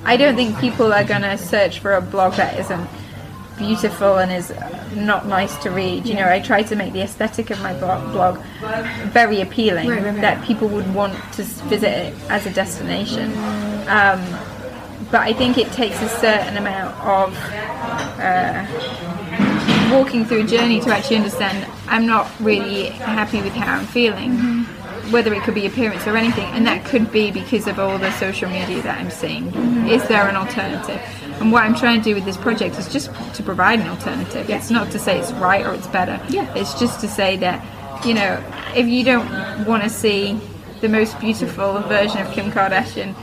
I 0.05 0.17
don't 0.17 0.35
think 0.35 0.59
people 0.59 0.93
are 0.93 1.03
going 1.03 1.23
to 1.23 1.37
search 1.37 1.79
for 1.79 1.93
a 1.95 2.01
blog 2.01 2.33
that 2.35 2.59
isn't 2.59 2.87
beautiful 3.61 4.17
and 4.17 4.31
is 4.31 4.51
not 4.95 5.27
nice 5.27 5.55
to 5.63 5.69
read. 5.69 6.05
You 6.05 6.15
know, 6.15 6.27
I 6.27 6.39
try 6.39 6.63
to 6.63 6.75
make 6.75 6.93
the 6.93 7.01
aesthetic 7.01 7.49
of 7.49 7.61
my 7.61 7.73
blog, 7.79 8.11
blog 8.11 8.39
very 9.11 9.41
appealing 9.41 9.87
Right, 9.89 10.03
right, 10.03 10.13
right. 10.13 10.21
that 10.21 10.43
people 10.43 10.67
would 10.69 10.93
want 10.93 11.13
to 11.33 11.43
visit 11.43 11.89
it 11.89 12.13
as 12.29 12.45
a 12.45 12.51
destination. 12.51 13.31
Um, 13.87 14.21
but 15.11 15.21
I 15.21 15.33
think 15.33 15.57
it 15.57 15.71
takes 15.73 16.01
a 16.01 16.09
certain 16.09 16.57
amount 16.57 16.95
of 17.01 17.35
uh, 18.19 18.65
walking 19.91 20.25
through 20.25 20.43
a 20.43 20.47
journey 20.47 20.79
to 20.81 20.89
actually 20.89 21.17
understand 21.17 21.67
I'm 21.87 22.05
not 22.05 22.31
really 22.39 22.85
happy 22.89 23.41
with 23.41 23.53
how 23.53 23.77
I'm 23.77 23.85
feeling. 23.85 24.31
Mm-hmm. 24.31 25.11
Whether 25.11 25.33
it 25.33 25.43
could 25.43 25.55
be 25.55 25.65
appearance 25.65 26.07
or 26.07 26.15
anything, 26.15 26.45
and 26.53 26.65
that 26.67 26.85
could 26.85 27.11
be 27.11 27.31
because 27.31 27.67
of 27.67 27.79
all 27.79 27.97
the 27.97 28.11
social 28.13 28.49
media 28.49 28.81
that 28.83 28.97
I'm 28.97 29.09
seeing. 29.11 29.51
Mm-hmm. 29.51 29.87
Is 29.87 30.07
there 30.07 30.25
an 30.29 30.37
alternative? 30.37 31.01
And 31.41 31.51
what 31.51 31.63
I'm 31.63 31.73
trying 31.75 31.99
to 32.01 32.03
do 32.03 32.13
with 32.13 32.23
this 32.23 32.37
project 32.37 32.77
is 32.77 32.87
just 32.87 33.09
to 33.33 33.41
provide 33.43 33.79
an 33.79 33.87
alternative. 33.87 34.47
It's 34.49 34.69
not 34.69 34.91
to 34.91 34.99
say 34.99 35.19
it's 35.19 35.31
right 35.33 35.65
or 35.65 35.73
it's 35.73 35.87
better. 35.87 36.21
Yeah. 36.29 36.53
It's 36.55 36.79
just 36.79 36.99
to 37.01 37.07
say 37.07 37.35
that, 37.37 38.05
you 38.05 38.13
know, 38.13 38.41
if 38.75 38.87
you 38.87 39.03
don't 39.03 39.65
want 39.65 39.81
to 39.83 39.89
see 39.89 40.39
the 40.81 40.87
most 40.87 41.19
beautiful 41.19 41.79
version 41.81 42.19
of 42.21 42.31
Kim 42.31 42.51
Kardashian, 42.51 43.15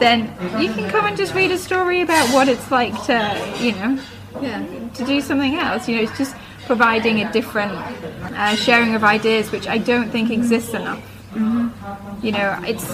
then 0.00 0.22
you 0.60 0.72
can 0.74 0.90
come 0.90 1.06
and 1.06 1.16
just 1.16 1.34
read 1.34 1.52
a 1.52 1.58
story 1.58 2.00
about 2.00 2.28
what 2.34 2.48
it's 2.48 2.68
like 2.70 2.92
to, 3.04 3.54
you 3.60 3.72
know, 3.72 3.98
Yeah. 4.42 4.62
to 4.94 5.04
do 5.06 5.20
something 5.20 5.54
else. 5.54 5.88
You 5.88 5.96
know, 5.96 6.02
it's 6.02 6.18
just 6.18 6.34
providing 6.66 7.22
a 7.22 7.32
different 7.32 7.72
uh, 7.72 8.56
sharing 8.56 8.94
of 8.96 9.04
ideas, 9.04 9.52
which 9.52 9.68
I 9.68 9.78
don't 9.78 10.10
think 10.10 10.30
exists 10.30 10.74
enough. 10.74 11.00
You 12.22 12.32
know, 12.32 12.60
it's. 12.66 12.92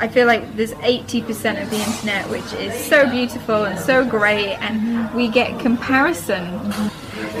I 0.00 0.08
feel 0.08 0.26
like 0.26 0.56
there's 0.56 0.72
80% 0.72 1.62
of 1.62 1.68
the 1.68 1.76
internet 1.76 2.28
which 2.30 2.52
is 2.54 2.74
so 2.86 3.08
beautiful 3.10 3.64
and 3.64 3.78
so 3.78 4.02
great, 4.02 4.54
and 4.54 5.12
we 5.14 5.28
get 5.28 5.60
comparison 5.60 6.72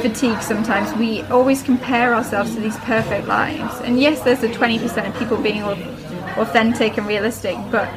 fatigue 0.02 0.42
sometimes. 0.42 0.92
We 0.98 1.22
always 1.22 1.62
compare 1.62 2.14
ourselves 2.14 2.54
to 2.54 2.60
these 2.60 2.76
perfect 2.78 3.26
lives. 3.26 3.80
And 3.80 3.98
yes, 3.98 4.20
there's 4.20 4.40
the 4.40 4.48
20% 4.48 5.08
of 5.08 5.18
people 5.18 5.38
being 5.38 5.62
authentic 5.62 6.98
and 6.98 7.06
realistic, 7.06 7.56
but 7.70 7.88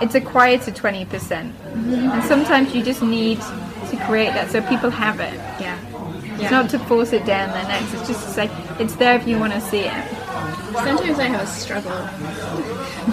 it's 0.00 0.14
a 0.14 0.20
quieter 0.20 0.70
20%. 0.70 1.32
And 1.32 2.24
sometimes 2.24 2.72
you 2.72 2.84
just 2.84 3.02
need 3.02 3.40
to 3.40 3.96
create 4.06 4.34
that 4.34 4.52
so 4.52 4.62
people 4.62 4.90
have 4.90 5.18
it. 5.18 5.34
Yeah. 5.60 5.78
It's 6.40 6.50
not 6.50 6.70
to 6.70 6.78
force 6.78 7.12
it 7.12 7.26
down 7.26 7.50
their 7.50 7.64
necks, 7.64 7.92
it's 7.92 8.08
just 8.08 8.24
to 8.24 8.30
say 8.30 8.50
it's 8.78 8.94
there 8.94 9.16
if 9.16 9.26
you 9.26 9.38
want 9.38 9.52
to 9.52 9.60
see 9.60 9.80
it. 9.80 10.04
Sometimes 10.72 11.18
I 11.18 11.24
have 11.24 11.42
a 11.42 11.46
struggle 11.46 11.90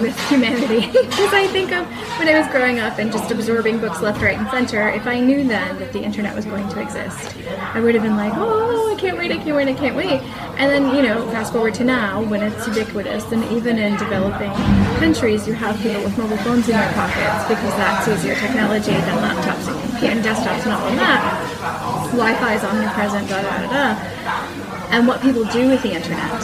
with 0.00 0.18
humanity 0.28 0.86
because 0.92 1.32
I 1.32 1.46
think 1.48 1.72
of 1.72 1.86
when 2.18 2.28
I 2.28 2.38
was 2.38 2.48
growing 2.48 2.78
up 2.78 2.98
and 2.98 3.10
just 3.10 3.30
absorbing 3.30 3.78
books 3.78 4.00
left, 4.00 4.20
right, 4.20 4.36
and 4.36 4.48
center. 4.50 4.88
If 4.90 5.06
I 5.06 5.20
knew 5.20 5.46
then 5.46 5.78
that 5.78 5.92
the 5.92 6.02
internet 6.02 6.34
was 6.34 6.44
going 6.44 6.68
to 6.68 6.80
exist, 6.80 7.36
I 7.74 7.80
would 7.80 7.94
have 7.94 8.02
been 8.02 8.16
like, 8.16 8.32
"Oh, 8.36 8.94
I 8.94 9.00
can't 9.00 9.16
wait! 9.16 9.32
I 9.32 9.36
can't 9.36 9.56
wait! 9.56 9.68
I 9.68 9.74
can't 9.74 9.96
wait!" 9.96 10.20
And 10.58 10.70
then 10.70 10.94
you 10.94 11.02
know, 11.02 11.26
fast 11.30 11.52
forward 11.52 11.74
to 11.74 11.84
now 11.84 12.22
when 12.22 12.42
it's 12.42 12.66
ubiquitous, 12.66 13.30
and 13.32 13.44
even 13.56 13.78
in 13.78 13.96
developing 13.96 14.52
countries, 14.98 15.46
you 15.46 15.54
have 15.54 15.76
people 15.80 16.02
with 16.02 16.16
mobile 16.18 16.36
phones 16.38 16.68
in 16.68 16.76
their 16.76 16.92
pockets 16.92 17.48
because 17.48 17.74
that's 17.76 18.08
easier 18.08 18.34
technology 18.34 18.92
than 18.92 19.16
laptops 19.22 19.68
and, 20.02 20.24
desktops 20.24 20.64
and 20.64 20.72
all 20.72 20.86
of 20.86 20.96
that. 20.96 22.08
Wi-Fi 22.12 22.54
is 22.54 22.64
omnipresent. 22.64 23.28
Da 23.28 23.42
da 23.42 23.58
da 23.58 23.94
da. 23.94 24.88
And 24.90 25.06
what 25.06 25.20
people 25.20 25.44
do 25.44 25.68
with 25.68 25.82
the 25.82 25.92
internet 25.92 26.42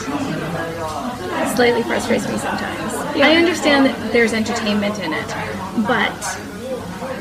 slightly 1.57 1.83
frustrates 1.83 2.29
me 2.29 2.37
sometimes. 2.37 3.04
I 3.17 3.37
understand 3.37 3.87
that 3.87 4.13
there's 4.13 4.33
entertainment 4.33 4.99
in 4.99 5.13
it, 5.13 5.27
but 5.87 6.13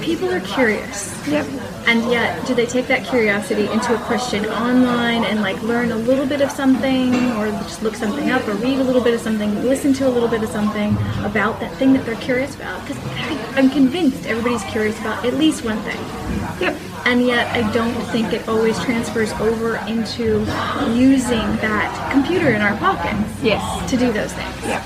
people 0.02 0.30
are 0.32 0.42
curious. 0.42 1.12
Yep. 1.28 1.46
And 1.86 2.10
yet, 2.10 2.46
do 2.48 2.56
they 2.56 2.66
take 2.66 2.88
that 2.88 3.06
curiosity 3.06 3.68
into 3.70 3.94
a 3.94 3.98
question 4.06 4.46
online 4.46 5.26
and 5.26 5.42
like 5.42 5.62
learn 5.64 5.92
a 5.92 5.98
little 5.98 6.26
bit 6.26 6.40
of 6.42 6.50
something, 6.50 7.14
or 7.34 7.48
just 7.64 7.84
look 7.84 7.96
something 7.96 8.32
up, 8.32 8.48
or 8.48 8.54
read 8.54 8.80
a 8.80 8.84
little 8.84 9.02
bit 9.04 9.14
of 9.14 9.20
something, 9.20 9.54
listen 9.64 9.94
to 9.96 10.08
a 10.08 10.10
little 10.10 10.30
bit 10.30 10.42
of 10.44 10.50
something 10.50 10.96
about 11.26 11.60
that 11.60 11.74
thing 11.76 11.92
that 11.94 12.06
they're 12.06 12.16
curious 12.16 12.56
about? 12.56 12.86
Because 12.88 13.04
I'm 13.56 13.70
convinced 13.70 14.26
everybody's 14.26 14.64
curious 14.72 14.98
about 15.02 15.26
at 15.26 15.34
least 15.36 15.64
one 15.66 15.78
thing 15.80 16.00
Yep. 16.62 16.78
and 17.06 17.26
yet 17.26 17.48
I 17.54 17.70
don't 17.74 17.94
think 18.12 18.32
it 18.34 18.48
always 18.48 18.80
transfers 18.84 19.32
over 19.34 19.76
into 19.88 20.40
using 20.96 21.40
that 21.58 22.10
computer 22.12 22.50
in 22.52 22.62
our 22.62 22.76
pockets 22.78 23.30
Yes. 23.44 23.90
to 23.92 23.98
do 23.98 24.12
those 24.14 24.32
things. 24.34 24.56
Yeah. 24.66 24.84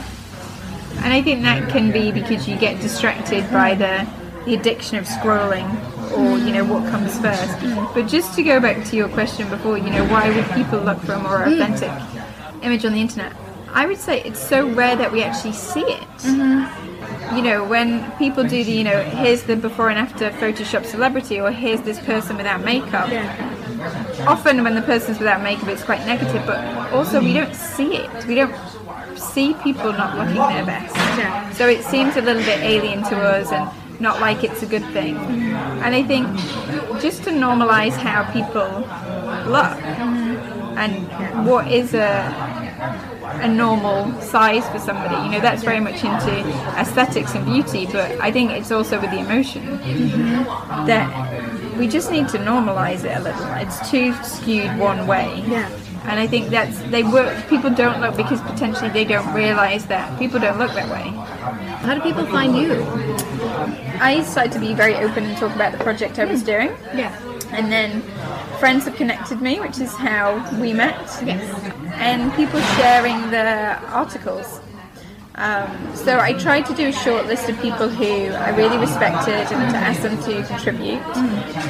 And 1.03 1.13
I 1.13 1.21
think 1.21 1.43
that 1.43 1.69
can 1.69 1.91
be 1.91 2.11
because 2.11 2.47
you 2.47 2.57
get 2.57 2.81
distracted 2.81 3.49
by 3.51 3.75
the, 3.75 4.07
the 4.45 4.55
addiction 4.55 4.97
of 4.97 5.05
scrolling 5.05 5.67
or, 6.11 6.37
you 6.37 6.53
know, 6.53 6.63
what 6.63 6.89
comes 6.89 7.17
first. 7.19 7.57
Mm. 7.59 7.93
But 7.93 8.07
just 8.07 8.33
to 8.35 8.43
go 8.43 8.59
back 8.59 8.85
to 8.87 8.95
your 8.95 9.09
question 9.09 9.49
before, 9.49 9.77
you 9.77 9.89
know, 9.89 10.05
why 10.07 10.29
would 10.29 10.49
people 10.51 10.79
look 10.79 10.99
for 11.01 11.13
a 11.13 11.19
more 11.19 11.39
mm. 11.39 11.53
authentic 11.53 11.91
image 12.63 12.85
on 12.85 12.93
the 12.93 13.01
internet? 13.01 13.35
I 13.69 13.85
would 13.85 13.97
say 13.97 14.23
it's 14.23 14.39
so 14.39 14.67
rare 14.69 14.95
that 14.95 15.11
we 15.11 15.23
actually 15.23 15.53
see 15.53 15.81
it. 15.81 16.07
Mm-hmm. 16.19 17.35
You 17.35 17.43
know, 17.43 17.63
when 17.63 18.09
people 18.13 18.43
do 18.43 18.63
the, 18.63 18.71
you 18.71 18.83
know, 18.83 19.03
here's 19.03 19.43
the 19.43 19.55
before 19.55 19.89
and 19.89 19.99
after 19.99 20.31
Photoshop 20.31 20.85
celebrity 20.85 21.39
or 21.39 21.51
here's 21.51 21.81
this 21.81 21.99
person 21.99 22.37
without 22.37 22.63
makeup. 22.63 23.09
Often 24.27 24.63
when 24.63 24.75
the 24.75 24.81
person's 24.81 25.19
without 25.19 25.43
makeup 25.43 25.67
it's 25.67 25.83
quite 25.83 26.05
negative, 26.05 26.43
but 26.45 26.59
also 26.91 27.21
we 27.21 27.33
don't 27.33 27.53
see 27.53 27.97
it. 27.97 28.25
We 28.25 28.35
don't 28.35 28.55
see 29.33 29.53
people 29.55 29.91
not 29.93 30.17
looking 30.17 30.35
their 30.35 30.65
best. 30.65 30.95
Yeah. 30.95 31.51
So 31.53 31.67
it 31.67 31.83
seems 31.83 32.15
a 32.17 32.21
little 32.21 32.43
bit 32.43 32.59
alien 32.59 33.03
to 33.03 33.15
us 33.15 33.51
and 33.51 33.69
not 33.99 34.19
like 34.19 34.43
it's 34.43 34.61
a 34.63 34.67
good 34.67 34.85
thing. 34.93 35.17
And 35.17 35.95
I 35.95 36.03
think 36.03 36.27
just 37.01 37.23
to 37.23 37.31
normalize 37.31 37.93
how 37.93 38.31
people 38.31 38.69
look 39.51 39.77
and 40.77 41.45
what 41.47 41.71
is 41.71 41.93
a 41.93 42.47
a 43.41 43.47
normal 43.47 44.19
size 44.21 44.67
for 44.69 44.79
somebody. 44.79 45.15
You 45.25 45.31
know, 45.31 45.39
that's 45.41 45.63
very 45.63 45.79
much 45.79 46.03
into 46.03 46.31
aesthetics 46.79 47.35
and 47.35 47.45
beauty, 47.45 47.85
but 47.85 48.19
I 48.21 48.31
think 48.31 48.51
it's 48.51 48.71
also 48.71 48.99
with 48.99 49.11
the 49.11 49.19
emotion 49.19 49.65
that 50.85 51.77
we 51.77 51.87
just 51.87 52.11
need 52.11 52.27
to 52.29 52.37
normalize 52.37 53.03
it 53.03 53.17
a 53.17 53.21
little. 53.21 53.45
It's 53.55 53.89
too 53.89 54.13
skewed 54.23 54.77
one 54.77 55.07
way. 55.07 55.43
Yeah. 55.47 55.69
And 56.07 56.19
I 56.19 56.27
think 56.27 56.49
that's 56.49 56.79
they 56.83 57.03
work. 57.03 57.47
People 57.49 57.69
don't 57.69 57.99
look 57.99 58.15
because 58.15 58.41
potentially 58.41 58.89
they 58.89 59.03
don't 59.03 59.33
realize 59.33 59.85
that 59.87 60.17
people 60.17 60.39
don't 60.39 60.57
look 60.57 60.73
that 60.73 60.89
way. 60.89 61.09
How 61.85 61.95
do 61.95 62.01
people 62.01 62.25
find 62.27 62.55
you? 62.55 62.83
I 63.99 64.23
started 64.23 64.53
to 64.53 64.59
be 64.59 64.73
very 64.73 64.95
open 64.95 65.25
and 65.25 65.37
talk 65.37 65.53
about 65.55 65.71
the 65.73 65.83
project 65.83 66.17
I 66.19 66.25
was 66.25 66.43
doing, 66.43 66.69
Yeah. 66.95 67.11
and 67.51 67.71
then 67.71 68.01
friends 68.59 68.85
have 68.85 68.95
connected 68.95 69.41
me, 69.41 69.59
which 69.59 69.79
is 69.79 69.93
how 69.93 70.25
we 70.61 70.73
met. 70.73 70.95
Yes. 71.25 71.43
And 71.95 72.33
people 72.35 72.61
sharing 72.77 73.29
the 73.29 73.77
articles. 73.91 74.61
Um, 75.35 75.67
so 75.93 76.19
I 76.19 76.33
tried 76.33 76.65
to 76.65 76.73
do 76.73 76.87
a 76.87 76.91
short 76.91 77.27
list 77.27 77.47
of 77.47 77.59
people 77.61 77.89
who 77.89 78.33
I 78.33 78.49
really 78.55 78.77
respected 78.77 79.35
and 79.35 79.71
to 79.73 79.77
ask 79.77 80.01
them 80.01 80.17
to 80.23 80.43
contribute. 80.47 81.01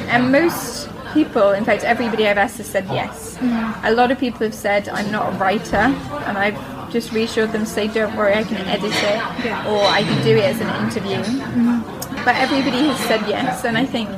And 0.08 0.32
most 0.32 0.88
people, 1.14 1.52
in 1.52 1.64
fact, 1.64 1.84
everybody 1.84 2.26
I've 2.26 2.38
asked 2.38 2.58
has 2.58 2.66
said 2.66 2.86
yes. 2.86 3.36
Mm. 3.38 3.84
A 3.84 3.92
lot 3.92 4.10
of 4.10 4.18
people 4.18 4.40
have 4.40 4.54
said 4.54 4.88
I'm 4.88 5.10
not 5.10 5.32
a 5.32 5.36
writer, 5.38 5.76
and 5.76 6.38
I've 6.38 6.58
just 6.92 7.12
reassured 7.12 7.52
them, 7.52 7.66
say 7.66 7.88
don't 7.88 8.16
worry, 8.16 8.34
I 8.34 8.44
can 8.44 8.56
edit 8.66 8.92
it, 8.92 9.66
or 9.66 9.82
I 9.84 10.02
can 10.02 10.24
do 10.24 10.36
it 10.36 10.44
as 10.44 10.60
an 10.60 10.70
interview. 10.84 11.18
Mm. 11.18 12.24
But 12.24 12.36
everybody 12.36 12.88
has 12.88 12.98
said 13.00 13.28
yes, 13.28 13.64
and 13.64 13.76
I 13.76 13.84
think 13.84 14.08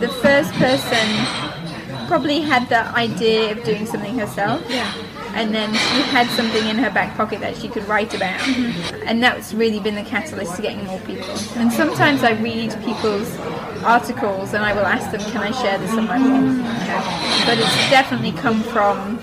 the 0.00 0.08
first 0.08 0.52
person 0.54 1.06
probably 2.06 2.40
had 2.40 2.68
the 2.68 2.84
idea 2.94 3.52
of 3.52 3.64
doing 3.64 3.86
something 3.86 4.18
herself. 4.18 4.62
Yeah. 4.68 4.92
And 5.36 5.54
then 5.54 5.72
she 5.74 6.02
had 6.10 6.26
something 6.30 6.66
in 6.66 6.76
her 6.76 6.90
back 6.90 7.14
pocket 7.16 7.40
that 7.40 7.56
she 7.58 7.68
could 7.68 7.86
write 7.86 8.14
about. 8.14 8.40
Mm-hmm. 8.40 9.06
And 9.06 9.22
that's 9.22 9.52
really 9.52 9.80
been 9.80 9.94
the 9.94 10.02
catalyst 10.02 10.56
to 10.56 10.62
getting 10.62 10.84
more 10.86 10.98
people. 11.00 11.28
And 11.56 11.70
sometimes 11.70 12.24
I 12.24 12.32
read 12.32 12.74
people's 12.82 13.36
articles 13.84 14.54
and 14.54 14.64
I 14.64 14.72
will 14.72 14.86
ask 14.86 15.10
them, 15.10 15.20
can 15.30 15.42
I 15.42 15.50
share 15.50 15.78
this 15.78 15.92
on 15.92 16.06
my 16.06 16.18
blog? 16.18 16.64
But 17.46 17.58
it's 17.58 17.90
definitely 17.90 18.32
come 18.32 18.62
from 18.62 19.20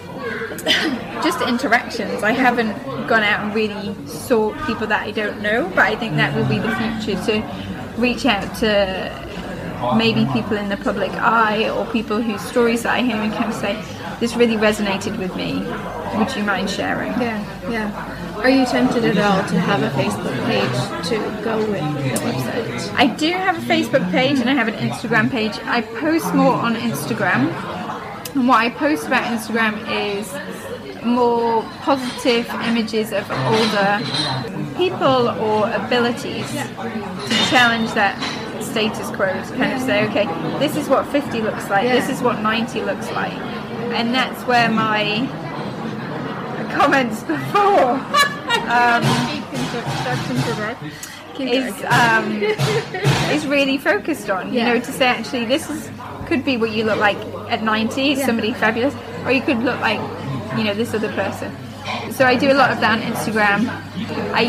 just 1.23 1.41
interactions. 1.41 2.21
I 2.21 2.31
haven't 2.31 2.73
gone 3.07 3.23
out 3.23 3.43
and 3.45 3.53
really 3.55 3.95
sought 4.07 4.55
people 4.67 4.85
that 4.87 5.01
I 5.01 5.11
don't 5.11 5.41
know, 5.41 5.67
but 5.69 5.79
I 5.79 5.95
think 5.95 6.15
that 6.17 6.35
will 6.35 6.47
be 6.47 6.59
the 6.59 6.73
future 6.75 7.21
to 7.25 7.43
reach 7.97 8.25
out 8.25 8.55
to 8.57 9.95
maybe 9.97 10.25
people 10.31 10.57
in 10.57 10.69
the 10.69 10.77
public 10.77 11.11
eye 11.11 11.69
or 11.69 11.85
people 11.87 12.21
whose 12.21 12.39
stories 12.41 12.85
I 12.85 13.01
hear 13.01 13.17
and 13.17 13.33
kind 13.33 13.51
of 13.51 13.55
say, 13.55 13.83
this 14.19 14.35
really 14.35 14.55
resonated 14.55 15.17
with 15.17 15.35
me. 15.35 15.59
Would 16.17 16.35
you 16.35 16.43
mind 16.43 16.69
sharing? 16.69 17.11
Yeah. 17.13 17.69
Yeah. 17.69 18.39
Are 18.41 18.49
you 18.49 18.65
tempted 18.65 19.05
at 19.05 19.17
all 19.17 19.47
to 19.49 19.59
have 19.59 19.81
a 19.83 19.89
Facebook 19.91 20.35
page 20.45 21.07
to 21.09 21.43
go 21.43 21.57
with 21.59 21.69
the 21.71 22.19
website? 22.19 22.93
I 22.95 23.07
do 23.07 23.31
have 23.31 23.57
a 23.57 23.61
Facebook 23.61 24.09
page 24.11 24.39
and 24.39 24.49
I 24.49 24.53
have 24.53 24.67
an 24.67 24.75
Instagram 24.75 25.29
page. 25.29 25.57
I 25.63 25.81
post 25.81 26.33
more 26.33 26.53
on 26.53 26.75
Instagram. 26.75 27.49
And 28.35 28.47
what 28.47 28.57
I 28.59 28.69
post 28.69 29.05
about 29.07 29.23
Instagram 29.25 29.77
is 29.89 30.33
more 31.05 31.63
positive 31.81 32.47
images 32.65 33.11
of 33.11 33.29
older 33.31 33.99
people 34.77 35.29
or 35.29 35.69
abilities 35.71 36.49
to 36.51 37.35
challenge 37.49 37.91
that 37.93 38.17
status 38.61 39.07
quo 39.09 39.27
to 39.27 39.55
kind 39.55 39.73
of 39.73 39.81
say, 39.81 40.05
okay, 40.09 40.25
this 40.59 40.75
is 40.75 40.87
what 40.89 41.05
50 41.07 41.41
looks 41.41 41.69
like, 41.69 41.83
Yeah. 41.83 41.95
this 41.95 42.09
is 42.09 42.21
what 42.21 42.41
90 42.41 42.81
looks 42.81 43.11
like. 43.11 43.33
And 43.91 44.13
that's 44.13 44.41
where 44.47 44.69
my 44.69 45.27
comments 46.75 47.23
before 47.23 47.99
is 51.39 51.73
um, 51.85 52.43
is 53.33 53.45
really 53.47 53.77
focused 53.77 54.29
on. 54.29 54.53
You 54.53 54.59
Yeah. 54.59 54.73
know, 54.73 54.79
to 54.79 54.91
say 54.91 55.05
actually 55.07 55.45
this 55.45 55.69
is 55.69 55.89
could 56.27 56.45
be 56.45 56.57
what 56.57 56.71
you 56.71 56.83
look 56.85 56.99
like 56.99 57.17
at 57.49 57.63
90 57.63 58.15
somebody 58.15 58.53
fabulous, 58.53 58.95
or 59.25 59.31
you 59.31 59.41
could 59.41 59.59
look 59.63 59.79
like 59.81 59.99
you 60.57 60.63
know 60.63 60.73
this 60.73 60.93
other 60.93 61.11
person. 61.13 61.51
So 62.11 62.25
I 62.25 62.35
do 62.35 62.51
a 62.51 62.53
lot 62.53 62.71
of 62.71 62.79
that 62.79 62.91
on 62.99 63.01
Instagram. 63.01 63.67
I 64.33 64.45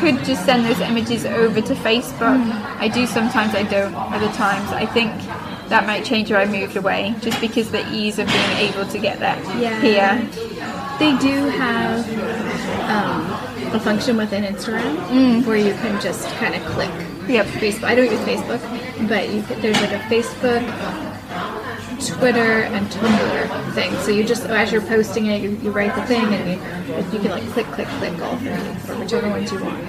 could 0.00 0.22
just 0.24 0.44
send 0.44 0.66
those 0.66 0.80
images 0.80 1.24
over 1.24 1.60
to 1.62 1.74
Facebook. 1.74 2.40
I 2.78 2.88
do 2.88 3.06
sometimes. 3.06 3.54
I 3.54 3.62
don't. 3.62 3.94
Other 3.94 4.28
times, 4.32 4.70
I 4.72 4.84
think 4.86 5.12
that 5.68 5.86
might 5.86 6.04
change 6.04 6.30
if 6.30 6.36
I 6.36 6.44
moved 6.44 6.76
away, 6.76 7.14
just 7.20 7.40
because 7.40 7.70
the 7.70 7.84
ease 7.92 8.18
of 8.18 8.26
being 8.26 8.50
able 8.58 8.86
to 8.86 8.98
get 8.98 9.18
that 9.20 9.38
Yeah. 9.58 9.80
here. 9.80 10.28
They 10.98 11.16
do 11.18 11.48
have 11.48 12.00
um, 12.88 13.74
a 13.74 13.80
function 13.80 14.16
within 14.16 14.44
Instagram 14.44 15.44
where 15.46 15.56
you 15.56 15.72
can 15.74 16.00
just 16.00 16.28
kind 16.36 16.54
of 16.54 16.62
click. 16.72 16.90
Yep. 17.28 17.46
Facebook. 17.46 17.84
I 17.84 17.94
don't 17.94 18.10
use 18.10 18.20
Facebook, 18.20 19.08
but 19.08 19.28
you 19.30 19.42
there's 19.62 19.80
like 19.80 19.92
a 19.92 19.98
Facebook, 20.10 20.62
Twitter, 22.18 22.62
and 22.64 22.86
Tumblr 22.88 23.72
thing. 23.74 23.94
So 24.02 24.10
you 24.10 24.24
just 24.24 24.44
as 24.44 24.70
you're 24.70 24.82
posting 24.82 25.26
it, 25.26 25.40
you, 25.40 25.50
you 25.62 25.70
write 25.70 25.94
the 25.94 26.02
thing, 26.02 26.22
and 26.22 26.50
you 26.50 26.96
you 27.12 27.18
can 27.20 27.30
like 27.30 27.48
click, 27.52 27.66
click, 27.68 27.88
click 27.88 28.20
all 28.20 28.36
three 28.38 28.50
for 28.86 28.94
whichever 28.96 29.28
ones 29.30 29.50
you 29.50 29.58
want. 29.64 29.82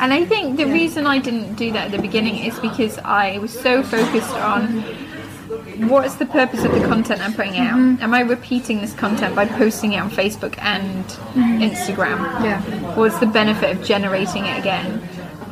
And 0.00 0.12
I 0.12 0.24
think 0.24 0.56
the 0.56 0.66
reason 0.66 1.06
I 1.06 1.18
didn't 1.18 1.54
do 1.54 1.72
that 1.72 1.86
at 1.86 1.92
the 1.92 2.02
beginning 2.02 2.36
is 2.44 2.58
because 2.60 2.98
I 2.98 3.38
was 3.38 3.58
so 3.58 3.82
focused 3.82 4.34
on 4.34 4.84
what's 5.88 6.14
the 6.16 6.26
purpose 6.26 6.64
of 6.64 6.72
the 6.72 6.80
content 6.86 7.20
I'm 7.20 7.34
putting 7.34 7.56
out? 7.58 7.78
Mm-hmm. 7.78 8.02
Am 8.02 8.14
I 8.14 8.20
repeating 8.20 8.80
this 8.80 8.94
content 8.94 9.34
by 9.34 9.46
posting 9.46 9.92
it 9.92 9.98
on 9.98 10.10
Facebook 10.10 10.58
and 10.58 11.04
mm-hmm. 11.04 11.62
Instagram? 11.62 12.18
Yeah. 12.44 12.60
What's 12.94 13.18
the 13.18 13.26
benefit 13.26 13.76
of 13.76 13.84
generating 13.84 14.46
it 14.46 14.58
again? 14.58 15.00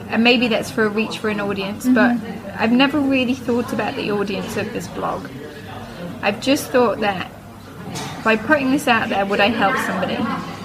And 0.09 0.25
maybe 0.25 0.49
that's 0.49 0.71
for 0.71 0.85
a 0.85 0.89
reach 0.89 1.19
for 1.19 1.29
an 1.29 1.41
audience, 1.41 1.85
but 1.85 2.17
mm-hmm. 2.17 2.63
I've 2.63 2.73
never 2.73 2.99
really 2.99 3.35
thought 3.35 3.73
about 3.73 3.95
the 3.95 4.11
audience 4.11 4.57
of 4.57 4.73
this 4.73 4.89
blog. 4.89 5.29
I've 6.23 6.41
just 6.41 6.71
thought 6.71 7.01
that 7.01 7.31
by 8.25 8.37
putting 8.37 8.71
this 8.71 8.89
out 8.89 9.09
there, 9.09 9.25
would 9.25 9.41
I 9.41 9.49
help 9.49 9.77
somebody? 9.87 10.17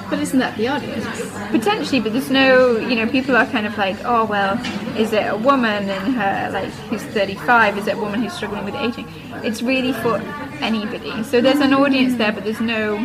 But 0.09 0.19
isn't 0.19 0.37
that 0.39 0.55
the 0.55 0.67
audience? 0.67 1.05
Potentially, 1.51 1.99
but 1.99 2.13
there's 2.13 2.29
no, 2.29 2.77
you 2.77 2.95
know, 2.95 3.07
people 3.07 3.35
are 3.35 3.45
kind 3.47 3.65
of 3.65 3.75
like, 3.77 3.97
oh, 4.05 4.25
well, 4.25 4.59
is 4.97 5.13
it 5.13 5.25
a 5.25 5.35
woman 5.35 5.89
in 5.89 6.13
her, 6.13 6.49
like, 6.51 6.69
who's 6.89 7.01
35? 7.01 7.77
Is 7.79 7.87
it 7.87 7.95
a 7.95 7.99
woman 7.99 8.21
who's 8.21 8.33
struggling 8.33 8.65
with 8.65 8.75
aging? 8.75 9.07
It's 9.43 9.63
really 9.63 9.93
for 9.93 10.17
anybody. 10.61 11.23
So 11.23 11.41
there's 11.41 11.59
an 11.59 11.73
audience 11.73 12.15
there, 12.15 12.31
but 12.31 12.43
there's 12.43 12.61
no 12.61 12.97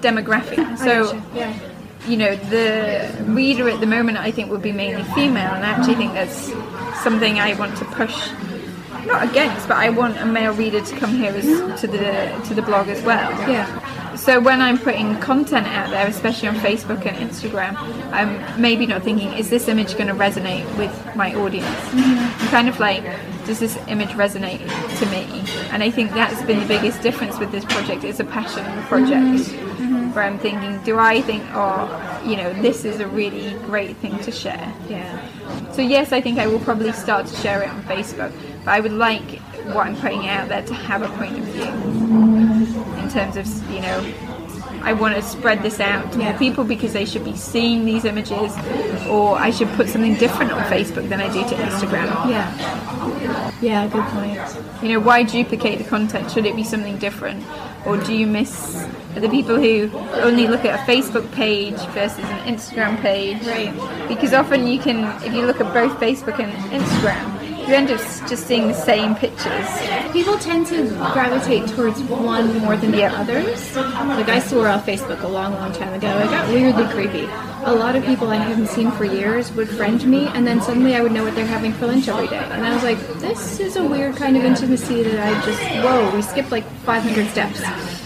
demographic. 0.00 0.60
So, 0.80 1.12
yeah. 1.34 1.54
you 2.08 2.16
know, 2.16 2.36
the 2.36 3.12
reader 3.24 3.68
at 3.68 3.80
the 3.80 3.86
moment, 3.86 4.16
I 4.16 4.30
think, 4.30 4.50
would 4.50 4.62
be 4.62 4.72
mainly 4.72 5.04
female, 5.12 5.52
and 5.52 5.64
I 5.64 5.70
actually 5.70 5.96
think 5.96 6.14
that's 6.14 6.52
something 7.02 7.38
I 7.38 7.54
want 7.54 7.76
to 7.78 7.84
push. 7.86 8.30
Not 9.04 9.28
against, 9.28 9.68
but 9.68 9.76
I 9.76 9.90
want 9.90 10.16
a 10.18 10.24
male 10.24 10.54
reader 10.54 10.80
to 10.80 10.96
come 10.96 11.10
here 11.16 11.32
as, 11.32 11.80
to 11.80 11.86
the 11.86 12.40
to 12.48 12.54
the 12.54 12.62
blog 12.62 12.88
as 12.88 13.02
well. 13.02 13.30
Yeah. 13.50 13.66
So 14.20 14.38
when 14.38 14.60
I'm 14.60 14.76
putting 14.76 15.18
content 15.18 15.66
out 15.66 15.88
there, 15.88 16.06
especially 16.06 16.48
on 16.48 16.56
Facebook 16.56 17.06
and 17.06 17.16
Instagram, 17.16 17.74
I'm 18.12 18.60
maybe 18.60 18.84
not 18.84 19.02
thinking, 19.02 19.32
is 19.32 19.48
this 19.48 19.66
image 19.66 19.94
going 19.96 20.08
to 20.08 20.14
resonate 20.14 20.66
with 20.76 21.16
my 21.16 21.34
audience? 21.34 21.66
I'm 21.94 22.48
kind 22.48 22.68
of 22.68 22.78
like, 22.78 23.02
does 23.46 23.60
this 23.60 23.78
image 23.88 24.10
resonate 24.10 24.60
to 24.98 25.06
me? 25.06 25.42
And 25.72 25.82
I 25.82 25.90
think 25.90 26.12
that's 26.12 26.42
been 26.42 26.60
the 26.60 26.66
biggest 26.66 27.00
difference 27.00 27.38
with 27.38 27.50
this 27.50 27.64
project. 27.64 28.04
It's 28.04 28.20
a 28.20 28.24
passion 28.24 28.64
project 28.82 29.10
mm-hmm. 29.10 29.82
Mm-hmm. 29.82 30.12
where 30.12 30.24
I'm 30.24 30.38
thinking, 30.38 30.82
do 30.84 30.98
I 30.98 31.22
think, 31.22 31.42
oh, 31.54 32.22
you 32.22 32.36
know, 32.36 32.52
this 32.60 32.84
is 32.84 33.00
a 33.00 33.06
really 33.08 33.54
great 33.60 33.96
thing 33.96 34.18
to 34.18 34.30
share? 34.30 34.70
Yeah. 34.90 35.72
So 35.72 35.80
yes, 35.80 36.12
I 36.12 36.20
think 36.20 36.38
I 36.38 36.46
will 36.46 36.60
probably 36.60 36.92
start 36.92 37.26
to 37.26 37.36
share 37.36 37.62
it 37.62 37.70
on 37.70 37.82
Facebook, 37.84 38.34
but 38.66 38.70
I 38.70 38.80
would 38.80 38.92
like 38.92 39.40
what 39.72 39.86
I'm 39.86 39.96
putting 39.96 40.28
out 40.28 40.50
there 40.50 40.62
to 40.62 40.74
have 40.74 41.00
a 41.00 41.08
point 41.16 41.38
of 41.38 41.44
view 41.46 42.59
in 42.98 43.08
terms 43.08 43.36
of 43.36 43.46
you 43.70 43.80
know. 43.80 44.14
I 44.82 44.94
want 44.94 45.14
to 45.14 45.20
spread 45.20 45.62
this 45.62 45.78
out 45.78 46.10
to 46.12 46.18
more 46.18 46.32
people 46.38 46.64
because 46.64 46.94
they 46.94 47.04
should 47.04 47.22
be 47.22 47.36
seeing 47.36 47.84
these 47.84 48.06
images, 48.06 48.56
or 49.08 49.36
I 49.36 49.50
should 49.50 49.68
put 49.72 49.90
something 49.90 50.14
different 50.14 50.52
on 50.52 50.62
Facebook 50.72 51.06
than 51.10 51.20
I 51.20 51.30
do 51.30 51.42
to 51.42 51.54
Instagram. 51.54 52.30
Yeah. 52.30 53.52
Yeah, 53.60 53.86
good 53.88 54.04
point. 54.04 54.82
You 54.82 54.94
know, 54.94 55.00
why 55.00 55.22
duplicate 55.22 55.78
the 55.78 55.84
content? 55.84 56.30
Should 56.30 56.46
it 56.46 56.56
be 56.56 56.64
something 56.64 56.96
different? 56.96 57.44
Or 57.84 57.98
do 57.98 58.14
you 58.14 58.26
miss 58.26 58.86
the 59.14 59.28
people 59.28 59.56
who 59.56 59.90
only 60.20 60.46
look 60.46 60.64
at 60.64 60.80
a 60.80 60.90
Facebook 60.90 61.30
page 61.32 61.78
versus 61.88 62.24
an 62.24 62.54
Instagram 62.54 63.00
page? 63.02 63.42
Right. 63.46 63.72
Because 64.08 64.32
often 64.32 64.66
you 64.66 64.78
can, 64.78 65.04
if 65.22 65.34
you 65.34 65.46
look 65.46 65.60
at 65.60 65.72
both 65.74 65.92
Facebook 66.00 66.38
and 66.38 66.52
Instagram, 66.72 67.39
you 67.70 67.76
end 67.76 67.90
up 67.90 68.00
just 68.28 68.46
seeing 68.46 68.68
the 68.68 68.74
same 68.74 69.14
pictures. 69.14 69.66
People 70.12 70.36
tend 70.38 70.66
to 70.68 70.88
gravitate 71.12 71.68
towards 71.68 72.00
one 72.02 72.58
more 72.58 72.76
than 72.76 72.90
the 72.90 72.98
Yeah. 72.98 73.14
others. 73.14 73.76
Like 73.76 74.28
I 74.28 74.40
swore 74.40 74.68
off 74.68 74.84
Facebook 74.86 75.22
a 75.22 75.28
long, 75.28 75.54
long 75.54 75.72
time 75.72 75.94
ago. 75.94 76.08
It 76.18 76.30
got 76.30 76.48
weirdly 76.48 76.84
creepy. 76.86 77.28
A 77.64 77.74
lot 77.74 77.94
of 77.94 78.04
people 78.04 78.28
I 78.30 78.36
hadn't 78.36 78.68
seen 78.68 78.90
for 78.92 79.04
years 79.04 79.52
would 79.52 79.68
friend 79.68 80.04
me, 80.06 80.28
and 80.28 80.46
then 80.46 80.62
suddenly 80.62 80.96
I 80.96 81.02
would 81.02 81.12
know 81.12 81.24
what 81.24 81.34
they're 81.34 81.46
having 81.46 81.72
for 81.74 81.86
lunch 81.86 82.08
every 82.08 82.26
day. 82.26 82.38
And 82.38 82.64
I 82.66 82.72
was 82.74 82.82
like, 82.82 82.98
this 83.20 83.60
is 83.60 83.76
a 83.76 83.84
weird 83.84 84.16
kind 84.16 84.36
of 84.36 84.44
intimacy 84.44 85.02
that 85.02 85.20
I 85.20 85.40
just, 85.44 85.60
whoa, 85.84 86.10
we 86.14 86.22
skipped 86.22 86.50
like 86.50 86.64
500 86.86 87.26
steps. 87.28 87.60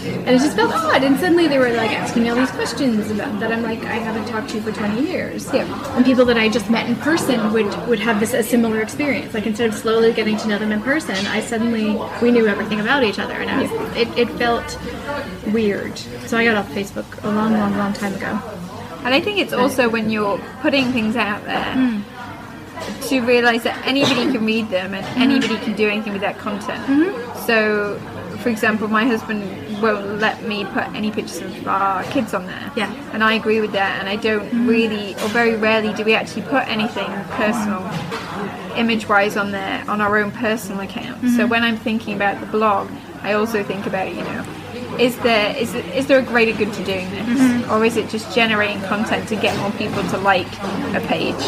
And 0.05 0.29
it 0.31 0.41
just 0.41 0.57
felt 0.57 0.73
odd. 0.75 1.03
And 1.05 1.19
suddenly 1.19 1.47
they 1.47 1.59
were 1.59 1.71
like 1.71 1.93
asking 1.93 2.25
me 2.25 2.31
all 2.31 2.37
these 2.37 2.51
questions 2.51 3.11
about 3.13 3.39
that. 3.41 3.53
I'm 3.53 3.63
like, 3.63 3.83
I 3.85 3.95
haven't 3.95 4.27
talked 4.27 4.49
to 4.51 4.57
you 4.57 4.61
for 4.63 4.73
20 4.73 5.07
years. 5.09 5.49
Yeah. 5.55 5.65
And 5.97 6.05
people 6.05 6.25
that 6.27 6.37
I 6.37 6.49
just 6.49 6.69
met 6.69 6.89
in 6.89 6.97
person 6.97 7.53
would, 7.53 7.73
would 7.89 8.01
have 8.01 8.19
this 8.21 8.35
a 8.35 8.43
similar 8.43 8.81
experience. 8.81 9.33
Like 9.35 9.47
instead 9.55 9.69
of 9.71 9.77
slowly 9.77 10.13
getting 10.13 10.37
to 10.37 10.49
know 10.49 10.59
them 10.59 10.73
in 10.73 10.83
person, 10.83 11.15
I 11.29 11.41
suddenly 11.41 11.97
we 12.21 12.33
knew 12.33 12.49
everything 12.49 12.81
about 12.81 13.05
each 13.05 13.21
other, 13.21 13.35
and 13.35 13.49
I 13.49 13.63
was, 13.63 13.97
it, 13.97 14.09
it 14.19 14.29
felt 14.31 14.77
weird. 15.55 15.97
So 16.27 16.37
I 16.37 16.45
got 16.45 16.57
off 16.57 16.69
Facebook 16.71 17.23
a 17.23 17.29
long, 17.29 17.53
long, 17.53 17.77
long 17.77 17.93
time 17.93 18.15
ago. 18.15 18.37
And 19.05 19.15
I 19.15 19.21
think 19.21 19.39
it's 19.39 19.53
also 19.53 19.89
when 19.89 20.11
you're 20.11 20.39
putting 20.61 20.91
things 20.91 21.15
out 21.15 21.45
there 21.45 21.73
hmm. 21.73 23.09
to 23.11 23.21
realize 23.21 23.63
that 23.63 23.81
anybody 23.87 24.33
can 24.33 24.45
read 24.45 24.71
them 24.71 24.93
and 24.93 25.07
mm-hmm. 25.07 25.23
anybody 25.23 25.57
can 25.59 25.77
do 25.77 25.89
anything 25.89 26.15
with 26.15 26.23
that 26.23 26.37
content. 26.39 26.85
Mm-hmm. 26.87 27.47
So, 27.47 27.97
for 28.39 28.49
example, 28.49 28.89
my 28.89 29.05
husband 29.05 29.45
won't 29.85 30.19
let 30.19 30.43
me 30.43 30.65
put 30.65 30.85
any 30.95 31.11
pictures 31.11 31.43
of 31.43 31.69
our 31.69 32.03
kids 32.05 32.33
on 32.33 32.47
there. 32.47 32.73
Yeah. 32.75 32.91
And 33.13 33.23
I 33.23 33.35
agree 33.35 33.61
with 33.61 33.73
that. 33.73 34.01
And 34.01 34.09
I 34.09 34.17
don't 34.17 34.67
really, 34.67 35.15
or 35.17 35.29
very 35.29 35.57
rarely, 35.57 35.93
do 35.93 36.05
we 36.05 36.15
actually 36.15 36.43
put 36.43 36.67
anything 36.69 37.11
personal, 37.41 37.83
image 38.79 39.07
wise, 39.09 39.37
on 39.37 39.51
there 39.51 39.85
on 39.87 40.01
our 40.01 40.17
own 40.17 40.31
personal 40.33 40.81
account. 40.81 41.21
So 41.21 41.27
mm-hmm. 41.27 41.49
when 41.49 41.63
I'm 41.63 41.77
thinking 41.77 42.15
about 42.15 42.41
the 42.41 42.47
blog, 42.47 42.91
I 43.23 43.35
also 43.35 43.63
think 43.63 43.87
about, 43.87 44.09
you 44.09 44.23
know, 44.23 44.45
is 44.99 45.19
there 45.19 45.55
is 45.57 45.75
is 45.75 46.07
there 46.07 46.21
a 46.21 46.23
greater 46.23 46.57
good 46.57 46.73
to 46.73 46.85
doing 46.85 47.11
this, 47.11 47.29
mm-hmm. 47.29 47.71
or 47.71 47.85
is 47.85 47.97
it 47.97 48.09
just 48.09 48.35
generating 48.35 48.81
content 48.83 49.29
to 49.29 49.37
get 49.37 49.57
more 49.59 49.73
people 49.73 50.03
to 50.11 50.19
like 50.19 50.53
a 50.95 51.03
page? 51.07 51.45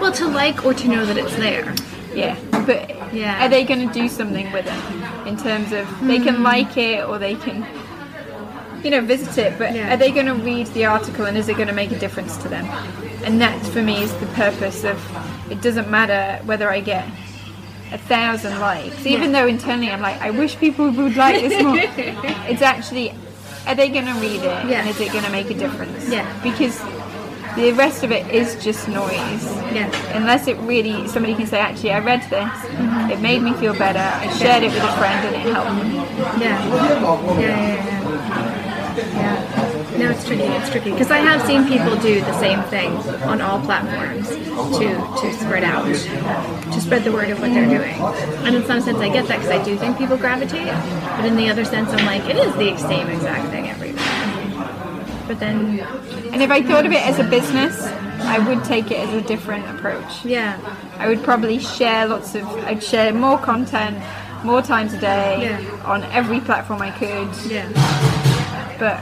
Well, 0.00 0.12
to 0.12 0.28
like 0.28 0.64
or 0.64 0.72
to 0.74 0.88
know 0.88 1.04
that 1.04 1.18
it's 1.18 1.36
there. 1.36 1.74
Yeah, 2.16 2.36
but 2.66 3.14
Yeah. 3.14 3.44
are 3.44 3.48
they 3.48 3.64
going 3.64 3.86
to 3.86 3.92
do 3.92 4.08
something 4.08 4.50
with 4.52 4.66
it 4.66 5.28
in 5.28 5.36
terms 5.36 5.72
of 5.72 5.86
they 6.06 6.18
can 6.18 6.36
hmm. 6.36 6.42
like 6.42 6.76
it 6.76 7.04
or 7.06 7.18
they 7.18 7.34
can, 7.34 7.66
you 8.82 8.90
know, 8.90 9.00
visit 9.02 9.36
it? 9.38 9.58
But 9.58 9.74
Yeah. 9.74 9.92
are 9.92 9.96
they 9.96 10.10
going 10.10 10.26
to 10.26 10.34
read 10.34 10.66
the 10.68 10.86
article 10.86 11.26
and 11.26 11.36
is 11.36 11.48
it 11.48 11.56
going 11.56 11.68
to 11.68 11.74
make 11.74 11.92
a 11.92 11.98
difference 11.98 12.36
to 12.38 12.48
them? 12.48 12.64
And 13.24 13.40
that 13.40 13.60
for 13.66 13.82
me 13.82 14.02
is 14.02 14.12
the 14.14 14.26
purpose 14.26 14.84
of. 14.84 14.96
It 15.50 15.60
doesn't 15.62 15.88
matter 15.90 16.44
whether 16.44 16.68
I 16.70 16.80
get 16.80 17.06
a 17.92 17.98
thousand 17.98 18.58
likes, 18.58 19.06
even 19.06 19.32
though 19.32 19.46
internally 19.46 19.90
I'm 19.90 20.00
like, 20.00 20.20
I 20.20 20.30
wish 20.30 20.56
people 20.58 20.90
would 20.90 21.16
like 21.16 21.40
this 21.40 21.62
more. 21.62 21.76
it's 22.50 22.62
actually, 22.62 23.14
are 23.66 23.74
they 23.74 23.88
going 23.88 24.06
to 24.06 24.14
read 24.14 24.40
it 24.42 24.66
Yeah. 24.66 24.80
and 24.80 24.88
is 24.88 25.00
it 25.00 25.12
going 25.12 25.24
to 25.24 25.30
make 25.30 25.50
a 25.50 25.54
difference? 25.54 26.08
Yeah. 26.08 26.26
Because 26.42 26.80
the 27.56 27.72
rest 27.72 28.04
of 28.04 28.12
it 28.12 28.26
is 28.32 28.62
just 28.62 28.88
noise 28.88 29.44
Yeah. 29.72 29.90
unless 30.14 30.46
it 30.46 30.56
really 30.58 31.08
somebody 31.08 31.34
can 31.34 31.46
say 31.46 31.58
actually 31.58 31.92
i 31.92 31.98
read 31.98 32.20
this 32.22 32.30
mm-hmm. 32.30 33.10
it 33.10 33.20
made 33.20 33.42
me 33.42 33.52
feel 33.54 33.74
better 33.74 33.98
i 33.98 34.32
shared 34.36 34.62
it 34.62 34.72
with 34.72 34.82
a 34.82 34.96
friend 34.98 35.26
and 35.26 35.34
it 35.36 35.52
helped 35.52 35.74
me 35.82 35.94
Yeah. 36.42 36.56
Yeah, 37.40 37.40
yeah, 37.40 37.86
yeah. 37.86 37.96
Yeah. 38.96 39.96
No, 39.98 40.10
it's 40.10 40.24
tricky. 40.26 40.42
It's 40.42 40.70
tricky 40.70 40.90
because 40.90 41.10
I 41.10 41.18
have 41.18 41.42
seen 41.46 41.66
people 41.66 41.96
do 41.96 42.20
the 42.20 42.38
same 42.38 42.62
thing 42.64 42.92
on 43.24 43.40
all 43.40 43.60
platforms 43.60 44.28
to 44.28 44.88
to 45.20 45.32
spread 45.38 45.64
out, 45.64 45.84
to 46.72 46.80
spread 46.80 47.04
the 47.04 47.12
word 47.12 47.30
of 47.30 47.40
what 47.40 47.50
they're 47.50 47.68
doing. 47.68 47.94
And 48.46 48.56
in 48.56 48.64
some 48.64 48.80
sense, 48.80 48.98
I 48.98 49.08
get 49.08 49.26
that 49.28 49.38
because 49.40 49.50
I 49.50 49.62
do 49.64 49.76
think 49.76 49.98
people 49.98 50.16
gravitate. 50.16 50.66
But 51.16 51.24
in 51.26 51.36
the 51.36 51.48
other 51.48 51.64
sense, 51.64 51.90
I'm 51.90 52.06
like, 52.06 52.24
it 52.24 52.36
is 52.36 52.54
the 52.54 52.76
same 52.88 53.08
exact 53.08 53.50
thing 53.50 53.68
everywhere. 53.68 54.15
But 55.26 55.40
then, 55.40 55.80
and 56.32 56.42
if 56.42 56.50
i 56.50 56.62
thought 56.62 56.86
of 56.86 56.92
it 56.92 57.04
as 57.04 57.18
a 57.18 57.24
business 57.24 57.82
i 58.22 58.38
would 58.38 58.62
take 58.64 58.90
it 58.90 58.98
as 58.98 59.12
a 59.14 59.20
different 59.20 59.68
approach. 59.68 60.24
Yeah, 60.24 60.58
i 60.98 61.08
would 61.08 61.22
probably 61.24 61.58
share 61.58 62.06
lots 62.06 62.34
of 62.34 62.44
i'd 62.66 62.82
share 62.82 63.12
more 63.12 63.38
content 63.38 63.98
more 64.44 64.62
times 64.62 64.92
a 64.94 65.00
day 65.00 65.42
Yeah. 65.42 65.82
on 65.84 66.04
every 66.04 66.40
platform 66.40 66.82
i 66.82 66.90
could. 66.92 67.28
Yeah, 67.50 67.68
but 68.78 69.00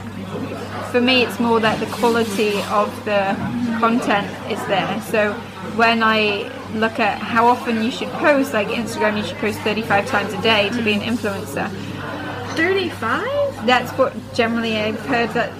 for 0.91 1.01
me 1.01 1.23
it's 1.23 1.39
more 1.39 1.59
that 1.59 1.79
the 1.79 1.87
quality 1.87 2.61
of 2.71 2.89
the 3.05 3.35
content 3.79 4.27
is 4.51 4.65
there. 4.67 5.01
So 5.01 5.33
when 5.75 6.01
i 6.01 6.51
look 6.73 6.99
at 6.99 7.19
how 7.19 7.47
often 7.47 7.83
you 7.83 7.91
should 7.91 8.11
post 8.13 8.53
like 8.53 8.67
instagram 8.67 9.17
you 9.17 9.23
should 9.23 9.37
post 9.37 9.59
35 9.59 10.07
times 10.07 10.33
a 10.33 10.41
day 10.41 10.69
to 10.69 10.81
be 10.81 10.93
an 10.93 11.01
mm. 11.01 11.15
influencer. 11.15 11.69
35? 12.55 13.65
That's 13.65 13.91
what 13.97 14.13
generally 14.33 14.77
I've 14.77 14.99
heard 15.07 15.29
that 15.31 15.51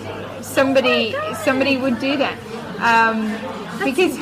somebody 0.56 1.14
somebody 1.44 1.78
would 1.78 2.00
do 2.00 2.18
that. 2.18 2.38
Um, 2.80 3.20
because 3.84 4.16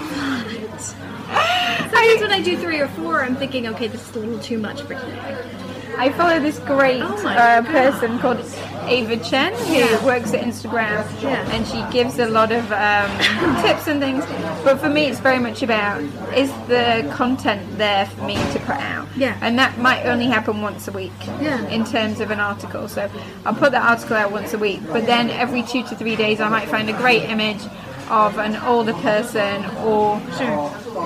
Sometimes 1.93 2.21
when 2.21 2.31
I 2.31 2.41
do 2.43 2.57
three 2.57 2.79
or 2.79 2.87
four, 2.89 3.23
I'm 3.23 3.35
thinking, 3.35 3.67
okay, 3.67 3.87
this 3.87 4.09
is 4.09 4.15
a 4.15 4.19
little 4.19 4.39
too 4.39 4.57
much 4.57 4.81
for 4.81 4.95
today. 4.95 5.62
I 5.97 6.11
follow 6.11 6.39
this 6.39 6.59
great 6.59 7.01
Oh 7.03 7.27
uh, 7.27 7.61
person 7.63 8.19
called 8.19 8.39
Ava 8.87 9.17
Chen 9.17 9.53
who 9.53 9.73
Yeah. 9.73 10.05
works 10.05 10.33
at 10.33 10.41
Instagram 10.43 11.05
Yeah. 11.21 11.47
and 11.51 11.65
she 11.67 11.83
gives 11.91 12.19
a 12.19 12.25
lot 12.27 12.51
of 12.51 12.69
um, 12.71 13.09
tips 13.63 13.87
and 13.87 14.01
things. 14.01 14.25
But 14.63 14.79
for 14.79 14.89
me, 14.89 15.05
it's 15.05 15.19
very 15.19 15.39
much 15.39 15.61
about 15.63 16.01
is 16.35 16.51
the 16.67 17.09
content 17.15 17.77
there 17.77 18.05
for 18.07 18.23
me 18.23 18.35
to 18.35 18.59
put 18.59 18.75
out? 18.77 19.07
Yeah. 19.15 19.37
And 19.41 19.57
that 19.59 19.77
might 19.77 20.05
only 20.05 20.25
happen 20.25 20.61
once 20.61 20.87
a 20.87 20.91
week 20.91 21.11
Yeah. 21.41 21.65
in 21.67 21.85
terms 21.85 22.19
of 22.19 22.31
an 22.31 22.39
article. 22.39 22.87
So 22.87 23.09
I'll 23.45 23.53
put 23.55 23.71
that 23.71 23.83
article 23.89 24.17
out 24.17 24.31
once 24.31 24.53
a 24.53 24.57
week, 24.57 24.81
but 24.91 25.05
then 25.05 25.29
every 25.29 25.61
two 25.63 25.83
to 25.83 25.95
three 25.95 26.15
days, 26.15 26.41
I 26.41 26.49
might 26.49 26.67
find 26.67 26.89
a 26.89 26.93
great 26.93 27.23
image 27.29 27.61
of 28.09 28.37
an 28.37 28.55
older 28.57 28.93
person 28.95 29.63
or 29.85 30.19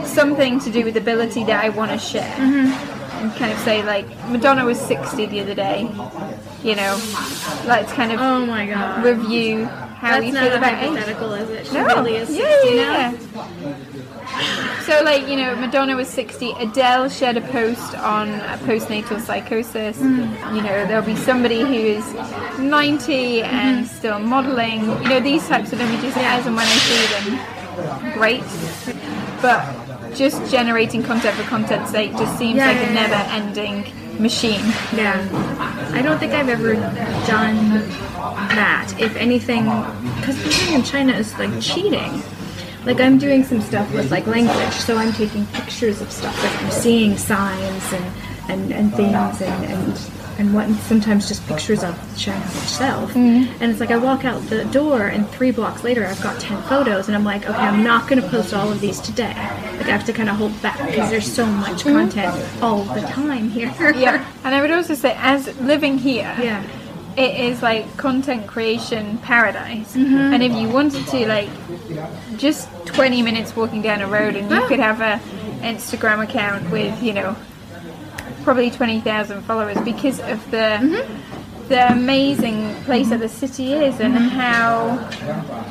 something 0.06 0.60
to 0.62 0.72
do 0.72 0.84
with 0.84 0.98
ability 0.98 1.44
that 1.46 1.64
I 1.64 1.70
want 1.70 1.92
to 1.92 2.00
share. 2.00 2.34
Mm-hmm. 2.38 2.97
And 3.22 3.34
kind 3.36 3.52
of 3.52 3.60
say, 3.60 3.84
like, 3.84 4.08
Madonna 4.30 4.64
was 4.66 4.80
60 4.80 5.26
the 5.28 5.40
other 5.42 5.56
day, 5.56 5.82
you 6.64 6.76
know, 6.76 7.00
let's 7.66 7.92
kind 7.94 8.12
of 8.12 8.20
Oh 8.22 8.46
my 8.46 8.66
god. 8.68 9.04
review 9.04 9.66
how 9.66 10.20
That's 10.20 10.34
not 10.34 10.44
feel 10.44 10.54
about 10.58 10.74
age. 10.84 10.90
hypothetical, 10.92 11.34
is 11.34 11.50
it? 11.50 11.68
She 11.68 11.74
No. 11.74 11.86
really 11.86 12.16
is 12.18 12.28
60 12.30 12.42
yeah, 12.44 12.84
now? 12.84 12.92
yeah. 12.94 13.14
So, 14.86 15.02
like, 15.04 15.28
you 15.28 15.36
know, 15.36 15.56
Madonna 15.56 15.96
was 15.96 16.08
60. 16.08 16.52
Adele 16.60 17.10
shared 17.10 17.38
a 17.38 17.42
post 17.42 17.96
on 17.96 18.28
postnatal 18.68 19.20
psychosis. 19.20 19.98
Mm. 19.98 20.56
You 20.56 20.62
know, 20.62 20.86
there'll 20.86 21.02
be 21.06 21.16
somebody 21.16 21.62
who 21.62 21.74
is 21.74 22.06
90 22.60 23.42
and 23.42 23.86
Mm-hmm. 23.86 23.96
still 23.98 24.20
modeling. 24.20 24.82
You 25.04 25.10
know, 25.10 25.20
these 25.20 25.48
types 25.48 25.74
of 25.74 25.82
images, 25.82 26.14
as 26.18 26.46
and 26.46 26.56
when 26.56 26.66
I 26.66 26.78
see 26.88 27.08
them, 27.16 28.14
great. 28.14 28.44
But 29.42 29.66
just 30.16 30.52
generating 30.52 31.04
content 31.04 31.36
for 31.36 31.44
content's 31.44 31.92
sake 31.92 32.12
just 32.12 32.38
seems 32.38 32.58
Yeah, 32.58 32.68
like 32.68 32.78
yeah, 32.78 32.90
a 32.90 32.94
never 32.94 33.16
ending 33.32 33.94
machine. 34.20 34.66
Yeah. 34.96 35.28
I 35.94 36.02
don't 36.02 36.18
think 36.18 36.34
I've 36.34 36.50
ever 36.50 36.74
done 37.26 37.80
that. 38.50 38.94
If 39.00 39.16
anything, 39.16 39.66
because 40.18 40.44
living 40.44 40.76
in 40.76 40.84
China 40.84 41.14
is 41.14 41.38
like 41.38 41.62
cheating. 41.62 42.22
Like 42.86 43.02
I'm 43.02 43.18
doing 43.18 43.44
some 43.44 43.62
stuff 43.62 43.92
with 43.94 44.12
like 44.12 44.28
language, 44.28 44.74
so 44.74 44.98
I'm 44.98 45.12
taking 45.12 45.46
pictures 45.48 46.02
of 46.02 46.12
stuff. 46.12 46.42
Like 46.42 46.64
I'm 46.64 46.72
seeing 46.72 47.18
signs 47.18 47.94
and 47.94 48.06
and, 48.50 48.72
and 48.72 48.96
things 48.96 49.42
and 49.42 49.66
and 49.66 50.12
and 50.40 50.54
what 50.54 50.66
and 50.68 50.76
sometimes 50.78 51.28
just 51.28 51.46
pictures 51.48 51.84
of 51.84 51.96
Shanghai 52.18 52.46
itself. 52.46 53.12
Mm-hmm. 53.12 53.62
And 53.62 53.72
it's 53.72 53.80
like 53.80 53.92
I 53.92 53.98
walk 53.98 54.26
out 54.26 54.42
the 54.50 54.66
door 54.66 55.08
and 55.08 55.28
three 55.30 55.52
blocks 55.52 55.84
later 55.84 56.06
I've 56.06 56.22
got 56.22 56.40
ten 56.40 56.62
photos 56.64 57.08
and 57.08 57.16
I'm 57.16 57.24
like, 57.24 57.46
okay, 57.50 57.58
I'm 57.58 57.84
not 57.84 58.08
going 58.08 58.22
to 58.22 58.28
post 58.30 58.54
all 58.54 58.72
of 58.72 58.80
these 58.80 59.00
today. 59.00 59.34
Like 59.78 59.88
I 59.88 59.92
have 59.92 60.06
to 60.06 60.14
kind 60.14 60.30
of 60.30 60.36
hold 60.36 60.60
back 60.62 60.78
because 60.86 61.10
there's 61.10 61.32
so 61.32 61.46
much 61.46 61.84
mm-hmm. 61.84 62.10
content 62.10 62.64
all 62.64 62.84
the 62.84 63.02
time 63.02 63.50
here. 63.50 63.74
Yeah. 63.96 64.26
And 64.44 64.56
I 64.56 64.62
would 64.62 64.72
also 64.72 64.94
say, 64.94 65.14
as 65.18 65.60
living 65.60 65.98
here, 65.98 66.34
Yeah. 66.40 66.64
it 67.18 67.38
is 67.38 67.62
like 67.62 67.98
content 67.98 68.48
creation 68.48 69.18
paradise. 69.18 69.94
Mm-hmm. 69.94 70.34
And 70.34 70.42
if 70.42 70.54
you 70.54 70.70
wanted 70.70 71.06
to, 71.08 71.28
like, 71.28 71.50
just 72.38 72.70
20 72.86 73.22
minutes 73.22 73.56
walking 73.58 73.82
down 73.82 74.00
a 74.00 74.08
road, 74.08 74.38
and 74.38 74.50
you 74.50 74.66
could 74.68 74.80
have 74.80 75.02
a 75.02 75.20
Instagram 75.62 76.24
account 76.24 76.70
with, 76.72 77.04
you 77.04 77.12
know, 77.12 77.36
probably 78.48 78.72
20,000 78.72 79.42
followers 79.42 79.78
because 79.84 80.22
of 80.22 80.40
the. 80.52 81.06
The 81.68 81.92
amazing 81.92 82.74
place 82.86 83.10
that 83.10 83.20
the 83.20 83.28
city 83.28 83.74
is, 83.74 84.00
and 84.00 84.16
how 84.16 85.10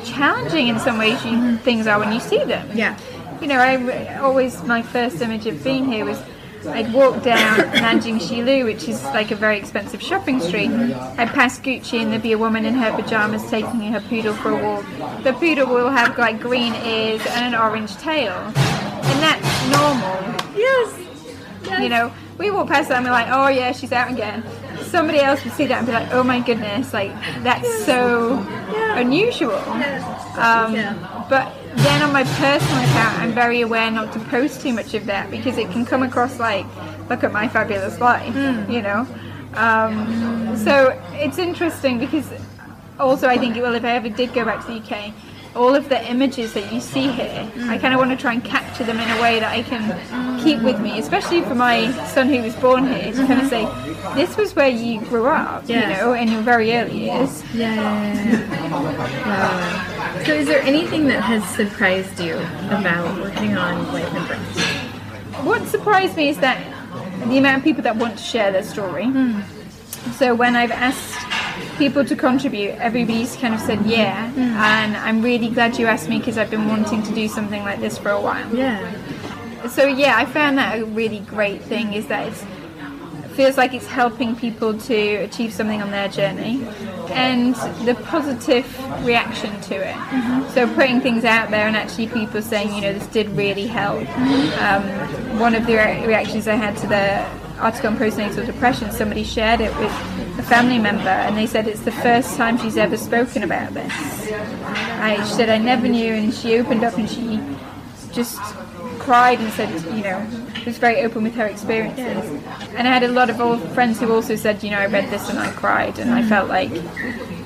challenging 0.05 0.67
in 0.67 0.77
some 0.77 0.99
ways 0.99 1.25
you, 1.25 1.57
things 1.57 1.87
are 1.87 1.97
when 1.97 2.13
you 2.13 2.19
see 2.19 2.43
them. 2.43 2.69
Yeah. 2.77 2.95
You 3.41 3.47
know, 3.47 3.57
I 3.57 4.17
always 4.17 4.61
my 4.61 4.83
first 4.83 5.19
image 5.23 5.47
of 5.47 5.63
being 5.63 5.91
here 5.91 6.05
was 6.05 6.21
I'd 6.67 6.93
walk 6.93 7.23
down 7.23 7.57
Nanjing 7.83 8.19
Xilu, 8.19 8.63
which 8.65 8.87
is 8.87 9.03
like 9.05 9.31
a 9.31 9.35
very 9.35 9.57
expensive 9.57 10.03
shopping 10.03 10.39
street. 10.39 10.69
I'd 10.69 11.29
pass 11.29 11.57
Gucci 11.59 11.99
and 11.99 12.11
there'd 12.11 12.21
be 12.21 12.33
a 12.33 12.37
woman 12.37 12.63
in 12.63 12.75
her 12.75 12.91
pajamas 12.91 13.49
taking 13.49 13.81
her 13.91 14.01
poodle 14.01 14.35
for 14.35 14.51
a 14.51 14.63
walk. 14.63 14.85
The 15.23 15.33
poodle 15.33 15.65
will 15.65 15.89
have 15.89 16.15
like 16.19 16.39
green 16.39 16.75
ears 16.75 17.25
and 17.29 17.55
an 17.55 17.59
orange 17.59 17.95
tail. 17.95 18.35
And 18.35 19.19
that's 19.23 19.71
normal. 19.71 20.35
Yes. 20.55 20.93
You 21.81 21.89
know, 21.89 22.13
we 22.37 22.51
walk 22.51 22.67
past 22.67 22.89
that 22.89 22.97
and 22.97 23.05
we're 23.05 23.11
like, 23.11 23.27
oh 23.29 23.47
yeah, 23.47 23.71
she's 23.71 23.91
out 23.91 24.11
again. 24.11 24.43
Somebody 24.83 25.19
else 25.19 25.43
would 25.43 25.53
see 25.53 25.65
that 25.67 25.79
and 25.79 25.87
be 25.87 25.93
like, 25.93 26.11
oh 26.11 26.23
my 26.23 26.39
goodness, 26.39 26.93
like 26.93 27.11
that's 27.43 27.85
so 27.85 28.37
unusual. 28.95 29.55
Um, 30.37 30.73
But 31.29 31.53
then 31.77 32.01
on 32.01 32.13
my 32.13 32.23
personal 32.23 32.83
account, 32.83 33.19
I'm 33.19 33.33
very 33.33 33.61
aware 33.61 33.89
not 33.91 34.13
to 34.13 34.19
post 34.19 34.61
too 34.61 34.71
much 34.73 34.93
of 34.93 35.05
that 35.07 35.29
because 35.29 35.57
it 35.57 35.69
can 35.71 35.85
come 35.85 36.03
across 36.03 36.39
like, 36.39 36.65
look 37.09 37.23
at 37.23 37.31
my 37.31 37.47
fabulous 37.47 37.99
life, 37.99 38.33
you 38.69 38.81
know. 38.81 39.07
Um, 39.55 40.55
so 40.57 40.99
it's 41.13 41.37
interesting 41.37 41.97
because 41.99 42.31
also 42.99 43.27
I 43.27 43.37
think 43.37 43.55
well, 43.55 43.73
if 43.75 43.83
I 43.83 43.91
ever 43.91 44.09
did 44.09 44.33
go 44.33 44.45
back 44.45 44.65
to 44.65 44.71
the 44.71 44.79
UK, 44.79 45.13
all 45.57 45.75
of 45.75 45.89
the 45.89 45.99
images 46.09 46.53
that 46.53 46.71
you 46.71 46.79
see 46.79 47.07
here, 47.11 47.51
I 47.63 47.77
kind 47.77 47.93
of 47.93 47.97
want 47.99 48.11
to 48.11 48.17
try 48.17 48.33
and 48.33 48.43
capture 48.43 48.83
them 48.83 48.99
in 48.99 49.09
a 49.09 49.21
way 49.21 49.39
that 49.39 49.51
I 49.51 49.63
can 49.63 49.83
keep 50.43 50.61
with 50.61 50.79
me, 50.79 50.99
especially 50.99 51.41
for 51.41 51.55
my 51.55 51.91
son 52.07 52.27
who 52.29 52.41
was 52.41 52.55
born 52.55 52.87
here, 52.87 53.11
to 53.11 53.27
kind 53.27 53.41
of 53.41 53.47
say, 53.49 53.65
this 54.15 54.37
was 54.37 54.55
where 54.55 54.69
you 54.69 55.01
grew 55.01 55.27
up, 55.27 55.63
Yeah. 55.67 55.89
you 55.89 55.95
know, 55.97 56.13
in 56.13 56.27
your 56.31 56.41
very 56.41 56.73
early 56.73 57.05
years. 57.05 57.43
Yeah, 57.53 57.73
yeah, 57.75 58.13
yeah, 58.13 58.53
yeah. 58.53 59.25
Wow. 59.25 60.23
So, 60.25 60.33
is 60.33 60.47
there 60.47 60.61
anything 60.61 61.07
that 61.07 61.21
has 61.21 61.43
surprised 61.55 62.19
you 62.19 62.35
about 62.69 63.19
working 63.19 63.57
on 63.57 63.91
Life 63.93 64.13
in 64.15 64.25
Breaths? 64.25 64.61
What 65.45 65.67
surprised 65.67 66.15
me 66.17 66.29
is 66.29 66.37
that 66.39 66.57
the 67.29 67.37
amount 67.37 67.57
of 67.57 67.63
people 67.63 67.83
that 67.83 67.95
want 67.95 68.17
to 68.17 68.23
share 68.23 68.51
their 68.51 68.63
story. 68.63 69.05
Hmm. 69.05 69.41
So 70.13 70.33
when 70.33 70.55
I've 70.55 70.71
asked 70.71 71.15
people 71.77 72.03
to 72.05 72.15
contribute, 72.15 72.71
everybody's 72.75 73.35
kind 73.35 73.53
of 73.53 73.59
said 73.59 73.85
yeah, 73.85 74.31
mm. 74.33 74.39
and 74.39 74.97
I'm 74.97 75.21
really 75.21 75.49
glad 75.49 75.77
you 75.77 75.87
asked 75.87 76.09
me 76.09 76.19
because 76.19 76.37
I've 76.37 76.51
been 76.51 76.67
wanting 76.67 77.03
to 77.03 77.13
do 77.13 77.27
something 77.27 77.63
like 77.63 77.79
this 77.79 77.97
for 77.97 78.09
a 78.09 78.21
while. 78.21 78.53
Yeah. 78.55 79.67
So 79.67 79.85
yeah, 79.85 80.17
I 80.17 80.25
found 80.25 80.57
that 80.57 80.79
a 80.79 80.85
really 80.85 81.19
great 81.21 81.61
thing 81.61 81.93
is 81.93 82.07
that 82.07 82.27
it's 82.27 82.45
feels 83.37 83.55
like 83.55 83.75
it's 83.75 83.85
helping 83.85 84.35
people 84.35 84.75
to 84.75 84.97
achieve 85.17 85.53
something 85.53 85.79
on 85.79 85.91
their 85.91 86.09
journey 86.09 86.67
and 87.11 87.53
the 87.85 87.93
positive 88.05 88.65
reaction 89.05 89.61
to 89.61 89.75
it. 89.75 89.93
Mm-hmm. 89.93 90.49
So 90.55 90.73
putting 90.73 91.01
things 91.01 91.23
out 91.23 91.51
there 91.51 91.67
and 91.67 91.77
actually 91.77 92.07
people 92.07 92.41
saying, 92.41 92.73
you 92.73 92.81
know, 92.81 92.93
this 92.93 93.05
did 93.07 93.29
really 93.29 93.67
help. 93.67 94.01
Mm-hmm. 94.01 95.29
Um, 95.29 95.39
one 95.39 95.53
of 95.53 95.67
the 95.67 95.75
re- 95.75 96.03
reactions 96.07 96.47
I 96.47 96.55
had 96.55 96.75
to 96.77 96.87
the 96.87 97.46
article 97.59 97.89
on 97.89 97.97
postnatal 97.97 98.45
depression, 98.45 98.91
somebody 98.91 99.23
shared 99.23 99.61
it 99.61 99.75
with 99.77 99.91
a 100.39 100.43
family 100.43 100.79
member 100.79 101.09
and 101.09 101.37
they 101.37 101.47
said 101.47 101.67
it's 101.67 101.81
the 101.81 101.91
first 101.91 102.35
time 102.35 102.57
she's 102.57 102.77
ever 102.77 102.97
spoken 102.97 103.43
about 103.43 103.73
this. 103.73 103.91
I 103.91 105.23
she 105.27 105.33
said 105.33 105.49
I 105.49 105.57
never 105.57 105.87
knew 105.87 106.13
and 106.13 106.33
she 106.33 106.57
opened 106.57 106.83
up 106.83 106.97
and 106.97 107.09
she 107.09 107.39
just 108.13 108.39
cried 108.99 109.39
and 109.39 109.51
said, 109.53 109.69
you 109.95 110.03
know, 110.03 110.25
was 110.67 110.77
very 110.77 111.01
open 111.01 111.23
with 111.23 111.33
her 111.35 111.45
experiences. 111.45 112.43
And 112.75 112.87
I 112.87 112.91
had 112.91 113.03
a 113.03 113.07
lot 113.07 113.29
of 113.29 113.39
old 113.39 113.61
friends 113.71 113.99
who 113.99 114.11
also 114.11 114.35
said, 114.35 114.63
you 114.63 114.69
know, 114.69 114.79
I 114.79 114.87
read 114.87 115.09
this 115.09 115.29
and 115.29 115.39
I 115.39 115.51
cried 115.53 115.97
and 115.97 116.11
I 116.11 116.23
felt 116.23 116.49
like, 116.49 116.69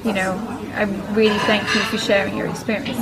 you 0.03 0.13
know, 0.13 0.60
I 0.73 0.83
really 1.13 1.37
thank 1.39 1.63
you 1.75 1.81
for 1.81 1.97
sharing 1.97 2.37
your 2.37 2.47
experience. 2.47 2.97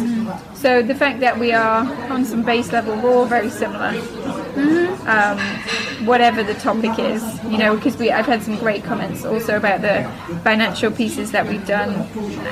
So 0.60 0.82
the 0.82 0.96
fact 0.96 1.20
that 1.22 1.40
we 1.40 1.54
are 1.54 1.86
on 2.12 2.26
some 2.26 2.44
base 2.44 2.72
level, 2.72 2.96
we're 2.96 3.16
all 3.16 3.26
very 3.26 3.50
similar. 3.50 3.92
Mm-hmm. 3.92 5.08
Um, 5.08 6.06
whatever 6.06 6.44
the 6.44 6.54
topic 6.56 6.98
is, 7.00 7.24
you 7.46 7.58
know, 7.58 7.76
because 7.76 7.98
we 7.98 8.12
I've 8.12 8.26
had 8.26 8.42
some 8.44 8.58
great 8.58 8.84
comments 8.84 9.26
also 9.26 9.58
about 9.58 9.82
the 9.82 10.10
financial 10.44 10.92
pieces 10.92 11.32
that 11.32 11.48
we've 11.48 11.66
done, 11.66 11.94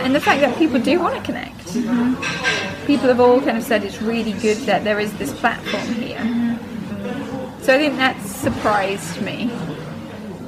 and 0.03 0.13
the 0.13 0.19
fact 0.19 0.41
that 0.41 0.57
people 0.57 0.79
do 0.79 0.99
want 0.99 1.15
to 1.15 1.21
connect. 1.21 1.57
Mm-hmm. 1.67 2.85
People 2.85 3.07
have 3.07 3.19
all 3.19 3.39
kind 3.41 3.57
of 3.57 3.63
said 3.63 3.83
it's 3.83 4.01
really 4.01 4.33
good 4.33 4.57
that 4.65 4.83
there 4.83 4.99
is 4.99 5.13
this 5.17 5.33
platform 5.33 5.93
here. 5.95 6.17
Mm-hmm. 6.17 7.63
So 7.63 7.75
I 7.75 7.77
think 7.77 7.97
that 7.97 8.21
surprised 8.25 9.21
me. 9.21 9.51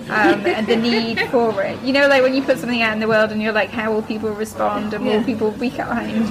Um, 0.09 0.45
and 0.45 0.65
the 0.67 0.75
need 0.75 1.19
for 1.29 1.61
it. 1.63 1.79
You 1.83 1.93
know, 1.93 2.07
like 2.07 2.23
when 2.23 2.33
you 2.33 2.41
put 2.41 2.57
something 2.57 2.81
out 2.81 2.93
in 2.93 2.99
the 2.99 3.07
world 3.07 3.31
and 3.31 3.41
you're 3.41 3.51
like, 3.53 3.69
how 3.69 3.91
will 3.93 4.01
people 4.01 4.29
respond 4.31 4.93
and 4.93 5.05
will 5.05 5.23
people 5.23 5.51
be 5.51 5.69
kind? 5.69 6.27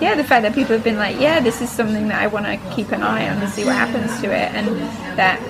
Yeah, 0.00 0.14
the 0.14 0.24
fact 0.24 0.42
that 0.42 0.54
people 0.54 0.74
have 0.74 0.84
been 0.84 0.96
like, 0.96 1.18
yeah, 1.20 1.40
this 1.40 1.60
is 1.62 1.70
something 1.70 2.08
that 2.08 2.20
I 2.20 2.26
want 2.26 2.46
to 2.46 2.56
keep 2.74 2.92
an 2.92 3.02
eye 3.02 3.28
on 3.28 3.40
to 3.40 3.48
see 3.48 3.64
what 3.64 3.74
happens 3.74 4.20
to 4.20 4.26
it 4.28 4.54
and 4.54 4.66
that 5.18 5.40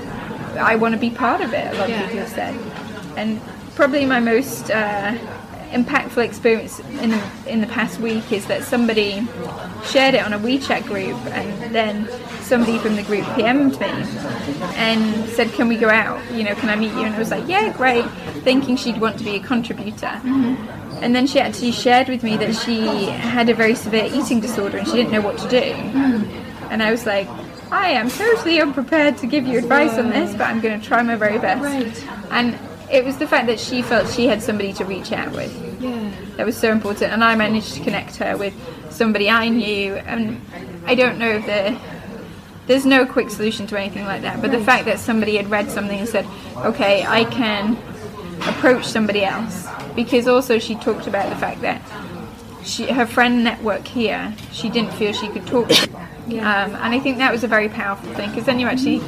I 0.59 0.77
want 0.77 0.95
to 0.95 1.01
be 1.01 1.11
part 1.11 1.41
of 1.41 1.53
it, 1.53 1.67
a 1.75 1.79
lot 1.79 1.85
of 1.85 1.91
Yeah. 1.91 2.03
people 2.03 2.19
have 2.21 2.29
said. 2.29 2.55
And 3.17 3.41
probably 3.75 4.05
my 4.07 4.21
most 4.21 4.71
uh, 4.71 5.17
impactful 5.71 6.25
experience 6.25 6.81
in 6.81 7.11
the, 7.11 7.23
in 7.47 7.61
the 7.61 7.67
past 7.67 8.01
week 8.01 8.33
is 8.33 8.47
that 8.47 8.65
somebody 8.65 9.27
shared 9.85 10.15
it 10.15 10.23
on 10.25 10.33
a 10.33 10.39
WeChat 10.39 10.85
group 10.85 11.17
and 11.27 11.75
then 11.75 12.09
somebody 12.43 12.79
from 12.79 12.97
the 12.97 13.03
group 13.03 13.25
PM'd 13.37 13.79
me 13.81 13.87
and 14.77 15.29
said, 15.31 15.53
can 15.53 15.69
we 15.69 15.77
go 15.77 15.89
out? 15.89 16.21
You 16.33 16.45
know, 16.45 16.55
can 16.55 16.69
I 16.69 16.77
meet 16.77 16.93
you? 16.93 17.03
And 17.03 17.15
I 17.15 17.19
was 17.19 17.31
like, 17.31 17.47
yeah, 17.49 17.73
great. 17.77 18.05
thinking 18.43 18.77
she'd 18.77 19.01
want 19.01 19.19
to 19.19 19.25
be 19.25 19.37
a 19.37 19.41
contributor. 19.41 20.07
Mm-hmm. 20.07 21.03
And 21.03 21.15
then 21.15 21.27
she 21.27 21.41
actually 21.41 21.73
shared 21.73 22.09
with 22.09 22.23
me 22.23 22.37
that 22.37 22.55
she 22.55 23.07
had 23.07 23.49
a 23.49 23.55
very 23.55 23.75
severe 23.75 24.11
eating 24.13 24.41
disorder 24.41 24.79
and 24.79 24.87
she 24.87 24.95
didn't 24.95 25.13
know 25.13 25.21
what 25.21 25.39
to 25.39 25.49
do. 25.49 25.61
Mm-hmm. 25.61 26.73
And 26.73 26.83
I 26.83 26.91
was 26.91 27.07
like, 27.07 27.29
I 27.71 27.91
am 27.91 28.11
totally 28.11 28.61
unprepared 28.61 29.17
to 29.19 29.27
give 29.27 29.47
you 29.47 29.59
advice 29.59 29.97
on 29.97 30.11
this, 30.11 30.33
but 30.33 30.43
I'm 30.43 30.61
going 30.61 30.81
to 30.81 30.85
try 30.85 31.03
my 31.03 31.15
very 31.15 31.39
best. 31.39 31.63
Right. 31.63 32.07
And 32.31 32.59
it 32.91 33.05
was 33.05 33.17
the 33.19 33.27
fact 33.27 33.47
that 33.47 33.61
she 33.61 33.83
felt 33.83 34.11
she 34.13 34.27
had 34.27 34.43
somebody 34.43 34.73
to 34.75 34.85
reach 34.85 35.13
out 35.13 35.33
with 35.33 35.53
Yeah. 35.81 36.11
that 36.37 36.47
was 36.47 36.57
so 36.57 36.71
important 36.73 37.13
and 37.13 37.23
I 37.25 37.35
managed 37.37 37.75
to 37.75 37.81
connect 37.85 38.17
her 38.17 38.37
with 38.37 38.55
somebody 38.91 39.31
I 39.31 39.49
knew 39.49 39.95
and 39.95 40.41
I 40.87 40.95
don't 40.95 41.19
know 41.19 41.29
if 41.31 41.47
there 41.47 41.79
there's 42.67 42.87
no 42.87 43.05
quick 43.07 43.31
solution 43.31 43.67
to 43.69 43.79
anything 43.79 44.05
like 44.05 44.23
that 44.23 44.41
but 44.41 44.51
the 44.51 44.61
fact 44.61 44.85
that 44.87 44.99
somebody 44.99 45.37
had 45.37 45.51
read 45.51 45.71
something 45.71 45.99
and 45.99 46.09
said 46.09 46.27
okay 46.59 47.05
I 47.07 47.25
can 47.25 47.77
approach 48.49 48.85
somebody 48.87 49.25
else 49.25 49.67
because 49.95 50.27
also 50.27 50.59
she 50.59 50.75
talked 50.77 51.07
about 51.07 51.29
the 51.31 51.37
fact 51.37 51.61
that 51.63 51.81
she 52.65 52.87
her 52.91 53.07
friend 53.07 53.43
network 53.45 53.87
here 53.87 54.35
she 54.53 54.69
didn't 54.69 54.93
feel 54.93 55.13
she 55.13 55.29
could 55.29 55.47
talk 55.47 55.69
to 55.69 55.89
Yeah. 56.27 56.65
um, 56.65 56.75
and 56.77 56.95
I 56.95 57.01
think 57.01 57.19
that 57.19 57.33
was 57.33 57.43
a 57.45 57.49
very 57.49 57.69
powerful 57.69 58.13
thing 58.15 58.31
because 58.31 58.45
then 58.45 58.59
you 58.61 58.67
actually 58.67 59.01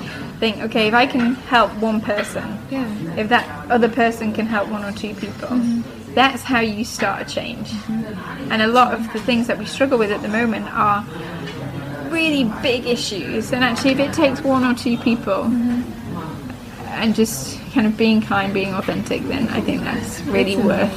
think 0.43 0.59
okay 0.59 0.89
if 0.89 0.95
I 0.95 1.07
can 1.07 1.37
help 1.55 1.71
one 1.75 2.01
person 2.01 2.59
Yeah. 2.69 2.89
if 3.17 3.29
that 3.29 3.47
other 3.71 3.89
person 3.89 4.33
can 4.33 4.47
help 4.47 4.69
one 4.69 4.83
or 4.83 4.91
two 4.91 5.15
people, 5.15 5.51
mm-hmm. 5.55 6.15
that's 6.15 6.43
how 6.43 6.59
you 6.59 6.85
start 6.85 7.23
a 7.23 7.25
change. 7.25 7.69
Mm-hmm. 7.69 8.51
And 8.51 8.61
a 8.61 8.67
lot 8.67 8.93
of 8.93 9.01
the 9.13 9.21
things 9.21 9.47
that 9.47 9.57
we 9.57 9.67
struggle 9.67 9.99
with 9.99 10.11
at 10.11 10.21
the 10.21 10.33
moment 10.41 10.67
are 10.73 11.07
really 12.11 12.45
big 12.61 12.87
issues. 12.87 13.53
And 13.53 13.63
actually, 13.63 13.93
if 13.93 14.01
it 14.01 14.13
takes 14.13 14.43
one 14.43 14.65
or 14.65 14.75
two 14.75 14.97
people 14.99 15.45
mm-hmm. 15.45 15.83
and 17.01 17.15
just 17.15 17.61
kind 17.73 17.87
of 17.87 17.97
being 17.97 18.21
kind, 18.21 18.53
being 18.53 18.75
authentic, 18.75 19.23
then 19.23 19.49
I 19.49 19.61
think 19.61 19.83
that's 19.83 20.21
really 20.23 20.57
worth. 20.57 20.93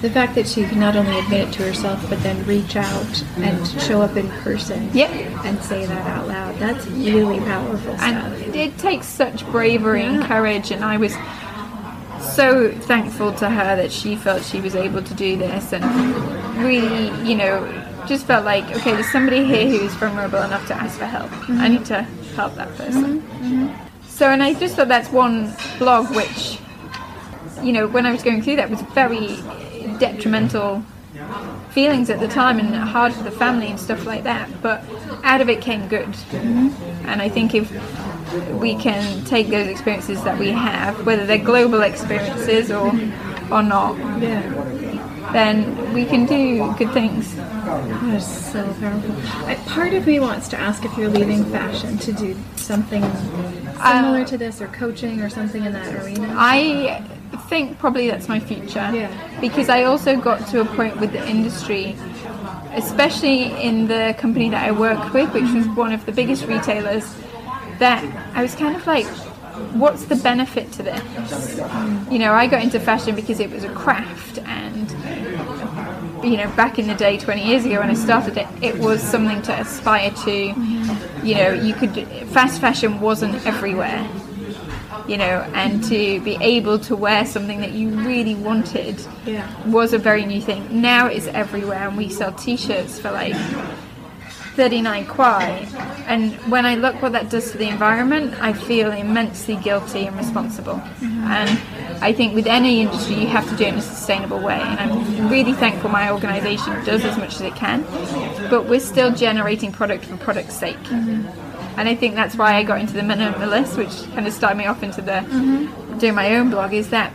The 0.00 0.10
fact 0.10 0.34
that 0.34 0.48
she 0.48 0.64
can 0.64 0.80
not 0.80 0.96
only 0.96 1.18
admit 1.18 1.48
it 1.48 1.52
to 1.54 1.62
herself, 1.62 2.08
but 2.08 2.22
then 2.22 2.42
reach 2.46 2.74
out 2.74 3.24
and 3.36 3.66
show 3.82 4.00
up 4.00 4.16
in 4.16 4.28
person 4.42 4.90
Yep. 4.94 5.10
and 5.44 5.62
say 5.62 5.84
that 5.84 6.06
out 6.06 6.26
loud. 6.26 6.58
That's 6.58 6.86
really 6.86 7.38
powerful 7.40 7.96
stuff. 7.98 8.00
And 8.00 8.56
it 8.56 8.78
takes 8.78 9.06
such 9.06 9.46
bravery 9.50 10.02
and 10.02 10.24
courage, 10.24 10.70
and 10.70 10.82
I 10.82 10.96
was 10.96 11.14
so 12.34 12.72
thankful 12.72 13.32
to 13.34 13.50
her 13.50 13.76
that 13.76 13.92
she 13.92 14.16
felt 14.16 14.42
she 14.42 14.60
was 14.60 14.74
able 14.74 15.02
to 15.02 15.14
do 15.14 15.36
this, 15.36 15.72
and 15.72 15.84
really, 16.64 17.10
you 17.28 17.36
know, 17.36 17.66
just 18.06 18.26
felt 18.26 18.44
like 18.44 18.64
okay, 18.76 18.92
there's 18.92 19.12
somebody 19.12 19.44
here 19.44 19.68
who's 19.68 19.92
vulnerable 19.94 20.42
enough 20.42 20.66
to 20.68 20.74
ask 20.74 20.98
for 20.98 21.04
help. 21.04 21.30
I 21.30 21.36
mm-hmm. 21.36 21.72
need 21.74 21.84
to 21.86 22.02
help 22.34 22.54
that 22.54 22.74
person. 22.76 23.20
Mm-hmm. 23.20 23.64
Mm-hmm. 23.64 23.86
So, 24.08 24.28
and 24.28 24.42
I 24.42 24.54
just 24.54 24.76
thought 24.76 24.88
that's 24.88 25.10
one 25.10 25.52
blog 25.78 26.14
which, 26.14 26.58
you 27.62 27.72
know, 27.72 27.86
when 27.86 28.06
I 28.06 28.12
was 28.12 28.22
going 28.22 28.42
through 28.42 28.56
that 28.56 28.68
was 28.68 28.82
very 28.94 29.38
detrimental 30.00 30.82
feelings 31.70 32.10
at 32.10 32.20
the 32.20 32.28
time 32.28 32.58
and 32.58 32.74
hard 32.74 33.12
for 33.12 33.22
the 33.22 33.30
family 33.30 33.68
and 33.68 33.78
stuff 33.78 34.06
like 34.06 34.24
that. 34.24 34.48
But 34.62 34.84
out 35.22 35.40
of 35.40 35.48
it 35.48 35.60
came 35.60 35.88
good. 35.88 36.06
Mm-hmm. 36.06 37.08
And 37.08 37.22
I 37.22 37.28
think 37.28 37.54
if 37.54 37.70
we 38.52 38.74
can 38.76 39.24
take 39.24 39.48
those 39.48 39.66
experiences 39.66 40.22
that 40.24 40.38
we 40.38 40.48
have, 40.48 41.04
whether 41.06 41.26
they're 41.26 41.38
global 41.38 41.82
experiences 41.82 42.70
or 42.70 42.92
or 43.50 43.62
not, 43.64 43.98
yeah. 44.22 45.30
then 45.32 45.92
we 45.92 46.04
can 46.04 46.24
do 46.24 46.72
good 46.78 46.92
things. 46.92 47.34
That's 47.34 48.52
so 48.52 48.62
powerful. 48.74 49.16
I, 49.46 49.56
part 49.66 49.92
of 49.92 50.06
me 50.06 50.20
wants 50.20 50.46
to 50.48 50.56
ask 50.56 50.84
if 50.84 50.96
you're 50.96 51.08
leaving 51.08 51.44
fashion 51.46 51.98
to 51.98 52.12
do 52.12 52.36
something 52.54 53.02
um, 53.02 54.04
similar 54.04 54.24
to 54.26 54.38
this 54.38 54.60
or 54.60 54.68
coaching 54.68 55.20
or 55.20 55.28
something 55.28 55.64
in 55.64 55.72
that 55.72 55.92
arena. 56.04 56.32
I 56.36 57.04
think 57.36 57.78
probably 57.78 58.08
that's 58.08 58.28
my 58.28 58.40
future. 58.40 58.90
Yeah. 58.92 59.40
Because 59.40 59.68
I 59.68 59.84
also 59.84 60.20
got 60.20 60.46
to 60.48 60.60
a 60.60 60.64
point 60.64 60.98
with 60.98 61.12
the 61.12 61.26
industry, 61.28 61.96
especially 62.72 63.44
in 63.62 63.88
the 63.88 64.14
company 64.18 64.50
that 64.50 64.66
I 64.66 64.72
work 64.72 65.12
with, 65.12 65.32
which 65.32 65.42
was 65.44 65.66
mm-hmm. 65.66 65.74
one 65.74 65.92
of 65.92 66.06
the 66.06 66.12
biggest 66.12 66.46
retailers, 66.46 67.14
that 67.78 68.04
I 68.34 68.42
was 68.42 68.54
kind 68.54 68.76
of 68.76 68.86
like, 68.86 69.06
what's 69.74 70.04
the 70.04 70.16
benefit 70.16 70.72
to 70.72 70.82
this? 70.82 71.00
Mm. 71.00 72.12
You 72.12 72.18
know, 72.18 72.32
I 72.32 72.46
got 72.46 72.62
into 72.62 72.80
fashion 72.80 73.14
because 73.14 73.40
it 73.40 73.50
was 73.50 73.64
a 73.64 73.72
craft 73.74 74.38
and 74.38 74.90
you 76.24 76.36
know, 76.36 76.50
back 76.54 76.78
in 76.78 76.86
the 76.86 76.94
day, 76.94 77.16
20 77.16 77.46
years 77.46 77.64
ago 77.64 77.80
when 77.80 77.90
I 77.90 77.94
started 77.94 78.36
it, 78.36 78.46
it 78.62 78.78
was 78.78 79.02
something 79.02 79.40
to 79.42 79.58
aspire 79.58 80.10
to. 80.10 80.14
Mm-hmm. 80.14 81.26
You 81.26 81.34
know, 81.34 81.52
you 81.52 81.74
could, 81.74 81.94
fast 82.28 82.60
fashion 82.60 83.00
wasn't 83.00 83.46
everywhere. 83.46 84.06
You 85.08 85.16
know, 85.16 85.46
and 85.54 85.82
to 85.84 86.20
be 86.20 86.36
able 86.40 86.78
to 86.80 86.94
wear 86.96 87.24
something 87.24 87.60
that 87.60 87.72
you 87.72 87.90
really 87.90 88.34
wanted 88.34 89.00
Yeah. 89.26 89.46
was 89.66 89.92
a 89.92 89.98
very 89.98 90.24
new 90.24 90.40
thing. 90.40 90.66
Now 90.70 91.06
it's 91.06 91.26
everywhere, 91.28 91.88
and 91.88 91.96
we 91.96 92.08
sell 92.08 92.32
t 92.32 92.56
shirts 92.56 92.98
for 92.98 93.10
like 93.10 93.34
39 94.56 95.06
kuai. 95.06 95.66
And 96.06 96.34
when 96.50 96.66
I 96.66 96.74
look 96.74 97.00
what 97.02 97.12
that 97.12 97.30
does 97.30 97.52
to 97.52 97.58
the 97.58 97.68
environment, 97.68 98.34
I 98.40 98.52
feel 98.52 98.90
immensely 98.92 99.56
guilty 99.56 100.06
and 100.06 100.16
responsible. 100.16 100.74
Mm-hmm. 100.74 101.24
And 101.24 102.02
I 102.02 102.12
think 102.12 102.34
with 102.34 102.46
any 102.46 102.80
industry, 102.82 103.14
you 103.16 103.26
have 103.28 103.48
to 103.48 103.56
do 103.56 103.64
it 103.64 103.68
in 103.68 103.78
a 103.78 103.82
sustainable 103.82 104.40
way. 104.40 104.60
And 104.60 104.92
I'm 104.92 105.28
really 105.28 105.52
thankful 105.52 105.90
my 105.90 106.10
organisation 106.10 106.84
does 106.84 107.04
as 107.04 107.16
much 107.16 107.36
as 107.36 107.42
it 107.42 107.54
can. 107.54 107.84
But 108.50 108.68
we're 108.68 108.80
still 108.80 109.12
generating 109.12 109.72
product 109.72 110.04
for 110.04 110.16
product's 110.16 110.56
sake. 110.56 110.76
Mm-hmm. 110.84 111.49
And 111.76 111.88
I 111.88 111.94
think 111.94 112.14
that's 112.14 112.36
why 112.36 112.54
I 112.54 112.62
got 112.62 112.80
into 112.80 112.94
the 112.94 113.00
minimalist, 113.00 113.76
which 113.76 114.12
kind 114.14 114.26
of 114.26 114.32
started 114.32 114.58
me 114.58 114.66
off 114.66 114.82
into 114.82 115.02
the 115.02 115.12
mm-hmm. 115.12 115.98
doing 115.98 116.14
my 116.14 116.36
own 116.36 116.50
blog. 116.50 116.72
Is 116.72 116.90
that 116.90 117.12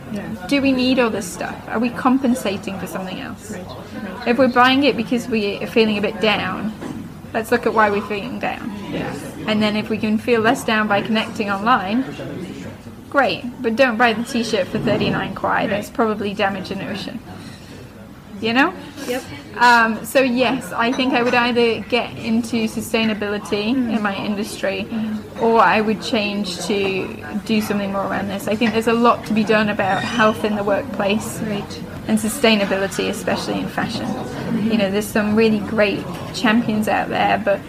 do 0.48 0.60
we 0.62 0.72
need 0.72 0.98
all 0.98 1.10
this 1.10 1.30
stuff? 1.30 1.56
Are 1.68 1.78
we 1.78 1.90
compensating 1.90 2.78
for 2.78 2.86
something 2.86 3.20
else? 3.20 3.54
If 4.26 4.38
we're 4.38 4.48
buying 4.48 4.84
it 4.84 4.96
because 4.96 5.28
we 5.28 5.62
are 5.62 5.66
feeling 5.66 5.98
a 5.98 6.00
bit 6.00 6.20
down, 6.20 6.72
let's 7.32 7.50
look 7.50 7.66
at 7.66 7.74
why 7.74 7.90
we're 7.90 8.06
feeling 8.06 8.38
down. 8.38 8.70
And 9.46 9.62
then 9.62 9.76
if 9.76 9.88
we 9.88 9.98
can 9.98 10.18
feel 10.18 10.40
less 10.40 10.64
down 10.64 10.88
by 10.88 11.02
connecting 11.02 11.50
online, 11.50 12.04
great. 13.10 13.44
But 13.62 13.76
don't 13.76 13.96
buy 13.96 14.12
the 14.12 14.24
t-shirt 14.24 14.66
for 14.66 14.78
39 14.78 15.34
kuai. 15.34 15.68
That's 15.68 15.90
probably 15.90 16.34
damage 16.34 16.70
an 16.70 16.82
ocean. 16.82 17.20
You 18.40 18.52
know? 18.52 18.74
Yep. 19.06 19.22
Um, 19.56 20.04
so 20.04 20.20
yes, 20.20 20.70
I 20.72 20.92
think 20.92 21.14
I 21.14 21.22
would 21.22 21.34
either 21.34 21.80
get 21.88 22.14
into 22.18 22.66
sustainability 22.68 23.68
in 23.68 24.02
my 24.02 24.14
industry, 24.14 24.86
or 25.40 25.60
I 25.60 25.80
would 25.80 26.02
change 26.02 26.58
to 26.66 27.24
do 27.46 27.60
something 27.62 27.92
more 27.92 28.02
around 28.06 28.28
this. 28.28 28.46
I 28.48 28.54
think 28.56 28.72
there's 28.72 28.88
a 28.88 28.92
lot 28.92 29.24
to 29.26 29.32
be 29.32 29.44
done 29.44 29.70
about 29.70 30.02
health 30.02 30.44
in 30.44 30.56
the 30.56 30.64
workplace 30.64 31.40
Right. 31.40 31.82
and 32.08 32.18
sustainability, 32.18 33.08
especially 33.08 33.58
in 33.60 33.68
fashion. 33.68 34.06
You 34.70 34.76
know, 34.76 34.90
there's 34.90 35.06
some 35.06 35.34
really 35.34 35.60
great 35.60 36.04
champions 36.34 36.88
out 36.88 37.08
there, 37.08 37.40
but 37.42 37.60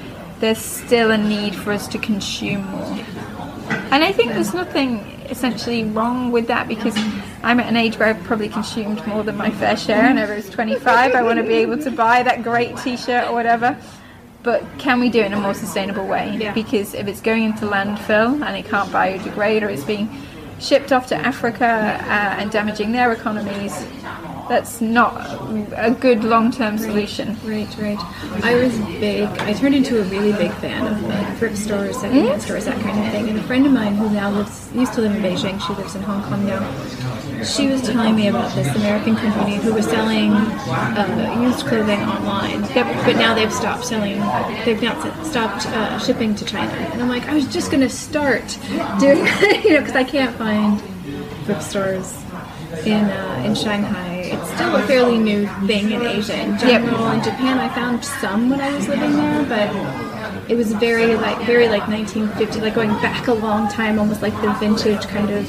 there's 0.41 0.57
still 0.59 1.11
a 1.11 1.17
need 1.17 1.55
for 1.55 1.71
us 1.71 1.87
to 1.89 1.97
consume 1.97 2.65
more. 2.71 2.99
And 3.91 4.03
I 4.03 4.11
think 4.11 4.33
there's 4.33 4.53
nothing 4.53 4.99
essentially 5.29 5.83
wrong 5.85 6.31
with 6.31 6.47
that 6.47 6.67
because 6.67 6.95
I'm 7.43 7.59
at 7.59 7.67
an 7.67 7.77
age 7.77 7.97
where 7.97 8.09
I've 8.09 8.23
probably 8.23 8.49
consumed 8.49 9.05
more 9.07 9.23
than 9.23 9.37
my 9.37 9.51
fair 9.51 9.77
share, 9.77 10.03
and 10.03 10.19
over 10.19 10.35
was 10.35 10.49
25, 10.49 11.13
I 11.13 11.21
want 11.21 11.37
to 11.37 11.43
be 11.43 11.55
able 11.55 11.77
to 11.79 11.91
buy 11.91 12.23
that 12.23 12.43
great 12.43 12.77
T-shirt 12.77 13.27
or 13.27 13.33
whatever. 13.33 13.77
But 14.43 14.63
can 14.77 14.99
we 14.99 15.09
do 15.09 15.19
it 15.19 15.25
in 15.25 15.33
a 15.33 15.39
more 15.39 15.53
sustainable 15.53 16.07
way? 16.07 16.37
Yeah. 16.39 16.53
Because 16.53 16.93
if 16.93 17.07
it's 17.07 17.21
going 17.21 17.43
into 17.43 17.65
landfill 17.65 18.45
and 18.45 18.55
it 18.55 18.65
can't 18.65 18.89
biodegrade, 18.89 19.61
or 19.61 19.69
it's 19.69 19.83
being 19.83 20.09
shipped 20.59 20.91
off 20.91 21.07
to 21.07 21.15
Africa 21.15 21.65
uh, 21.65 22.39
and 22.39 22.51
damaging 22.51 22.91
their 22.91 23.11
economies, 23.11 23.85
that's 24.49 24.81
not 24.81 25.13
a 25.75 25.91
good 25.91 26.23
long-term 26.23 26.77
solution. 26.77 27.37
Right, 27.43 27.67
right. 27.77 27.99
I 28.43 28.55
was 28.55 28.77
big. 28.99 29.27
I 29.39 29.53
turned 29.53 29.75
into 29.75 29.99
a 29.99 30.03
really 30.05 30.31
big 30.33 30.51
fan 30.53 30.87
of 30.87 31.01
like 31.03 31.37
thrift 31.37 31.57
stores, 31.57 31.99
secondhand 31.99 32.41
stores, 32.41 32.65
that 32.65 32.79
kind 32.81 33.05
of 33.05 33.11
thing. 33.11 33.29
And 33.29 33.39
a 33.39 33.43
friend 33.43 33.65
of 33.65 33.71
mine 33.71 33.95
who 33.95 34.09
now 34.09 34.29
lives, 34.31 34.69
used 34.73 34.93
to 34.93 35.01
live 35.01 35.15
in 35.15 35.21
Beijing, 35.21 35.61
she 35.65 35.73
lives 35.73 35.95
in 35.95 36.01
Hong 36.03 36.23
Kong 36.23 36.45
now. 36.45 36.63
She 37.43 37.67
was 37.67 37.81
telling 37.81 38.15
me 38.15 38.29
about 38.29 38.53
this 38.55 38.75
American 38.75 39.15
company 39.15 39.57
who 39.57 39.73
was 39.73 39.85
selling 39.85 40.31
uh, 40.31 41.39
used 41.41 41.65
clothing 41.67 41.99
online. 42.01 42.61
Yep. 42.73 43.05
But 43.05 43.15
now 43.17 43.33
they've 43.35 43.53
stopped 43.53 43.85
selling. 43.85 44.19
They've 44.65 44.81
now 44.81 45.23
stopped 45.23 45.67
uh, 45.67 45.99
shipping 45.99 46.35
to 46.35 46.45
China. 46.45 46.71
And 46.71 47.01
I'm 47.01 47.09
like, 47.09 47.27
I 47.27 47.33
was 47.33 47.47
just 47.47 47.69
gonna 47.69 47.89
start 47.89 48.57
doing, 48.99 49.17
you 49.63 49.73
know, 49.73 49.79
because 49.79 49.95
I 49.95 50.03
can't 50.03 50.35
find 50.35 50.81
thrift 51.45 51.63
stores 51.63 52.23
in 52.85 53.03
uh, 53.05 53.43
in 53.45 53.55
Shanghai. 53.55 54.16
It's 54.33 54.49
still 54.53 54.75
a 54.75 54.81
fairly 54.83 55.17
new 55.17 55.47
thing 55.67 55.91
in 55.91 56.01
Asia 56.01 56.37
in 56.39 56.57
general. 56.57 57.09
In 57.11 57.21
Japan, 57.23 57.57
I 57.57 57.69
found 57.73 58.03
some 58.03 58.49
when 58.49 58.61
I 58.61 58.73
was 58.75 58.87
living 58.87 59.13
there, 59.15 59.43
but 59.45 60.49
it 60.49 60.55
was 60.55 60.71
very 60.73 61.15
like 61.15 61.39
very 61.45 61.67
like 61.67 61.87
1950, 61.87 62.61
like 62.61 62.73
going 62.75 62.89
back 63.01 63.27
a 63.27 63.33
long 63.33 63.69
time, 63.69 63.99
almost 63.99 64.21
like 64.21 64.33
the 64.41 64.51
vintage 64.53 65.07
kind 65.07 65.29
of. 65.29 65.45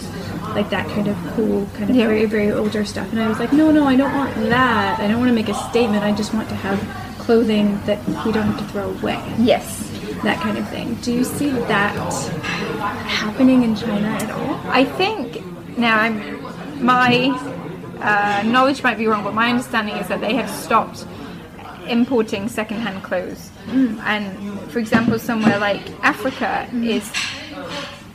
Like 0.55 0.71
that 0.71 0.89
kind 0.89 1.07
of 1.07 1.17
cool, 1.37 1.67
kind 1.77 1.91
of 1.91 1.95
Yeah. 1.95 2.07
very, 2.07 2.25
very 2.25 2.51
older 2.51 2.83
stuff. 2.85 3.07
And 3.13 3.21
I 3.21 3.29
was 3.29 3.39
like, 3.39 3.53
no, 3.53 3.71
no, 3.71 3.85
I 3.87 3.95
don't 3.97 4.13
want 4.15 4.35
that. 4.49 4.99
I 4.99 5.07
don't 5.07 5.19
want 5.19 5.29
to 5.29 5.35
make 5.35 5.49
a 5.51 5.55
statement. 5.69 6.03
I 6.03 6.11
just 6.13 6.33
want 6.33 6.49
to 6.49 6.55
have 6.55 6.81
clothing 7.19 7.79
that 7.85 7.99
we 8.25 8.33
don't 8.33 8.45
have 8.47 8.59
to 8.59 8.65
throw 8.73 8.89
away 8.89 9.21
Yes. 9.39 9.89
that 10.25 10.41
kind 10.41 10.57
of 10.57 10.67
thing. 10.71 10.95
Do 11.03 11.13
you 11.13 11.23
see 11.23 11.51
that 11.51 11.95
happening 13.07 13.63
in 13.63 13.77
China 13.77 14.09
at 14.09 14.31
all? 14.31 14.59
I 14.71 14.85
think 14.85 15.43
now 15.79 15.99
I'm 16.01 16.17
my 16.85 17.29
uh, 18.01 18.43
knowledge 18.45 18.83
might 18.83 18.99
be 18.99 19.07
wrong, 19.07 19.25
but 19.25 19.35
my 19.35 19.51
understanding 19.51 19.97
is 19.97 20.09
that 20.09 20.21
they 20.21 20.35
have 20.35 20.51
stopped 20.51 21.07
importing 21.89 22.49
secondhand 22.49 23.03
clothes. 23.03 23.51
Mm. 23.67 23.99
And 24.01 24.61
for 24.71 24.79
example, 24.79 25.19
somewhere 25.19 25.59
like 25.59 25.83
Africa 26.03 26.69
mm. 26.71 26.87
is 26.87 27.11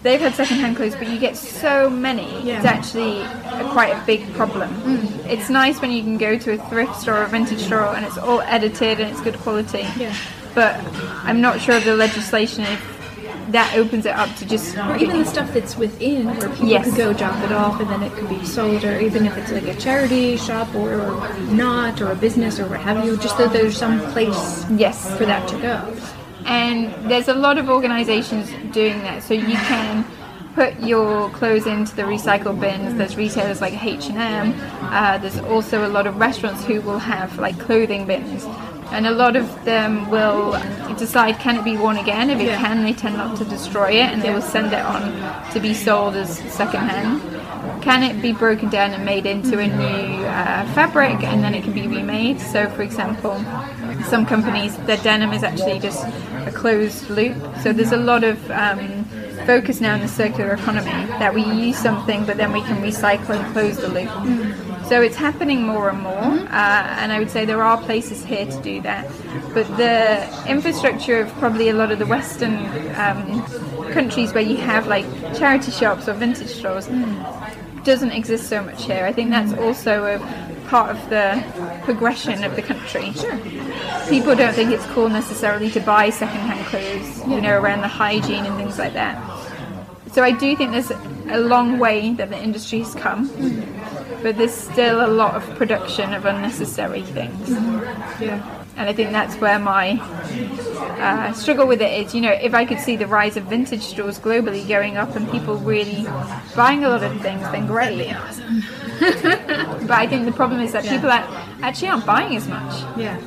they've 0.04 0.20
had 0.20 0.36
secondhand 0.36 0.76
clothes, 0.76 0.96
but 0.96 1.08
you 1.08 1.20
get 1.20 1.36
so 1.36 1.90
many. 1.90 2.28
Yeah. 2.44 2.58
It's 2.58 2.66
actually 2.66 3.22
a, 3.22 3.70
quite 3.72 3.90
a 3.90 4.06
big 4.06 4.32
problem. 4.34 4.70
Mm. 4.82 5.26
It's 5.26 5.50
nice 5.50 5.82
when 5.82 5.92
you 5.92 6.04
can 6.04 6.18
go 6.18 6.38
to 6.38 6.54
a 6.54 6.58
thrift 6.70 6.96
store 6.96 7.18
or 7.20 7.24
a 7.24 7.28
vintage 7.28 7.62
store 7.62 7.96
and 7.96 8.06
it's 8.06 8.18
all 8.18 8.42
edited 8.42 9.00
and 9.00 9.10
it's 9.10 9.22
good 9.22 9.38
quality. 9.40 9.88
Yeah. 9.98 10.16
But 10.54 10.80
I'm 11.24 11.42
not 11.42 11.60
sure 11.62 11.76
of 11.76 11.84
the 11.84 11.96
legislation 11.96 12.64
if 12.64 12.93
that 13.52 13.76
opens 13.78 14.06
it 14.06 14.16
up 14.16 14.34
to 14.38 14.46
just 14.46 14.78
Or 14.78 14.96
even 14.98 15.20
the 15.20 15.26
stuff 15.26 15.54
that's 15.54 15.76
within, 15.78 16.26
where 16.38 16.50
people 16.50 16.68
Yes. 16.68 16.86
could 16.86 16.96
go 16.96 17.14
drop 17.14 17.42
it 17.44 17.52
off 17.52 17.80
and 17.82 17.90
then 17.90 18.04
it 18.04 18.12
could 18.14 18.30
be 18.30 18.44
sold, 18.46 18.84
or 18.84 19.00
even 19.00 19.26
if 19.26 19.38
it's 19.38 19.52
like 19.52 19.68
a 19.68 19.76
charity 19.76 20.38
shop 20.38 20.74
or, 20.76 20.94
or 21.02 21.34
not, 21.52 22.02
or 22.02 22.12
a 22.12 22.16
business 22.16 22.60
or 22.60 22.68
what 22.68 22.80
have 22.80 23.04
you, 23.06 23.18
just 23.18 23.38
that 23.38 23.52
there's 23.54 23.78
some 23.78 24.00
place 24.12 24.66
yes. 24.72 25.16
for 25.18 25.26
that 25.26 25.48
to 25.50 25.58
go. 25.60 25.96
and 26.46 26.94
there's 27.10 27.28
a 27.30 27.34
lot 27.34 27.58
of 27.58 27.70
organizations 27.70 28.50
doing 28.74 29.00
that. 29.00 29.24
So 29.24 29.34
you 29.34 29.56
can 29.56 30.06
put 30.56 30.78
your 30.82 31.30
clothes 31.30 31.66
into 31.66 31.96
the 31.96 32.04
recycle 32.04 32.60
bins. 32.60 32.96
There's 32.98 33.16
retailers 33.16 33.60
like 33.62 33.74
h&m 33.84 34.54
uh, 34.82 35.18
there's 35.18 35.40
also 35.40 35.88
a 35.88 35.90
lot 35.98 36.06
of 36.06 36.18
restaurants 36.18 36.64
who 36.66 36.82
will 36.82 37.00
have 37.00 37.40
like 37.40 37.58
clothing 37.60 38.06
bins 38.06 38.46
and 38.94 39.08
a 39.08 39.12
lot 39.12 39.36
of 39.36 39.66
them 39.66 40.10
will 40.10 40.52
decide 40.98 41.40
can 41.40 41.58
it 41.58 41.64
be 41.64 41.76
worn 41.76 41.98
again? 41.98 42.30
If 42.30 42.40
it 42.40 42.46
Yeah. 42.46 42.58
can 42.58 42.84
they 42.84 42.94
tend 42.94 43.18
not 43.18 43.36
to 43.38 43.46
destroy 43.46 43.92
it 44.04 44.08
and 44.12 44.22
they 44.22 44.32
will 44.32 44.48
send 44.56 44.72
it 44.72 44.86
on 44.86 45.02
to 45.54 45.60
be 45.60 45.74
sold 45.74 46.16
as 46.16 46.30
secondhand. 46.62 47.22
Can 47.82 48.04
it 48.04 48.22
be 48.22 48.32
broken 48.32 48.70
down 48.70 48.92
and 48.92 49.04
made 49.04 49.26
into 49.26 49.60
a 49.60 49.68
new 49.68 50.24
uh, 50.26 50.66
fabric 50.76 51.24
and 51.24 51.44
then 51.44 51.54
it 51.56 51.64
can 51.64 51.74
be 51.74 51.88
remade? 51.88 52.40
So 52.40 52.70
for 52.70 52.84
example 52.84 53.36
some 54.06 54.26
companies 54.26 54.78
their 54.88 54.98
denim 54.98 55.34
is 55.34 55.44
actually 55.44 55.80
just 55.80 56.06
a 56.46 56.52
closed 56.52 57.10
loop. 57.10 57.36
So 57.64 57.74
there's 57.74 57.94
a 57.94 58.04
lot 58.12 58.24
of 58.24 58.38
um, 58.52 59.06
focus 59.48 59.82
now 59.82 59.96
in 59.96 60.02
the 60.02 60.08
circular 60.08 60.54
economy 60.54 61.08
that 61.20 61.34
we 61.34 61.44
use 61.44 61.78
something 61.78 62.26
but 62.26 62.38
then 62.38 62.54
we 62.54 62.62
can 62.62 62.78
recycle 62.82 63.32
and 63.38 63.54
close 63.54 63.76
the 63.78 63.90
loop 63.90 64.12
so 64.88 65.02
it's 65.02 65.16
happening 65.16 65.64
more 65.64 65.90
and 65.90 66.02
more 66.02 66.14
uh, 66.14 67.00
and 67.00 67.12
i 67.12 67.20
would 67.20 67.30
say 67.30 67.46
there 67.46 67.64
are 67.64 67.82
places 67.82 68.24
here 68.24 68.46
to 68.46 68.62
do 68.62 68.82
that 68.82 69.10
but 69.54 69.66
the 69.78 70.48
infrastructure 70.50 71.22
of 71.22 71.32
probably 71.34 71.70
a 71.70 71.74
lot 71.74 71.92
of 71.92 72.00
the 72.00 72.06
western 72.06 72.56
um, 72.96 73.44
countries 73.92 74.34
where 74.34 74.44
you 74.44 74.58
have 74.58 74.88
like 74.88 75.06
charity 75.36 75.72
shops 75.72 76.08
or 76.08 76.14
vintage 76.14 76.50
stores 76.50 76.88
doesn't 77.84 78.12
exist 78.12 78.48
so 78.48 78.64
much 78.64 78.86
here. 78.86 79.06
I 79.06 79.14
think 79.14 79.30
that's 79.30 79.54
also 79.54 80.06
a 80.06 80.68
part 80.68 80.90
of 80.90 81.10
the 81.10 81.44
progression 81.84 82.44
of 82.44 82.56
the 82.56 82.62
country. 82.62 83.12
Sure. 83.14 83.38
People 84.10 84.36
don't 84.36 84.54
think 84.54 84.72
it's 84.72 84.86
cool 84.88 85.10
necessarily 85.10 85.70
to 85.72 85.80
buy 85.80 86.10
secondhand 86.10 86.66
clothes, 86.68 87.28
you 87.28 87.42
know, 87.42 87.60
around 87.60 87.82
the 87.82 87.88
hygiene 87.88 88.46
and 88.46 88.56
things 88.56 88.80
like 88.80 88.94
that. 88.94 89.18
So 90.14 90.24
I 90.24 90.32
do 90.32 90.56
think 90.56 90.72
there's 90.72 90.92
a 91.30 91.40
long 91.40 91.80
way 91.80 92.14
that 92.14 92.30
the 92.30 92.42
industry 92.42 92.80
has 92.80 92.94
come, 92.94 93.28
but 94.22 94.38
there's 94.38 94.54
still 94.54 95.04
a 95.04 95.10
lot 95.10 95.34
of 95.34 95.44
production 95.56 96.14
of 96.14 96.26
unnecessary 96.26 97.02
things. 97.02 97.50
Yeah. 98.22 98.60
And 98.76 98.90
I 98.90 98.94
think 98.94 99.12
that's 99.12 99.36
where 99.38 99.58
my 99.60 100.00
uh, 101.00 101.34
struggle 101.34 101.68
with 101.68 101.82
it 101.82 102.06
is. 102.06 102.14
You 102.14 102.22
know, 102.22 102.32
if 102.32 102.54
I 102.54 102.64
could 102.66 102.80
see 102.80 102.96
the 102.96 103.08
rise 103.08 103.38
of 103.38 103.46
vintage 103.46 103.82
stores 103.84 104.20
globally 104.20 104.68
going 104.68 104.98
up 104.98 105.16
and 105.16 105.30
people 105.32 105.58
really 105.58 106.06
buying 106.56 106.84
a 106.84 106.90
lot 106.90 107.04
of 107.04 107.20
things, 107.22 107.42
then 107.52 107.66
great. 107.68 108.08
but 109.00 109.92
I 109.92 110.08
think 110.08 110.26
the 110.26 110.32
problem 110.32 110.62
is 110.62 110.72
that 110.74 110.84
people 110.86 111.10
are, 111.10 111.24
actually 111.62 111.88
aren't 111.90 112.06
buying 112.06 112.36
as 112.36 112.48
much. 112.48 112.82
Yeah. 112.98 113.20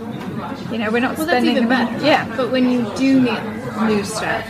You 0.70 0.78
know, 0.78 0.90
we're 0.90 1.00
not 1.00 1.16
Well, 1.16 1.26
that's 1.26 1.38
spending 1.44 1.56
even 1.56 1.68
the 1.68 1.74
money. 1.74 1.92
better. 1.92 2.06
Yeah, 2.06 2.36
But 2.36 2.50
when 2.50 2.70
you 2.70 2.90
do 2.96 3.20
need 3.20 3.42
new 3.86 4.04
stuff, 4.04 4.44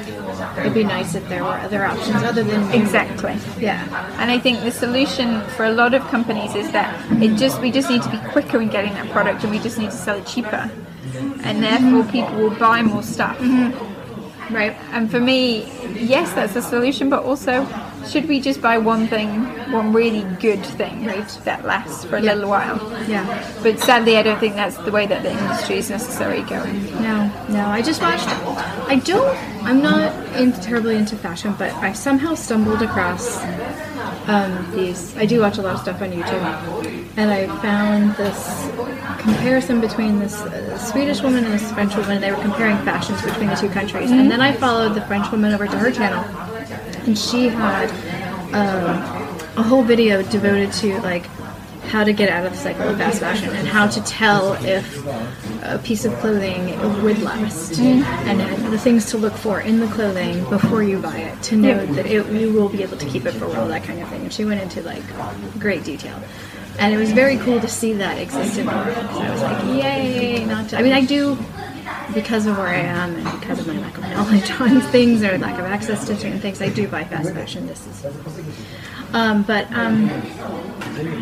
it'd 0.58 0.74
be 0.74 0.84
nice 0.84 1.14
if 1.14 1.28
there 1.28 1.42
were 1.42 1.50
other 1.50 1.84
options 1.84 2.22
other 2.22 2.42
than 2.42 2.70
exactly. 2.72 3.36
Yeah. 3.58 3.82
And 4.20 4.30
I 4.30 4.38
think 4.38 4.60
the 4.60 4.70
solution 4.70 5.40
for 5.56 5.64
a 5.64 5.72
lot 5.72 5.94
of 5.94 6.02
companies 6.08 6.54
is 6.54 6.70
that 6.72 6.94
it 7.22 7.36
just 7.36 7.60
we 7.60 7.70
just 7.70 7.88
need 7.90 8.02
to 8.02 8.10
be 8.10 8.18
quicker 8.30 8.60
in 8.60 8.68
getting 8.68 8.92
that 8.94 9.10
product, 9.10 9.42
and 9.42 9.52
we 9.52 9.58
just 9.58 9.78
need 9.78 9.90
to 9.90 9.96
sell 9.96 10.16
it 10.16 10.26
cheaper, 10.26 10.70
and 11.42 11.62
therefore 11.62 12.04
people 12.10 12.36
will 12.36 12.56
buy 12.58 12.82
more 12.82 13.02
stuff. 13.02 13.38
Mm-hmm. 13.38 14.54
Right. 14.54 14.76
And 14.92 15.10
for 15.10 15.18
me, 15.18 15.64
yes, 15.94 16.32
that's 16.32 16.54
the 16.54 16.62
solution, 16.62 17.10
but 17.10 17.24
also, 17.24 17.66
should 18.06 18.28
we 18.28 18.40
just 18.40 18.62
buy 18.62 18.78
one 18.78 19.08
thing, 19.08 19.44
one 19.76 19.92
really 19.92 20.22
good 20.40 20.64
thing 20.64 21.06
Right. 21.06 21.28
that 21.44 21.64
lasts 21.64 22.04
for 22.04 22.16
a 22.16 22.20
little 22.20 22.48
while? 22.48 22.78
Yeah. 23.08 23.24
But 23.62 23.78
sadly, 23.80 24.16
I 24.16 24.22
don't 24.22 24.40
think 24.40 24.54
that's 24.54 24.76
the 24.78 24.90
way 24.90 25.06
that 25.06 25.22
the 25.22 25.30
industry 25.30 25.78
is 25.78 25.90
necessarily 25.90 26.42
going. 26.42 26.84
No, 27.02 27.30
no. 27.48 27.66
I 27.68 27.82
just 27.82 28.00
watched. 28.02 28.28
I 28.88 28.96
don't. 29.04 29.36
I'm 29.64 29.82
not 29.82 30.12
in, 30.36 30.52
terribly 30.52 30.96
into 30.96 31.16
fashion, 31.16 31.54
but 31.58 31.72
I 31.74 31.92
somehow 31.92 32.34
stumbled 32.34 32.82
across 32.82 33.42
um, 34.28 34.70
these. 34.74 35.16
I 35.16 35.26
do 35.26 35.40
watch 35.40 35.58
a 35.58 35.62
lot 35.62 35.74
of 35.74 35.80
stuff 35.80 36.00
on 36.02 36.10
YouTube, 36.12 37.12
and 37.16 37.30
I 37.30 37.46
found 37.60 38.14
this 38.16 38.70
comparison 39.20 39.80
between 39.80 40.18
this 40.20 40.40
uh, 40.40 40.78
Swedish 40.78 41.20
woman 41.22 41.44
and 41.44 41.52
this 41.52 41.70
French 41.72 41.94
woman. 41.96 42.20
They 42.20 42.30
were 42.32 42.40
comparing 42.42 42.76
fashions 42.78 43.20
between 43.22 43.48
the 43.48 43.56
two 43.56 43.68
countries, 43.68 44.10
and 44.10 44.30
then 44.30 44.40
I 44.40 44.52
followed 44.52 44.94
the 44.94 45.02
French 45.02 45.30
woman 45.32 45.52
over 45.52 45.66
to 45.66 45.78
her 45.78 45.90
channel, 45.90 46.24
and 47.06 47.18
she 47.18 47.48
had 47.48 47.90
um, 48.54 49.25
a 49.56 49.62
whole 49.62 49.82
video 49.82 50.22
devoted 50.22 50.72
to 50.72 51.00
like 51.00 51.26
how 51.86 52.02
to 52.02 52.12
get 52.12 52.28
out 52.28 52.44
of 52.44 52.52
the 52.52 52.58
cycle 52.58 52.88
of 52.88 52.98
fast 52.98 53.20
fashion 53.20 53.48
and 53.50 53.66
how 53.68 53.86
to 53.86 54.02
tell 54.02 54.54
if 54.64 55.06
a 55.62 55.78
piece 55.78 56.04
of 56.04 56.12
clothing 56.14 56.66
would 57.02 57.18
last 57.22 57.74
mm-hmm. 57.74 58.02
and 58.28 58.72
the 58.72 58.78
things 58.78 59.06
to 59.10 59.16
look 59.16 59.34
for 59.34 59.60
in 59.60 59.78
the 59.78 59.86
clothing 59.88 60.42
before 60.50 60.82
you 60.82 60.98
buy 60.98 61.16
it 61.16 61.42
to 61.42 61.56
know 61.56 61.86
that 61.86 62.06
it, 62.06 62.26
you 62.26 62.52
will 62.52 62.68
be 62.68 62.82
able 62.82 62.96
to 62.96 63.06
keep 63.06 63.24
it 63.24 63.32
for 63.32 63.44
a 63.44 63.48
while 63.48 63.68
that 63.68 63.84
kind 63.84 64.02
of 64.02 64.08
thing. 64.08 64.22
And 64.22 64.32
she 64.32 64.44
went 64.44 64.60
into 64.60 64.82
like 64.82 65.02
great 65.58 65.84
detail. 65.84 66.20
And 66.78 66.92
it 66.92 66.98
was 66.98 67.12
very 67.12 67.38
cool 67.38 67.60
to 67.60 67.68
see 67.68 67.94
that 67.94 68.18
exist 68.18 68.58
in 68.58 68.66
the 68.66 68.72
world 68.72 68.94
'cause 68.94 69.20
I 69.20 69.30
was 69.30 69.42
like 69.42 69.82
yay 69.82 70.44
not 70.44 70.68
to, 70.70 70.78
I 70.78 70.82
mean 70.82 70.92
I 70.92 71.04
do 71.04 71.38
because 72.14 72.46
of 72.46 72.58
where 72.58 72.68
I 72.68 72.80
am 72.80 73.14
and 73.14 73.40
because 73.40 73.60
of 73.60 73.66
my 73.66 73.78
lack 73.78 73.96
of 73.96 74.02
knowledge 74.04 74.50
on 74.60 74.80
things 74.92 75.22
or 75.22 75.38
lack 75.38 75.58
of 75.58 75.64
access 75.66 76.06
to 76.06 76.16
certain 76.16 76.40
things 76.40 76.60
I 76.60 76.68
do 76.68 76.88
buy 76.88 77.04
fast 77.04 77.32
fashion. 77.32 77.66
This 77.66 77.86
is 77.86 78.04
um, 79.12 79.42
but 79.42 79.70
um, 79.72 80.08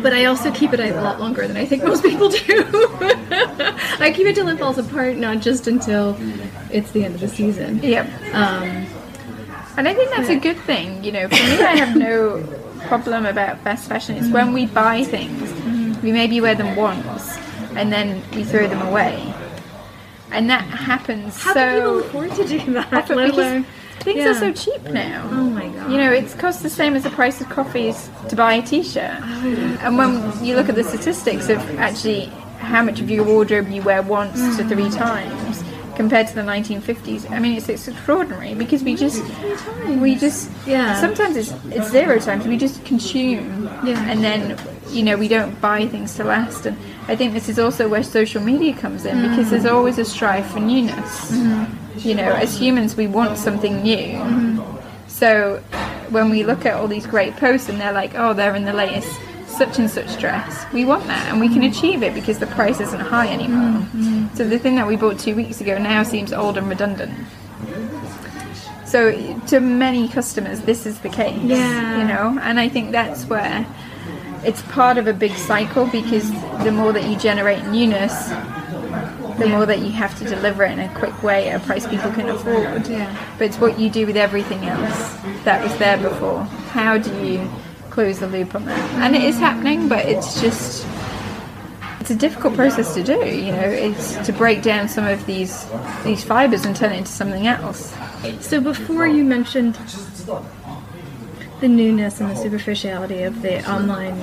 but 0.01 0.13
I 0.13 0.25
also 0.25 0.51
keep 0.51 0.73
it 0.73 0.79
a 0.79 1.01
lot 1.01 1.19
longer 1.19 1.47
than 1.47 1.57
I 1.57 1.65
think 1.65 1.83
most 1.83 2.03
people 2.03 2.29
do. 2.29 2.37
I 3.99 4.11
keep 4.15 4.25
it 4.27 4.35
till 4.35 4.47
it 4.47 4.57
falls 4.59 4.77
apart, 4.77 5.17
not 5.17 5.39
just 5.39 5.67
until 5.67 6.17
it's 6.71 6.91
the 6.91 7.03
end 7.05 7.15
of 7.15 7.21
the 7.21 7.27
season. 7.27 7.81
Yep. 7.83 8.07
Um, 8.33 8.85
And 9.77 9.87
I 9.89 9.93
think 9.93 10.09
that's 10.11 10.29
a 10.29 10.37
good 10.39 10.57
thing. 10.59 11.03
You 11.03 11.11
know, 11.11 11.27
for 11.27 11.35
me, 11.35 11.61
I 11.61 11.75
have 11.75 11.97
no 11.97 12.41
problem 12.87 13.25
about 13.25 13.59
fast 13.61 13.89
fashion. 13.89 14.15
It's 14.15 14.29
when 14.29 14.53
we 14.53 14.67
buy 14.67 15.03
things, 15.03 15.51
we 16.01 16.11
maybe 16.13 16.39
wear 16.39 16.55
them 16.55 16.75
once, 16.77 17.37
and 17.75 17.91
then 17.91 18.21
we 18.33 18.43
throw 18.45 18.67
them 18.67 18.81
away, 18.81 19.33
and 20.31 20.49
that 20.49 20.63
happens. 20.63 21.33
So. 21.33 21.39
How 21.41 21.53
so 21.53 21.59
can 21.59 21.81
people 21.81 21.99
afford 21.99 22.31
to 22.35 22.47
do 22.47 22.73
that? 22.73 23.09
let 23.09 23.09
alone- 23.31 23.65
things 24.01 24.19
Yeah. 24.19 24.31
are 24.31 24.35
so 24.35 24.51
cheap 24.51 24.83
now. 24.83 25.27
Oh 25.31 25.43
my 25.43 25.67
god. 25.67 25.91
You 25.91 25.97
know, 25.97 26.11
it's 26.11 26.33
cost 26.33 26.63
the 26.63 26.69
same 26.69 26.95
as 26.95 27.03
the 27.03 27.09
price 27.09 27.41
of 27.41 27.49
coffee 27.49 27.87
is 27.87 28.09
to 28.29 28.35
buy 28.35 28.55
a 28.55 28.61
T-shirt. 28.61 29.19
Oh. 29.21 29.77
And 29.81 29.97
when 29.97 30.43
you 30.43 30.55
look 30.55 30.69
at 30.69 30.75
the 30.75 30.83
statistics 30.83 31.49
of 31.49 31.59
actually 31.79 32.25
how 32.59 32.83
much 32.83 32.99
of 32.99 33.09
your 33.09 33.23
wardrobe 33.23 33.69
you 33.69 33.81
wear 33.81 34.01
once 34.01 34.39
to 34.57 34.63
mm. 34.63 34.69
three 34.69 34.89
times 34.89 35.63
compared 35.95 36.27
to 36.27 36.35
the 36.35 36.41
1950s, 36.41 37.29
I 37.31 37.39
mean, 37.39 37.55
it's, 37.57 37.69
it's 37.69 37.87
extraordinary 37.87 38.53
because 38.53 38.83
we 38.83 38.95
just 38.95 39.23
we 40.01 40.15
just 40.15 40.51
Yeah. 40.65 40.99
Sometimes 40.99 41.35
it's 41.37 41.53
it's 41.71 41.89
zero 41.89 42.19
times. 42.19 42.45
We 42.45 42.57
just 42.57 42.83
consume, 42.85 43.65
Yeah. 43.83 44.09
and 44.09 44.23
then 44.23 44.57
you 44.89 45.03
know 45.03 45.17
we 45.17 45.27
don't 45.27 45.59
buy 45.61 45.87
things 45.87 46.15
to 46.15 46.23
last. 46.23 46.65
And 46.65 46.77
I 47.07 47.15
think 47.15 47.33
this 47.33 47.49
is 47.49 47.59
also 47.59 47.87
where 47.87 48.03
social 48.03 48.41
media 48.41 48.73
comes 48.73 49.05
in 49.05 49.21
because 49.29 49.47
mm. 49.47 49.51
there's 49.51 49.65
always 49.65 49.97
a 49.97 50.05
strive 50.05 50.45
for 50.47 50.59
newness. 50.59 51.31
Mm-hmm. 51.31 51.84
You 51.97 52.15
know, 52.15 52.31
as 52.33 52.57
humans, 52.57 52.95
we 52.95 53.07
want 53.07 53.37
something 53.37 53.81
new. 53.81 54.63
So 55.07 55.63
when 56.09 56.29
we 56.29 56.43
look 56.43 56.65
at 56.65 56.73
all 56.75 56.87
these 56.87 57.07
great 57.07 57.35
posts 57.37 57.69
and 57.69 57.79
they're 57.79 57.93
like, 57.93 58.13
oh, 58.15 58.33
they're 58.33 58.55
in 58.55 58.65
the 58.65 58.73
latest 58.73 59.09
such 59.47 59.79
and 59.79 59.89
such 59.89 60.19
dress, 60.19 60.65
we 60.73 60.83
want 60.83 61.05
that 61.07 61.31
and 61.31 61.39
we 61.39 61.47
can 61.47 61.63
achieve 61.63 62.03
it 62.03 62.13
because 62.13 62.39
the 62.39 62.47
price 62.47 62.79
isn't 62.81 62.99
high 62.99 63.29
anymore. 63.29 63.87
So 64.35 64.47
the 64.47 64.59
thing 64.59 64.75
that 64.75 64.85
we 64.85 64.97
bought 64.97 65.17
two 65.17 65.35
weeks 65.35 65.61
ago 65.61 65.77
now 65.77 66.03
seems 66.03 66.33
old 66.33 66.57
and 66.57 66.67
redundant. 66.67 67.13
So 68.85 69.11
to 69.47 69.59
many 69.59 70.07
customers, 70.09 70.61
this 70.61 70.85
is 70.85 70.99
the 70.99 71.09
case. 71.09 71.41
Yeah. 71.41 71.99
You 71.99 72.07
know, 72.07 72.39
and 72.41 72.59
I 72.59 72.69
think 72.69 72.91
that's 72.91 73.25
where 73.25 73.65
it's 74.43 74.61
part 74.63 74.97
of 74.97 75.07
a 75.07 75.13
big 75.13 75.31
cycle 75.31 75.87
because 75.87 76.29
the 76.63 76.71
more 76.71 76.93
that 76.93 77.09
you 77.09 77.17
generate 77.17 77.63
newness, 77.65 78.29
the 79.37 79.47
more 79.47 79.65
that 79.65 79.79
you 79.79 79.91
have 79.91 80.17
to 80.19 80.25
deliver 80.25 80.63
it 80.63 80.71
in 80.71 80.79
a 80.79 80.93
quick 80.95 81.21
way 81.23 81.49
at 81.49 81.61
a 81.61 81.65
price 81.65 81.85
people 81.87 82.11
can 82.11 82.29
afford. 82.29 82.87
Yeah. 82.87 83.15
But 83.37 83.47
it's 83.47 83.57
what 83.57 83.79
you 83.79 83.89
do 83.89 84.05
with 84.05 84.17
everything 84.17 84.65
else 84.65 85.17
that 85.43 85.61
was 85.63 85.75
there 85.77 85.97
before. 85.97 86.43
How 86.43 86.97
do 86.97 87.13
you 87.25 87.49
close 87.95 88.19
the 88.19 88.27
loop 88.27 88.53
on 88.53 88.65
that. 88.65 88.77
And 89.01 89.15
it 89.15 89.23
is 89.23 89.39
happening, 89.39 89.87
but 89.87 90.05
it's 90.05 90.41
just 90.41 90.85
it's 92.01 92.11
a 92.11 92.15
difficult 92.15 92.53
process 92.53 92.93
to 92.93 93.01
do. 93.01 93.25
You 93.25 93.53
know, 93.53 93.69
it's 93.87 94.17
to 94.25 94.33
break 94.33 94.61
down 94.61 94.89
some 94.89 95.07
of 95.07 95.25
these 95.25 95.65
these 96.03 96.21
fibers 96.21 96.65
and 96.65 96.75
turn 96.75 96.91
it 96.91 96.97
into 96.97 97.11
something 97.11 97.47
else. 97.47 97.95
So 98.41 98.59
before 98.59 99.07
you 99.07 99.23
mentioned 99.23 99.75
the 101.61 101.67
newness 101.69 102.19
and 102.19 102.29
the 102.29 102.35
superficiality 102.35 103.23
of 103.23 103.41
the 103.41 103.65
online, 103.71 104.19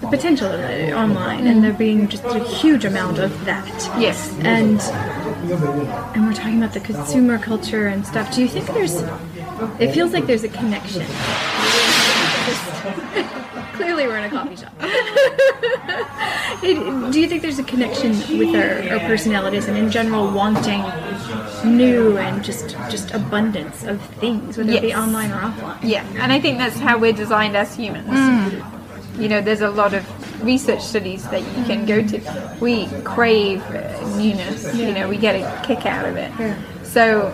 the 0.00 0.06
potential 0.08 0.48
of 0.50 0.60
it 0.60 0.92
online, 0.92 1.46
and 1.46 1.62
there 1.62 1.72
being 1.72 2.08
just 2.08 2.24
a 2.24 2.38
huge 2.42 2.84
amount 2.84 3.18
of 3.18 3.44
that. 3.44 3.66
Yes. 3.98 4.34
And 4.40 4.80
and 6.14 6.26
we're 6.26 6.32
talking 6.34 6.58
about 6.58 6.72
the 6.74 6.80
consumer 6.80 7.38
culture 7.38 7.86
and 7.86 8.06
stuff. 8.06 8.34
Do 8.34 8.40
you 8.42 8.48
think 8.48 8.66
there's? 8.66 8.94
It 9.78 9.92
feels 9.92 10.12
like 10.12 10.26
there's 10.26 10.44
a 10.44 10.48
connection. 10.48 11.04
Clearly, 13.74 14.06
we're 14.06 14.18
in 14.18 14.24
a 14.24 14.30
coffee 14.30 14.56
shop. 14.56 14.72
It- 16.62 17.12
do 17.12 17.18
you 17.20 17.26
think 17.26 17.40
there's 17.40 17.58
a 17.58 17.62
connection 17.64 18.10
with 18.38 18.54
our, 18.54 18.92
our 18.92 19.00
personalities 19.06 19.66
and 19.66 19.78
in 19.78 19.90
general 19.90 20.30
wanting 20.30 20.82
new 21.64 22.18
and 22.18 22.44
just 22.44 22.76
just 22.90 23.12
abundance 23.12 23.82
of 23.84 23.98
things, 24.16 24.58
whether 24.58 24.70
it 24.72 24.82
be 24.82 24.94
online 24.94 25.30
or 25.30 25.36
offline? 25.40 25.78
Yeah, 25.82 26.04
and 26.18 26.30
I 26.32 26.38
think 26.40 26.58
that's 26.58 26.76
how 26.78 26.98
we're 26.98 27.14
designed 27.14 27.56
as 27.56 27.74
humans. 27.74 28.08
Mm. 28.10 28.79
You 29.20 29.28
know, 29.28 29.40
there's 29.42 29.60
a 29.60 29.70
lot 29.70 29.92
of 29.92 30.04
research 30.42 30.80
studies 30.82 31.28
that 31.28 31.42
you 31.56 31.64
can 31.64 31.84
go 31.84 32.02
to. 32.06 32.56
We 32.60 32.86
crave 33.04 33.62
uh, 33.62 34.16
newness. 34.16 34.74
You 34.74 34.92
know, 34.92 35.08
we 35.08 35.18
get 35.18 35.36
a 35.36 35.66
kick 35.66 35.84
out 35.84 36.06
of 36.06 36.16
it. 36.16 36.32
So 36.84 37.28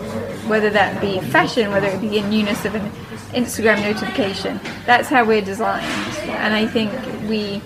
whether 0.47 0.69
that 0.69 1.01
be 1.01 1.19
fashion, 1.31 1.71
whether 1.71 1.87
it 1.87 2.01
be 2.01 2.17
a 2.17 2.27
newness 2.27 2.65
of 2.65 2.75
an 2.75 2.91
Instagram 3.31 3.81
notification, 3.81 4.59
that's 4.85 5.07
how 5.07 5.23
we're 5.25 5.41
designed. 5.41 5.85
And 6.29 6.53
I 6.53 6.67
think 6.67 6.91
we 7.29 7.61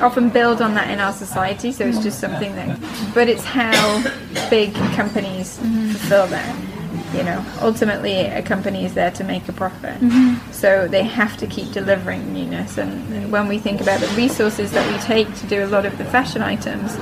often 0.00 0.28
build 0.28 0.60
on 0.60 0.74
that 0.74 0.90
in 0.90 1.00
our 1.00 1.12
society. 1.12 1.72
So 1.72 1.86
it's 1.86 2.02
just 2.02 2.20
something 2.20 2.54
that, 2.56 2.78
but 3.14 3.28
it's 3.28 3.44
how 3.44 4.02
big 4.50 4.74
companies 4.74 5.58
fulfill 5.58 6.26
that 6.26 6.73
you 7.14 7.22
know 7.22 7.44
ultimately 7.60 8.20
a 8.20 8.42
company 8.42 8.84
is 8.84 8.94
there 8.94 9.10
to 9.12 9.24
make 9.24 9.48
a 9.48 9.52
profit. 9.52 10.00
Mm-hmm. 10.00 10.52
So 10.52 10.88
they 10.88 11.04
have 11.04 11.36
to 11.38 11.46
keep 11.46 11.72
delivering 11.72 12.32
newness 12.32 12.78
and 12.78 13.30
when 13.30 13.48
we 13.48 13.58
think 13.58 13.80
about 13.80 14.00
the 14.00 14.08
resources 14.16 14.72
that 14.72 14.90
we 14.92 14.98
take 14.98 15.32
to 15.36 15.46
do 15.46 15.64
a 15.64 15.68
lot 15.68 15.86
of 15.86 15.96
the 15.98 16.04
fashion 16.04 16.42
items 16.42 16.96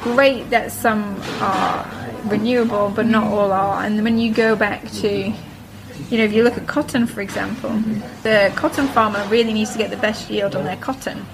great 0.00 0.48
that 0.50 0.72
some 0.72 1.20
are 1.40 1.88
renewable 2.24 2.90
but 2.90 3.06
not 3.06 3.24
mm-hmm. 3.24 3.34
all 3.34 3.52
are. 3.52 3.84
And 3.84 4.02
when 4.02 4.18
you 4.18 4.32
go 4.32 4.56
back 4.56 4.90
to 5.02 5.32
you 6.08 6.18
know 6.18 6.24
if 6.24 6.32
you 6.32 6.42
look 6.42 6.56
at 6.56 6.66
cotton 6.66 7.06
for 7.06 7.20
example 7.20 7.70
mm-hmm. 7.70 8.00
the 8.22 8.52
cotton 8.56 8.88
farmer 8.88 9.24
really 9.28 9.52
needs 9.52 9.72
to 9.72 9.78
get 9.78 9.90
the 9.90 9.98
best 9.98 10.30
yield 10.30 10.54
on 10.56 10.64
their 10.64 10.76
cotton. 10.76 11.24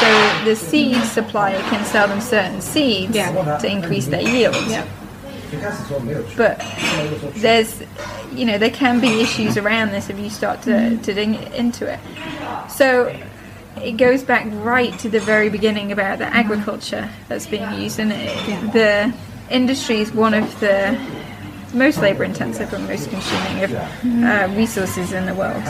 So 0.00 0.44
the 0.44 0.54
seed 0.54 1.02
supplier 1.04 1.58
can 1.70 1.84
sell 1.84 2.06
them 2.06 2.20
certain 2.20 2.60
seeds 2.60 3.14
to 3.14 3.68
increase 3.68 4.06
their 4.06 4.20
yield 4.20 4.54
but 6.36 6.58
there's 7.36 7.82
you 8.32 8.44
know 8.44 8.58
there 8.58 8.70
can 8.70 9.00
be 9.00 9.20
issues 9.20 9.56
around 9.56 9.90
this 9.90 10.10
if 10.10 10.18
you 10.18 10.30
start 10.30 10.62
to, 10.62 10.96
to 10.98 11.14
dig 11.14 11.34
into 11.52 11.86
it. 11.86 12.00
So 12.70 13.14
it 13.82 13.92
goes 13.92 14.22
back 14.22 14.46
right 14.64 14.98
to 15.00 15.08
the 15.08 15.20
very 15.20 15.48
beginning 15.48 15.92
about 15.92 16.18
the 16.18 16.26
agriculture 16.26 17.08
that's 17.28 17.46
being 17.46 17.70
used 17.74 17.98
and 17.98 18.12
it, 18.12 18.72
the 18.72 19.14
industry 19.50 20.00
is 20.00 20.12
one 20.12 20.34
of 20.34 20.60
the 20.60 20.98
most 21.74 21.98
labor 21.98 22.24
intensive 22.24 22.72
and 22.72 22.86
most 22.88 23.10
consuming 23.10 23.64
of 23.64 23.74
uh, 24.24 24.48
resources 24.56 25.12
in 25.12 25.26
the 25.26 25.34
world. 25.34 25.62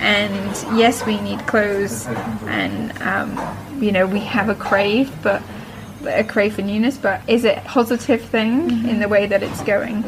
And 0.00 0.78
yes 0.78 1.04
we 1.04 1.20
need 1.20 1.46
clothes 1.46 2.06
and 2.46 2.96
um, 3.02 3.82
you 3.82 3.92
know 3.92 4.06
we 4.06 4.20
have 4.20 4.48
a 4.48 4.54
crave 4.54 5.12
but 5.22 5.42
a 6.06 6.24
crave 6.24 6.54
for 6.54 6.62
newness 6.62 6.96
but 6.98 7.20
is 7.28 7.44
it 7.44 7.58
a 7.58 7.60
positive 7.62 8.22
thing 8.22 8.70
in 8.88 9.00
the 9.00 9.08
way 9.08 9.26
that 9.26 9.42
it's 9.42 9.62
going 9.62 10.04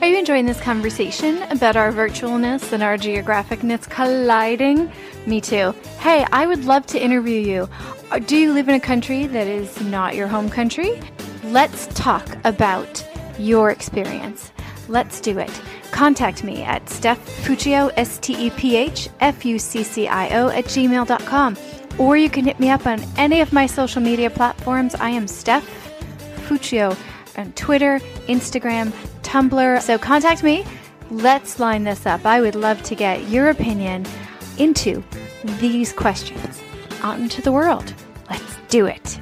Are 0.00 0.06
you 0.06 0.16
enjoying 0.16 0.46
this 0.46 0.60
conversation 0.60 1.42
about 1.50 1.74
our 1.76 1.92
virtualness 1.92 2.72
and 2.72 2.82
our 2.84 2.96
geographicness 2.96 3.88
colliding? 3.90 4.92
Me 5.26 5.40
too. 5.40 5.72
Hey, 5.98 6.24
I 6.30 6.46
would 6.46 6.64
love 6.64 6.86
to 6.86 7.02
interview 7.02 7.40
you. 7.40 7.68
Uh, 8.12 8.20
Do 8.20 8.36
you 8.36 8.52
live 8.52 8.68
in 8.68 8.76
a 8.76 8.80
country 8.80 9.26
that 9.26 9.48
is 9.48 9.80
not 9.82 10.14
your 10.14 10.28
home 10.28 10.48
country? 10.48 11.00
Let's 11.44 11.88
talk 11.88 12.26
about 12.44 13.04
your 13.40 13.70
experience. 13.70 14.52
Let's 14.86 15.20
do 15.20 15.38
it. 15.38 15.50
Contact 15.90 16.44
me 16.44 16.62
at 16.62 16.88
Steph 16.88 17.18
Fuccio, 17.44 17.90
S 17.96 18.18
T 18.18 18.46
E 18.46 18.50
P 18.50 18.76
H 18.76 19.08
F 19.20 19.44
U 19.44 19.58
C 19.58 19.82
C 19.82 20.06
I 20.06 20.28
O, 20.38 20.48
at 20.48 20.64
gmail.com. 20.66 21.56
Or 21.98 22.16
you 22.16 22.30
can 22.30 22.44
hit 22.44 22.60
me 22.60 22.70
up 22.70 22.86
on 22.86 23.02
any 23.16 23.40
of 23.40 23.52
my 23.52 23.66
social 23.66 24.00
media 24.00 24.30
platforms. 24.30 24.94
I 24.94 25.10
am 25.10 25.26
Steph 25.26 25.66
Fuccio 26.46 26.96
on 27.36 27.52
Twitter, 27.52 27.98
Instagram, 28.28 28.90
Tumblr. 29.22 29.82
So 29.82 29.98
contact 29.98 30.44
me. 30.44 30.64
Let's 31.10 31.58
line 31.58 31.84
this 31.84 32.06
up. 32.06 32.24
I 32.24 32.40
would 32.40 32.54
love 32.54 32.82
to 32.84 32.94
get 32.94 33.28
your 33.28 33.48
opinion 33.48 34.06
into 34.58 35.02
these 35.58 35.92
questions 35.92 36.62
out 37.02 37.18
into 37.18 37.42
the 37.42 37.52
world. 37.52 37.92
Let's 38.30 38.56
do 38.68 38.86
it. 38.86 39.18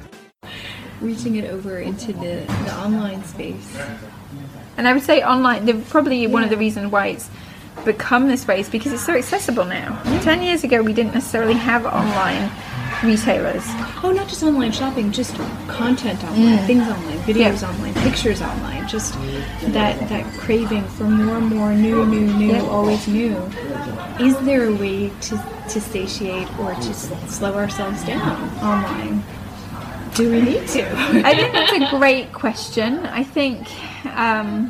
Reaching 1.01 1.35
it 1.35 1.49
over 1.49 1.79
into 1.79 2.13
the, 2.13 2.43
the 2.65 2.75
online 2.77 3.23
space. 3.23 3.77
and 4.77 4.87
i 4.87 4.93
would 4.93 5.03
say 5.03 5.23
online 5.23 5.65
the, 5.65 5.73
probably 5.89 6.27
one 6.27 6.43
of 6.43 6.49
the 6.49 6.57
reasons 6.57 6.91
why 6.91 7.07
it's 7.07 7.29
become 7.85 8.27
this 8.27 8.47
way 8.47 8.59
is 8.59 8.69
because 8.69 8.91
it's 8.93 9.05
so 9.05 9.15
accessible 9.15 9.65
now 9.65 10.01
10 10.23 10.41
years 10.41 10.63
ago 10.63 10.81
we 10.81 10.93
didn't 10.93 11.13
necessarily 11.13 11.53
have 11.53 11.85
online 11.85 12.51
retailers 13.03 13.63
Oh, 14.03 14.11
not 14.11 14.27
just 14.27 14.43
online 14.43 14.71
shopping, 14.71 15.11
just 15.11 15.35
content 15.67 16.23
online, 16.23 16.59
things 16.67 16.87
online, 16.87 17.17
videos 17.19 17.67
online, 17.67 17.93
pictures 17.95 18.41
online. 18.43 18.87
Just 18.87 19.15
that 19.73 19.97
that 20.09 20.23
craving 20.37 20.83
for 20.83 21.03
more 21.05 21.37
and 21.37 21.47
more 21.47 21.73
new, 21.73 22.05
new, 22.05 22.27
new, 22.37 22.53
Yeah. 22.53 22.61
always 22.61 23.07
new. 23.07 23.35
Is 24.19 24.37
there 24.45 24.65
a 24.69 24.73
way 24.73 25.09
to 25.21 25.43
to 25.69 25.81
satiate 25.81 26.47
or 26.59 26.73
to 26.75 26.93
slow 27.27 27.55
ourselves 27.55 28.03
down 28.03 28.37
online? 28.63 29.23
Do 30.13 30.29
we 30.31 30.41
need 30.41 30.67
to? 30.69 30.83
I 31.25 31.33
think 31.35 31.53
that's 31.53 31.73
a 31.73 31.97
great 31.97 32.31
question. 32.33 32.99
I 33.07 33.23
think 33.23 33.67
um, 34.15 34.69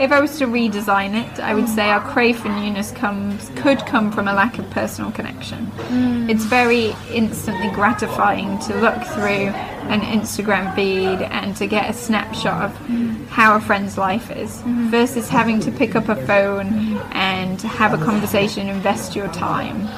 if 0.00 0.12
I 0.12 0.20
was 0.20 0.38
to 0.38 0.46
redesign 0.46 1.14
it, 1.14 1.40
I 1.40 1.54
would 1.54 1.68
say 1.68 1.88
our 1.90 2.00
crave 2.00 2.38
for 2.38 2.48
newness 2.48 2.92
comes 2.92 3.50
could 3.56 3.78
come 3.86 4.12
from 4.12 4.28
a 4.28 4.32
lack 4.32 4.58
of 4.58 4.70
personal 4.70 5.10
connection. 5.10 5.66
Hmm. 5.66 6.30
It's 6.30 6.44
very 6.44 6.94
instantly 7.10 7.70
gratifying 7.70 8.58
to 8.60 8.80
look 8.80 9.02
through 9.02 9.48
an 9.88 10.00
Instagram 10.02 10.74
feed 10.74 11.22
and 11.22 11.56
to 11.56 11.66
get 11.66 11.90
a 11.90 11.92
snapshot 11.92 12.64
of 12.64 13.28
how 13.28 13.56
a 13.56 13.60
friend's 13.60 13.98
life 13.98 14.30
is 14.30 14.60
hmm. 14.60 14.88
versus 14.88 15.28
having 15.28 15.58
to 15.60 15.72
pick 15.72 15.96
up 15.96 16.08
a 16.08 16.16
phone 16.26 16.96
and 17.12 17.60
have 17.62 17.92
a 17.92 18.04
conversation, 18.04 18.68
invest 18.68 19.16
your 19.16 19.28
time. 19.28 19.88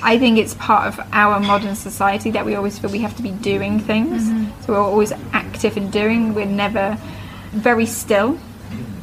I 0.00 0.18
think 0.18 0.38
it's 0.38 0.54
part 0.54 0.86
of 0.86 1.06
our 1.12 1.40
modern 1.40 1.74
society 1.74 2.30
that 2.30 2.46
we 2.46 2.54
always 2.54 2.78
feel 2.78 2.90
we 2.90 3.00
have 3.00 3.16
to 3.16 3.22
be 3.22 3.32
doing 3.32 3.80
things. 3.80 4.28
Hmm. 4.28 4.46
So 4.62 4.72
we're 4.72 4.80
always 4.80 5.12
active 5.32 5.76
and 5.76 5.92
doing. 5.92 6.34
We're 6.34 6.46
never 6.46 6.96
very 7.50 7.86
still, 7.86 8.38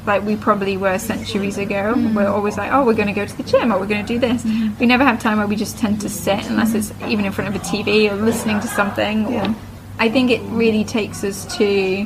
like 0.05 0.23
we 0.23 0.35
probably 0.35 0.77
were 0.77 0.97
centuries 0.97 1.57
ago. 1.57 1.93
We're 2.15 2.27
always 2.27 2.57
like, 2.57 2.71
oh, 2.71 2.85
we're 2.85 2.93
going 2.93 3.07
to 3.07 3.13
go 3.13 3.25
to 3.25 3.37
the 3.37 3.43
gym 3.43 3.71
or 3.71 3.79
we're 3.79 3.87
going 3.87 4.05
to 4.05 4.13
do 4.13 4.19
this. 4.19 4.43
We 4.79 4.85
never 4.85 5.03
have 5.03 5.19
time 5.19 5.37
where 5.37 5.47
we 5.47 5.55
just 5.55 5.77
tend 5.77 6.01
to 6.01 6.09
sit 6.09 6.49
unless 6.49 6.73
it's 6.73 6.91
even 7.07 7.25
in 7.25 7.31
front 7.31 7.53
of 7.53 7.61
a 7.61 7.65
TV 7.65 8.11
or 8.11 8.15
listening 8.15 8.59
to 8.59 8.67
something. 8.67 9.25
Or 9.27 9.55
I 9.99 10.09
think 10.09 10.31
it 10.31 10.41
really 10.43 10.83
takes 10.83 11.23
us 11.23 11.57
to 11.57 12.05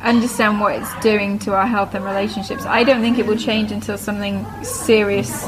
understand 0.00 0.60
what 0.60 0.76
it's 0.76 1.00
doing 1.00 1.38
to 1.40 1.54
our 1.54 1.66
health 1.66 1.94
and 1.94 2.04
relationships. 2.04 2.64
I 2.64 2.84
don't 2.84 3.00
think 3.00 3.18
it 3.18 3.26
will 3.26 3.36
change 3.36 3.72
until 3.72 3.98
something 3.98 4.46
serious 4.62 5.46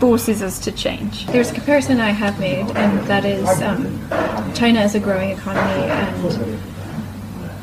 forces 0.00 0.42
us 0.42 0.58
to 0.60 0.72
change. 0.72 1.26
There's 1.26 1.50
a 1.50 1.54
comparison 1.54 2.00
I 2.00 2.10
have 2.10 2.40
made, 2.40 2.66
and 2.74 3.06
that 3.06 3.24
is 3.24 3.46
um, 3.60 4.08
China 4.54 4.80
is 4.80 4.94
a 4.94 5.00
growing 5.00 5.30
economy, 5.30 5.84
and 5.84 6.79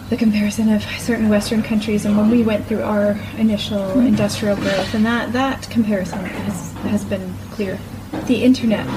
the 0.10 0.18
comparison 0.18 0.72
of 0.72 0.84
certain 1.00 1.28
Western 1.28 1.62
countries, 1.62 2.06
and 2.06 2.18
when 2.18 2.30
we 2.30 2.42
went 2.42 2.66
through 2.66 2.82
our 2.82 3.18
initial 3.38 4.00
industrial 4.00 4.56
growth, 4.56 4.94
and 4.94 5.06
that 5.06 5.34
that 5.34 5.70
comparison 5.70 6.24
has 6.24 6.72
has 6.84 7.04
been 7.06 7.34
clear. 7.52 7.78
The 8.26 8.44
internet 8.44 8.88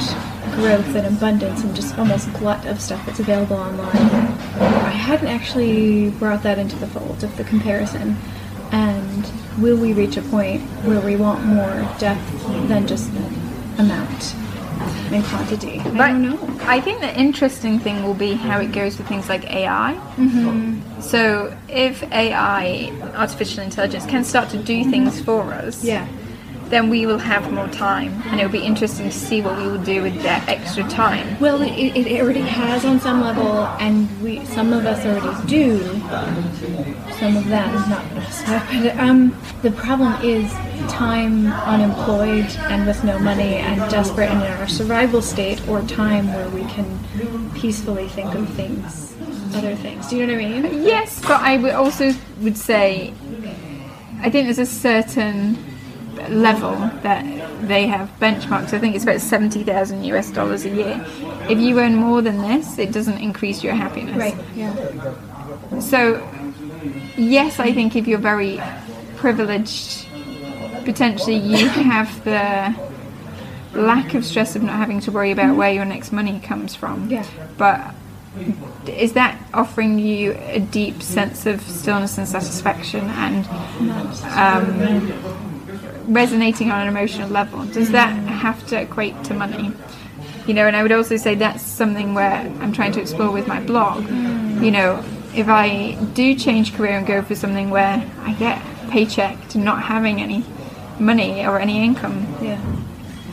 growth 0.54 0.94
and 0.94 1.06
abundance, 1.06 1.62
and 1.62 1.74
just 1.74 1.98
almost 1.98 2.32
glut 2.34 2.64
of 2.66 2.80
stuff 2.80 3.04
that's 3.06 3.18
available 3.18 3.56
online. 3.56 3.96
I 3.96 4.90
hadn't 4.90 5.28
actually 5.28 6.10
brought 6.10 6.42
that 6.44 6.58
into 6.58 6.76
the 6.76 6.86
fold 6.86 7.24
of 7.24 7.36
the 7.36 7.44
comparison, 7.44 8.16
and 8.70 9.30
will 9.58 9.76
we 9.76 9.92
reach 9.92 10.16
a 10.16 10.22
point 10.22 10.62
where 10.84 11.00
we 11.00 11.16
want 11.16 11.44
more 11.44 11.88
depth 11.98 12.46
than 12.68 12.86
just 12.86 13.10
amount 13.78 14.34
and 15.12 15.24
quantity? 15.24 15.80
I 15.80 16.12
don't 16.12 16.22
know. 16.22 16.58
I 16.62 16.80
think 16.80 17.00
the 17.00 17.18
interesting 17.18 17.78
thing 17.78 18.02
will 18.02 18.14
be 18.14 18.34
how 18.34 18.60
it 18.60 18.72
goes 18.72 18.98
with 18.98 19.08
things 19.08 19.28
like 19.28 19.44
AI. 19.50 19.94
Mm-hmm. 20.16 21.00
So, 21.00 21.56
if 21.68 22.02
AI, 22.12 22.92
artificial 23.14 23.62
intelligence, 23.64 24.06
can 24.06 24.24
start 24.24 24.50
to 24.50 24.58
do 24.58 24.84
things 24.90 25.20
for 25.20 25.42
us, 25.52 25.84
Yeah. 25.84 26.06
Then 26.70 26.88
we 26.88 27.04
will 27.04 27.18
have 27.18 27.52
more 27.52 27.68
time, 27.68 28.22
and 28.26 28.40
it'll 28.40 28.52
be 28.52 28.64
interesting 28.64 29.06
to 29.06 29.12
see 29.12 29.42
what 29.42 29.58
we 29.58 29.64
will 29.64 29.82
do 29.82 30.02
with 30.02 30.22
that 30.22 30.48
extra 30.48 30.84
time. 30.84 31.38
Well, 31.40 31.60
it, 31.62 31.70
it 31.70 32.20
already 32.20 32.40
has 32.42 32.84
on 32.84 33.00
some 33.00 33.20
level, 33.20 33.66
and 33.80 34.08
we 34.22 34.44
some 34.46 34.72
of 34.72 34.86
us 34.86 35.04
already 35.04 35.46
do. 35.48 35.80
Some 37.18 37.36
of 37.36 37.48
that 37.48 37.74
is 37.74 37.88
not 37.88 38.04
us. 38.12 38.42
But 38.46 38.96
um, 38.98 39.36
the 39.62 39.72
problem 39.72 40.14
is 40.24 40.50
time 40.90 41.48
unemployed 41.48 42.46
and 42.70 42.86
with 42.86 43.02
no 43.04 43.18
money 43.18 43.56
and 43.56 43.90
desperate 43.90 44.30
and 44.30 44.42
in 44.42 44.52
our 44.52 44.68
survival 44.68 45.20
state, 45.20 45.66
or 45.68 45.82
time 45.82 46.32
where 46.32 46.48
we 46.50 46.62
can 46.62 46.98
peacefully 47.54 48.08
think 48.08 48.32
of 48.34 48.48
things, 48.50 49.12
other 49.54 49.74
things. 49.74 50.08
Do 50.08 50.16
you 50.16 50.26
know 50.26 50.34
what 50.34 50.44
I 50.44 50.70
mean? 50.70 50.82
Yes, 50.84 51.20
but 51.20 51.40
I 51.40 51.56
would 51.56 51.74
also 51.74 52.12
would 52.40 52.56
say, 52.56 53.12
I 54.20 54.30
think 54.30 54.46
there's 54.46 54.58
a 54.60 54.66
certain 54.66 55.58
level 56.28 56.76
that 57.02 57.24
they 57.66 57.86
have 57.86 58.10
benchmarks. 58.20 58.72
I 58.72 58.78
think 58.78 58.94
it's 58.94 59.04
about 59.04 59.20
seventy 59.20 59.64
thousand 59.64 60.04
US 60.04 60.30
dollars 60.30 60.64
a 60.64 60.70
year. 60.70 61.04
If 61.48 61.58
you 61.58 61.78
earn 61.80 61.96
more 61.96 62.22
than 62.22 62.38
this, 62.38 62.78
it 62.78 62.92
doesn't 62.92 63.18
increase 63.18 63.62
your 63.62 63.74
happiness. 63.74 64.16
Right. 64.16 64.36
Yeah. 64.54 65.80
So, 65.80 66.26
yes, 67.16 67.60
I 67.60 67.72
think 67.72 67.96
if 67.96 68.06
you're 68.06 68.18
very 68.18 68.60
privileged, 69.16 70.06
potentially 70.84 71.36
you 71.36 71.68
have 71.68 72.24
the 72.24 72.74
lack 73.74 74.14
of 74.14 74.24
stress 74.24 74.56
of 74.56 74.62
not 74.62 74.76
having 74.76 75.00
to 75.00 75.12
worry 75.12 75.30
about 75.30 75.56
where 75.56 75.72
your 75.72 75.84
next 75.84 76.12
money 76.12 76.40
comes 76.40 76.74
from. 76.74 77.08
Yeah. 77.08 77.26
But 77.56 77.94
is 78.86 79.12
that 79.14 79.40
offering 79.52 79.98
you 79.98 80.36
a 80.38 80.60
deep 80.60 81.02
sense 81.02 81.46
of 81.46 81.60
stillness 81.62 82.16
and 82.16 82.28
satisfaction 82.28 83.04
and 83.10 83.46
um, 84.24 85.49
resonating 86.06 86.70
on 86.70 86.82
an 86.82 86.88
emotional 86.88 87.28
level? 87.28 87.64
Does 87.66 87.90
that 87.92 88.10
have 88.28 88.66
to 88.68 88.80
equate 88.80 89.22
to 89.24 89.34
money? 89.34 89.72
You 90.46 90.54
know, 90.54 90.66
and 90.66 90.74
I 90.74 90.82
would 90.82 90.92
also 90.92 91.16
say 91.16 91.34
that's 91.34 91.62
something 91.62 92.14
where 92.14 92.32
I'm 92.60 92.72
trying 92.72 92.92
to 92.92 93.00
explore 93.00 93.30
with 93.30 93.46
my 93.46 93.60
blog. 93.60 94.04
Mm. 94.04 94.64
You 94.64 94.70
know, 94.70 95.04
if 95.34 95.48
I 95.48 95.96
do 96.14 96.34
change 96.34 96.74
career 96.74 96.98
and 96.98 97.06
go 97.06 97.22
for 97.22 97.34
something 97.34 97.70
where 97.70 98.04
I 98.22 98.32
get 98.34 98.60
a 98.84 98.90
paycheck 98.90 99.48
to 99.48 99.58
not 99.58 99.82
having 99.82 100.20
any 100.20 100.44
money 100.98 101.46
or 101.46 101.60
any 101.60 101.84
income, 101.84 102.26
Yeah. 102.40 102.60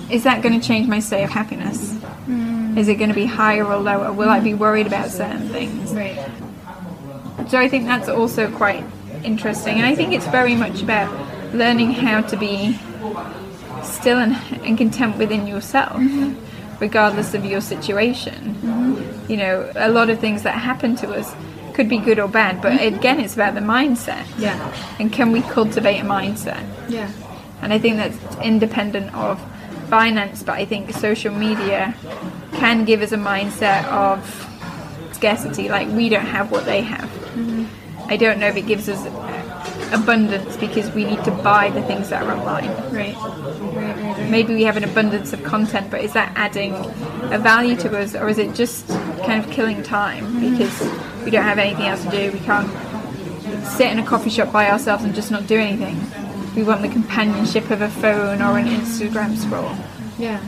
is 0.09 0.23
that 0.23 0.41
going 0.41 0.59
to 0.59 0.65
change 0.65 0.87
my 0.87 0.99
state 0.99 1.23
of 1.23 1.31
happiness? 1.31 1.93
Mm. 2.27 2.77
Is 2.77 2.87
it 2.87 2.95
going 2.95 3.09
to 3.09 3.15
be 3.15 3.25
higher 3.25 3.65
or 3.65 3.77
lower? 3.77 4.13
Will 4.13 4.29
I 4.29 4.39
be 4.39 4.51
mm. 4.51 4.59
worried 4.59 4.85
about 4.85 5.09
certain 5.09 5.49
things? 5.49 5.93
Right. 5.93 6.17
So 7.49 7.57
I 7.57 7.67
think 7.69 7.85
that's 7.85 8.09
also 8.09 8.51
quite 8.51 8.83
interesting, 9.23 9.77
and 9.77 9.85
I 9.85 9.95
think 9.95 10.13
it's 10.13 10.27
very 10.27 10.55
much 10.55 10.81
about 10.81 11.09
learning 11.53 11.91
how 11.91 12.21
to 12.21 12.37
be 12.37 12.77
still 13.83 14.19
and, 14.19 14.35
and 14.65 14.77
content 14.77 15.17
within 15.17 15.47
yourself, 15.47 16.01
regardless 16.79 17.33
of 17.33 17.45
your 17.45 17.61
situation. 17.61 18.55
You 19.27 19.37
know, 19.37 19.71
a 19.75 19.89
lot 19.89 20.09
of 20.09 20.19
things 20.19 20.43
that 20.43 20.51
happen 20.51 20.95
to 20.97 21.11
us 21.13 21.33
could 21.73 21.89
be 21.89 21.99
good 21.99 22.19
or 22.19 22.27
bad, 22.27 22.61
but 22.61 22.73
mm-hmm. 22.73 22.95
again, 22.95 23.19
it's 23.19 23.35
about 23.35 23.53
the 23.53 23.61
mindset. 23.61 24.25
Yeah. 24.39 24.57
And 24.99 25.13
can 25.13 25.31
we 25.31 25.41
cultivate 25.41 25.99
a 25.99 26.03
mindset? 26.03 26.65
Yeah. 26.89 27.11
And 27.61 27.71
I 27.71 27.79
think 27.79 27.97
that's 27.97 28.17
independent 28.37 29.13
of 29.13 29.39
finance, 29.89 30.43
but 30.43 30.55
I 30.55 30.65
think 30.65 30.91
social 30.93 31.33
media 31.33 31.95
can 32.53 32.83
give 32.83 33.01
us 33.01 33.11
a 33.11 33.17
mindset 33.17 33.85
of 33.85 34.19
scarcity, 35.11 35.69
like 35.69 35.87
we 35.89 36.09
don't 36.09 36.25
have 36.25 36.51
what 36.51 36.65
they 36.65 36.81
have. 36.81 37.09
Mm-hmm. 37.09 37.65
I 38.09 38.17
don't 38.17 38.39
know 38.39 38.47
if 38.47 38.55
it 38.55 38.67
gives 38.67 38.89
us 38.89 39.05
abundance 39.93 40.57
because 40.57 40.91
we 40.91 41.05
need 41.05 41.23
to 41.23 41.31
buy 41.31 41.69
the 41.69 41.81
things 41.83 42.09
that 42.09 42.23
are 42.23 42.31
online. 42.37 42.69
Right. 42.93 43.15
Right. 43.15 43.15
Right. 43.15 43.97
right. 43.97 44.29
Maybe 44.29 44.53
we 44.53 44.63
have 44.63 44.77
an 44.77 44.83
abundance 44.83 45.33
of 45.33 45.43
content, 45.43 45.89
but 45.89 46.01
is 46.01 46.13
that 46.13 46.33
adding 46.35 46.73
a 47.31 47.39
value 47.39 47.75
to 47.77 47.97
us, 47.97 48.15
or 48.15 48.29
is 48.29 48.37
it 48.37 48.53
just 48.55 48.87
kind 49.25 49.43
of 49.43 49.49
killing 49.51 49.83
time 49.83 50.39
because 50.39 50.81
we 51.23 51.31
don't 51.31 51.43
have 51.43 51.59
anything 51.59 51.85
else 51.85 52.03
to 52.03 52.11
do? 52.11 52.31
We 52.31 52.39
can't 52.39 52.69
sit 53.65 53.91
in 53.91 53.99
a 53.99 54.05
coffee 54.05 54.29
shop 54.29 54.51
by 54.51 54.69
ourselves 54.69 55.03
and 55.03 55.13
just 55.13 55.31
not 55.31 55.47
do 55.47 55.57
anything. 55.57 55.99
We 56.55 56.63
want 56.63 56.81
the 56.81 56.89
companionship 56.89 57.69
of 57.69 57.81
a 57.81 57.89
phone 57.89 58.41
or 58.41 58.57
an 58.57 58.67
Instagram 58.67 59.37
scroll. 59.37 59.75
Yeah. 60.17 60.41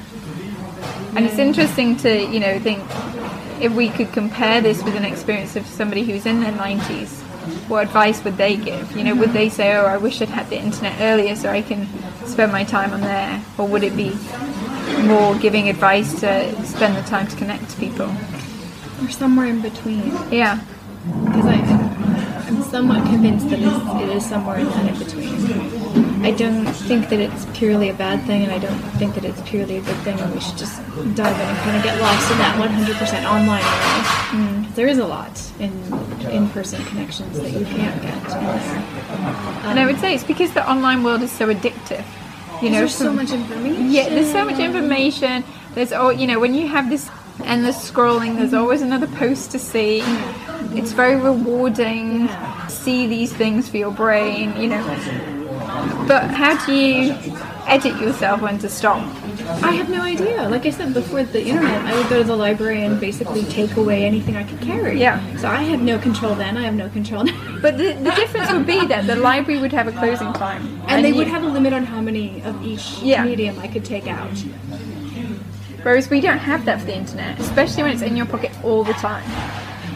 And 1.16 1.26
it's 1.26 1.38
interesting 1.38 1.98
to, 1.98 2.26
you 2.26 2.40
know, 2.40 2.60
think 2.60 2.84
if 3.62 3.74
we 3.74 3.90
could 3.90 4.12
compare 4.14 4.62
this 4.62 4.84
with 4.84 4.96
an 4.96 5.06
experience 5.06 5.56
of 5.56 5.66
somebody 5.68 6.04
who's 6.04 6.26
in 6.26 6.40
their 6.40 6.54
90s, 6.54 7.24
what 7.70 7.86
advice 7.86 8.24
would 8.24 8.38
they 8.38 8.58
give? 8.58 8.96
You 8.96 9.04
know, 9.04 9.16
would 9.16 9.32
they 9.32 9.48
say, 9.50 9.76
oh, 9.76 9.86
I 9.86 9.98
wish 9.98 10.22
I'd 10.22 10.30
had 10.30 10.50
the 10.50 10.60
internet 10.60 11.00
earlier 11.00 11.36
so 11.36 11.50
I 11.50 11.62
can 11.62 11.88
spend 12.26 12.52
my 12.52 12.64
time 12.64 12.92
on 12.92 13.02
there? 13.02 13.42
Or 13.58 13.68
would 13.68 13.84
it 13.84 13.96
be 13.96 14.18
more 15.06 15.36
giving 15.36 15.70
advice 15.70 16.20
to 16.22 16.66
spend 16.66 16.96
the 16.98 17.02
time 17.04 17.28
to 17.28 17.36
connect 17.36 17.70
to 17.70 17.78
people? 17.78 18.12
Or 19.02 19.10
somewhere 19.10 19.46
in 19.46 19.62
between. 19.62 20.12
Yeah. 20.32 20.62
Because 21.26 21.46
I'm 21.46 22.64
somewhat 22.64 23.06
convinced 23.06 23.50
that 23.50 23.60
it's, 23.60 24.04
it 24.04 24.10
is 24.18 24.26
somewhere 24.26 24.58
in 24.58 24.66
that 24.66 24.94
in 24.94 25.00
between. 25.00 26.26
I 26.26 26.32
don't 26.32 26.66
think 26.66 27.10
that 27.10 27.20
it's 27.20 27.46
purely 27.58 27.90
a 27.90 27.94
bad 27.94 28.26
thing, 28.26 28.44
and 28.44 28.52
I 28.52 28.60
don't 28.60 28.80
think 29.00 29.16
that 29.16 29.24
it's 29.24 29.42
purely 29.50 29.78
a 29.78 29.82
good 29.82 29.96
thing, 29.98 30.20
and 30.20 30.34
we 30.34 30.42
should 30.42 30.58
just 30.58 30.78
dive 31.16 31.40
in 31.40 31.48
and 31.48 31.58
kind 31.60 31.78
of 31.78 31.84
get 31.84 32.02
lost 32.02 32.30
in 32.32 32.38
that 32.40 32.60
100% 32.60 33.24
online 33.26 33.64
world. 33.64 34.06
Mm. 34.36 34.59
There 34.80 34.88
is 34.88 34.98
a 34.98 35.06
lot 35.06 35.38
in 35.60 35.74
in-person 36.32 36.86
connections 36.86 37.38
that 37.42 37.52
you 37.52 37.66
can't 37.66 38.02
get 38.02 38.14
in 38.14 38.24
there. 38.30 39.68
And 39.68 39.78
I 39.78 39.86
would 39.86 40.00
say 40.00 40.16
it's 40.16 40.24
because 40.24 40.54
the 40.54 40.66
online 40.72 41.04
world 41.04 41.22
is 41.22 41.34
so 41.34 41.54
addictive. 41.54 42.06
You 42.62 42.70
know, 42.70 42.78
There's 42.78 42.96
so 42.96 43.12
much 43.12 43.32
information. 43.32 43.92
Yeah, 43.92 44.08
there's 44.08 44.32
so 44.32 44.46
much 44.46 44.58
information. 44.58 45.44
There's 45.76 45.92
all 45.92 46.14
you 46.14 46.26
know 46.28 46.40
when 46.40 46.54
you 46.54 46.70
have 46.70 46.90
this 46.90 47.10
endless 47.44 47.92
scrolling. 47.92 48.38
There's 48.38 48.54
always 48.54 48.82
another 48.82 49.08
post 49.08 49.52
to 49.52 49.60
see. 49.60 50.02
It's 50.72 50.94
very 50.94 51.18
rewarding. 51.18 52.28
Yeah. 52.28 52.68
See 52.68 53.06
these 53.06 53.34
things 53.34 53.68
for 53.68 53.76
your 53.76 53.92
brain, 53.92 54.56
you 54.56 54.70
know. 54.70 54.82
But 56.08 56.32
how 56.32 56.56
do 56.66 56.74
you 56.74 57.18
edit 57.68 58.00
yourself 58.00 58.40
when 58.40 58.58
to 58.60 58.70
stop? 58.70 59.04
I 59.50 59.72
have 59.74 59.90
no 59.90 60.02
idea. 60.02 60.48
Like 60.50 60.66
I 60.66 60.70
said 60.70 60.94
before, 60.94 61.24
the 61.24 61.44
internet, 61.44 61.82
I 61.86 61.96
would 61.98 62.08
go 62.10 62.18
to 62.20 62.24
the 62.24 62.36
library 62.36 62.84
and 62.84 63.00
basically 63.00 63.44
take 63.46 63.76
away 63.78 64.06
anything 64.06 64.36
I 64.38 64.44
could 64.44 64.62
carry. 64.62 65.00
Yeah. 65.00 65.20
So 65.38 65.48
I 65.48 65.64
had 65.64 65.82
no 65.82 65.98
control 66.00 66.36
then. 66.36 66.56
I 66.58 66.62
have 66.64 66.76
no 66.76 66.90
control 66.90 67.24
now. 67.24 67.60
But 67.62 67.78
the, 67.78 67.94
the 67.94 68.12
difference 68.12 68.52
would 68.52 68.66
be 68.66 68.86
that 68.88 69.06
the 69.08 69.16
library 69.16 69.60
would 69.60 69.74
have 69.74 69.88
a 69.88 69.92
closing 69.92 70.32
time, 70.34 70.82
And 70.88 71.04
they 71.04 71.10
you- 71.10 71.16
would 71.16 71.28
have 71.28 71.44
a 71.44 71.48
limit 71.48 71.74
on 71.74 71.84
how 71.86 72.00
many 72.00 72.42
of 72.44 72.64
each 72.66 73.00
Yeah. 73.02 73.24
medium 73.26 73.60
I 73.60 73.68
could 73.68 73.84
take 73.84 74.08
out. 74.08 74.32
Whereas 75.84 76.10
we 76.10 76.20
don't 76.22 76.40
have 76.40 76.66
that 76.66 76.80
for 76.82 76.86
the 76.88 76.96
internet, 76.96 77.40
especially 77.40 77.84
when 77.84 77.94
it's 77.94 78.02
in 78.02 78.16
your 78.18 78.26
pocket 78.26 78.52
all 78.64 78.84
the 78.84 78.94
time. 78.94 79.24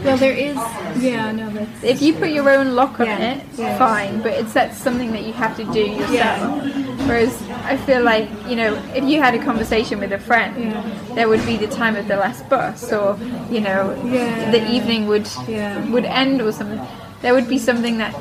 Well, 0.03 0.17
there 0.17 0.33
is. 0.33 0.55
Yeah, 1.01 1.31
no, 1.31 1.49
that's. 1.49 1.83
If 1.83 2.01
you 2.01 2.13
put 2.13 2.29
your 2.29 2.49
own 2.49 2.75
lock 2.75 2.99
on 2.99 3.07
Yeah, 3.07 3.33
it, 3.35 3.43
yeah. 3.57 3.77
fine, 3.77 4.21
but 4.21 4.33
it's 4.33 4.53
that's 4.53 4.77
something 4.77 5.11
that 5.13 5.23
you 5.23 5.33
have 5.33 5.55
to 5.57 5.63
do 5.71 5.79
yourself. 5.79 6.63
Whereas 7.07 7.41
I 7.63 7.77
feel 7.77 8.03
like, 8.03 8.27
you 8.47 8.55
know, 8.55 8.73
if 8.95 9.03
you 9.05 9.21
had 9.21 9.33
a 9.33 9.39
conversation 9.43 9.99
with 9.99 10.11
a 10.11 10.19
friend, 10.19 10.53
Yeah. 10.57 11.15
there 11.15 11.27
would 11.29 11.45
be 11.45 11.55
the 11.57 11.67
time 11.67 11.95
of 11.95 12.07
the 12.07 12.17
last 12.17 12.47
bus 12.49 12.91
or, 12.91 13.17
you 13.49 13.61
know, 13.61 13.95
Yeah. 14.05 14.51
the 14.51 14.61
evening 14.71 15.07
would 15.07 15.27
Yeah. 15.47 15.79
would 15.89 16.05
end 16.05 16.41
or 16.41 16.51
something. 16.51 16.81
There 17.21 17.33
would 17.33 17.47
be 17.47 17.57
something 17.57 17.97
that, 17.99 18.13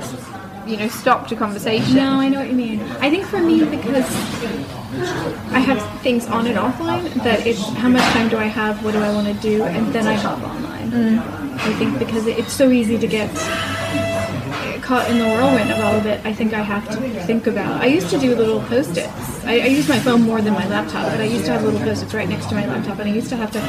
you 0.67 0.77
know, 0.77 0.89
stopped 0.89 1.33
a 1.33 1.37
conversation. 1.37 1.97
No, 1.97 2.21
I 2.21 2.29
know 2.29 2.39
what 2.39 2.49
you 2.49 2.55
mean. 2.55 2.81
I 3.01 3.11
think 3.11 3.25
for 3.27 3.39
me, 3.41 3.65
because 3.65 4.07
I 5.53 5.59
have 5.59 5.81
things 6.03 6.27
on 6.29 6.47
and 6.47 6.57
offline, 6.59 7.13
that 7.25 7.45
it's 7.47 7.63
how 7.83 7.89
much 7.89 8.03
time 8.15 8.29
do 8.29 8.39
I 8.39 8.47
have, 8.47 8.85
what 8.85 8.93
do 8.95 9.01
I 9.03 9.11
want 9.13 9.27
to 9.27 9.35
do, 9.35 9.65
and 9.65 9.93
then 9.93 10.07
I 10.07 10.15
hop 10.15 10.41
online. 10.43 10.91
Mm. 10.93 11.42
I 11.65 11.73
think 11.79 11.99
because 11.99 12.27
it- 12.27 12.39
it's 12.39 12.53
so 12.53 12.71
easy 12.71 12.99
to 12.99 13.07
get 13.07 13.31
caught 14.83 15.09
in 15.09 15.19
the 15.19 15.25
whirlwind 15.25 15.71
of 15.71 15.79
all 15.81 15.95
of 15.95 16.07
it, 16.07 16.21
I 16.25 16.33
think 16.33 16.53
I 16.53 16.61
have 16.63 16.89
to 16.91 16.97
think 17.25 17.47
about. 17.47 17.81
I 17.81 17.87
used 17.87 18.11
to 18.11 18.19
do 18.19 18.35
little 18.35 18.61
post-its. 18.63 19.09
I, 19.45 19.53
I 19.61 19.67
use 19.67 19.89
my 19.89 19.99
phone 20.01 20.23
more 20.23 20.41
than 20.43 20.55
my 20.55 20.67
laptop, 20.69 21.05
but 21.13 21.21
I 21.21 21.25
used 21.25 21.45
to 21.47 21.53
have 21.53 21.63
little 21.65 21.79
post-its 21.81 22.13
right 22.15 22.29
next 22.29 22.47
to 22.49 22.55
my 22.57 22.67
laptop, 22.67 22.99
and 22.99 23.09
I 23.09 23.13
used 23.13 23.29
to 23.31 23.37
have 23.37 23.51
to. 23.53 23.61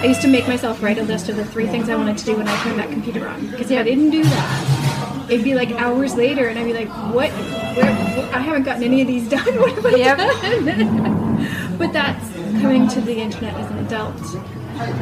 I 0.00 0.04
used 0.06 0.22
to 0.22 0.28
make 0.28 0.46
myself 0.46 0.80
write 0.82 0.98
a 0.98 1.02
list 1.02 1.28
of 1.28 1.36
the 1.36 1.44
three 1.44 1.66
things 1.66 1.88
I 1.88 1.96
wanted 1.96 2.18
to 2.18 2.24
do 2.24 2.36
when 2.36 2.46
I 2.48 2.56
turned 2.62 2.78
that 2.78 2.90
computer 2.90 3.26
on. 3.28 3.46
Because 3.50 3.70
yeah, 3.70 3.80
I 3.80 3.82
didn't 3.82 4.10
do 4.10 4.22
that, 4.22 5.26
it'd 5.28 5.44
be 5.44 5.54
like 5.54 5.72
hours 5.72 6.14
later, 6.14 6.46
and 6.48 6.58
I'd 6.58 6.64
be 6.64 6.72
like, 6.72 6.88
"What? 7.12 7.30
Where? 7.76 7.92
wh- 7.92 8.36
I 8.36 8.40
haven't 8.40 8.62
gotten 8.62 8.84
any 8.84 9.00
of 9.02 9.08
these 9.08 9.28
done. 9.36 9.54
What 9.60 9.72
have 9.72 9.86
I 9.86 9.96
Yep. 9.96 10.18
done?" 10.18 11.76
but 11.78 11.92
that's 11.92 12.28
coming 12.62 12.86
to 12.88 13.00
the 13.00 13.16
internet 13.16 13.54
as 13.54 13.70
an 13.72 13.78
adult. 13.78 14.14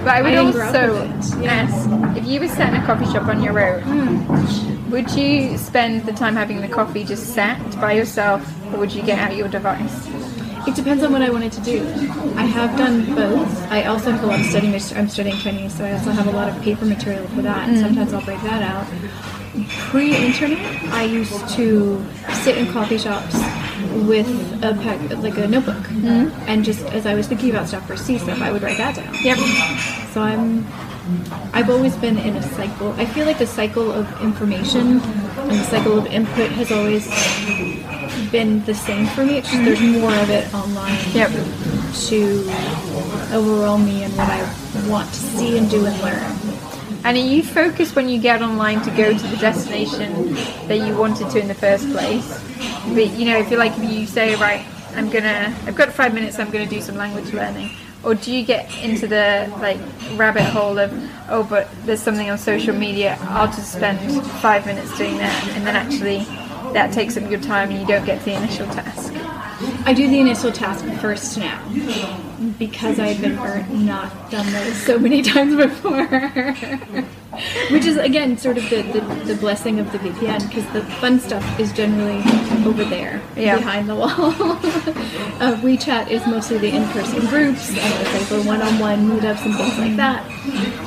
But 0.04 0.08
I 0.08 0.22
would 0.22 0.32
I 0.32 0.36
didn't 0.42 0.52
grow 0.52 0.68
up 0.68 0.74
also 0.74 1.08
with 1.08 1.34
it, 1.34 1.44
yeah. 1.44 1.52
ask 1.68 2.16
if 2.18 2.26
you 2.26 2.40
were 2.40 2.48
sat 2.48 2.74
in 2.74 2.80
a 2.82 2.86
coffee 2.86 3.06
shop 3.06 3.26
on 3.28 3.42
your 3.42 3.58
own, 3.58 3.82
Hmm. 3.82 4.90
would 4.90 5.10
you 5.12 5.56
spend 5.58 6.04
the 6.06 6.12
time 6.12 6.34
having 6.36 6.60
the 6.60 6.68
coffee 6.68 7.04
just 7.04 7.34
sat 7.34 7.58
by 7.80 7.92
yourself, 7.92 8.42
or 8.72 8.78
would 8.80 8.92
you 8.92 9.02
get 9.02 9.18
out 9.18 9.36
your 9.36 9.48
device? 9.48 10.08
It 10.66 10.74
depends 10.74 11.02
on 11.02 11.12
what 11.12 11.22
I 11.22 11.30
wanted 11.30 11.52
to 11.52 11.60
do. 11.62 11.80
I 12.36 12.42
have 12.44 12.76
done 12.76 13.14
both. 13.14 13.72
I 13.72 13.84
also 13.84 14.10
have 14.10 14.22
a 14.22 14.26
lot 14.26 14.40
of 14.40 14.46
studying. 14.46 14.74
I'm 14.74 15.08
studying 15.08 15.36
Chinese, 15.38 15.74
so 15.74 15.84
I 15.84 15.92
also 15.92 16.10
have 16.10 16.26
a 16.26 16.30
lot 16.30 16.48
of 16.48 16.60
paper 16.62 16.84
material 16.84 17.26
for 17.28 17.40
that. 17.42 17.68
And 17.68 17.78
sometimes 17.78 18.12
I'll 18.12 18.20
break 18.24 18.42
that 18.42 18.62
out. 18.62 18.86
Pre-internet, 19.90 20.58
I 20.92 21.04
used 21.04 21.48
to 21.56 22.04
sit 22.42 22.58
in 22.58 22.66
coffee 22.72 22.98
shops 22.98 23.34
with 24.06 24.28
a 24.62 24.74
pack, 24.74 25.00
like 25.18 25.36
a 25.38 25.48
notebook, 25.48 25.76
mm-hmm. 25.76 26.30
and 26.48 26.64
just 26.64 26.84
as 26.86 27.06
I 27.06 27.14
was 27.14 27.26
thinking 27.26 27.50
about 27.50 27.68
stuff 27.68 27.86
for 27.86 27.96
C 27.96 28.18
stuff, 28.18 28.40
I 28.40 28.52
would 28.52 28.62
write 28.62 28.78
that 28.78 28.96
down. 28.96 29.14
Yep. 29.22 29.38
So 30.12 30.22
I'm 30.22 30.66
I've 31.54 31.70
always 31.70 31.96
been 31.96 32.18
in 32.18 32.36
a 32.36 32.42
cycle. 32.42 32.92
I 32.92 33.06
feel 33.06 33.24
like 33.24 33.38
the 33.38 33.46
cycle 33.46 33.90
of 33.90 34.06
information 34.20 35.00
and 35.00 35.50
the 35.50 35.64
cycle 35.64 35.98
of 35.98 36.06
input 36.06 36.50
has 36.52 36.70
always 36.70 37.06
been 38.30 38.62
the 38.64 38.74
same 38.74 39.06
for 39.06 39.24
me. 39.24 39.38
It's 39.38 39.50
just 39.50 39.64
there's 39.64 39.78
mm-hmm. 39.78 40.00
more 40.00 40.14
of 40.14 40.30
it 40.30 40.52
online 40.52 40.98
Yep. 41.12 41.30
to 42.08 42.40
overwhelm 43.34 43.84
me 43.84 44.04
and 44.04 44.16
what 44.16 44.28
I 44.28 44.88
want 44.88 45.08
to 45.08 45.14
see 45.14 45.56
and 45.56 45.70
do 45.70 45.86
and 45.86 46.00
learn. 46.02 46.57
And 47.08 47.16
are 47.16 47.20
you 47.20 47.42
focused 47.42 47.96
when 47.96 48.10
you 48.10 48.20
get 48.20 48.42
online 48.42 48.82
to 48.82 48.90
go 48.90 49.16
to 49.16 49.26
the 49.28 49.36
destination 49.38 50.34
that 50.68 50.86
you 50.86 50.94
wanted 50.94 51.30
to 51.30 51.40
in 51.40 51.48
the 51.48 51.54
first 51.54 51.90
place? 51.90 52.28
But 52.92 53.08
you 53.12 53.24
know, 53.24 53.38
if 53.38 53.50
you're 53.50 53.58
like 53.58 53.72
if 53.78 53.90
you 53.90 54.06
say, 54.06 54.34
right, 54.34 54.62
I'm 54.94 55.08
gonna, 55.08 55.56
I've 55.64 55.74
got 55.74 55.90
five 55.90 56.12
minutes, 56.12 56.38
I'm 56.38 56.50
gonna 56.50 56.66
do 56.66 56.82
some 56.82 56.96
language 56.96 57.32
learning, 57.32 57.70
or 58.04 58.14
do 58.14 58.30
you 58.30 58.44
get 58.44 58.70
into 58.84 59.06
the 59.06 59.50
like 59.58 59.78
rabbit 60.16 60.42
hole 60.42 60.78
of, 60.78 60.92
oh, 61.30 61.44
but 61.44 61.70
there's 61.86 62.02
something 62.02 62.28
on 62.28 62.36
social 62.36 62.76
media, 62.76 63.16
I'll 63.22 63.46
just 63.46 63.72
spend 63.72 64.22
five 64.42 64.66
minutes 64.66 64.94
doing 64.98 65.16
that, 65.16 65.48
and 65.56 65.66
then 65.66 65.76
actually 65.76 66.26
that 66.74 66.92
takes 66.92 67.16
up 67.16 67.30
your 67.30 67.40
time 67.40 67.70
and 67.70 67.80
you 67.80 67.86
don't 67.86 68.04
get 68.04 68.22
the 68.26 68.34
initial 68.34 68.66
task. 68.66 69.14
I 69.86 69.94
do 69.94 70.10
the 70.10 70.20
initial 70.20 70.52
task 70.52 70.84
first 71.00 71.38
now 71.38 72.27
because 72.58 72.98
I've 73.00 73.20
been 73.20 73.36
not 73.86 74.30
done 74.30 74.50
those 74.52 74.76
so 74.76 74.98
many 74.98 75.22
times 75.32 75.56
before. 75.56 76.06
Which 77.70 77.84
is 77.84 77.96
again 77.98 78.36
sort 78.36 78.58
of 78.58 78.68
the, 78.68 78.82
the, 78.82 79.00
the 79.26 79.34
blessing 79.36 79.78
of 79.78 79.92
the 79.92 79.98
VPN 79.98 80.48
because 80.48 80.66
the 80.72 80.82
fun 80.96 81.20
stuff 81.20 81.60
is 81.60 81.70
generally 81.72 82.18
over 82.66 82.84
there 82.84 83.20
Yeah. 83.36 83.56
behind 83.58 83.88
the 83.88 83.94
wall. 83.94 84.10
uh, 84.18 85.54
WeChat 85.62 86.10
is 86.10 86.26
mostly 86.26 86.58
the 86.58 86.74
in-person 86.74 87.26
groups 87.26 87.68
and 87.68 87.78
it's 87.78 88.12
like 88.14 88.22
for 88.24 88.42
one-on-one 88.42 89.08
meetups 89.10 89.44
and 89.44 89.54
things 89.54 89.78
like 89.78 89.96
that, 89.96 90.24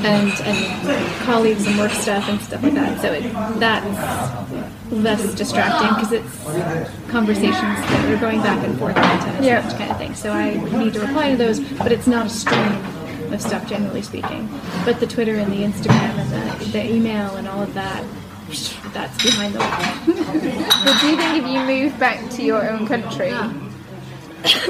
and 0.04 0.32
and 0.42 1.20
colleagues 1.26 1.66
and 1.68 1.78
work 1.78 1.92
stuff 1.92 2.28
and 2.28 2.42
stuff 2.42 2.62
like 2.64 2.74
that. 2.74 3.00
So 3.02 3.14
it, 3.14 3.22
that's 3.60 4.92
less 4.92 5.34
distracting 5.36 5.88
because 5.96 6.12
it's 6.12 7.10
conversations 7.10 7.54
that 7.54 8.12
are 8.14 8.20
going 8.20 8.42
back 8.42 8.62
and 8.68 8.78
forth 8.78 8.98
on 8.98 9.20
tennis 9.20 9.46
Yeah. 9.46 9.62
kind 9.78 9.90
of 9.92 9.98
thing. 9.98 10.16
So 10.16 10.32
I 10.32 10.56
need 10.78 10.94
to 10.96 11.00
reply 11.00 11.32
to 11.32 11.38
those, 11.42 11.60
but 11.78 11.92
it's 11.92 12.08
not 12.08 12.28
a 12.28 12.30
stream 12.30 12.74
of 13.34 13.42
stuff 13.42 13.68
generally 13.68 14.02
speaking. 14.02 14.50
But 14.86 15.00
the 15.00 15.08
Twitter 15.08 15.36
and 15.36 15.52
the 15.52 15.64
Instagram 15.64 16.14
and 16.18 16.62
the, 16.62 16.66
the 16.66 16.94
email 16.94 17.36
and 17.36 17.48
all 17.48 17.62
of 17.64 17.74
that, 17.74 18.04
that's 18.94 19.24
behind 19.24 19.56
the 19.56 19.60
wall. 19.60 19.68
But 20.86 21.00
do 21.00 21.08
you 21.10 21.18
think 21.18 21.44
if 21.44 21.48
you 21.48 21.60
move 21.62 22.00
back 22.00 22.30
to 22.32 22.44
your 22.44 22.70
own 22.70 22.88
country, 22.88 23.32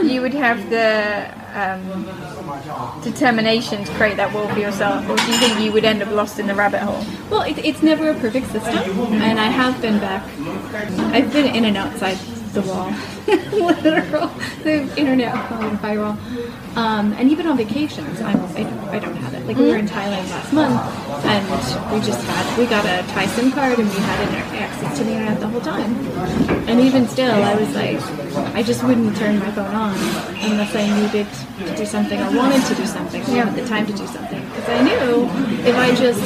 you 0.03 0.21
would 0.21 0.33
have 0.33 0.69
the 0.69 1.31
um, 1.55 3.01
determination 3.01 3.83
to 3.83 3.91
create 3.93 4.17
that 4.17 4.33
wall 4.33 4.47
for 4.49 4.59
yourself, 4.59 5.07
or 5.09 5.15
do 5.15 5.31
you 5.31 5.37
think 5.37 5.59
you 5.59 5.71
would 5.71 5.85
end 5.85 6.01
up 6.03 6.11
lost 6.11 6.39
in 6.39 6.47
the 6.47 6.55
rabbit 6.55 6.81
hole? 6.81 7.03
Well, 7.29 7.41
it, 7.41 7.57
it's 7.59 7.81
never 7.81 8.09
a 8.09 8.13
perfect 8.15 8.47
system, 8.47 8.73
and 9.13 9.39
I 9.39 9.45
have 9.45 9.81
been 9.81 9.99
back. 9.99 10.23
I've 11.13 11.31
been 11.31 11.55
in 11.55 11.65
and 11.65 11.77
outside 11.77 12.17
the 12.53 12.61
wall, 12.61 12.91
literal, 13.83 14.27
the 14.63 14.83
internet 14.97 15.33
um, 15.51 15.77
firewall, 15.79 16.17
um, 16.75 17.13
and 17.13 17.29
even 17.31 17.47
on 17.47 17.57
vacations, 17.57 18.21
I'm, 18.21 18.39
I, 18.55 18.63
don't, 18.63 18.79
I 18.89 18.99
don't 18.99 19.15
have 19.15 19.33
it. 19.33 19.45
Like 19.45 19.57
we 19.57 19.67
were 19.69 19.77
in 19.77 19.87
Thailand 19.87 20.29
last 20.29 20.51
month, 20.53 20.81
and 21.25 21.93
we 21.93 22.05
just 22.05 22.21
had 22.25 22.57
we 22.57 22.65
got 22.65 22.85
a 22.85 23.07
Thai 23.13 23.25
SIM 23.27 23.51
card, 23.51 23.79
and 23.79 23.89
we 23.89 23.95
had 23.95 24.29
access 24.61 24.97
to 24.97 25.03
the 25.03 25.11
internet 25.11 25.39
the 25.39 25.47
whole 25.47 25.61
time. 25.61 25.95
And 26.67 26.79
even 26.81 27.07
still, 27.07 27.31
I 27.31 27.55
was 27.55 27.73
like, 27.73 27.99
I 28.55 28.63
just 28.63 28.83
wouldn't 28.83 29.15
turn 29.17 29.39
my 29.39 29.51
phone 29.51 29.73
on 29.73 29.95
unless 30.43 30.75
I 30.75 30.85
needed 31.01 31.27
to 31.67 31.75
do 31.75 31.85
something 31.85 32.19
or 32.19 32.35
wanted 32.35 32.63
to 32.65 32.75
do 32.75 32.85
something, 32.85 33.21
or 33.21 33.25
had 33.45 33.55
the 33.55 33.65
time 33.65 33.85
to 33.87 33.93
do 33.93 34.05
something. 34.07 34.41
Because 34.49 34.69
I 34.69 34.81
knew 34.83 35.25
if 35.65 35.75
I 35.75 35.95
just, 35.95 36.21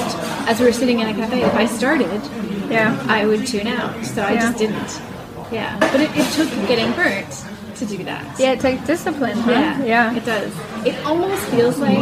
as 0.47 0.59
we 0.59 0.65
were 0.65 0.73
sitting 0.73 0.99
in 0.99 1.07
a 1.07 1.13
cafe, 1.13 1.41
if 1.43 1.53
I 1.53 1.65
started, 1.65 2.21
Yeah. 2.69 2.97
I 3.07 3.25
would 3.27 3.45
tune 3.45 3.67
out. 3.67 4.03
So 4.05 4.21
I 4.23 4.33
Yeah. 4.33 4.39
just 4.41 4.57
didn't. 4.57 5.01
Yeah, 5.51 5.77
but 5.79 5.99
it, 5.99 6.09
it 6.15 6.31
took 6.33 6.49
getting 6.67 6.91
burnt 6.93 7.45
to 7.75 7.85
do 7.85 8.03
that. 8.05 8.39
Yeah, 8.39 8.53
it 8.53 8.59
takes 8.59 8.85
discipline, 8.87 9.37
huh? 9.37 9.51
Yeah, 9.51 9.83
Yeah. 9.83 10.15
it 10.15 10.25
does. 10.25 10.53
It 10.85 10.95
almost 11.05 11.43
feels 11.47 11.77
like 11.77 11.99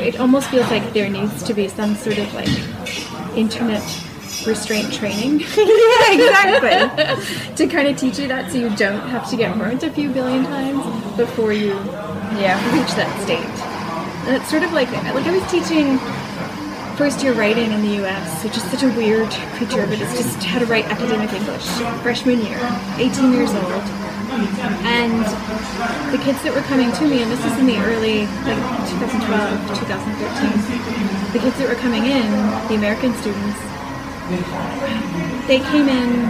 it 0.00 0.18
almost 0.18 0.48
feels 0.48 0.70
like 0.70 0.92
there 0.92 1.08
needs 1.10 1.42
to 1.42 1.54
be 1.54 1.68
some 1.68 1.94
sort 1.94 2.18
of 2.18 2.32
like 2.34 2.48
internet 3.36 3.82
restraint 4.46 4.92
training 4.92 5.40
yeah, 5.56 6.12
exactly. 6.12 7.54
to 7.56 7.66
kind 7.66 7.88
of 7.88 7.96
teach 7.98 8.18
you 8.18 8.28
that, 8.28 8.50
so 8.50 8.58
you 8.58 8.70
don't 8.76 9.00
have 9.08 9.28
to 9.30 9.36
get 9.36 9.56
burnt 9.58 9.82
a 9.82 9.90
few 9.90 10.08
billion 10.10 10.44
times 10.44 10.82
before 11.16 11.52
you 11.52 11.74
yeah. 12.38 12.56
reach 12.74 12.92
that 12.94 13.10
state. 13.22 13.44
And 14.26 14.36
it's 14.36 14.48
sort 14.50 14.62
of 14.62 14.72
like 14.72 14.90
like 14.92 15.26
I 15.26 15.32
was 15.32 15.50
teaching 15.50 15.98
first 17.00 17.22
year 17.22 17.32
writing 17.32 17.72
in 17.72 17.80
the 17.80 17.96
U.S., 18.04 18.44
which 18.44 18.58
is 18.58 18.62
such 18.64 18.82
a 18.82 18.88
weird 18.92 19.30
creature, 19.56 19.86
but 19.86 19.98
it's 19.98 20.12
just 20.20 20.36
how 20.44 20.58
to 20.58 20.66
write 20.66 20.84
academic 20.92 21.32
English. 21.32 21.64
Freshman 22.04 22.44
year, 22.44 22.60
18 23.00 23.32
years 23.32 23.48
old, 23.56 23.84
and 24.84 25.24
the 26.12 26.20
kids 26.20 26.36
that 26.44 26.52
were 26.52 26.60
coming 26.68 26.92
to 26.92 27.08
me, 27.08 27.22
and 27.22 27.32
this 27.32 27.40
is 27.40 27.56
in 27.56 27.64
the 27.64 27.80
early 27.80 28.28
like 28.44 28.60
2012, 29.00 29.16
2013. 29.80 31.32
The 31.32 31.40
kids 31.40 31.56
that 31.56 31.72
were 31.72 31.80
coming 31.80 32.04
in, 32.04 32.28
the 32.68 32.76
American 32.76 33.16
students, 33.24 33.56
they 35.48 35.64
came 35.72 35.88
in 35.88 36.28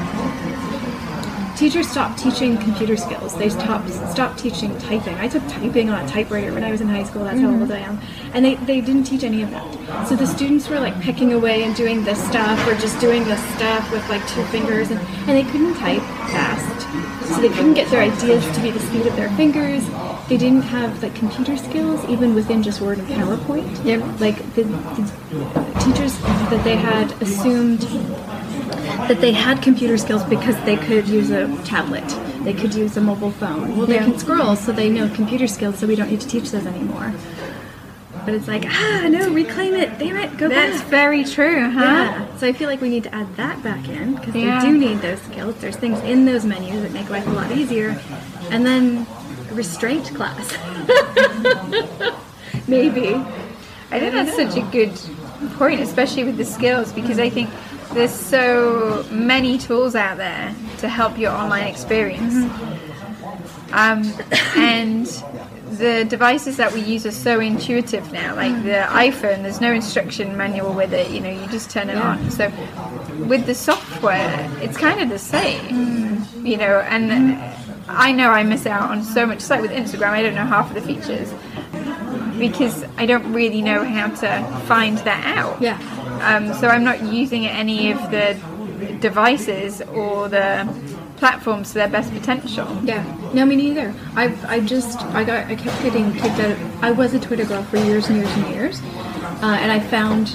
teachers 1.60 1.90
stopped 1.90 2.18
teaching 2.18 2.56
computer 2.56 2.96
skills. 2.96 3.36
They 3.36 3.50
stopped 3.50 3.90
stopped 4.10 4.38
teaching 4.38 4.76
typing. 4.78 5.14
I 5.16 5.28
took 5.28 5.46
typing 5.46 5.90
on 5.90 6.02
a 6.02 6.08
typewriter 6.08 6.54
when 6.54 6.64
I 6.64 6.70
was 6.70 6.80
in 6.80 6.88
high 6.88 7.04
school. 7.04 7.22
That's 7.22 7.38
how 7.38 7.50
old 7.50 7.70
I 7.70 7.80
am. 7.80 8.00
And 8.32 8.42
they, 8.42 8.54
they 8.54 8.80
didn't 8.80 9.04
teach 9.04 9.24
any 9.24 9.42
of 9.42 9.50
that. 9.50 10.08
So 10.08 10.16
the 10.16 10.26
students 10.26 10.70
were 10.70 10.80
like 10.80 10.98
picking 11.02 11.34
away 11.34 11.64
and 11.64 11.76
doing 11.76 12.02
this 12.02 12.18
stuff 12.26 12.66
or 12.66 12.74
just 12.76 12.98
doing 12.98 13.24
this 13.24 13.42
stuff 13.56 13.92
with 13.92 14.08
like 14.08 14.26
two 14.28 14.42
fingers 14.44 14.90
and, 14.90 14.98
and 15.28 15.36
they 15.36 15.44
couldn't 15.52 15.74
type 15.74 16.00
fast. 16.32 17.28
So 17.28 17.42
they 17.42 17.50
couldn't 17.50 17.74
get 17.74 17.90
their 17.90 18.00
ideas 18.00 18.42
to 18.56 18.62
be 18.62 18.70
the 18.70 18.80
speed 18.80 19.06
of 19.06 19.14
their 19.14 19.28
fingers. 19.36 19.86
They 20.30 20.38
didn't 20.38 20.62
have 20.62 21.02
like 21.02 21.14
computer 21.14 21.58
skills 21.58 22.02
even 22.06 22.34
within 22.34 22.62
just 22.62 22.80
Word 22.80 22.98
and 22.98 23.08
PowerPoint. 23.08 23.84
Yep. 23.84 24.18
Like 24.18 24.36
the, 24.54 24.62
the 24.62 25.80
teachers 25.84 26.18
that 26.48 26.64
they 26.64 26.76
had 26.76 27.12
assumed 27.20 27.82
that 29.08 29.20
they 29.20 29.32
had 29.32 29.62
computer 29.62 29.96
skills 29.98 30.22
because 30.24 30.56
they 30.64 30.76
could 30.76 31.08
use 31.08 31.30
a 31.30 31.46
tablet, 31.64 32.04
they 32.44 32.52
could 32.52 32.74
use 32.74 32.96
a 32.96 33.00
mobile 33.00 33.30
phone. 33.32 33.76
Well, 33.76 33.86
they 33.86 33.94
Yeah. 33.96 34.04
can 34.04 34.18
scroll, 34.18 34.56
so 34.56 34.72
they 34.72 34.88
know 34.88 35.08
computer 35.08 35.46
skills, 35.46 35.78
so 35.78 35.86
we 35.86 35.96
don't 35.96 36.10
need 36.10 36.20
to 36.20 36.28
teach 36.28 36.50
those 36.50 36.66
anymore. 36.66 37.12
But 38.24 38.34
it's 38.34 38.48
like, 38.48 38.66
ah, 38.68 39.06
no, 39.08 39.30
reclaim 39.30 39.74
it, 39.74 39.98
damn 39.98 40.16
it, 40.16 40.36
go 40.36 40.48
That's 40.48 40.60
back. 40.60 40.70
That's 40.78 40.90
very 40.90 41.24
true, 41.24 41.70
huh? 41.70 41.80
Yeah. 41.80 42.26
So 42.36 42.46
I 42.46 42.52
feel 42.52 42.68
like 42.68 42.80
we 42.82 42.90
need 42.90 43.04
to 43.04 43.14
add 43.14 43.34
that 43.36 43.62
back 43.62 43.88
in 43.88 44.14
because 44.14 44.34
Yeah. 44.34 44.60
they 44.60 44.66
do 44.70 44.76
need 44.76 45.00
those 45.00 45.20
skills. 45.22 45.54
There's 45.60 45.76
things 45.76 45.98
in 46.00 46.26
those 46.26 46.44
menus 46.44 46.82
that 46.82 46.92
make 46.92 47.08
life 47.08 47.26
a 47.26 47.30
lot 47.30 47.50
easier, 47.52 47.98
and 48.50 48.66
then 48.66 49.06
restraint 49.52 50.14
class. 50.14 50.52
Maybe. 52.68 53.14
I 53.92 53.98
think 53.98 54.12
that's 54.12 54.36
such 54.36 54.56
a 54.56 54.62
good 54.70 54.92
point, 55.56 55.80
especially 55.80 56.24
with 56.24 56.36
the 56.36 56.44
skills, 56.44 56.92
because 56.92 57.18
I 57.18 57.28
think 57.30 57.48
there's 57.92 58.12
so 58.12 59.04
many 59.10 59.58
tools 59.58 59.94
out 59.94 60.16
there 60.16 60.54
to 60.78 60.88
help 60.88 61.18
your 61.18 61.32
online 61.32 61.66
experience. 61.66 62.34
Um, 63.72 64.12
and 64.56 65.06
the 65.70 66.04
devices 66.08 66.56
that 66.56 66.72
we 66.72 66.80
use 66.80 67.06
are 67.06 67.12
so 67.12 67.40
intuitive 67.40 68.12
now. 68.12 68.34
Like 68.36 68.62
the 68.62 68.86
iPhone, 68.88 69.42
there's 69.42 69.60
no 69.60 69.72
instruction 69.72 70.36
manual 70.36 70.72
with 70.72 70.92
it. 70.92 71.10
You 71.10 71.20
know, 71.20 71.30
you 71.30 71.46
just 71.48 71.70
turn 71.70 71.90
it 71.90 71.96
on. 71.96 72.30
So 72.30 72.52
with 73.26 73.46
the 73.46 73.54
software, 73.54 74.50
it's 74.60 74.76
kind 74.76 75.00
of 75.00 75.08
the 75.08 75.18
same. 75.18 76.26
You 76.44 76.56
know, 76.56 76.80
and 76.80 77.38
I 77.88 78.12
know 78.12 78.30
I 78.30 78.42
miss 78.42 78.66
out 78.66 78.90
on 78.90 79.02
so 79.02 79.26
much. 79.26 79.38
It's 79.38 79.50
like 79.50 79.62
with 79.62 79.72
Instagram, 79.72 80.10
I 80.10 80.22
don't 80.22 80.34
know 80.34 80.46
half 80.46 80.68
of 80.68 80.74
the 80.74 80.82
features 80.82 81.32
because 82.40 82.84
I 82.96 83.06
don't 83.06 83.32
really 83.32 83.62
know 83.62 83.84
how 83.84 84.08
to 84.08 84.60
find 84.66 84.98
that 84.98 85.24
out. 85.38 85.60
Yeah. 85.62 85.78
Um, 86.22 86.52
so 86.54 86.66
I'm 86.68 86.82
not 86.82 87.02
using 87.02 87.46
any 87.46 87.92
of 87.92 87.98
the 88.10 88.36
devices 89.00 89.80
or 89.82 90.28
the 90.28 90.68
platforms 91.16 91.68
to 91.68 91.74
their 91.74 91.88
best 91.88 92.12
potential. 92.12 92.66
Yeah, 92.82 93.04
no, 93.34 93.44
me 93.44 93.54
neither. 93.54 93.94
I've 94.16 94.42
I 94.46 94.60
just 94.60 94.98
I 95.14 95.22
got 95.22 95.46
I 95.46 95.54
kept 95.54 95.80
getting 95.82 96.12
kicked 96.14 96.40
out. 96.40 96.50
Of, 96.50 96.84
I 96.84 96.90
was 96.90 97.14
a 97.14 97.20
Twitter 97.20 97.44
girl 97.44 97.62
for 97.64 97.76
years 97.76 98.08
and 98.08 98.16
years 98.16 98.32
and 98.32 98.54
years, 98.54 98.80
uh, 99.42 99.58
and 99.60 99.70
I 99.70 99.78
found 99.78 100.34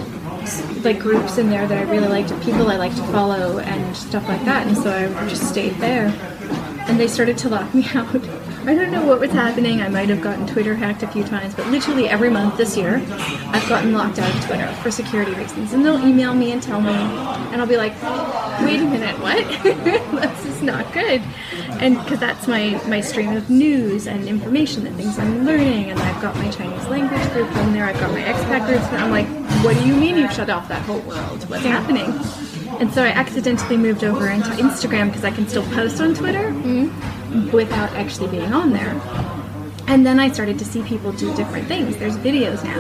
like 0.86 1.00
groups 1.00 1.40
in 1.40 1.50
there 1.50 1.68
that 1.68 1.78
I 1.78 1.90
really 1.90 2.08
liked, 2.08 2.30
people 2.44 2.70
I 2.70 2.78
liked 2.78 2.98
to 2.98 3.04
follow 3.06 3.58
and 3.58 3.98
stuff 3.98 4.28
like 4.28 4.46
that, 4.46 4.68
and 4.68 4.78
so 4.78 4.92
I 5.18 5.28
just 5.28 5.50
stayed 5.50 5.74
there. 5.76 6.08
And 6.88 7.00
they 7.00 7.08
started 7.08 7.38
to 7.40 7.50
lock 7.56 7.74
me 7.74 7.88
out 7.96 8.14
I 8.68 8.74
don't 8.74 8.92
know 8.92 9.06
what 9.06 9.20
was 9.20 9.32
happening. 9.32 9.82
I 9.82 9.90
might 9.90 10.10
have 10.10 10.22
gotten 10.22 10.48
Twitter 10.48 10.74
hacked 10.74 11.04
a 11.04 11.08
few 11.08 11.24
times, 11.24 11.54
but 11.54 11.68
literally 11.68 12.10
every 12.10 12.32
month 12.32 12.58
this 12.58 12.76
year, 12.76 12.96
I've 13.06 13.68
gotten 13.70 13.94
locked 13.94 14.18
out 14.18 14.34
of 14.36 14.44
Twitter 14.44 14.66
for 14.82 14.90
security 14.90 15.36
reasons. 15.36 15.74
And 15.74 15.86
they'll 15.86 16.04
email 16.04 16.34
me 16.34 16.52
and 16.52 16.64
tell 16.64 16.82
me, 16.82 16.92
and 16.92 17.62
I'll 17.62 17.68
be 17.68 17.78
like, 17.78 17.94
wait 18.62 18.82
a 18.82 18.86
minute, 18.86 19.20
what? 19.20 19.46
this 19.64 20.46
is 20.46 20.64
not 20.64 20.92
good. 20.94 21.22
And 21.80 22.00
because 22.00 22.20
that's 22.20 22.48
my, 22.48 22.82
my 22.88 23.02
stream 23.02 23.38
of 23.38 23.52
news 23.52 24.08
and 24.08 24.28
information 24.28 24.88
and 24.88 24.96
things 24.96 25.20
I'm 25.20 25.46
learning, 25.46 25.92
and 25.92 26.00
I've 26.00 26.22
got 26.22 26.36
my 26.38 26.50
Chinese 26.50 26.88
language 26.88 27.32
group 27.34 27.56
in 27.58 27.74
there, 27.74 27.86
I've 27.86 28.00
got 28.00 28.12
my 28.12 28.22
expat 28.22 28.66
groups, 28.66 28.86
and 28.86 28.98
I'm 28.98 29.12
like, 29.12 29.45
what 29.66 29.76
do 29.78 29.88
you 29.88 29.96
mean 29.96 30.16
you've 30.16 30.32
shut 30.32 30.48
off 30.52 30.68
that 30.68 30.84
whole 30.84 31.00
world? 31.00 31.50
What's 31.50 31.64
happening? 31.64 32.14
And 32.80 32.94
so 32.94 33.04
I 33.04 33.08
accidentally 33.08 33.78
moved 33.78 34.04
over 34.04 34.30
into 34.30 34.50
Instagram 34.50 35.08
because 35.08 35.26
I 35.26 35.32
can 35.32 35.48
still 35.48 35.66
post 35.72 36.00
on 36.00 36.14
Twitter 36.14 36.52
without 37.52 37.92
actually 37.94 38.30
being 38.30 38.54
on 38.54 38.74
there. 38.74 38.92
And 39.88 40.06
then 40.06 40.20
I 40.20 40.32
started 40.32 40.60
to 40.60 40.66
see 40.66 40.84
people 40.84 41.12
do 41.14 41.36
different 41.36 41.68
things. 41.68 41.98
There's 41.98 42.16
videos 42.18 42.64
now, 42.64 42.80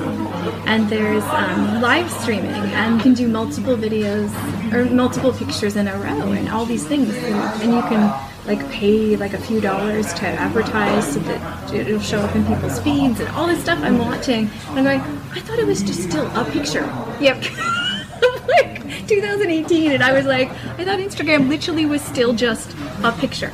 and 0.67 0.87
there's 0.87 1.23
um, 1.23 1.81
live 1.81 2.11
streaming, 2.11 2.51
and 2.51 2.97
you 2.97 3.01
can 3.01 3.13
do 3.15 3.27
multiple 3.27 3.75
videos 3.75 4.29
or 4.71 4.85
multiple 4.85 5.33
pictures 5.33 5.75
in 5.75 5.87
a 5.87 5.97
row, 5.97 6.33
and 6.33 6.49
all 6.49 6.65
these 6.65 6.85
things. 6.85 7.09
And, 7.15 7.63
and 7.63 7.73
you 7.73 7.81
can 7.81 8.34
like 8.47 8.69
pay 8.71 9.15
like 9.15 9.33
a 9.33 9.37
few 9.39 9.59
dollars 9.59 10.13
to 10.15 10.25
advertise 10.27 11.13
so 11.13 11.19
that 11.21 11.73
it'll 11.73 11.99
show 11.99 12.19
up 12.19 12.35
in 12.35 12.45
people's 12.45 12.79
feeds 12.79 13.19
and 13.19 13.29
all 13.29 13.47
this 13.47 13.61
stuff 13.61 13.79
I'm 13.81 13.97
watching. 13.97 14.49
And 14.69 14.87
I'm 14.87 14.99
going, 14.99 15.01
I 15.31 15.39
thought 15.41 15.57
it 15.59 15.65
was 15.65 15.81
just 15.81 16.03
still 16.03 16.27
a 16.37 16.45
picture. 16.45 16.81
Yep. 17.19 17.43
like 18.47 19.07
2018 19.07 19.91
and 19.91 20.03
I 20.03 20.13
was 20.13 20.25
like 20.25 20.49
I 20.79 20.85
thought 20.85 20.99
Instagram 20.99 21.49
literally 21.49 21.85
was 21.85 22.01
still 22.01 22.33
just 22.33 22.75
a 23.03 23.11
picture 23.11 23.51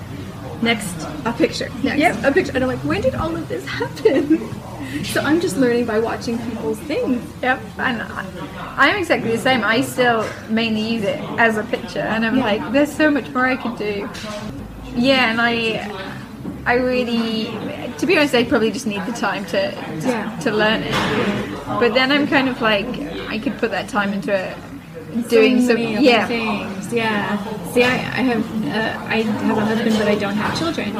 next 0.61 0.93
a 1.26 1.34
picture 1.34 1.69
next 1.84 1.97
yep 1.99 2.23
a 2.23 2.31
picture 2.31 2.51
and 2.53 2.63
I'm 2.63 2.69
like 2.69 2.80
when 2.80 3.01
did 3.01 3.15
all 3.15 3.35
of 3.35 3.47
this 3.47 3.65
happen 3.65 4.38
so 5.05 5.22
I'm 5.22 5.39
just 5.41 5.57
learning 5.57 5.85
by 5.85 5.99
watching 5.99 6.38
people's 6.39 6.77
things 6.80 7.23
Yep, 7.41 7.59
and 7.80 8.01
I- 8.01 8.26
I'm 8.77 8.97
exactly 8.97 9.31
the 9.31 9.38
same. 9.38 9.63
I 9.63 9.81
still 9.81 10.27
mainly 10.49 10.81
use 10.81 11.03
it 11.03 11.19
as 11.38 11.57
a 11.57 11.63
picture, 11.63 11.99
and 11.99 12.26
I'm 12.26 12.38
Yeah. 12.38 12.43
like, 12.43 12.72
there's 12.72 12.91
so 12.91 13.11
much 13.11 13.30
more 13.30 13.45
I 13.45 13.55
could 13.57 13.77
do. 13.77 14.09
Yeah, 14.95 15.31
and 15.31 15.39
I, 15.41 15.89
I 16.65 16.73
really, 16.76 17.45
to 17.97 18.05
be 18.05 18.18
honest, 18.18 18.34
I 18.35 18.43
probably 18.43 18.72
just 18.72 18.88
need 18.88 19.05
the 19.05 19.13
time 19.13 19.45
to 19.47 19.72
to, 19.72 20.07
Yeah. 20.07 20.39
to 20.41 20.51
learn 20.51 20.84
it. 20.84 20.93
But 21.80 21.93
then 21.93 22.11
I'm 22.11 22.27
kind 22.27 22.49
of 22.49 22.61
like, 22.61 22.88
I 23.30 23.39
could 23.39 23.57
put 23.57 23.72
that 23.72 23.88
time 23.89 24.13
into 24.13 24.34
it, 24.34 24.57
doing 25.30 25.61
so 25.61 25.68
some, 25.76 25.77
yeah, 25.77 26.26
things 26.27 26.93
yeah 26.93 27.38
see 27.73 27.84
I, 27.84 27.95
I 27.95 28.22
have 28.31 28.43
uh, 28.65 29.05
I 29.07 29.22
have 29.23 29.57
a 29.57 29.65
husband 29.65 29.97
but 29.97 30.07
I 30.07 30.15
don't 30.15 30.35
have 30.35 30.57
children 30.57 30.93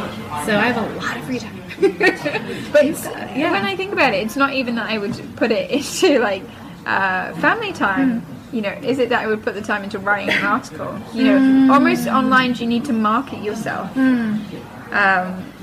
so 0.46 0.58
I 0.58 0.68
have 0.72 0.78
a 0.78 0.96
lot 0.98 1.16
of 1.18 1.24
free 1.24 1.40
time 1.40 1.58
But 2.74 2.86
yeah. 3.36 3.52
when 3.52 3.64
I 3.66 3.76
think 3.76 3.92
about 3.94 4.14
it, 4.14 4.24
it's 4.26 4.36
not 4.36 4.54
even 4.54 4.76
that 4.76 4.90
I 4.90 4.98
would 4.98 5.16
put 5.38 5.52
it 5.52 5.72
into 5.78 6.20
like 6.20 6.44
uh, 6.86 7.34
family 7.36 7.74
time. 7.74 8.20
Hmm. 8.22 8.41
You 8.52 8.62
know, 8.62 8.72
is 8.82 9.00
it 9.00 9.10
that 9.10 9.22
I 9.24 9.28
would 9.28 9.44
put 9.44 9.54
the 9.54 9.62
time 9.62 9.84
into 9.84 9.98
writing 10.00 10.30
an 10.36 10.44
article? 10.44 11.00
You 11.14 11.24
know, 11.24 11.74
almost 11.74 12.08
online, 12.08 12.54
do 12.54 12.64
you 12.64 12.68
need 12.70 12.86
to 12.86 12.94
market 12.94 13.42
yourself? 13.44 13.90
Hmm. 13.92 14.40
Um, 14.92 15.54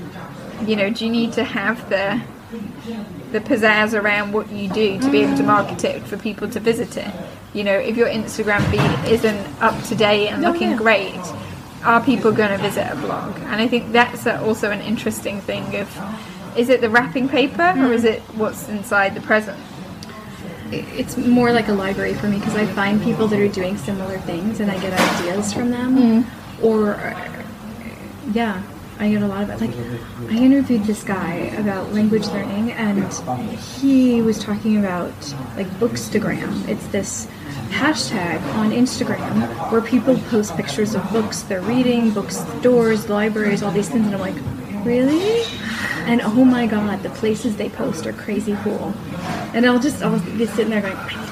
you 0.65 0.75
know, 0.75 0.89
do 0.89 1.05
you 1.05 1.11
need 1.11 1.33
to 1.33 1.43
have 1.43 1.87
the 1.89 2.19
the 3.31 3.39
pizzazz 3.39 3.93
around 3.99 4.31
what 4.33 4.49
you 4.51 4.67
do 4.69 4.99
to 4.99 5.11
be 5.11 5.19
able 5.21 5.37
to 5.37 5.43
market 5.43 5.83
it 5.83 6.03
for 6.03 6.17
people 6.17 6.49
to 6.49 6.59
visit 6.59 6.97
it? 6.97 7.07
You 7.53 7.63
know, 7.63 7.77
if 7.77 7.95
your 7.95 8.07
Instagram 8.07 8.61
feed 8.71 9.11
isn't 9.11 9.61
up 9.61 9.81
to 9.83 9.95
date 9.95 10.29
and 10.29 10.43
Oh, 10.43 10.51
looking 10.51 10.71
yeah. 10.71 10.77
great, 10.77 11.19
are 11.83 12.01
people 12.03 12.31
going 12.31 12.49
to 12.49 12.57
visit 12.57 12.87
a 12.91 12.95
blog? 12.95 13.35
And 13.37 13.61
I 13.61 13.67
think 13.67 13.91
that's 13.91 14.25
also 14.25 14.71
an 14.71 14.81
interesting 14.81 15.41
thing 15.41 15.75
of 15.75 15.87
is 16.57 16.69
it 16.69 16.81
the 16.81 16.89
wrapping 16.89 17.29
paper 17.29 17.73
or 17.77 17.93
is 17.93 18.03
it 18.03 18.21
what's 18.35 18.67
inside 18.67 19.13
the 19.13 19.21
present? 19.21 19.59
It's 20.71 21.17
more 21.17 21.51
like 21.51 21.67
a 21.67 21.73
library 21.73 22.13
for 22.13 22.27
me 22.27 22.39
because 22.39 22.55
I 22.55 22.65
find 22.65 23.01
people 23.01 23.27
that 23.27 23.39
are 23.39 23.47
doing 23.47 23.77
similar 23.77 24.19
things 24.19 24.59
and 24.59 24.69
I 24.69 24.79
get 24.79 24.93
ideas 24.93 25.53
from 25.53 25.71
them. 25.71 26.25
Or, 26.61 26.95
uh, 26.95 27.43
yeah, 28.33 28.61
I 28.99 29.09
get 29.09 29.21
a 29.21 29.27
lot 29.27 29.43
of 29.43 29.49
it. 29.49 29.61
Like, 29.61 30.29
I 30.29 30.43
interviewed 30.43 30.83
this 30.83 31.03
guy 31.03 31.33
about 31.57 31.93
language 31.93 32.27
learning 32.27 32.73
and 32.73 33.11
he 33.79 34.21
was 34.21 34.39
talking 34.39 34.77
about 34.77 35.13
like 35.55 35.67
Bookstagram. 35.79 36.67
It's 36.67 36.85
this 36.87 37.27
hashtag 37.69 38.41
on 38.55 38.71
Instagram 38.71 39.71
where 39.71 39.81
people 39.81 40.17
post 40.29 40.55
pictures 40.57 40.95
of 40.95 41.09
books 41.11 41.43
they're 41.43 41.61
reading, 41.61 42.11
bookstores, 42.11 43.07
libraries, 43.09 43.63
all 43.63 43.71
these 43.71 43.87
things. 43.89 44.05
And 44.05 44.15
I'm 44.15 44.21
like, 44.21 44.35
really? 44.83 45.43
And 46.05 46.21
oh 46.21 46.43
my 46.43 46.65
god, 46.67 47.03
the 47.03 47.09
places 47.09 47.57
they 47.57 47.69
post 47.69 48.05
are 48.07 48.13
crazy 48.13 48.57
cool. 48.63 48.93
And 49.53 49.65
I'll 49.65 49.79
just 49.79 50.01
I'll 50.01 50.19
be 50.19 50.45
sitting 50.45 50.69
there 50.69 50.81
going, 50.81 51.28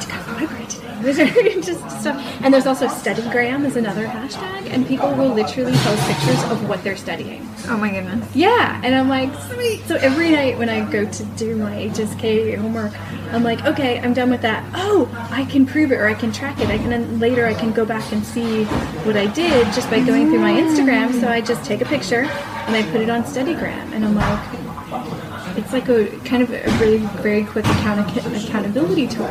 just 1.02 1.90
stuff. 2.02 2.42
And 2.42 2.54
there's 2.54 2.68
also 2.68 2.88
StudyGram 2.88 3.66
is 3.66 3.76
another 3.76 4.06
hashtag, 4.06 4.70
and 4.70 4.88
people 4.88 5.12
will 5.14 5.30
literally 5.34 5.74
post 5.74 6.08
pictures 6.08 6.44
of 6.52 6.68
what 6.68 6.84
they're 6.84 6.98
studying. 6.98 7.48
Oh 7.68 7.78
my 7.78 7.90
goodness. 7.92 8.28
Yeah, 8.36 8.80
and 8.84 8.96
I'm 8.96 9.10
like, 9.10 9.34
sweet. 9.52 9.82
So 9.86 9.96
every 9.96 10.32
night 10.32 10.58
when 10.58 10.70
I 10.70 10.90
go 10.90 11.06
to 11.10 11.24
do 11.38 11.56
my 11.56 11.72
HSK 11.72 12.58
homework, 12.58 12.94
I'm 13.34 13.44
like, 13.44 13.66
okay, 13.66 14.00
I'm 14.00 14.14
done 14.14 14.30
with 14.30 14.42
that. 14.42 14.64
Oh, 14.74 15.10
I 15.32 15.44
can 15.46 15.66
prove 15.66 15.92
it 15.92 15.96
or 15.96 16.08
I 16.08 16.14
can 16.14 16.32
track 16.32 16.60
it. 16.60 16.68
I 16.70 16.78
can 16.78 16.90
then 16.90 17.20
later 17.20 17.46
I 17.46 17.54
can 17.54 17.72
go 17.74 17.86
back 17.86 18.12
and 18.14 18.26
see 18.26 18.64
what 19.04 19.18
I 19.18 19.28
did 19.28 19.66
just 19.74 19.90
by 19.90 20.00
going 20.00 20.30
through 20.30 20.40
my 20.40 20.54
Instagram. 20.54 21.20
So 21.20 21.28
I 21.28 21.42
just 21.42 21.64
take 21.66 21.82
a 21.82 21.86
picture 21.86 22.22
and 22.22 22.76
I 22.76 22.84
put 22.92 23.02
it 23.02 23.10
on 23.10 23.24
StudyGram, 23.24 23.92
and 23.94 24.06
I'm 24.06 24.16
like, 24.16 25.58
it's 25.58 25.74
like 25.74 25.90
a 25.90 26.08
kind 26.24 26.44
of 26.44 26.52
a 26.52 26.62
really 26.80 27.00
very 27.22 27.44
quick 27.44 27.66
account- 27.66 28.16
accountability 28.16 29.08
tool. 29.08 29.26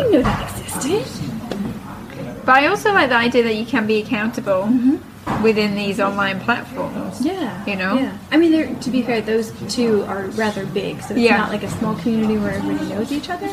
I 0.00 0.02
didn't 0.02 0.12
know 0.12 0.22
that 0.22 0.60
existed. 0.60 1.30
But 2.44 2.54
I 2.56 2.66
also 2.66 2.92
like 2.92 3.10
the 3.10 3.16
idea 3.16 3.42
that 3.44 3.54
you 3.54 3.66
can 3.66 3.86
be 3.86 4.00
accountable 4.02 4.62
mm-hmm. 4.62 5.42
within 5.42 5.74
these 5.74 6.00
online 6.00 6.40
platforms. 6.40 7.20
Yeah. 7.20 7.64
You 7.66 7.76
know? 7.76 7.94
Yeah. 7.96 8.16
I 8.30 8.36
mean, 8.36 8.80
to 8.80 8.90
be 8.90 9.02
fair, 9.02 9.20
those 9.20 9.52
two 9.68 10.02
are 10.04 10.26
rather 10.28 10.66
big, 10.66 11.02
so 11.02 11.14
it's 11.14 11.20
Yeah. 11.20 11.36
not 11.36 11.50
like 11.50 11.62
a 11.62 11.70
small 11.70 11.94
community 11.96 12.38
where 12.38 12.52
everybody 12.52 12.88
knows 12.88 13.12
each 13.12 13.28
other. 13.28 13.48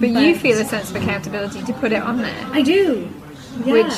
But 0.00 0.10
you 0.10 0.34
feel 0.36 0.58
a 0.58 0.64
sense 0.64 0.90
of 0.90 0.96
accountability 0.96 1.62
to 1.64 1.72
put 1.74 1.92
it 1.92 2.02
on 2.02 2.18
there. 2.18 2.46
I 2.52 2.62
do. 2.62 3.08
Yeah. 3.64 3.72
which 3.72 3.94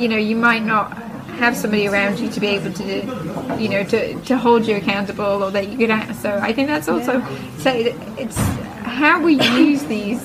you 0.00 0.08
know 0.08 0.16
you 0.16 0.36
might 0.36 0.64
not 0.64 0.96
have 1.38 1.56
somebody 1.56 1.86
around 1.88 2.18
you 2.18 2.28
to 2.30 2.40
be 2.40 2.46
able 2.46 2.72
to 2.72 3.56
you 3.58 3.68
know 3.68 3.84
to, 3.84 4.18
to 4.22 4.38
hold 4.38 4.66
you 4.66 4.76
accountable 4.76 5.42
or 5.42 5.50
that 5.50 5.68
you 5.68 5.76
could 5.76 6.16
so 6.16 6.38
i 6.42 6.52
think 6.52 6.68
that's 6.68 6.88
also 6.88 7.20
so 7.58 7.70
it's 8.16 8.38
how 8.84 9.20
we 9.22 9.34
use 9.34 9.84
these 9.84 10.22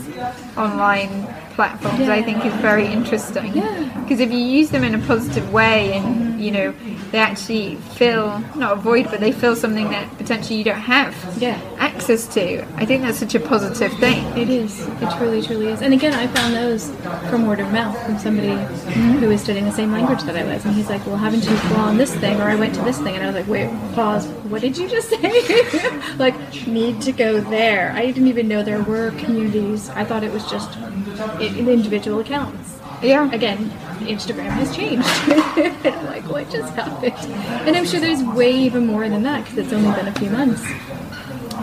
online 0.58 1.26
platforms 1.56 2.08
i 2.10 2.22
think 2.22 2.46
is 2.46 2.54
very 2.56 2.86
interesting 2.88 3.54
Yeah. 3.56 4.02
because 4.02 4.20
if 4.20 4.32
you 4.32 4.38
use 4.40 4.70
them 4.70 4.84
in 4.84 4.96
a 4.96 5.00
positive 5.00 5.52
way 5.52 5.94
and 5.94 6.40
you 6.42 6.52
know 6.52 6.74
they 7.12 7.18
actually 7.20 7.76
fill 7.76 8.40
not 8.56 8.74
a 8.74 8.76
void 8.76 9.06
but 9.10 9.20
they 9.20 9.32
fill 9.32 9.56
something 9.56 9.90
that 9.90 10.06
potentially 10.18 10.58
you 10.58 10.64
don't 10.64 10.80
have 10.80 11.14
Yeah. 11.38 11.60
access 11.78 12.28
to 12.36 12.64
i 12.76 12.86
think 12.86 13.02
that's 13.04 13.18
such 13.20 13.36
a 13.36 13.40
positive 13.40 13.92
thing 14.00 14.20
It 14.38 14.50
is. 14.50 14.88
It 15.02 15.10
truly, 15.18 15.42
truly 15.42 15.68
is. 15.68 15.82
And 15.82 15.94
again, 15.94 16.14
I 16.14 16.28
found 16.28 16.54
those 16.54 16.92
from 17.30 17.46
word 17.48 17.60
of 17.60 17.72
mouth 17.72 17.96
from 18.06 18.18
somebody 18.20 18.56
who 19.20 19.28
was 19.28 19.42
studying 19.42 19.66
the 19.66 19.72
same 19.72 19.92
language 19.92 20.24
that 20.24 20.36
I 20.36 20.44
was. 20.44 20.64
And 20.66 20.74
he's 20.76 20.90
like, 20.90 21.06
Well, 21.06 21.18
haven't 21.18 21.44
you 21.44 21.56
gone 21.76 21.98
this 21.98 22.14
thing? 22.16 22.40
Or 22.40 22.44
I 22.44 22.56
went 22.56 22.74
to 22.76 22.82
this 22.84 22.98
thing. 23.00 23.16
And 23.16 23.24
I 23.24 23.28
was 23.28 23.36
like, 23.36 23.48
Wait, 23.48 23.70
pause. 23.96 24.28
What 24.52 24.62
did 24.62 24.78
you 24.78 24.88
just 24.88 25.10
say? 25.10 25.20
like, 26.18 26.36
need 26.68 27.02
to 27.02 27.12
go 27.12 27.42
there. 27.42 27.92
I 27.92 28.06
didn't 28.06 28.28
even 28.28 28.48
know 28.48 28.64
there 28.64 28.84
were 28.84 29.12
communities. 29.12 29.90
I 29.90 30.06
thought 30.06 30.24
it 30.24 30.32
was 30.32 30.46
just 30.50 30.70
individual 31.40 32.20
accounts. 32.20 32.79
Yeah 33.02 33.32
Again, 33.32 33.70
Instagram 34.02 34.50
has 34.52 34.76
changed. 34.76 35.08
and 35.28 35.96
I'm 35.96 36.06
like, 36.06 36.24
What 36.30 36.50
just 36.50 36.74
happened? 36.74 37.14
And 37.68 37.76
I'm 37.76 37.86
sure 37.86 38.00
there's 38.00 38.24
way 38.24 38.52
even 38.54 38.86
more 38.88 39.08
than 39.10 39.24
that 39.24 39.44
because 39.44 39.58
it's 39.58 39.74
only 39.74 39.92
been 39.96 40.08
a 40.08 40.14
few 40.14 40.30
months. 40.30 40.64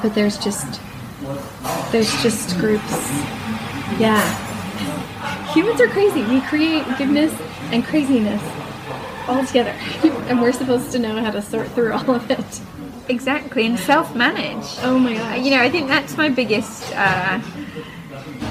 But 0.02 0.14
there's 0.14 0.38
just 0.38 0.80
there's 1.92 2.10
just 2.22 2.56
groups. 2.58 2.92
Yeah. 3.98 4.22
Humans 5.52 5.80
are 5.80 5.88
crazy. 5.88 6.22
We 6.24 6.40
create 6.42 6.84
goodness 6.98 7.32
and 7.72 7.84
craziness 7.84 8.42
all 9.28 9.44
together. 9.44 9.74
and 10.28 10.40
we're 10.40 10.52
supposed 10.52 10.92
to 10.92 10.98
know 10.98 11.20
how 11.22 11.30
to 11.30 11.42
sort 11.42 11.68
through 11.68 11.92
all 11.94 12.10
of 12.14 12.30
it. 12.30 12.60
exactly 13.08 13.66
and 13.66 13.78
self-manage 13.78 14.66
Oh 14.82 14.98
my 14.98 15.14
god. 15.14 15.44
you 15.44 15.50
know, 15.52 15.60
I 15.62 15.70
think 15.70 15.88
that's 15.88 16.16
my 16.16 16.28
biggest 16.28 16.92
uh, 16.94 17.40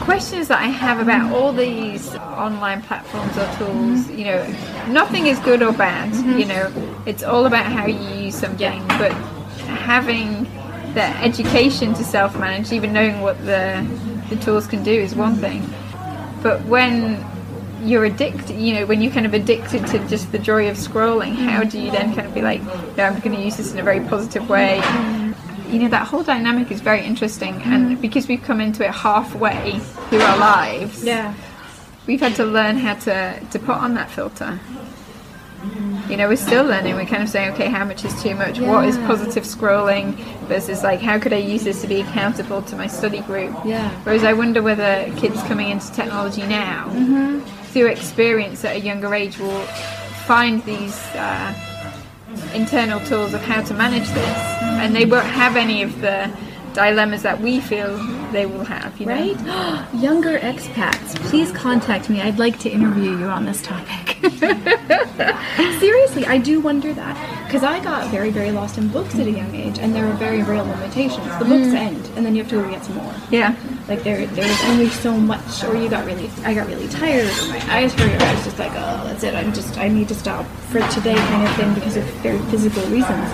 questions 0.05 0.47
that 0.47 0.61
I 0.61 0.67
have 0.67 0.99
about 0.99 1.33
all 1.33 1.51
these 1.51 2.15
online 2.15 2.81
platforms 2.83 3.35
or 3.37 3.47
tools. 3.57 4.09
You 4.09 4.25
know, 4.25 4.55
nothing 4.87 5.25
is 5.25 5.39
good 5.39 5.61
or 5.61 5.73
bad. 5.73 6.13
You 6.13 6.45
mm-hmm. 6.45 6.47
know, 6.47 7.03
it's 7.05 7.23
all 7.23 7.47
about 7.47 7.65
how 7.65 7.87
you 7.87 8.25
use 8.25 8.35
something. 8.35 8.87
But 8.87 9.11
having 9.91 10.43
the 10.93 11.03
education 11.21 11.93
to 11.95 12.03
self-manage, 12.03 12.71
even 12.71 12.93
knowing 12.93 13.21
what 13.21 13.37
the 13.45 13.85
the 14.29 14.35
tools 14.37 14.67
can 14.67 14.83
do, 14.83 14.91
is 14.91 15.15
one 15.15 15.35
thing. 15.35 15.67
But 16.41 16.63
when 16.65 17.25
you're 17.83 18.05
addicted, 18.05 18.57
you 18.57 18.73
know, 18.75 18.85
when 18.85 19.01
you're 19.01 19.11
kind 19.11 19.25
of 19.25 19.33
addicted 19.33 19.85
to 19.87 19.99
just 20.07 20.31
the 20.31 20.39
joy 20.39 20.69
of 20.69 20.77
scrolling, 20.77 21.33
how 21.33 21.61
mm-hmm. 21.61 21.69
do 21.69 21.79
you 21.79 21.91
then 21.91 22.13
kind 22.15 22.27
of 22.27 22.33
be 22.33 22.41
like, 22.41 22.61
no, 22.95 23.03
I'm 23.03 23.19
going 23.19 23.35
to 23.35 23.43
use 23.43 23.57
this 23.57 23.73
in 23.73 23.79
a 23.79 23.83
very 23.83 24.01
positive 24.01 24.47
way? 24.47 24.79
Mm-hmm. 24.81 25.24
You 25.69 25.79
know, 25.79 25.89
that 25.89 26.07
whole 26.07 26.23
dynamic 26.23 26.71
is 26.71 26.81
very 26.81 27.03
interesting, 27.03 27.55
and 27.63 27.91
mm-hmm. 27.91 28.01
because 28.01 28.27
we've 28.27 28.41
come 28.41 28.61
into 28.61 28.85
it 28.85 28.91
halfway 28.91 29.79
through 30.09 30.21
our 30.21 30.37
lives, 30.37 31.03
Yeah. 31.03 31.33
we've 32.07 32.19
had 32.21 32.35
to 32.35 32.45
learn 32.45 32.77
how 32.77 32.95
to, 32.95 33.39
to 33.51 33.59
put 33.59 33.77
on 33.77 33.93
that 33.95 34.09
filter. 34.09 34.59
Mm-hmm. 35.65 36.11
You 36.11 36.17
know, 36.17 36.27
we're 36.27 36.35
still 36.35 36.63
learning. 36.63 36.95
We're 36.95 37.05
kind 37.07 37.23
of 37.23 37.29
saying, 37.29 37.53
okay, 37.53 37.67
how 37.67 37.83
much 37.83 38.05
is 38.05 38.21
too 38.21 38.35
much? 38.35 38.59
What 38.59 38.85
is 38.87 38.97
positive 38.99 39.43
scrolling 39.43 40.13
versus 40.47 40.83
like, 40.83 40.99
how 40.99 41.17
could 41.17 41.33
I 41.33 41.37
use 41.37 41.63
this 41.63 41.81
to 41.81 41.87
be 41.87 42.01
accountable 42.01 42.61
to 42.63 42.75
my 42.75 42.85
study 42.87 43.21
group? 43.21 43.55
Yeah. 43.65 43.89
Whereas 44.03 44.23
I 44.23 44.33
wonder 44.33 44.61
whether 44.61 45.11
kids 45.17 45.41
coming 45.43 45.69
into 45.69 45.91
technology 45.91 46.43
now, 46.43 46.89
mm-hmm. 46.89 47.39
through 47.71 47.87
experience 47.87 48.63
at 48.63 48.75
a 48.75 48.79
younger 48.79 49.13
age, 49.15 49.39
will 49.39 49.65
find 50.27 50.63
these 50.65 50.97
uh, 51.15 51.53
internal 52.53 52.99
tools 53.01 53.33
of 53.33 53.41
how 53.41 53.61
to 53.61 53.73
manage 53.73 54.07
this, 54.09 54.37
and 54.81 54.95
they 54.95 55.05
won't 55.05 55.25
have 55.25 55.55
any 55.55 55.83
of 55.83 56.01
the 56.01 56.31
dilemmas 56.73 57.23
that 57.23 57.39
we 57.39 57.59
feel 57.59 57.97
they 58.31 58.45
will 58.45 58.65
have. 58.65 58.99
You 58.99 59.05
know? 59.07 59.13
Right? 59.13 59.93
Younger 59.95 60.37
expats, 60.39 61.15
please 61.29 61.51
contact 61.51 62.09
me. 62.09 62.21
I'd 62.21 62.37
like 62.37 62.59
to 62.59 62.69
interview 62.69 63.17
you 63.17 63.25
on 63.25 63.45
this 63.45 63.61
topic. 63.61 64.17
Seriously, 65.79 66.25
I 66.25 66.37
do 66.37 66.59
wonder 66.59 66.93
that. 66.93 67.45
Because 67.45 67.63
I 67.63 67.81
got 67.83 68.09
very, 68.11 68.29
very 68.29 68.51
lost 68.51 68.77
in 68.77 68.89
books 68.89 69.15
at 69.15 69.27
a 69.27 69.31
young 69.31 69.55
age, 69.55 69.79
and 69.79 69.95
there 69.95 70.05
are 70.05 70.13
very 70.13 70.43
real 70.43 70.65
limitations. 70.65 71.27
The 71.39 71.45
books 71.45 71.67
mm. 71.67 71.75
end, 71.75 72.09
and 72.15 72.25
then 72.25 72.35
you 72.35 72.43
have 72.43 72.49
to 72.51 72.61
go 72.61 72.69
get 72.69 72.83
some 72.83 72.95
more. 72.95 73.13
Yeah. 73.31 73.55
Like 73.87 74.03
there, 74.03 74.25
there 74.25 74.47
was 74.47 74.63
only 74.65 74.89
so 74.89 75.15
much, 75.15 75.63
or 75.63 75.75
you 75.75 75.89
got 75.89 76.05
really, 76.05 76.29
I 76.43 76.55
got 76.55 76.67
really 76.67 76.87
tired, 76.87 77.27
or 77.27 77.47
my 77.49 77.61
eyes 77.71 77.93
hurt, 77.93 78.19
or 78.19 78.25
I 78.25 78.33
was 78.33 78.43
just 78.43 78.57
like, 78.57 78.71
oh, 78.71 79.03
that's 79.05 79.23
it. 79.23 79.35
I'm 79.35 79.53
just, 79.53 79.77
I 79.77 79.87
need 79.87 80.07
to 80.07 80.15
stop 80.15 80.45
for 80.71 80.79
today, 80.89 81.15
kind 81.15 81.47
of 81.47 81.55
thing, 81.55 81.73
because 81.75 81.95
of 81.95 82.03
very 82.23 82.39
physical 82.49 82.81
reasons. 82.87 83.29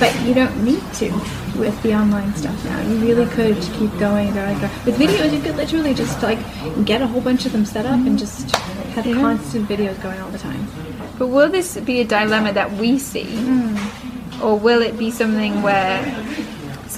But 0.00 0.18
you 0.22 0.32
don't 0.32 0.64
need 0.64 0.82
to 0.94 1.10
with 1.58 1.80
the 1.82 1.94
online 1.94 2.34
stuff 2.34 2.64
now. 2.64 2.80
You 2.88 2.96
really 2.98 3.26
could 3.26 3.60
keep 3.74 3.96
going. 3.98 4.28
Go, 4.32 4.60
go. 4.60 4.70
With 4.86 4.96
videos, 4.96 5.32
you 5.32 5.40
could 5.40 5.56
literally 5.56 5.92
just 5.92 6.22
like 6.22 6.38
get 6.84 7.02
a 7.02 7.06
whole 7.06 7.20
bunch 7.20 7.46
of 7.46 7.52
them 7.52 7.64
set 7.64 7.84
up 7.84 7.98
and 7.98 8.18
just 8.18 8.54
have 8.94 9.04
constant 9.04 9.68
videos 9.68 10.00
going 10.02 10.20
all 10.20 10.30
the 10.30 10.38
time. 10.38 10.66
But 11.18 11.28
will 11.28 11.48
this 11.48 11.76
be 11.78 12.00
a 12.00 12.04
dilemma 12.04 12.52
that 12.52 12.72
we 12.72 12.98
see, 12.98 13.24
hmm. 13.24 14.42
or 14.42 14.58
will 14.58 14.82
it 14.82 14.98
be 14.98 15.10
something 15.10 15.62
where 15.62 16.02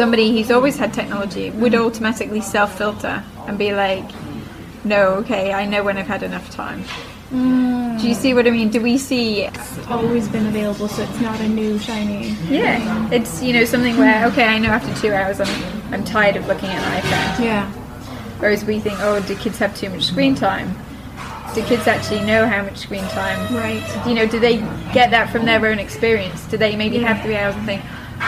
somebody 0.01 0.32
who's 0.32 0.51
always 0.51 0.78
had 0.78 0.94
technology 0.94 1.51
would 1.51 1.74
automatically 1.74 2.40
self-filter 2.40 3.22
and 3.47 3.59
be 3.59 3.74
like, 3.74 4.06
"No, 4.82 5.01
okay, 5.20 5.52
I 5.52 5.66
know 5.66 5.82
when 5.85 5.98
I've 5.98 6.06
had 6.06 6.22
enough 6.22 6.48
time." 6.51 6.85
Mm. 7.31 8.01
Do 8.01 8.09
you 8.09 8.14
see 8.14 8.32
what 8.32 8.47
I 8.47 8.51
mean? 8.51 8.70
Do 8.70 8.81
we 8.81 8.97
see 8.97 9.43
It's 9.43 9.86
always 9.89 10.27
been 10.27 10.47
available, 10.47 10.89
so 10.89 11.02
it's 11.02 11.20
not 11.20 11.39
a 11.40 11.48
new 11.60 11.78
shiny. 11.78 12.35
Yeah, 12.48 13.12
it's 13.12 13.43
you 13.43 13.52
know 13.52 13.66
something 13.66 13.98
where 13.98 14.24
okay, 14.28 14.47
I 14.55 14.56
know 14.59 14.70
after 14.70 14.93
two 15.02 15.12
hours 15.12 15.39
I'm 15.39 15.55
I'm 15.93 16.02
tired 16.02 16.36
of 16.36 16.48
looking 16.48 16.70
at 16.70 16.81
an 16.82 16.93
iPad. 17.01 17.44
Yeah. 17.44 17.70
Whereas 18.40 18.64
we 18.64 18.81
think, 18.81 18.97
oh, 19.01 19.20
do 19.20 19.36
kids 19.36 19.59
have 19.59 19.77
too 19.77 19.90
much 19.90 20.05
screen 20.12 20.35
time? 20.35 20.68
Do 21.55 21.62
kids 21.64 21.86
actually 21.86 22.24
know 22.24 22.47
how 22.47 22.62
much 22.62 22.78
screen 22.78 23.06
time? 23.20 23.39
Right. 23.55 23.85
You 24.06 24.14
know, 24.14 24.27
do 24.35 24.40
they 24.40 24.56
get 24.98 25.10
that 25.10 25.28
from 25.31 25.44
their 25.44 25.62
own 25.70 25.78
experience? 25.78 26.39
Do 26.52 26.56
they 26.56 26.74
maybe 26.74 26.98
have 27.01 27.20
three 27.22 27.36
hours 27.36 27.55
and 27.56 27.66
think, 27.66 27.82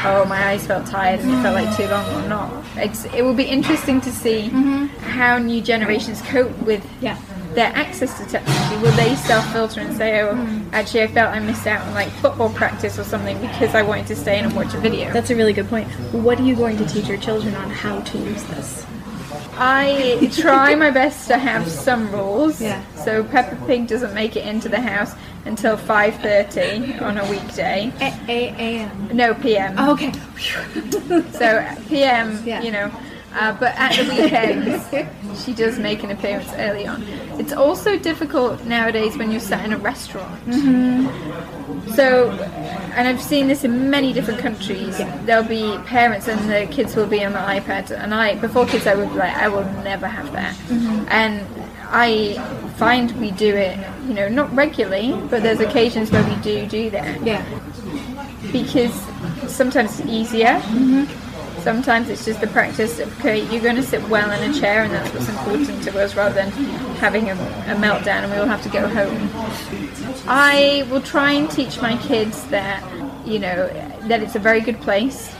oh, 0.04 0.24
my 0.28 0.48
eyes 0.48 0.66
felt 0.66 0.86
tired 0.86 1.20
and 1.20 1.30
it 1.30 1.42
felt 1.42 1.54
like 1.54 1.76
too 1.76 1.86
long 1.86 2.24
or 2.24 2.28
not? 2.28 2.64
It's 2.76 3.04
it 3.06 3.22
will 3.22 3.34
be 3.34 3.44
interesting 3.44 4.00
to 4.02 4.10
see 4.10 4.48
mm-hmm. 4.48 4.86
how 4.98 5.38
new 5.38 5.60
generations 5.60 6.22
cope 6.22 6.56
with 6.62 6.84
Yeah. 7.00 7.18
their 7.54 7.72
access 7.74 8.18
to 8.18 8.26
technology. 8.26 8.82
Will 8.82 8.96
they 8.96 9.14
self-filter 9.16 9.80
and 9.80 9.96
say, 9.96 10.20
oh, 10.22 10.34
mm. 10.34 10.72
actually, 10.72 11.02
I 11.02 11.06
felt 11.08 11.34
I 11.34 11.40
missed 11.40 11.66
out 11.66 11.86
on 11.86 11.94
like 11.94 12.08
football 12.08 12.50
practice 12.50 12.98
or 12.98 13.04
something 13.04 13.38
because 13.40 13.74
I 13.74 13.82
wanted 13.82 14.06
to 14.06 14.16
stay 14.16 14.38
in 14.38 14.46
and 14.46 14.56
watch 14.56 14.74
a 14.74 14.78
video? 14.78 15.12
That's 15.12 15.30
a 15.30 15.36
really 15.36 15.52
good 15.52 15.68
point. 15.68 15.88
What 16.12 16.40
are 16.40 16.44
you 16.44 16.56
going 16.56 16.78
to 16.78 16.86
teach 16.86 17.06
your 17.08 17.18
children 17.18 17.54
on 17.54 17.70
how 17.70 18.00
to 18.00 18.18
use 18.18 18.42
this? 18.44 18.86
I 19.54 20.30
try 20.32 20.74
my 20.74 20.90
best 20.90 21.28
to 21.28 21.36
have 21.36 21.68
some 21.70 22.10
rules. 22.10 22.60
Yeah. 22.60 22.82
So 22.94 23.22
Peppa 23.22 23.54
Pig 23.66 23.86
doesn't 23.86 24.14
make 24.14 24.34
it 24.34 24.46
into 24.46 24.68
the 24.68 24.80
house 24.80 25.14
until 25.44 25.76
5:30 25.76 27.00
on 27.02 27.18
a 27.18 27.24
weekday. 27.30 27.92
A 28.00 28.10
a.m. 28.28 29.10
No 29.12 29.34
PM. 29.34 29.78
Okay. 29.78 30.12
So 31.32 31.64
PM, 31.88 32.42
Yeah. 32.44 32.62
you 32.62 32.70
know. 32.70 32.90
Uh, 33.34 33.50
but 33.58 33.74
at 33.76 33.92
the 33.96 34.04
weekends, 34.12 35.42
she 35.42 35.54
does 35.54 35.78
make 35.78 36.02
an 36.04 36.10
appearance 36.10 36.50
early 36.58 36.86
on. 36.86 37.02
It's 37.40 37.52
also 37.54 37.98
difficult 37.98 38.62
nowadays 38.66 39.16
when 39.16 39.30
you're 39.30 39.40
sat 39.40 39.64
in 39.64 39.72
a 39.72 39.78
restaurant. 39.78 40.38
So, 41.94 42.30
and 42.94 43.08
I've 43.08 43.22
seen 43.22 43.48
this 43.48 43.64
in 43.64 43.88
many 43.90 44.12
different 44.12 44.40
countries. 44.40 44.98
There'll 45.24 45.44
be 45.48 45.78
parents 45.86 46.28
and 46.28 46.40
the 46.50 46.66
kids 46.74 46.94
will 46.94 47.06
be 47.06 47.24
on 47.24 47.32
the 47.32 47.38
iPad, 47.38 47.90
and 47.90 48.14
I, 48.14 48.34
before 48.36 48.66
kids, 48.66 48.86
I 48.86 48.94
would 48.94 49.08
be 49.10 49.16
like, 49.16 49.34
I 49.34 49.48
will 49.48 49.64
never 49.82 50.06
have 50.06 50.30
that. 50.32 50.54
And 51.10 51.40
I 51.94 52.34
find 52.78 53.12
we 53.20 53.30
do 53.32 53.54
it, 53.54 53.78
you 54.08 54.14
know, 54.14 54.28
not 54.28 54.54
regularly, 54.56 55.12
but 55.28 55.42
there's 55.42 55.60
occasions 55.60 56.10
where 56.10 56.26
we 56.26 56.34
do 56.42 56.66
do 56.66 56.90
that 56.90 57.22
Yeah. 57.22 57.44
because 58.50 58.94
sometimes 59.46 60.00
it's 60.00 60.08
easier. 60.08 60.58
Mm-hmm. 60.60 61.60
Sometimes 61.60 62.08
it's 62.08 62.24
just 62.24 62.40
the 62.40 62.48
practice 62.48 62.98
of 62.98 63.20
okay, 63.20 63.46
you're 63.52 63.62
going 63.62 63.76
to 63.76 63.82
sit 63.84 64.02
well 64.08 64.32
in 64.32 64.50
a 64.50 64.58
chair, 64.58 64.82
and 64.82 64.92
that's 64.92 65.12
what's 65.14 65.28
important 65.28 65.82
to 65.84 66.02
us, 66.02 66.16
rather 66.16 66.34
than 66.34 66.50
having 66.96 67.28
a, 67.28 67.34
a 67.34 67.76
meltdown 67.76 68.24
and 68.24 68.32
we 68.32 68.38
all 68.38 68.46
have 68.46 68.62
to 68.62 68.68
go 68.68 68.88
home. 68.88 69.30
I 70.26 70.84
will 70.90 71.02
try 71.02 71.32
and 71.32 71.48
teach 71.48 71.80
my 71.80 71.96
kids 71.98 72.44
that 72.48 72.82
you 73.26 73.38
know 73.38 73.68
that 74.08 74.22
it's 74.22 74.34
a 74.34 74.40
very 74.40 74.60
good 74.60 74.80
place. 74.80 75.32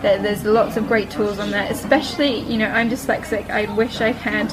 That 0.00 0.22
there's 0.22 0.44
lots 0.44 0.76
of 0.78 0.86
great 0.86 1.10
tools 1.10 1.38
on 1.38 1.50
there, 1.50 1.70
especially 1.70 2.38
you 2.50 2.56
know 2.56 2.68
I'm 2.68 2.88
dyslexic. 2.88 3.50
I 3.50 3.70
wish 3.74 4.00
I 4.00 4.12
had 4.12 4.50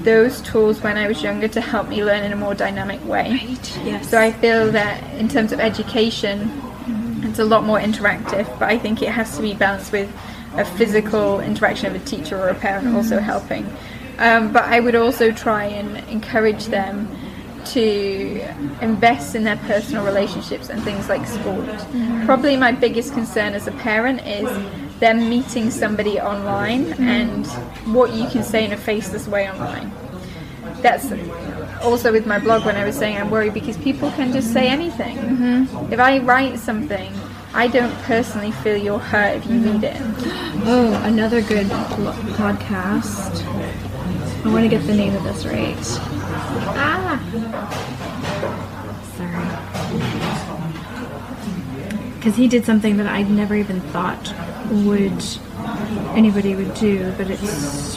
those 0.00 0.40
tools 0.42 0.80
when 0.82 0.96
I 0.96 1.08
was 1.08 1.22
younger 1.22 1.48
to 1.48 1.60
help 1.60 1.88
me 1.88 2.04
learn 2.04 2.22
in 2.22 2.32
a 2.32 2.36
more 2.36 2.54
dynamic 2.54 3.04
way. 3.04 3.30
Right. 3.30 3.78
Yes. 3.84 4.08
So 4.08 4.20
I 4.20 4.32
feel 4.32 4.70
that 4.72 5.02
in 5.14 5.28
terms 5.28 5.52
of 5.52 5.60
education, 5.60 6.50
it's 7.24 7.38
a 7.38 7.44
lot 7.44 7.64
more 7.64 7.78
interactive, 7.78 8.46
but 8.58 8.68
I 8.68 8.78
think 8.78 9.02
it 9.02 9.10
has 9.10 9.36
to 9.36 9.42
be 9.42 9.54
balanced 9.54 9.92
with 9.92 10.10
a 10.54 10.64
physical 10.64 11.40
interaction 11.40 11.94
of 11.94 12.00
a 12.00 12.04
teacher 12.04 12.38
or 12.38 12.48
a 12.48 12.54
parent 12.54 12.94
also 12.96 13.18
helping. 13.18 13.66
Um, 14.18 14.52
but 14.52 14.64
I 14.64 14.80
would 14.80 14.94
also 14.94 15.30
try 15.30 15.64
and 15.64 15.96
encourage 16.08 16.66
them 16.66 17.08
to 17.66 18.40
invest 18.80 19.34
in 19.34 19.44
their 19.44 19.58
personal 19.58 20.04
relationships 20.04 20.70
and 20.70 20.82
things 20.82 21.08
like 21.08 21.26
sport. 21.26 21.68
Probably 22.24 22.56
my 22.56 22.72
biggest 22.72 23.12
concern 23.12 23.54
as 23.54 23.66
a 23.66 23.72
parent 23.72 24.26
is 24.26 24.48
them 25.00 25.28
meeting 25.28 25.70
somebody 25.70 26.20
online 26.20 26.92
and 26.94 27.46
what 27.94 28.12
you 28.12 28.26
can 28.28 28.42
say 28.42 28.64
in 28.64 28.72
a 28.72 28.76
faceless 28.76 29.26
way 29.28 29.48
online 29.50 29.90
that's 30.82 31.12
also 31.82 32.12
with 32.12 32.26
my 32.26 32.38
blog 32.38 32.64
when 32.64 32.76
I 32.76 32.84
was 32.84 32.96
saying 32.96 33.16
I'm 33.16 33.30
worried 33.30 33.54
because 33.54 33.76
people 33.78 34.10
can 34.12 34.32
just 34.32 34.52
say 34.52 34.68
anything. 34.68 35.16
If 35.90 35.98
I 35.98 36.18
write 36.18 36.58
something, 36.58 37.12
I 37.54 37.66
don't 37.68 37.94
personally 38.02 38.52
feel 38.52 38.76
you're 38.76 38.98
hurt 38.98 39.36
if 39.38 39.46
you 39.46 39.58
read 39.60 39.84
it. 39.84 39.96
Oh, 40.64 41.00
another 41.04 41.40
good 41.42 41.66
podcast. 42.36 43.42
I 44.44 44.48
want 44.52 44.64
to 44.64 44.68
get 44.68 44.86
the 44.86 44.94
name 44.94 45.14
of 45.16 45.24
this 45.24 45.46
right. 45.46 45.76
Ah, 46.76 47.18
Sorry. 49.16 49.46
Because 52.14 52.36
he 52.36 52.46
did 52.48 52.64
something 52.64 52.96
that 52.98 53.06
I'd 53.06 53.30
never 53.30 53.54
even 53.56 53.80
thought 53.80 54.32
would 54.70 55.22
anybody 56.16 56.54
would 56.54 56.74
do, 56.74 57.12
but 57.12 57.28
it's 57.30 57.96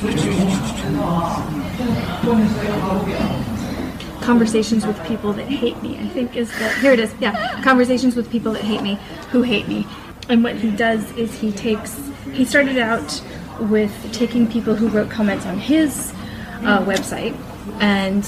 conversations 4.22 4.86
with 4.86 5.02
people 5.06 5.34
that 5.34 5.48
hate 5.48 5.82
me. 5.82 5.98
I 5.98 6.08
think 6.08 6.36
is 6.36 6.50
the 6.58 6.70
here 6.76 6.94
it 6.94 7.00
is. 7.00 7.14
Yeah, 7.20 7.62
conversations 7.64 8.16
with 8.16 8.30
people 8.30 8.54
that 8.54 8.64
hate 8.64 8.82
me 8.82 8.96
who 9.32 9.42
hate 9.42 9.68
me. 9.68 9.88
And 10.30 10.44
what 10.44 10.56
he 10.56 10.72
does 10.72 11.12
is 11.14 11.40
he 11.40 11.52
takes 11.52 12.00
he 12.34 12.46
started 12.46 12.78
out 12.78 13.22
with 13.60 13.94
taking 14.14 14.48
people 14.48 14.76
who 14.76 14.88
wrote 14.88 15.10
comments 15.10 15.46
on 15.46 15.58
his 15.58 16.14
uh, 16.64 16.84
website 16.86 17.36
and 17.80 18.24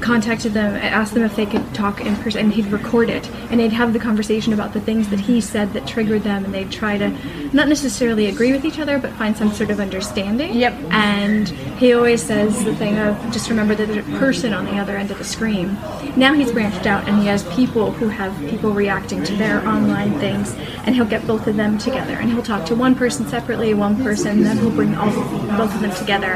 contacted 0.00 0.52
them 0.52 0.74
asked 0.76 1.14
them 1.14 1.22
if 1.22 1.36
they 1.36 1.46
could 1.46 1.74
talk 1.74 2.00
in 2.00 2.16
person 2.16 2.40
and 2.40 2.52
he'd 2.52 2.66
record 2.66 3.08
it 3.08 3.30
and 3.50 3.60
they'd 3.60 3.72
have 3.72 3.92
the 3.92 3.98
conversation 3.98 4.52
about 4.52 4.72
the 4.72 4.80
things 4.80 5.08
that 5.08 5.20
he 5.20 5.40
said 5.40 5.72
that 5.72 5.86
triggered 5.86 6.22
them 6.22 6.44
and 6.44 6.54
they'd 6.54 6.70
try 6.70 6.96
to 6.96 7.08
not 7.54 7.68
necessarily 7.68 8.26
agree 8.26 8.52
with 8.52 8.64
each 8.64 8.78
other 8.78 8.98
but 8.98 9.10
find 9.12 9.36
some 9.36 9.52
sort 9.52 9.70
of 9.70 9.80
understanding 9.80 10.54
Yep. 10.54 10.72
and 10.90 11.48
he 11.48 11.92
always 11.92 12.22
says 12.22 12.64
the 12.64 12.74
thing 12.74 12.98
of 12.98 13.16
just 13.32 13.48
remember 13.50 13.74
that 13.74 13.88
there's 13.88 14.06
a 14.06 14.18
person 14.18 14.52
on 14.52 14.64
the 14.64 14.76
other 14.78 14.96
end 14.96 15.10
of 15.10 15.18
the 15.18 15.24
screen. 15.24 15.76
Now 16.16 16.34
he's 16.34 16.52
branched 16.52 16.86
out 16.86 17.08
and 17.08 17.18
he 17.20 17.26
has 17.26 17.44
people 17.54 17.92
who 17.92 18.08
have 18.08 18.36
people 18.50 18.72
reacting 18.72 19.22
to 19.24 19.36
their 19.36 19.66
online 19.66 20.18
things, 20.18 20.54
and 20.84 20.94
he'll 20.94 21.04
get 21.04 21.26
both 21.26 21.46
of 21.46 21.56
them 21.56 21.78
together 21.78 22.14
and 22.14 22.30
he'll 22.30 22.42
talk 22.42 22.66
to 22.66 22.74
one 22.74 22.94
person 22.94 23.26
separately, 23.26 23.74
one 23.74 24.02
person, 24.02 24.42
then 24.42 24.58
he'll 24.58 24.70
bring 24.70 24.94
all 24.94 25.10
both 25.56 25.74
of 25.74 25.80
them 25.80 25.94
together, 25.94 26.32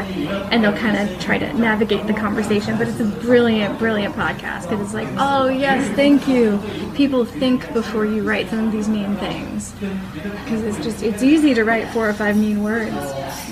and 0.51 0.62
they'll 0.62 0.76
kind 0.76 0.97
of 0.97 1.20
try 1.20 1.39
to 1.39 1.52
navigate 1.55 2.06
the 2.06 2.12
conversation 2.12 2.35
conversation, 2.35 2.76
but 2.78 2.89
it's 2.89 3.01
a 3.01 3.05
brilliant, 3.05 3.44
brilliant 3.45 3.79
brilliant 3.79 4.15
podcast 4.15 4.62
because 4.62 4.81
it's 4.81 4.95
like, 4.95 5.09
oh 5.19 5.49
yes, 5.49 5.87
thank 5.95 6.27
you. 6.27 6.59
People 6.95 7.27
think 7.27 7.71
before 7.75 8.07
you 8.07 8.23
write 8.23 8.49
some 8.49 8.69
of 8.69 8.73
these 8.73 8.89
mean 8.89 9.16
things 9.16 9.73
because 10.45 10.62
it's 10.62 10.79
just 10.79 11.03
it's 11.03 11.23
easy 11.23 11.53
to 11.53 11.62
write 11.62 11.87
four 11.89 12.09
or 12.09 12.15
five 12.15 12.39
mean 12.39 12.62
words, 12.62 12.95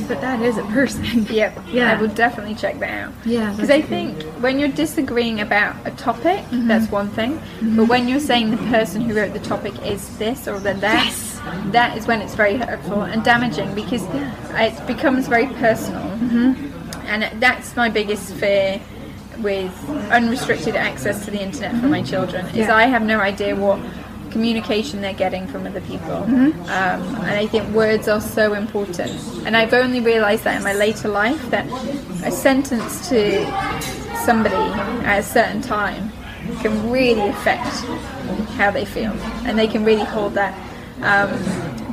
but 0.08 0.18
that 0.22 0.40
is 0.40 0.56
a 0.56 0.62
person. 0.64 1.02
Yep. 1.32 1.58
Yeah. 1.68 1.92
I 1.92 2.00
will 2.00 2.08
definitely 2.08 2.54
check 2.54 2.78
that 2.80 2.90
out. 2.90 3.12
Yeah, 3.24 3.52
Because 3.52 3.70
I 3.70 3.80
think 3.80 4.22
when 4.42 4.58
you're 4.58 4.68
disagreeing 4.68 5.40
about 5.40 5.74
a 5.86 5.90
topic, 5.92 6.40
mm-hmm. 6.46 6.68
that's 6.68 6.90
one 6.90 7.08
thing. 7.10 7.36
But 7.36 7.64
mm-hmm. 7.64 7.86
when 7.86 8.08
you're 8.08 8.20
saying 8.20 8.50
the 8.50 8.56
person 8.68 9.02
who 9.02 9.14
wrote 9.14 9.32
the 9.32 9.40
topic 9.40 9.74
is 9.86 10.18
this 10.18 10.46
or 10.46 10.58
the 10.58 10.74
that, 10.74 11.06
Yes. 11.06 11.40
that 11.72 11.96
is 11.96 12.06
when 12.06 12.20
it's 12.20 12.34
very 12.34 12.56
hurtful 12.56 13.02
and 13.02 13.24
damaging 13.24 13.74
because 13.74 14.04
it 14.12 14.86
becomes 14.86 15.26
very 15.28 15.46
personal. 15.46 16.02
Mm-hmm. 16.02 17.06
And 17.06 17.40
that's 17.40 17.76
my 17.76 17.88
biggest 17.88 18.34
fear 18.34 18.80
with 19.38 19.72
unrestricted 20.10 20.76
access 20.76 21.24
to 21.24 21.30
the 21.30 21.40
internet 21.40 21.80
for 21.80 21.86
my 21.88 22.02
children 22.02 22.46
is 22.48 22.68
Yeah. 22.68 22.74
I 22.76 22.84
have 22.86 23.02
no 23.02 23.20
idea 23.20 23.54
what 23.56 23.78
communication 24.30 25.02
they're 25.02 25.12
getting 25.12 25.46
from 25.46 25.66
other 25.66 25.82
people. 25.82 26.10
Um, 26.14 26.64
and 26.68 27.38
I 27.38 27.46
think 27.46 27.68
words 27.74 28.08
are 28.08 28.20
so 28.20 28.54
important. 28.54 29.12
And 29.46 29.56
I've 29.56 29.74
only 29.74 30.00
realised 30.00 30.44
that 30.44 30.56
in 30.56 30.64
my 30.64 30.72
later 30.72 31.08
life 31.08 31.50
that 31.50 31.66
a 32.24 32.30
sentence 32.30 33.08
to 33.10 33.44
somebody 34.24 34.54
at 35.04 35.18
a 35.18 35.22
certain 35.22 35.60
time 35.60 36.10
can 36.60 36.90
really 36.90 37.28
affect 37.28 37.66
how 38.56 38.70
they 38.70 38.84
feel, 38.84 39.12
and 39.44 39.58
they 39.58 39.66
can 39.66 39.84
really 39.84 40.04
hold 40.04 40.34
that. 40.34 40.54
Um, 41.02 41.30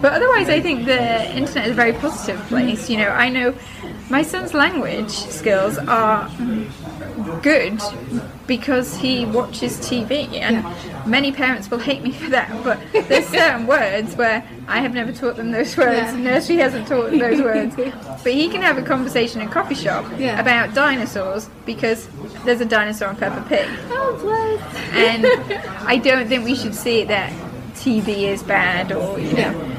but 0.02 0.14
otherwise, 0.14 0.48
I 0.50 0.62
think 0.62 0.86
the 0.86 1.30
internet 1.36 1.66
is 1.66 1.72
a 1.72 1.76
very 1.76 1.94
positive 1.94 2.40
place. 2.48 2.90
You 2.90 2.98
know, 3.00 3.10
I 3.10 3.28
know 3.30 3.54
my 4.10 4.22
son's 4.24 4.54
language 4.54 5.12
skills 5.12 5.78
are 5.78 6.30
good 7.42 7.80
because 8.48 8.98
he 8.98 9.26
watches 9.26 9.78
TV, 9.78 10.34
and 10.34 10.64
many 11.10 11.32
parents 11.32 11.70
will 11.70 11.80
hate 11.80 12.02
me 12.02 12.12
for 12.12 12.30
that. 12.32 12.50
But 12.64 12.80
there's 13.08 13.28
certain 13.40 13.68
words 13.68 14.16
where 14.16 14.44
I 14.68 14.80
have 14.82 14.94
never 14.94 15.12
taught 15.12 15.36
them 15.36 15.52
those 15.52 15.76
words. 15.78 15.98
Yeah. 16.14 16.16
Nursery 16.18 16.58
hasn't 16.58 16.88
taught 16.88 17.12
them 17.12 17.20
those 17.20 17.42
words. 17.42 17.76
But 18.24 18.34
he 18.34 18.50
can 18.50 18.62
have 18.62 18.78
a 18.78 18.82
conversation 18.82 19.40
in 19.42 19.48
a 19.48 19.52
coffee 19.52 19.76
shop 19.76 20.06
Yeah. 20.18 20.40
about 20.42 20.74
dinosaurs 20.74 21.50
because 21.66 22.10
there's 22.44 22.60
a 22.60 22.66
dinosaur 22.66 23.08
on 23.08 23.16
Peppa 23.16 23.48
Pig. 23.48 23.66
Oh, 23.92 24.18
bless. 24.22 24.76
And 24.94 25.26
I 25.88 25.96
don't 26.04 26.28
think 26.28 26.44
we 26.44 26.54
should 26.56 26.76
see 26.76 27.06
that 27.06 27.32
TV 27.76 28.24
is 28.24 28.44
bad 28.44 28.92
or 28.92 29.18
you 29.20 29.32
know. 29.34 29.76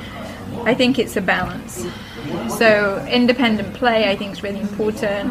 I 0.64 0.74
think 0.74 0.98
it's 0.98 1.16
a 1.16 1.20
balance. 1.20 1.86
So 2.48 3.04
independent 3.10 3.74
play, 3.74 4.10
I 4.10 4.16
think, 4.16 4.32
is 4.32 4.42
really 4.42 4.60
important. 4.60 5.30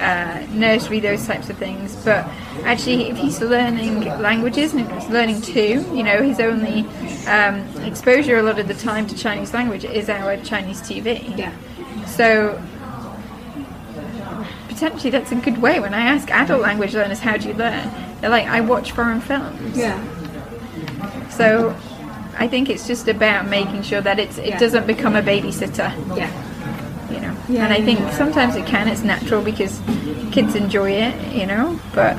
Uh, 0.00 0.46
nursery, 0.52 1.00
those 1.00 1.26
types 1.26 1.50
of 1.50 1.56
things. 1.56 1.96
But 2.04 2.26
actually, 2.64 3.08
if 3.08 3.16
he's 3.16 3.40
learning 3.40 4.04
languages 4.20 4.74
and 4.74 4.90
he's 4.92 5.08
learning 5.08 5.40
two, 5.40 5.84
you 5.94 6.02
know, 6.02 6.22
his 6.22 6.40
only 6.40 6.86
um, 7.26 7.66
exposure 7.84 8.38
a 8.38 8.42
lot 8.42 8.58
of 8.58 8.68
the 8.68 8.74
time 8.74 9.06
to 9.08 9.16
Chinese 9.16 9.52
language 9.52 9.84
is 9.84 10.08
our 10.08 10.36
Chinese 10.38 10.80
TV. 10.80 11.36
Yeah. 11.36 11.52
So 12.06 12.62
potentially 14.68 15.10
that's 15.10 15.32
a 15.32 15.36
good 15.36 15.60
way. 15.60 15.80
When 15.80 15.92
I 15.92 16.02
ask 16.02 16.30
adult 16.30 16.62
language 16.62 16.94
learners, 16.94 17.18
how 17.18 17.36
do 17.36 17.48
you 17.48 17.54
learn? 17.54 17.90
They're 18.20 18.30
like, 18.30 18.46
I 18.46 18.60
watch 18.60 18.92
foreign 18.92 19.20
films. 19.20 19.76
Yeah. 19.76 19.98
So 21.28 21.76
I 22.38 22.46
think 22.48 22.70
it's 22.70 22.86
just 22.86 23.08
about 23.08 23.48
making 23.48 23.82
sure 23.82 24.00
that 24.00 24.18
it's 24.18 24.38
it 24.38 24.46
Yeah. 24.48 24.58
doesn't 24.58 24.86
become 24.86 25.16
a 25.16 25.22
babysitter. 25.22 25.90
Yeah. 26.16 26.30
You 27.10 27.20
know. 27.20 27.34
Yeah, 27.48 27.64
and 27.64 27.72
I 27.72 27.80
think 27.82 27.98
yeah. 28.00 28.10
sometimes 28.12 28.54
it 28.56 28.66
can. 28.66 28.88
It's 28.88 29.02
natural 29.02 29.42
because 29.42 29.80
kids 30.30 30.54
enjoy 30.54 30.90
it. 30.92 31.14
You 31.34 31.46
know, 31.46 31.78
but 31.94 32.16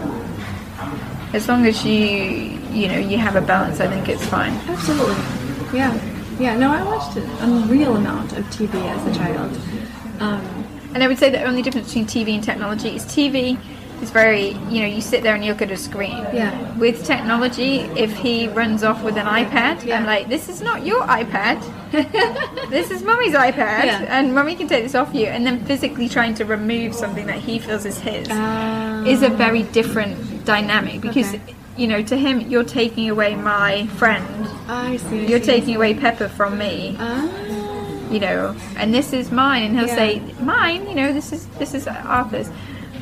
as 1.34 1.48
long 1.48 1.66
as 1.66 1.86
you 1.86 1.98
you 2.72 2.88
know 2.88 2.98
you 2.98 3.18
have 3.18 3.36
a 3.36 3.42
balance, 3.42 3.80
I 3.80 3.88
think 3.88 4.10
it's 4.10 4.26
fine. 4.26 4.54
Absolutely. 4.68 5.16
Yeah. 5.74 5.94
Yeah. 6.40 6.58
No, 6.58 6.72
I 6.72 6.84
watched 6.84 7.18
an 7.18 7.30
unreal 7.40 7.96
amount 7.96 8.34
of 8.38 8.44
TV 8.46 8.74
as 8.96 9.06
a 9.08 9.14
child. 9.20 9.52
Um, 10.20 10.42
And 10.94 11.04
I 11.04 11.08
would 11.08 11.20
say 11.20 11.30
the 11.30 11.44
only 11.44 11.62
difference 11.62 11.88
between 11.94 12.08
TV 12.08 12.34
and 12.34 12.44
technology 12.44 12.90
is 12.96 13.06
TV 13.06 13.58
is 14.02 14.12
very, 14.12 14.50
you 14.70 14.82
know, 14.82 14.88
you 14.88 15.02
sit 15.02 15.24
there 15.24 15.36
and 15.36 15.44
you 15.44 15.52
look 15.52 15.62
at 15.62 15.72
a 15.72 15.78
screen. 15.78 16.18
Yeah. 16.34 16.78
With 16.78 17.04
technology, 17.06 17.80
if 17.98 18.16
he 18.16 18.48
runs 18.48 18.84
off 18.84 19.04
with 19.04 19.18
an 19.18 19.26
iPad, 19.26 19.84
Yeah. 19.86 19.98
I'm 20.00 20.06
like, 20.06 20.30
this 20.30 20.48
is 20.50 20.62
not 20.62 20.86
your 20.86 21.02
iPad. 21.04 21.60
this 22.70 22.92
is 22.92 23.04
mummy's 23.04 23.34
iPad, 23.34 23.86
Yeah. 23.86 24.06
and 24.10 24.34
mummy 24.34 24.56
can 24.56 24.68
take 24.68 24.84
this 24.84 24.96
off 24.96 25.14
you. 25.14 25.26
And 25.26 25.46
then 25.46 25.64
physically 25.66 26.08
trying 26.08 26.34
to 26.36 26.46
remove 26.46 26.94
something 26.96 27.26
that 27.28 27.40
he 27.40 27.60
feels 27.60 27.86
is 27.86 28.00
his 28.00 28.30
uh, 28.30 29.04
is 29.08 29.24
a 29.24 29.30
very 29.30 29.64
different 29.64 30.46
dynamic 30.46 31.02
because, 31.02 31.34
Okay. 31.34 31.56
you 31.78 31.88
know, 31.88 32.02
to 32.04 32.16
him, 32.18 32.42
you're 32.42 32.64
taking 32.64 33.10
away 33.10 33.36
my 33.36 33.88
friend. 33.98 34.26
I 34.68 34.98
see. 34.98 35.26
You're 35.26 35.40
taking 35.40 35.76
away 35.76 35.94
Peppa 35.94 36.30
from 36.30 36.58
me 36.58 36.96
Ah. 37.00 37.28
you 38.12 38.20
know, 38.20 38.56
and 38.78 38.94
this 38.94 39.14
is 39.14 39.32
mine, 39.32 39.64
and 39.64 39.78
he'll 39.78 39.88
Yeah. 39.88 39.96
say 39.96 40.22
mine, 40.42 40.88
you 40.88 40.96
know, 40.96 41.12
this 41.12 41.32
is 41.34 41.46
this 41.58 41.74
is 41.74 41.88
Arthur's. 41.88 42.50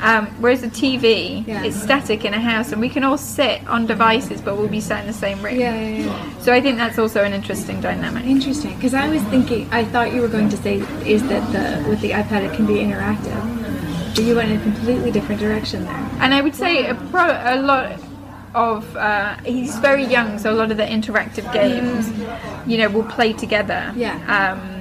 Um, 0.02 0.26
whereas 0.40 0.60
the 0.60 0.68
TV, 0.68 1.44
Yeah. 1.46 1.64
it's 1.64 1.80
static 1.80 2.24
in 2.24 2.34
a 2.34 2.40
house, 2.40 2.72
and 2.72 2.80
we 2.80 2.88
can 2.88 3.02
all 3.04 3.18
sit 3.18 3.66
on 3.68 3.86
devices, 3.86 4.40
but 4.40 4.56
we'll 4.56 4.68
be 4.68 4.80
sat 4.80 5.00
in 5.00 5.06
the 5.06 5.12
same 5.12 5.42
room. 5.42 5.58
Yeah, 5.58 5.74
yeah, 5.74 6.04
yeah. 6.06 6.38
So 6.40 6.52
I 6.52 6.60
think 6.60 6.76
that's 6.78 6.98
also 6.98 7.24
an 7.24 7.32
interesting 7.32 7.80
dynamic. 7.80 8.24
Interesting, 8.24 8.74
because 8.76 8.94
I 8.94 9.08
was 9.08 9.22
thinking, 9.24 9.68
I 9.72 9.84
thought 9.84 10.12
you 10.14 10.20
were 10.20 10.28
going 10.28 10.48
to 10.50 10.56
say 10.56 10.76
is 11.04 11.22
that 11.28 11.52
the 11.52 11.88
with 11.88 12.00
the 12.00 12.10
iPad 12.10 12.42
it 12.44 12.54
can 12.54 12.66
be 12.66 12.74
interactive, 12.74 14.14
but 14.14 14.24
you 14.24 14.36
went 14.36 14.50
in 14.50 14.58
a 14.60 14.62
completely 14.62 15.10
different 15.10 15.40
direction 15.40 15.84
there. 15.84 16.08
And 16.20 16.32
I 16.34 16.40
would 16.42 16.54
say 16.54 16.86
a, 16.86 16.94
pro, 16.94 17.24
a 17.26 17.60
lot 17.60 17.98
of 18.54 18.96
uh, 18.96 19.36
he's 19.44 19.76
very 19.78 20.04
young, 20.04 20.38
so 20.38 20.52
a 20.52 20.56
lot 20.56 20.70
of 20.70 20.76
the 20.76 20.84
interactive 20.84 21.52
games, 21.52 22.08
you 22.66 22.78
know, 22.78 22.88
we'll 22.88 23.04
play 23.04 23.32
together. 23.32 23.92
Yeah. 23.96 24.14
Um, 24.26 24.77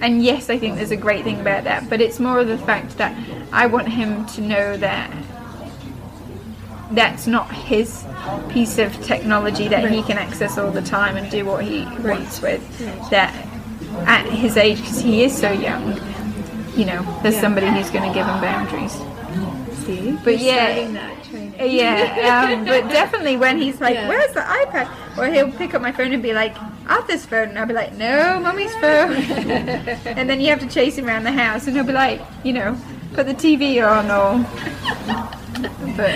and 0.00 0.22
yes, 0.22 0.50
I 0.50 0.58
think 0.58 0.76
there's 0.76 0.90
a 0.90 0.96
great 0.96 1.24
thing 1.24 1.40
about 1.40 1.64
that, 1.64 1.88
but 1.88 2.00
it's 2.00 2.18
more 2.20 2.38
of 2.38 2.48
the 2.48 2.58
fact 2.58 2.96
that 2.98 3.16
I 3.52 3.66
want 3.66 3.88
him 3.88 4.26
to 4.26 4.40
know 4.40 4.76
that 4.78 5.10
that's 6.92 7.26
not 7.26 7.50
his 7.52 8.04
piece 8.48 8.78
of 8.78 8.92
technology 9.04 9.66
that 9.68 9.90
he 9.90 10.02
can 10.02 10.18
access 10.18 10.56
all 10.56 10.70
the 10.70 10.82
time 10.82 11.16
and 11.16 11.28
do 11.30 11.44
what 11.44 11.64
he 11.64 11.84
wants 12.06 12.40
with. 12.40 12.62
That 13.10 13.34
at 14.06 14.26
his 14.26 14.56
age, 14.56 14.78
because 14.80 15.00
he 15.00 15.24
is 15.24 15.36
so 15.36 15.50
young, 15.50 15.94
you 16.76 16.84
know, 16.84 17.02
there's 17.22 17.34
Yeah. 17.36 17.40
somebody 17.40 17.66
who's 17.68 17.90
going 17.90 18.06
to 18.08 18.14
give 18.14 18.26
him 18.26 18.40
boundaries. 18.40 18.92
See, 19.84 20.16
But 20.24 20.38
You're 20.38 20.54
yeah. 20.54 20.64
starting 20.74 20.92
that 20.94 21.24
training. 21.24 21.54
Yeah, 21.78 22.48
um, 22.52 22.64
but 22.64 22.88
definitely 22.90 23.36
when 23.36 23.56
he's 23.58 23.80
like, 23.80 23.94
Yeah. 23.94 24.08
"Where's 24.08 24.32
the 24.32 24.40
iPad?" 24.40 24.88
or 25.16 25.26
he'll 25.28 25.50
pick 25.52 25.74
up 25.74 25.82
my 25.82 25.92
phone 25.92 26.12
and 26.12 26.22
be 26.22 26.32
like, 26.32 26.54
"Arthur's 26.88 27.24
phone," 27.26 27.48
and 27.50 27.58
I'll 27.58 27.66
be 27.66 27.74
like, 27.74 27.94
"No, 27.94 28.38
mommy's 28.40 28.74
phone." 28.76 29.14
and 30.16 30.28
then 30.30 30.40
you 30.40 30.48
have 30.48 30.60
to 30.60 30.68
chase 30.68 30.96
him 30.96 31.06
around 31.06 31.24
the 31.24 31.32
house, 31.32 31.66
and 31.66 31.74
he'll 31.76 31.84
be 31.84 31.92
like, 31.92 32.20
you 32.44 32.52
know, 32.52 32.76
put 33.14 33.26
the 33.26 33.34
TV 33.34 33.80
on 33.86 34.10
or. 34.10 34.44
But 35.96 36.12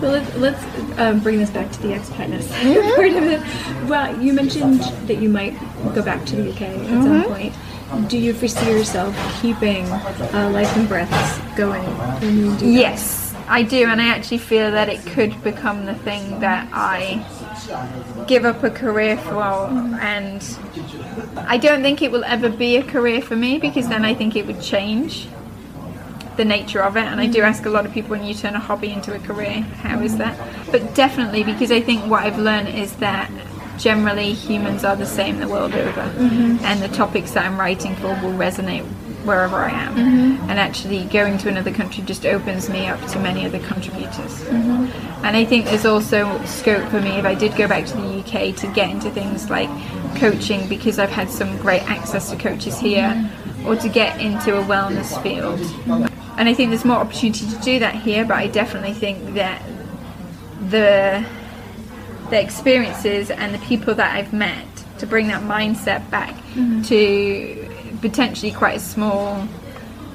Well, 0.00 0.12
let's, 0.12 0.36
let's 0.36 0.98
um, 1.00 1.18
bring 1.20 1.38
this 1.38 1.50
back 1.50 1.72
to 1.72 1.82
the 1.82 1.88
expatness 1.88 2.44
Mm-hmm. 2.46 2.94
part 2.94 3.12
of 3.12 3.24
it. 3.24 3.88
Well, 3.88 4.20
you 4.22 4.32
mentioned 4.32 4.80
that 5.08 5.16
you 5.20 5.28
might 5.28 5.54
go 5.94 6.02
back 6.02 6.24
to 6.26 6.36
the 6.36 6.50
UK 6.52 6.62
at 6.62 6.76
Mm-hmm. 6.76 7.02
some 7.02 7.24
point. 7.24 8.08
Do 8.08 8.18
you 8.18 8.32
foresee 8.32 8.70
yourself 8.70 9.14
keeping 9.42 9.84
uh, 9.86 10.50
Life 10.52 10.76
in 10.76 10.86
Breaths 10.86 11.38
going 11.56 11.82
when 12.20 12.36
you 12.38 12.56
do 12.56 12.66
that? 12.66 12.72
yes, 12.72 13.34
I 13.48 13.62
do, 13.62 13.86
and 13.88 14.00
I 14.00 14.08
actually 14.08 14.38
feel 14.38 14.70
that 14.72 14.88
it 14.88 15.04
could 15.06 15.42
become 15.42 15.86
the 15.86 15.94
thing 15.94 16.38
that 16.40 16.68
I 16.72 17.24
give 18.26 18.44
up 18.44 18.62
a 18.62 18.70
career 18.70 19.16
for, 19.16 19.42
and 20.00 20.42
I 21.36 21.58
don't 21.58 21.82
think 21.82 22.02
it 22.02 22.10
will 22.10 22.24
ever 22.24 22.48
be 22.48 22.76
a 22.76 22.82
career 22.82 23.22
for 23.22 23.36
me 23.36 23.58
because 23.58 23.88
then 23.88 24.04
I 24.04 24.14
think 24.14 24.36
it 24.36 24.46
would 24.46 24.60
change 24.60 25.28
the 26.36 26.44
nature 26.44 26.82
of 26.82 26.96
it. 26.96 27.04
And 27.04 27.20
I 27.20 27.26
do 27.26 27.42
ask 27.42 27.64
a 27.64 27.70
lot 27.70 27.86
of 27.86 27.92
people 27.92 28.10
when 28.10 28.24
you 28.24 28.34
turn 28.34 28.54
a 28.54 28.60
hobby 28.60 28.92
into 28.92 29.14
a 29.14 29.18
career, 29.18 29.60
how 29.60 30.00
is 30.00 30.16
that? 30.18 30.38
But 30.70 30.94
definitely 30.94 31.42
because 31.44 31.72
I 31.72 31.80
think 31.80 32.04
what 32.10 32.24
I've 32.24 32.38
learned 32.38 32.68
is 32.68 32.94
that 32.96 33.30
generally 33.78 34.32
humans 34.32 34.84
are 34.84 34.96
the 34.96 35.06
same 35.06 35.38
the 35.38 35.48
world 35.48 35.74
over, 35.74 36.00
mm-hmm. 36.00 36.64
and 36.64 36.82
the 36.82 36.88
topics 36.88 37.32
that 37.32 37.44
I'm 37.44 37.58
writing 37.58 37.94
for 37.96 38.08
will 38.08 38.32
resonate 38.32 38.86
wherever 39.26 39.56
I 39.56 39.70
am. 39.70 39.94
Mm-hmm. 39.94 40.50
And 40.50 40.58
actually, 40.58 41.04
going 41.04 41.38
to 41.38 41.48
another 41.48 41.72
country 41.72 42.04
just 42.04 42.24
opens 42.24 42.68
me 42.68 42.86
up 42.86 43.04
to 43.10 43.18
many 43.18 43.44
other 43.44 43.58
contributors. 43.58 44.44
Mm-hmm. 44.44 45.24
And 45.24 45.36
I 45.36 45.44
think 45.44 45.66
there's 45.66 45.84
also 45.84 46.42
scope 46.44 46.88
for 46.90 47.00
me 47.00 47.10
if 47.18 47.24
I 47.24 47.34
did 47.34 47.56
go 47.56 47.66
back 47.66 47.86
to 47.86 47.96
the 47.96 48.20
UK 48.20 48.56
to 48.56 48.66
get 48.72 48.90
into 48.90 49.10
things 49.10 49.50
like 49.50 49.68
coaching 50.16 50.68
because 50.68 50.98
I've 50.98 51.10
had 51.10 51.28
some 51.28 51.56
great 51.58 51.82
access 51.82 52.30
to 52.30 52.36
coaches 52.36 52.78
here, 52.78 53.08
mm-hmm. 53.08 53.66
or 53.66 53.76
to 53.76 53.88
get 53.88 54.20
into 54.20 54.56
a 54.56 54.62
wellness 54.62 55.20
field. 55.22 55.60
And 56.38 56.48
I 56.48 56.54
think 56.54 56.70
there's 56.70 56.84
more 56.84 56.98
opportunity 56.98 57.46
to 57.46 57.56
do 57.60 57.78
that 57.78 57.94
here, 57.94 58.24
but 58.24 58.36
I 58.36 58.46
definitely 58.46 58.92
think 58.92 59.34
that 59.34 59.62
the 60.70 61.24
the 62.30 62.40
experiences 62.40 63.30
and 63.30 63.54
the 63.54 63.58
people 63.60 63.94
that 63.94 64.16
I've 64.16 64.32
met 64.32 64.66
to 64.98 65.06
bring 65.06 65.28
that 65.28 65.42
mindset 65.42 66.08
back 66.10 66.34
to 66.86 67.65
potentially 68.00 68.52
quite 68.52 68.76
a 68.76 68.80
small 68.80 69.46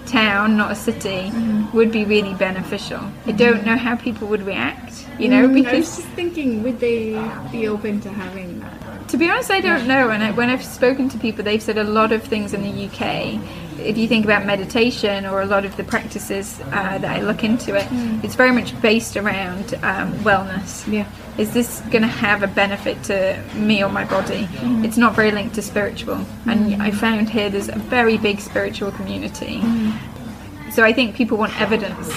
town, 0.06 0.58
not 0.58 0.72
a 0.72 0.76
city, 0.76 1.32
would 1.74 1.91
be 1.91 2.03
really 2.06 2.34
beneficial. 2.34 2.99
I 3.26 3.32
don't 3.32 3.66
know 3.66 3.78
how 3.78 3.95
people 3.95 4.28
would 4.28 4.41
react, 4.44 5.08
you 5.20 5.30
know, 5.30 5.48
Mm, 5.48 5.49
I 5.49 5.53
was 5.53 5.53
because 5.53 5.95
just 5.98 6.08
thinking, 6.10 6.64
would 6.64 6.80
they 6.80 7.14
be 7.52 7.68
open 7.68 8.02
to 8.02 8.10
having 8.10 8.60
that? 8.60 9.08
to 9.10 9.18
be 9.18 9.30
honest, 9.30 9.52
I 9.52 9.60
don't 9.62 9.88
know. 9.88 10.10
And 10.10 10.24
I, 10.24 10.32
when 10.32 10.49
I've 10.49 10.64
spoken 10.64 11.10
to 11.10 11.18
people, 11.18 11.44
they've 11.44 11.62
said 11.62 11.78
a 11.78 11.84
lot 11.84 12.12
of 12.12 12.24
things 12.24 12.53
in 12.53 12.64
the 12.64 12.86
UK. 12.88 13.40
If 13.84 13.98
you 13.98 14.08
think 14.08 14.26
about 14.26 14.45
meditation 14.45 15.26
or 15.26 15.41
a 15.41 15.45
lot 15.45 15.66
of 15.66 15.76
the 15.78 15.84
practices 15.84 16.60
uh, 16.72 16.98
that 16.98 17.06
I 17.06 17.22
look 17.22 17.44
into 17.44 17.76
it, 17.76 17.88
it's 18.24 18.36
very 18.36 18.52
much 18.52 18.80
based 18.82 19.18
around 19.18 19.74
um, 19.84 20.14
wellness. 20.20 20.91
Yeah. 20.91 21.08
Is 21.38 21.53
this 21.53 21.82
going 21.91 22.02
to 22.03 22.08
have 22.08 22.44
a 22.44 22.48
benefit 22.48 23.02
to 23.06 23.41
me 23.56 23.84
or 23.84 23.90
my 23.90 24.06
body? 24.06 24.48
It's 24.86 24.98
not 24.98 25.16
very 25.16 25.32
linked 25.32 25.56
to 25.56 25.62
spiritual. 25.62 26.26
And 26.45 26.82
I 26.82 26.91
found 26.91 27.30
here 27.30 27.49
there's 27.49 27.70
a 27.70 27.76
very 27.76 28.18
big 28.18 28.40
spiritual 28.40 28.91
community. 28.91 29.62
So 30.72 30.84
I 30.84 30.94
think 30.94 31.16
people 31.16 31.38
want 31.38 31.60
evidence 31.60 32.10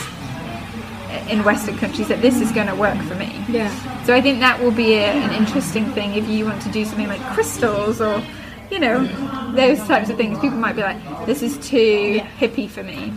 in 1.31 1.43
Western 1.45 1.79
countries 1.79 2.09
that 2.09 2.21
this 2.21 2.41
is 2.41 2.53
going 2.53 2.67
to 2.67 2.75
work 2.75 2.99
for 3.03 3.15
me. 3.15 3.45
Yeah. 3.49 3.71
So 4.05 4.15
I 4.15 4.21
think 4.21 4.41
that 4.41 4.61
will 4.61 4.73
be 4.73 4.95
a, 4.95 5.07
an 5.07 5.33
interesting 5.33 5.87
thing 5.93 6.15
if 6.15 6.29
you 6.29 6.45
want 6.45 6.61
to 6.63 6.71
do 6.71 6.85
something 6.85 7.09
like 7.09 7.23
crystals 7.33 8.01
or, 8.01 8.23
you 8.71 8.79
know, 8.79 9.05
those 9.55 9.79
types 9.87 10.11
of 10.11 10.17
things. 10.17 10.39
People 10.39 10.59
might 10.59 10.77
be 10.77 10.83
like, 10.83 11.27
this 11.27 11.43
is 11.43 11.57
too 11.67 12.21
hippie 12.39 12.69
for 12.69 12.83
me. 12.83 13.13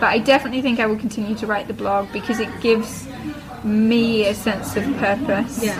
But 0.00 0.04
I 0.04 0.18
definitely 0.18 0.62
think 0.62 0.80
I 0.80 0.86
will 0.86 0.98
continue 0.98 1.34
to 1.36 1.46
write 1.46 1.68
the 1.68 1.74
blog 1.74 2.12
because 2.12 2.40
it 2.40 2.48
gives 2.60 3.08
me 3.64 4.26
a 4.26 4.34
sense 4.34 4.76
of 4.76 4.84
purpose. 4.96 5.62
Yeah. 5.62 5.78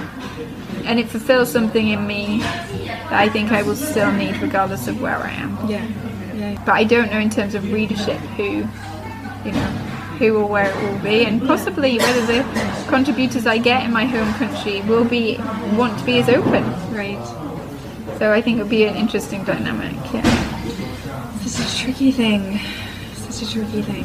And 0.84 0.98
it 0.98 1.08
fulfills 1.08 1.50
something 1.50 1.88
in 1.88 2.06
me 2.06 2.38
that 2.40 3.12
I 3.12 3.28
think 3.28 3.52
I 3.52 3.62
will 3.62 3.76
still 3.76 4.12
need 4.12 4.36
regardless 4.38 4.88
of 4.88 5.00
where 5.00 5.16
I 5.16 5.30
am. 5.30 5.68
Yeah. 5.68 5.86
Yeah. 6.34 6.62
But 6.64 6.72
I 6.72 6.84
don't 6.84 7.10
know 7.10 7.18
in 7.18 7.30
terms 7.30 7.54
of 7.54 7.72
readership 7.72 8.18
who, 8.36 8.66
you 9.44 9.52
know, 9.52 9.70
who 10.18 10.36
or 10.36 10.46
where 10.48 10.70
it 10.70 10.76
will 10.82 10.98
be, 10.98 11.24
and 11.24 11.40
possibly 11.46 11.98
whether 11.98 12.26
the 12.26 12.86
contributors 12.88 13.46
I 13.46 13.58
get 13.58 13.84
in 13.84 13.92
my 13.92 14.04
home 14.04 14.32
country 14.34 14.80
will 14.82 15.04
be 15.04 15.36
want 15.76 15.98
to 15.98 16.04
be 16.04 16.18
as 16.18 16.28
open. 16.28 16.64
Right. 16.92 17.18
So 18.18 18.32
I 18.32 18.42
think 18.42 18.58
it 18.58 18.62
would 18.62 18.70
be 18.70 18.84
an 18.84 18.96
interesting 18.96 19.44
dynamic. 19.44 19.94
Yeah. 20.12 20.22
Such 21.46 21.72
a 21.72 21.76
tricky 21.84 22.10
thing. 22.10 22.58
It's 23.12 23.36
such 23.36 23.50
a 23.50 23.52
tricky 23.52 23.82
thing. 23.82 24.04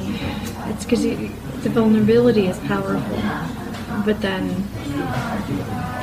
It's 0.72 0.86
because 0.86 1.04
the 1.04 1.70
vulnerability 1.70 2.48
is 2.48 2.60
powerful, 2.60 3.18
but 4.06 4.22
then 4.22 4.68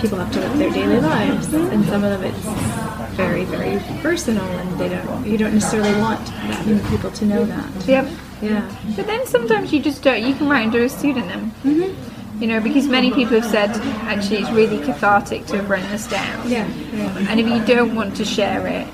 people 0.01 0.19
have 0.19 0.33
to 0.33 0.41
live 0.41 0.59
their 0.59 0.71
daily 0.71 1.01
lives, 1.01 1.53
and 1.55 1.85
some 1.87 2.03
of 2.03 2.11
them 2.11 2.25
it's 2.25 3.17
very, 3.17 3.45
very 3.45 3.79
personal, 4.03 4.45
and 4.45 4.79
they 4.79 4.89
don't. 4.89 5.27
You 5.27 5.39
don't 5.39 5.55
necessarily 5.55 5.97
want 6.01 6.27
that 6.27 6.67
many 6.67 6.81
people 6.91 7.11
to 7.13 7.25
know 7.25 7.45
that. 7.45 7.87
Yep. 7.87 8.09
Yeah. 8.43 8.77
But 8.97 9.07
then 9.07 9.27
sometimes 9.27 9.73
you 9.73 9.81
just 9.81 10.03
don't. 10.03 10.23
You 10.23 10.35
can 10.35 10.49
write 10.49 10.67
under 10.67 10.83
a 10.83 10.89
pseudonym. 10.89 11.53
Mm-hmm. 11.63 12.10
You 12.41 12.47
know, 12.47 12.61
because 12.61 12.89
many 12.89 13.11
people 13.11 13.39
have 13.39 13.51
said 13.51 13.71
actually 14.09 14.39
it's 14.39 14.51
really 14.51 14.79
cathartic 14.79 15.47
to 15.47 15.57
have 15.57 15.69
written 15.69 15.91
this 15.91 16.07
down. 16.07 16.49
Yeah. 16.49 16.67
yeah. 16.93 17.27
And 17.29 17.39
if 17.39 17.47
you 17.47 17.63
don't 17.67 17.95
want 17.95 18.17
to 18.17 18.25
share 18.25 18.67
it 18.67 18.89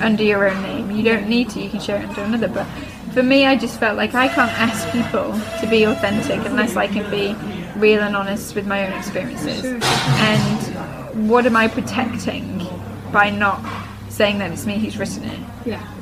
under 0.00 0.24
your 0.24 0.48
own 0.48 0.60
name, 0.62 0.90
you 0.90 1.04
don't 1.04 1.28
need 1.28 1.50
to. 1.50 1.60
You 1.60 1.70
can 1.70 1.80
share 1.80 2.02
it 2.02 2.08
under 2.08 2.22
another. 2.22 2.48
But 2.48 2.66
for 3.12 3.22
me, 3.22 3.46
I 3.46 3.56
just 3.56 3.78
felt 3.78 3.96
like 3.96 4.14
I 4.14 4.26
can't 4.26 4.50
ask 4.58 4.90
people 4.90 5.32
to 5.60 5.70
be 5.70 5.84
authentic 5.84 6.44
unless 6.46 6.76
I 6.76 6.88
can 6.88 7.08
be 7.10 7.36
real 7.78 8.00
and 8.00 8.16
honest 8.16 8.54
with 8.54 8.66
my 8.66 8.86
own 8.86 8.92
experiences. 8.98 9.60
Sure. 9.60 9.78
And 9.82 11.28
what 11.28 11.46
am 11.46 11.56
I 11.56 11.68
protecting 11.68 12.66
by 13.12 13.30
not 13.30 13.64
saying 14.08 14.38
that 14.38 14.50
it's 14.50 14.66
me 14.66 14.78
who's 14.78 14.98
written 14.98 15.24
it? 15.24 15.40
Yeah. 15.64 15.94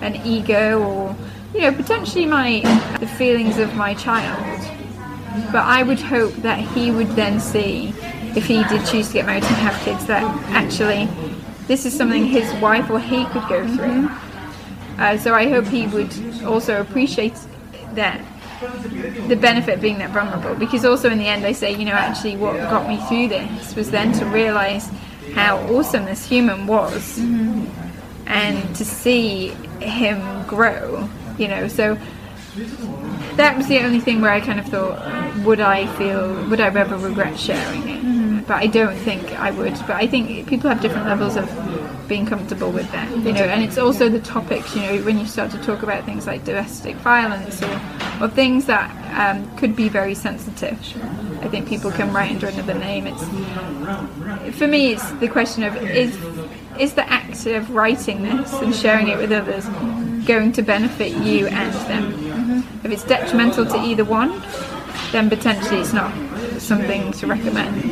An 0.00 0.16
ego 0.26 0.82
or 0.82 1.16
you 1.54 1.60
know 1.60 1.72
potentially 1.72 2.26
my 2.26 2.60
the 3.00 3.06
feelings 3.06 3.58
of 3.58 3.74
my 3.74 3.94
child. 3.94 4.81
But 5.50 5.64
I 5.64 5.82
would 5.82 6.00
hope 6.00 6.34
that 6.36 6.58
he 6.58 6.90
would 6.90 7.08
then 7.10 7.40
see 7.40 7.94
if 8.36 8.46
he 8.46 8.64
did 8.64 8.86
choose 8.86 9.08
to 9.08 9.14
get 9.14 9.26
married 9.26 9.44
and 9.44 9.54
have 9.56 9.80
kids 9.82 10.06
that 10.06 10.22
actually 10.50 11.08
this 11.66 11.86
is 11.86 11.96
something 11.96 12.24
his 12.24 12.52
wife 12.60 12.90
or 12.90 12.98
he 12.98 13.24
could 13.26 13.48
go 13.48 13.66
through. 13.76 14.10
Uh, 14.98 15.16
so 15.16 15.34
I 15.34 15.48
hope 15.48 15.66
he 15.66 15.86
would 15.86 16.12
also 16.44 16.80
appreciate 16.80 17.34
that 17.94 18.20
the 19.28 19.36
benefit 19.36 19.76
of 19.76 19.80
being 19.80 19.98
that 19.98 20.10
vulnerable. 20.10 20.54
Because 20.54 20.84
also 20.84 21.10
in 21.10 21.18
the 21.18 21.26
end 21.26 21.44
I 21.44 21.52
say 21.52 21.72
you 21.72 21.84
know 21.84 21.92
actually 21.92 22.36
what 22.36 22.56
got 22.56 22.88
me 22.88 22.98
through 23.08 23.28
this 23.28 23.74
was 23.74 23.90
then 23.90 24.12
to 24.18 24.26
realize 24.26 24.90
how 25.34 25.58
awesome 25.68 26.04
this 26.04 26.26
human 26.26 26.66
was. 26.66 27.18
And 28.26 28.76
to 28.76 28.84
see 28.84 29.48
him 29.80 30.46
grow 30.46 31.08
you 31.38 31.48
know. 31.48 31.68
So 31.68 31.98
that 33.36 33.56
was 33.56 33.66
the 33.68 33.80
only 33.80 34.00
thing 34.00 34.20
where 34.20 34.32
I 34.32 34.40
kind 34.40 34.58
of 34.58 34.66
thought 34.66 35.36
would 35.44 35.60
I 35.60 35.86
feel 35.96 36.48
would 36.48 36.60
I 36.60 36.66
ever 36.66 36.96
regret 36.96 37.38
sharing 37.38 37.88
it? 37.88 38.46
But 38.46 38.56
I 38.56 38.66
don't 38.66 38.96
think 38.96 39.32
I 39.38 39.50
would. 39.50 39.74
But 39.86 39.92
I 39.92 40.06
think 40.06 40.48
people 40.48 40.68
have 40.68 40.80
different 40.80 41.06
levels 41.06 41.36
of 41.36 41.48
being 42.08 42.26
comfortable 42.26 42.70
with 42.70 42.90
that 42.92 43.08
you 43.10 43.32
know 43.32 43.44
and 43.44 43.62
it's 43.62 43.78
also 43.78 44.08
the 44.08 44.20
topics 44.20 44.74
you 44.76 44.82
know 44.82 45.02
when 45.04 45.18
you 45.18 45.24
start 45.24 45.50
to 45.50 45.58
talk 45.62 45.82
about 45.82 46.04
things 46.04 46.26
like 46.26 46.44
domestic 46.44 46.96
violence 46.96 47.62
or, 47.62 47.80
or 48.20 48.28
things 48.28 48.66
that 48.66 48.90
um, 49.18 49.56
could 49.56 49.74
be 49.76 49.88
very 49.88 50.14
sensitive. 50.14 50.78
I 51.42 51.48
think 51.48 51.68
people 51.68 51.90
can 51.90 52.12
write 52.12 52.32
under 52.32 52.48
another 52.48 52.74
name. 52.74 53.06
It's 53.06 54.56
for 54.58 54.66
me 54.66 54.92
it's 54.92 55.10
the 55.12 55.28
question 55.28 55.62
of 55.62 55.76
is 55.76 56.16
is 56.78 56.94
the 56.94 57.08
act 57.08 57.46
of 57.46 57.70
writing 57.70 58.22
this 58.22 58.52
and 58.54 58.74
sharing 58.74 59.08
it 59.08 59.16
with 59.16 59.32
others 59.32 59.66
going 60.26 60.52
to 60.52 60.62
benefit 60.62 61.12
you 61.12 61.46
and 61.46 61.72
them 61.88 62.31
if 62.84 62.90
it's 62.90 63.04
detrimental 63.04 63.64
to 63.64 63.76
either 63.78 64.04
one 64.04 64.42
then 65.12 65.28
potentially 65.28 65.80
it's 65.80 65.92
not 65.92 66.12
something 66.60 67.12
to 67.12 67.26
recommend 67.26 67.82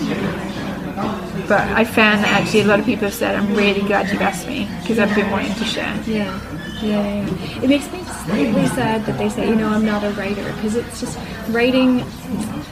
but 1.51 1.67
I 1.73 1.85
found 1.85 2.23
that 2.23 2.41
actually 2.41 2.61
a 2.61 2.67
lot 2.67 2.79
of 2.79 2.87
people 2.87 3.07
have 3.07 3.15
said, 3.15 3.35
I'm 3.35 3.55
really 3.55 3.83
glad 3.83 4.09
you've 4.09 4.23
asked 4.23 4.47
me 4.47 4.69
because 4.81 5.01
I've 5.01 5.13
been 5.17 5.31
wanting 5.33 5.55
to 5.55 5.65
share. 5.65 5.93
Yeah. 6.07 6.39
Yeah, 6.81 7.03
yeah. 7.03 7.63
It 7.63 7.69
makes 7.69 7.91
me 7.93 8.03
slightly 8.05 8.67
sad 8.69 9.05
that 9.07 9.19
they 9.19 9.29
say, 9.29 9.49
you 9.49 9.57
know, 9.57 9.69
I'm 9.69 9.85
not 9.85 10.05
a 10.05 10.11
writer 10.11 10.45
because 10.55 10.77
it's 10.77 11.01
just 11.01 11.19
writing. 11.49 12.03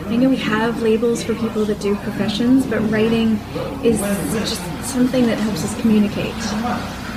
I 0.06 0.16
know 0.16 0.30
we 0.30 0.36
have 0.36 0.80
labels 0.80 1.22
for 1.24 1.34
people 1.34 1.64
that 1.66 1.80
do 1.80 1.96
professions, 1.96 2.66
but 2.66 2.80
writing 2.90 3.32
is 3.84 3.98
just 3.98 4.62
something 4.86 5.26
that 5.26 5.38
helps 5.38 5.64
us 5.64 5.78
communicate, 5.80 6.32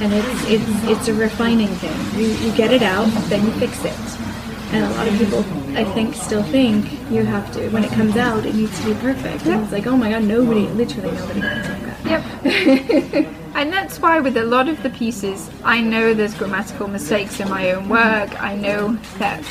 and 0.02 0.11
it's 0.11 0.45
it's 0.49 0.84
it's 0.90 1.07
a 1.07 1.14
refining 1.14 1.69
thing. 1.80 2.19
You 2.19 2.28
you 2.44 2.52
get 2.57 2.73
it 2.73 2.82
out, 2.82 3.07
then 3.30 3.45
you 3.45 3.52
fix 3.53 3.86
it. 3.86 4.31
And 4.73 4.85
a 4.85 4.89
lot 4.91 5.07
of 5.07 5.18
people, 5.18 5.39
I 5.77 5.84
think, 5.84 6.15
still 6.15 6.43
think 6.43 6.89
you 7.11 7.26
have 7.26 7.52
to. 7.53 7.69
When 7.69 7.84
it 7.84 7.91
comes 7.91 8.15
out, 8.15 8.45
it 8.45 8.56
needs 8.56 8.80
to 8.80 8.85
be 8.85 8.93
perfect. 9.02 9.45
And 9.45 9.64
it's 9.64 9.72
like, 9.73 9.85
oh 9.85 9.98
my 9.98 10.11
god, 10.11 10.23
nobody, 10.23 10.65
literally 10.68 11.11
nobody 11.11 11.41
writes 11.41 11.68
like 11.68 11.81
that. 11.81 12.02
Yep. 12.06 13.27
and 13.56 13.73
that's 13.73 13.99
why 13.99 14.22
with 14.22 14.38
a 14.38 14.43
lot 14.43 14.69
of 14.69 14.81
the 14.81 14.89
pieces, 14.89 15.49
I 15.65 15.81
know 15.81 16.14
there's 16.14 16.34
grammatical 16.34 16.88
mistakes 16.88 17.41
in 17.41 17.49
my 17.49 17.72
own 17.72 17.89
work. 17.89 18.41
I 18.41 18.56
know 18.56 18.93
that, 19.18 19.43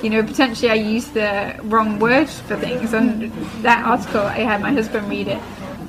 you 0.00 0.10
know, 0.10 0.22
potentially 0.22 0.70
I 0.70 0.74
use 0.74 1.08
the 1.08 1.58
wrong 1.64 1.98
words 1.98 2.38
for 2.40 2.56
things. 2.56 2.92
And 2.92 3.32
that 3.62 3.84
article, 3.84 4.20
I 4.20 4.38
had 4.38 4.60
my 4.60 4.72
husband 4.72 5.08
read 5.10 5.26
it. 5.26 5.42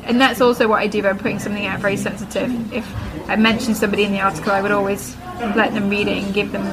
And 0.06 0.20
that's 0.20 0.42
also 0.42 0.68
what 0.68 0.80
I 0.80 0.88
do 0.88 1.04
by 1.04 1.14
putting 1.14 1.38
something 1.38 1.68
out 1.68 1.80
very 1.80 1.96
sensitive. 1.96 2.74
If 2.74 2.92
I 3.30 3.36
mention 3.36 3.76
somebody 3.76 4.04
in 4.04 4.12
the 4.12 4.22
article, 4.22 4.52
I 4.52 4.64
would 4.64 4.72
always 4.72 5.16
let 5.56 5.76
them 5.76 5.90
read 5.90 6.08
it 6.08 6.24
and 6.24 6.34
give 6.34 6.52
them, 6.52 6.66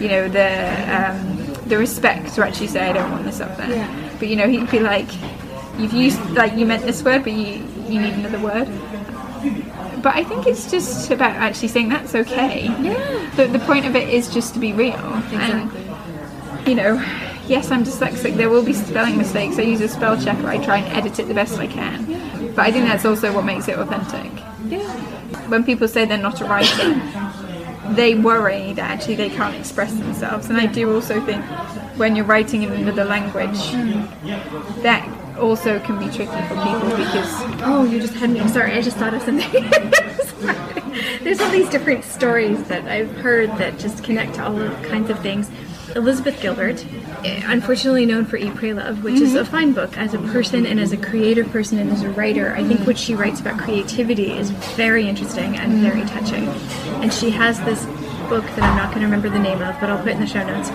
you 0.00 0.06
know, 0.06 0.28
the 0.28 1.10
um, 1.10 1.47
the 1.68 1.78
respect 1.78 2.34
to 2.34 2.46
actually 2.46 2.68
say 2.68 2.88
I 2.88 2.92
don't 2.92 3.10
want 3.10 3.24
this 3.24 3.40
up 3.40 3.56
there. 3.56 3.70
Yeah. 3.70 4.16
But 4.18 4.28
you 4.28 4.36
know, 4.36 4.48
he'd 4.48 4.70
be 4.70 4.80
like, 4.80 5.08
"You've 5.78 5.92
used 5.92 6.20
like 6.30 6.54
you 6.54 6.66
meant 6.66 6.84
this 6.84 7.02
word, 7.02 7.24
but 7.24 7.32
you 7.32 7.64
you 7.88 8.00
need 8.00 8.14
another 8.14 8.40
word." 8.40 8.68
But 10.02 10.14
I 10.14 10.24
think 10.24 10.46
it's 10.46 10.70
just 10.70 11.10
about 11.10 11.32
actually 11.32 11.68
saying 11.68 11.88
that's 11.88 12.14
okay. 12.14 12.64
Yeah. 12.80 13.30
The, 13.36 13.46
the 13.46 13.58
point 13.60 13.84
of 13.84 13.96
it 13.96 14.08
is 14.08 14.32
just 14.32 14.54
to 14.54 14.60
be 14.60 14.72
real. 14.72 14.94
Exactly. 14.94 15.80
And, 15.80 16.68
you 16.68 16.74
know, 16.74 16.94
yes, 17.46 17.70
I'm 17.70 17.84
dyslexic. 17.84 18.36
There 18.36 18.48
will 18.48 18.64
be 18.64 18.72
spelling 18.72 19.16
mistakes. 19.18 19.58
I 19.58 19.62
use 19.62 19.80
a 19.80 19.88
spell 19.88 20.20
checker. 20.20 20.46
I 20.46 20.64
try 20.64 20.78
and 20.78 20.96
edit 20.96 21.18
it 21.18 21.26
the 21.26 21.34
best 21.34 21.58
I 21.58 21.66
can. 21.66 22.08
Yeah. 22.08 22.52
But 22.54 22.66
I 22.66 22.72
think 22.72 22.86
that's 22.86 23.04
also 23.04 23.32
what 23.32 23.44
makes 23.44 23.66
it 23.68 23.78
authentic. 23.78 24.30
Yeah. 24.66 24.88
When 25.48 25.64
people 25.64 25.88
say 25.88 26.04
they're 26.04 26.18
not 26.18 26.40
a 26.40 26.44
writer, 26.44 26.94
they 27.94 28.14
worry 28.14 28.72
that 28.74 28.90
actually 28.90 29.16
they 29.16 29.30
can't 29.30 29.54
express 29.54 29.92
themselves. 29.92 30.48
And 30.48 30.58
I 30.58 30.66
do 30.66 30.94
also 30.94 31.20
think 31.24 31.44
when 31.96 32.14
you're 32.16 32.24
writing 32.24 32.62
in 32.62 32.72
another 32.72 33.04
language, 33.04 33.58
that 34.82 35.08
also 35.38 35.78
can 35.80 35.98
be 35.98 36.06
tricky 36.06 36.42
for 36.48 36.54
people 36.56 36.90
because 36.96 37.32
Oh, 37.62 37.84
you 37.84 38.00
just 38.00 38.14
had 38.14 38.30
me. 38.30 38.46
Sorry, 38.48 38.72
I 38.72 38.82
just 38.82 38.96
thought 38.96 39.14
of 39.14 39.22
something. 39.22 39.70
There's 41.22 41.40
all 41.40 41.50
these 41.50 41.68
different 41.68 42.04
stories 42.04 42.62
that 42.64 42.86
I've 42.86 43.10
heard 43.18 43.50
that 43.58 43.78
just 43.78 44.02
connect 44.04 44.34
to 44.34 44.44
all 44.46 44.70
kinds 44.84 45.10
of 45.10 45.18
things. 45.20 45.50
Elizabeth 45.98 46.40
Gilbert, 46.40 46.84
unfortunately 47.24 48.06
known 48.06 48.24
for 48.24 48.36
Eat, 48.36 48.54
Pray, 48.54 48.72
Love, 48.72 49.02
which 49.02 49.20
is 49.20 49.34
a 49.34 49.44
fine 49.44 49.72
book 49.72 49.98
as 49.98 50.14
a 50.14 50.18
person 50.18 50.64
and 50.64 50.78
as 50.78 50.92
a 50.92 50.96
creative 50.96 51.50
person 51.50 51.76
and 51.76 51.90
as 51.90 52.02
a 52.02 52.10
writer. 52.10 52.54
I 52.54 52.62
think 52.62 52.86
what 52.86 52.96
she 52.96 53.16
writes 53.16 53.40
about 53.40 53.58
creativity 53.58 54.30
is 54.30 54.50
very 54.50 55.08
interesting 55.08 55.56
and 55.56 55.82
very 55.82 56.04
touching. 56.06 56.46
And 57.02 57.12
she 57.12 57.30
has 57.30 57.60
this 57.62 57.84
book 58.28 58.44
that 58.44 58.62
I'm 58.62 58.76
not 58.76 58.90
going 58.90 59.00
to 59.00 59.06
remember 59.06 59.28
the 59.28 59.40
name 59.40 59.60
of, 59.60 59.78
but 59.80 59.90
I'll 59.90 59.98
put 59.98 60.08
it 60.08 60.12
in 60.12 60.20
the 60.20 60.26
show 60.26 60.46
notes 60.46 60.70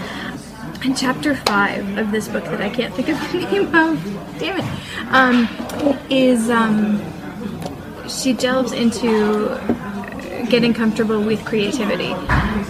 And 0.83 0.97
chapter 0.97 1.35
five 1.35 1.97
of 1.97 2.11
this 2.11 2.27
book 2.27 2.43
that 2.45 2.59
I 2.59 2.69
can't 2.69 2.93
think 2.93 3.07
of 3.07 3.17
the 3.31 3.39
name 3.39 3.73
of, 3.73 4.03
damn 4.39 4.59
it, 4.59 4.65
um, 5.13 5.47
is 6.09 6.49
um, 6.49 7.01
she 8.09 8.33
delves 8.33 8.73
into 8.73 9.57
getting 10.45 10.73
comfortable 10.73 11.21
with 11.21 11.43
creativity. 11.45 12.13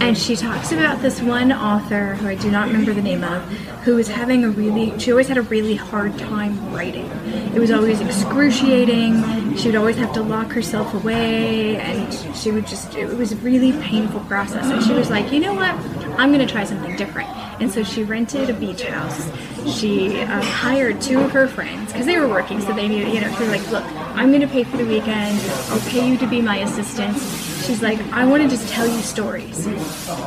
And 0.00 0.16
she 0.16 0.36
talks 0.36 0.72
about 0.72 1.02
this 1.02 1.20
one 1.20 1.52
author 1.52 2.14
who 2.16 2.28
I 2.28 2.34
do 2.34 2.50
not 2.50 2.68
remember 2.68 2.92
the 2.92 3.02
name 3.02 3.24
of, 3.24 3.42
who 3.84 3.96
was 3.96 4.08
having 4.08 4.44
a 4.44 4.50
really, 4.50 4.98
she 4.98 5.10
always 5.10 5.28
had 5.28 5.38
a 5.38 5.42
really 5.42 5.74
hard 5.74 6.18
time 6.18 6.72
writing. 6.74 7.06
It 7.54 7.58
was 7.58 7.70
always 7.70 8.00
excruciating. 8.00 9.56
She 9.56 9.68
would 9.68 9.76
always 9.76 9.96
have 9.96 10.12
to 10.14 10.22
lock 10.22 10.50
herself 10.52 10.94
away, 10.94 11.76
and 11.76 12.12
she 12.36 12.50
would 12.50 12.66
just, 12.66 12.94
it 12.94 13.16
was 13.16 13.32
a 13.32 13.36
really 13.36 13.72
painful 13.80 14.20
process. 14.20 14.66
And 14.66 14.82
she 14.82 14.92
was 14.92 15.10
like, 15.10 15.32
you 15.32 15.40
know 15.40 15.54
what? 15.54 15.74
I'm 16.18 16.32
going 16.32 16.46
to 16.46 16.52
try 16.52 16.64
something 16.64 16.96
different. 16.96 17.28
And 17.60 17.70
so 17.70 17.82
she 17.84 18.02
rented 18.02 18.50
a 18.50 18.54
beach 18.54 18.82
house. 18.82 19.30
She 19.68 20.20
uh, 20.20 20.42
hired 20.42 21.00
two 21.00 21.20
of 21.20 21.30
her 21.32 21.48
friends 21.48 21.92
because 21.92 22.06
they 22.06 22.18
were 22.18 22.28
working, 22.28 22.60
so 22.60 22.72
they 22.72 22.88
needed, 22.88 23.14
you 23.14 23.20
know, 23.20 23.32
she 23.34 23.42
was 23.42 23.50
like, 23.50 23.70
look, 23.70 23.84
I'm 24.16 24.28
going 24.28 24.42
to 24.42 24.48
pay 24.48 24.64
for 24.64 24.76
the 24.76 24.86
weekend. 24.86 25.38
I'll 25.70 25.90
pay 25.90 26.06
you 26.08 26.16
to 26.18 26.26
be 26.26 26.40
my 26.42 26.58
assistant 26.58 27.16
she's 27.64 27.82
like, 27.82 27.98
I 28.12 28.26
want 28.26 28.42
to 28.42 28.48
just 28.48 28.68
tell 28.68 28.86
you 28.86 29.00
stories. 29.00 29.66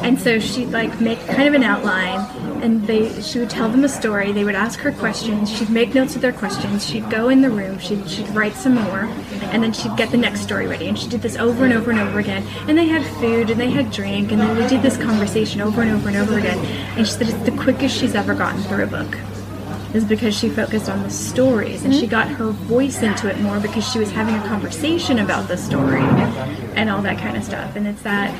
And 0.02 0.20
so 0.20 0.40
she'd 0.40 0.70
like 0.70 1.00
make 1.00 1.20
kind 1.28 1.48
of 1.48 1.54
an 1.54 1.64
outline 1.64 2.20
and 2.64 2.86
they 2.88 3.22
she 3.22 3.40
would 3.40 3.50
tell 3.50 3.70
them 3.70 3.84
a 3.84 3.90
story. 3.90 4.32
They 4.32 4.44
would 4.44 4.56
ask 4.56 4.80
her 4.80 4.92
questions. 4.92 5.56
She'd 5.56 5.70
make 5.70 5.94
notes 5.94 6.16
of 6.16 6.22
their 6.22 6.34
questions. 6.34 6.86
She'd 6.86 7.10
go 7.10 7.30
in 7.30 7.42
the 7.42 7.50
room. 7.50 7.78
She'd, 7.80 8.10
she'd 8.10 8.30
write 8.30 8.54
some 8.54 8.76
more 8.76 9.08
and 9.52 9.64
then 9.64 9.74
she'd 9.74 9.96
get 9.98 10.10
the 10.10 10.18
next 10.18 10.42
story 10.42 10.68
ready. 10.68 10.88
And 10.88 10.98
she 10.98 11.08
did 11.08 11.22
this 11.22 11.38
over 11.38 11.64
and 11.64 11.74
over 11.74 11.92
and 11.92 12.00
over 12.00 12.20
again. 12.20 12.46
And 12.68 12.78
they 12.78 12.88
had 12.88 13.06
food 13.20 13.50
and 13.50 13.60
they 13.60 13.70
had 13.70 13.92
drink 13.92 14.32
and 14.32 14.42
then 14.42 14.58
they 14.58 14.68
did 14.68 14.82
this 14.82 14.98
conversation 14.98 15.62
over 15.62 15.82
and 15.82 15.92
over 15.92 16.08
and 16.08 16.18
over 16.18 16.38
again. 16.38 16.58
And 16.98 17.06
she 17.06 17.14
said 17.14 17.30
it's 17.30 17.50
the 17.50 17.58
quickest 17.58 17.98
she's 17.98 18.16
ever 18.16 18.34
gotten 18.34 18.62
through 18.64 18.84
a 18.84 18.88
book 18.88 19.18
is 19.94 20.04
because 20.04 20.38
she 20.38 20.50
focused 20.50 20.90
on 20.90 21.02
the 21.04 21.10
stories 21.10 21.84
and 21.84 21.94
mm-hmm. 21.94 22.02
she 22.02 22.08
got 22.08 22.28
her 22.28 22.50
voice 22.50 23.02
into 23.02 23.30
it 23.30 23.40
more 23.40 23.60
because 23.60 23.88
she 23.90 24.00
was 24.00 24.12
having 24.12 24.36
a 24.36 24.48
conversation 24.48 25.20
about 25.20 25.48
the 25.48 25.58
story 25.58 26.02
and 26.76 26.90
all 26.90 27.02
that 27.02 27.18
kind 27.18 27.38
of 27.38 27.44
stuff. 27.44 27.76
And 27.76 27.88
it's 27.88 28.02
that 28.04 28.32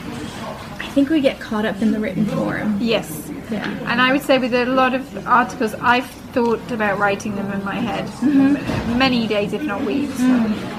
I 0.80 0.88
think 0.90 1.10
we 1.10 1.22
get 1.22 1.40
caught 1.40 1.66
up 1.66 1.82
in 1.82 1.92
the 1.92 2.00
written 2.00 2.26
form. 2.26 2.78
Yes. 2.82 3.32
Yeah. 3.50 3.70
And 3.90 4.02
I 4.02 4.12
would 4.12 4.24
say 4.24 4.40
with 4.40 4.54
a 4.54 4.66
lot 4.66 4.94
of 4.94 5.28
articles, 5.28 5.74
I've 5.76 6.10
thought 6.34 6.72
about 6.72 7.00
writing 7.00 7.36
them 7.36 7.52
in 7.52 7.64
my 7.64 7.76
head 7.76 8.08
mm-hmm. 8.08 8.98
many 8.98 9.28
days, 9.28 9.54
if 9.54 9.62
not 9.64 9.84
weeks. 9.84 10.20
Mm. 10.20 10.78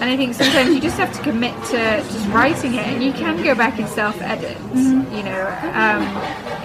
And 0.00 0.10
I 0.10 0.16
think 0.16 0.34
sometimes 0.34 0.74
you 0.74 0.80
just 0.80 0.98
have 0.98 1.14
to 1.16 1.22
commit 1.22 1.54
to 1.66 2.02
just 2.02 2.28
writing 2.28 2.74
it, 2.74 2.86
and 2.86 3.02
you 3.02 3.12
can 3.12 3.42
go 3.42 3.54
back 3.54 3.78
and 3.78 3.88
self-edit. 3.88 4.56
Mm-hmm. 4.58 5.16
You 5.16 5.22
know, 5.22 5.46
um, 5.72 6.02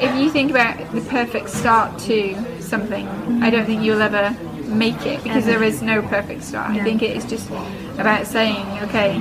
if 0.02 0.14
you 0.20 0.30
think 0.30 0.52
about 0.52 0.92
the 0.92 1.02
perfect 1.02 1.50
start 1.50 1.98
to 2.00 2.59
something. 2.70 3.08
I 3.44 3.50
don't 3.50 3.66
think 3.66 3.84
you'll 3.84 4.02
ever 4.02 4.36
make 4.70 5.06
it 5.06 5.24
because 5.24 5.46
there 5.46 5.64
is 5.64 5.82
no 5.82 6.02
perfect 6.02 6.44
start. 6.44 6.72
I 6.72 6.84
think 6.84 7.02
it 7.02 7.18
is 7.18 7.26
just 7.26 7.50
about 7.98 8.28
saying, 8.28 8.66
okay, 8.84 9.16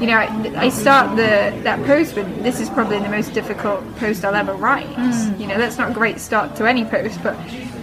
you 0.00 0.06
know, 0.08 0.18
I, 0.18 0.64
I, 0.64 0.68
start 0.68 1.16
the 1.16 1.56
that 1.62 1.84
post 1.86 2.16
with 2.16 2.42
this 2.42 2.60
is 2.60 2.68
probably 2.68 2.98
the 2.98 3.08
most 3.08 3.32
difficult 3.32 3.82
post 3.96 4.24
I'll 4.24 4.34
ever 4.34 4.52
write. 4.52 4.86
Mm. 4.86 5.40
You 5.40 5.46
know, 5.46 5.56
that's 5.56 5.78
not 5.78 5.90
a 5.90 5.94
great 5.94 6.20
start 6.20 6.56
to 6.56 6.66
any 6.66 6.84
post, 6.84 7.22
but 7.22 7.36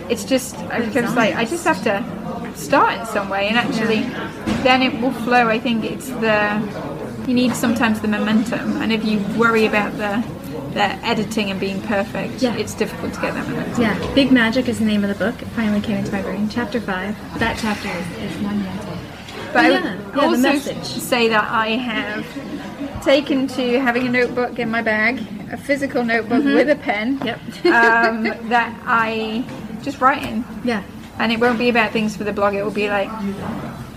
it's 0.09 0.25
just 0.25 0.57
I 0.57 0.85
becomes 0.85 1.15
like 1.15 1.35
I 1.35 1.45
just 1.45 1.63
have 1.63 1.81
to 1.83 2.03
start 2.55 2.99
in 2.99 3.05
some 3.05 3.29
way, 3.29 3.47
and 3.47 3.57
actually, 3.57 4.01
yeah. 4.01 4.61
then 4.63 4.81
it 4.81 5.01
will 5.01 5.13
flow. 5.13 5.47
I 5.47 5.57
think 5.57 5.85
it's 5.85 6.09
the 6.09 6.61
you 7.27 7.33
need 7.33 7.55
sometimes 7.55 8.01
the 8.01 8.09
momentum, 8.09 8.81
and 8.81 8.91
if 8.91 9.05
you 9.05 9.19
worry 9.37 9.65
about 9.65 9.95
the 9.97 10.23
the 10.73 10.83
editing 11.05 11.51
and 11.51 11.59
being 11.59 11.81
perfect, 11.81 12.41
yeah. 12.41 12.55
it's 12.55 12.73
difficult 12.73 13.13
to 13.13 13.21
get 13.21 13.33
that 13.33 13.47
momentum. 13.47 13.81
Yeah, 13.81 14.13
Big 14.13 14.31
Magic 14.31 14.67
is 14.67 14.79
the 14.79 14.85
name 14.85 15.03
of 15.03 15.09
the 15.09 15.23
book. 15.23 15.41
It 15.41 15.47
finally 15.49 15.81
came 15.81 15.97
into 15.97 16.11
my 16.11 16.21
brain. 16.21 16.49
Chapter 16.49 16.79
five. 16.79 17.15
That 17.39 17.57
chapter 17.59 17.89
is, 17.89 18.31
is 18.31 18.41
monumental. 18.41 18.97
But 19.53 19.71
yeah, 19.71 19.99
I 20.13 20.27
would 20.27 20.39
yeah, 20.39 20.51
also 20.51 20.81
say 20.83 21.27
that 21.27 21.43
I 21.51 21.69
have 21.69 23.03
taken 23.03 23.47
to 23.47 23.79
having 23.79 24.07
a 24.07 24.09
notebook 24.09 24.59
in 24.59 24.69
my 24.69 24.81
bag, 24.81 25.19
a 25.51 25.57
physical 25.57 26.03
notebook 26.03 26.43
mm-hmm. 26.43 26.55
with 26.55 26.69
a 26.69 26.75
pen. 26.77 27.19
Yep. 27.25 27.39
um, 27.65 28.23
that 28.49 28.79
I 28.85 29.45
just 29.81 29.99
write 29.99 30.23
in. 30.23 30.45
Yeah 30.63 30.83
and 31.21 31.31
it 31.31 31.39
won't 31.39 31.59
be 31.59 31.69
about 31.69 31.91
things 31.91 32.17
for 32.17 32.23
the 32.23 32.33
blog. 32.33 32.55
It 32.55 32.63
will 32.63 32.71
be 32.71 32.89
like, 32.89 33.09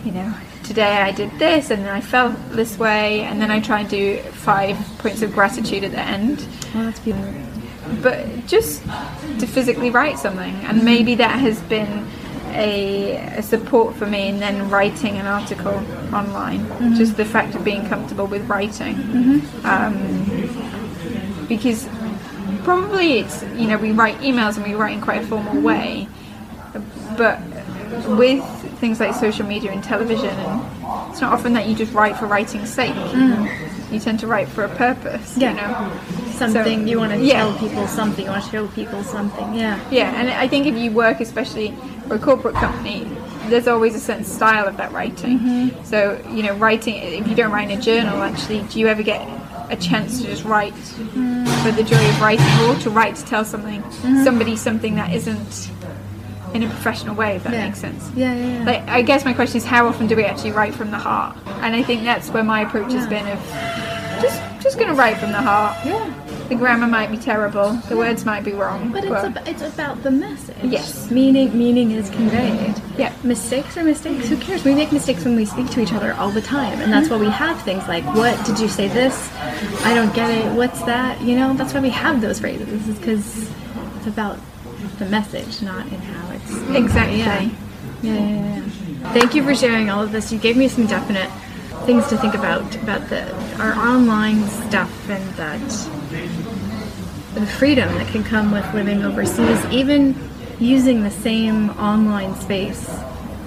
you 0.05 0.13
know, 0.13 0.35
today 0.65 0.97
I 1.03 1.13
did 1.13 1.31
this, 1.39 1.71
and 1.71 1.85
then 1.85 1.95
I 1.95 2.01
felt 2.01 2.35
this 2.51 2.79
way, 2.79 3.21
and 3.23 3.41
then 3.41 3.51
I 3.51 3.61
try 3.61 3.81
and 3.81 3.89
do 3.89 4.19
five 4.19 4.77
points 4.99 5.23
of 5.23 5.33
gratitude 5.33 5.85
at 5.85 5.93
the 5.93 6.01
end. 6.01 6.47
Oh, 6.75 6.85
that's 6.85 7.01
beautiful. 7.01 7.33
But 8.03 8.47
just 8.47 8.83
to 9.39 9.47
physically 9.47 9.91
write 9.91 10.19
something, 10.19 10.55
and 10.65 10.85
maybe 10.85 11.15
that 11.17 11.39
has 11.39 11.61
been 11.63 12.09
a, 12.49 13.17
a 13.37 13.43
support 13.43 13.95
for 13.95 14.07
me 14.07 14.29
in 14.29 14.41
then 14.41 14.71
writing 14.71 15.19
an 15.19 15.27
article 15.27 15.75
online. 16.15 16.61
Mm-hmm. 16.61 16.95
Just 16.95 17.17
the 17.17 17.25
fact 17.25 17.55
of 17.55 17.65
being 17.65 17.87
comfortable 17.87 18.27
with 18.27 18.49
writing, 18.49 18.95
mm-hmm. 18.95 19.67
um, 19.67 21.47
because 21.47 21.89
probably 22.65 23.19
it's 23.19 23.43
you 23.55 23.69
know 23.69 23.77
we 23.77 23.93
write 23.93 24.19
emails 24.21 24.57
and 24.57 24.67
we 24.67 24.75
write 24.75 24.95
in 24.95 25.01
quite 25.01 25.23
a 25.23 25.27
formal 25.27 25.61
way 25.61 26.09
but 27.17 27.39
with 28.17 28.43
things 28.85 29.01
like 29.01 29.15
social 29.15 29.47
media 29.47 29.73
and 29.73 29.83
television, 29.83 30.29
and 30.29 31.11
it's 31.11 31.23
not 31.23 31.33
often 31.33 31.55
that 31.55 31.67
you 31.67 31.75
just 31.75 31.95
write 31.95 32.19
for 32.19 32.27
writing's 32.27 32.69
sake. 32.69 32.93
Mm. 32.93 33.91
You 33.91 33.99
tend 33.99 34.21
to 34.21 34.27
write 34.27 34.47
for 34.47 34.65
a 34.65 34.69
purpose. 34.77 35.39
Yeah. 35.39 35.53
You 35.53 35.57
know? 35.57 36.33
Something 36.33 36.81
so, 36.81 36.91
you 36.91 36.99
want 36.99 37.13
to 37.13 37.19
yeah. 37.19 37.45
tell 37.45 37.59
people 37.59 37.87
something, 37.87 38.27
you 38.27 38.31
want 38.31 38.45
to 38.45 38.51
show 38.51 38.69
people 38.69 39.03
something. 39.03 39.55
Yeah. 39.55 39.81
Yeah, 39.91 40.21
and 40.21 40.29
I 40.29 40.49
think 40.49 40.67
if 40.67 40.77
you 40.77 40.91
work, 40.91 41.21
especially 41.21 41.75
for 42.09 42.17
a 42.17 42.19
corporate 42.19 42.57
company, 42.57 43.09
there's 43.49 43.69
always 43.69 43.95
a 43.95 44.01
certain 44.01 44.25
style 44.25 44.67
of 44.67 44.77
that 44.77 44.93
writing. 44.93 45.39
Mm-hmm. 45.39 45.85
So 45.85 46.23
you 46.31 46.43
know, 46.43 46.55
writing. 46.57 46.97
If 46.97 47.27
you 47.27 47.35
don't 47.35 47.53
write 47.53 47.71
in 47.71 47.79
a 47.79 47.81
journal, 47.81 48.23
actually, 48.23 48.65
do 48.65 48.81
you 48.81 48.89
ever 48.89 49.03
get 49.03 49.27
a 49.71 49.77
chance 49.77 50.21
to 50.21 50.27
just 50.27 50.45
write 50.45 50.75
mm. 50.75 51.65
for 51.65 51.73
the 51.73 51.85
joy 51.85 52.07
of 52.07 52.21
writing, 52.21 52.69
or 52.69 52.75
to 52.81 52.91
write 52.91 53.17
to 53.17 53.25
tell 53.25 53.47
something, 53.47 53.81
mm-hmm. 53.81 54.25
somebody 54.25 54.57
something 54.57 54.97
that 54.97 55.15
isn't 55.15 55.71
in 56.55 56.63
a 56.63 56.69
professional 56.69 57.15
way, 57.15 57.37
if 57.37 57.43
that 57.43 57.53
yeah. 57.53 57.67
makes 57.67 57.81
sense. 57.81 58.11
Yeah, 58.15 58.33
yeah, 58.33 58.59
yeah. 58.59 58.65
Like, 58.65 58.89
I 58.89 59.03
guess 59.03 59.25
my 59.25 59.35
question 59.35 59.59
is, 59.59 59.65
how 59.65 59.87
often 59.87 60.07
do 60.07 60.17
we 60.17 60.25
actually 60.25 60.53
write 60.53 60.75
from 60.75 60.91
the 60.91 60.99
heart? 60.99 61.37
And 61.47 61.75
I 61.75 61.83
think 61.83 62.05
that's 62.05 62.31
where 62.31 62.45
my 62.45 62.61
approach 62.63 62.93
has 62.93 63.07
been 63.09 63.27
of 63.27 63.39
just 64.23 64.41
just 64.63 64.79
going 64.79 64.89
to 64.89 64.95
write 64.95 65.19
from 65.19 65.33
the 65.33 65.43
heart. 65.43 65.77
Yeah. 65.85 66.21
The 66.49 66.55
grammar 66.55 66.87
might 66.87 67.11
be 67.11 67.17
terrible, 67.17 67.73
the 67.89 67.97
words 67.97 68.27
might 68.27 68.45
be 68.45 68.53
wrong, 68.53 68.93
but, 68.93 69.09
but 69.09 69.25
it's, 69.25 69.39
ab- 69.39 69.49
it's 69.49 69.75
about 69.75 70.03
the 70.03 70.11
message. 70.11 70.57
Yes, 70.63 71.11
meaning 71.11 71.57
meaning 71.57 71.91
is 71.91 72.11
conveyed. 72.11 72.75
Yeah, 72.99 73.15
mistakes 73.25 73.79
are 73.79 73.83
mistakes. 73.83 74.29
Who 74.29 74.37
cares? 74.37 74.63
We 74.63 74.75
make 74.75 74.93
mistakes 74.93 75.25
when 75.25 75.37
we 75.37 75.47
speak 75.47 75.71
to 75.71 75.81
each 75.81 75.95
other 75.95 76.13
all 76.15 76.31
the 76.31 76.43
time, 76.43 76.81
and 76.83 76.93
that's 76.93 77.09
mm-hmm. 77.09 77.23
why 77.23 77.29
we 77.29 77.33
have 77.33 77.61
things 77.63 77.89
like 77.89 78.05
"What 78.15 78.45
did 78.45 78.59
you 78.59 78.69
say 78.69 78.89
this? 78.89 79.33
I 79.85 79.95
don't 79.95 80.15
get 80.15 80.31
it. 80.31 80.55
What's 80.55 80.83
that?" 80.83 81.19
You 81.23 81.35
know, 81.37 81.55
that's 81.55 81.73
why 81.73 81.81
we 81.81 81.91
have 81.91 82.21
those 82.21 82.41
phrases. 82.41 82.89
Is 82.89 82.99
because 82.99 83.51
it's 83.97 84.07
about 84.07 84.39
the 84.99 85.07
message, 85.07 85.63
not 85.63 85.87
in 85.87 85.99
how 85.99 86.24
exactly. 86.51 87.19
Yeah. 87.19 87.51
Yeah, 88.03 88.19
yeah, 88.19 88.61
yeah. 88.61 89.13
Thank 89.13 89.35
you 89.35 89.43
for 89.43 89.55
sharing 89.55 89.91
all 89.91 90.03
of 90.03 90.13
this. 90.13 90.33
You 90.33 90.39
gave 90.39 90.57
me 90.57 90.69
some 90.69 90.87
definite 90.87 91.31
things 91.87 92.07
to 92.09 92.17
think 92.17 92.35
about 92.35 92.75
about 92.77 93.09
the 93.09 93.35
our 93.61 93.75
online 93.75 94.47
stuff 94.49 95.11
and 95.11 95.23
that 95.35 95.61
the 97.35 97.47
freedom 97.47 97.93
that 97.95 98.07
can 98.09 98.23
come 98.23 98.53
with 98.53 98.65
living 98.75 99.03
overseas, 99.03 99.65
even 99.67 100.15
using 100.61 101.03
the 101.03 101.11
same 101.11 101.71
online 101.71 102.35
space 102.37 102.87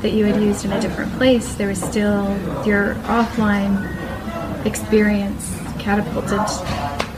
that 0.01 0.11
you 0.11 0.25
had 0.25 0.41
used 0.41 0.65
in 0.65 0.71
a 0.71 0.81
different 0.81 1.11
place, 1.13 1.55
there 1.55 1.69
was 1.69 1.81
still 1.81 2.25
your 2.65 2.95
offline 3.05 3.95
experience 4.65 5.57
catapulted 5.79 6.39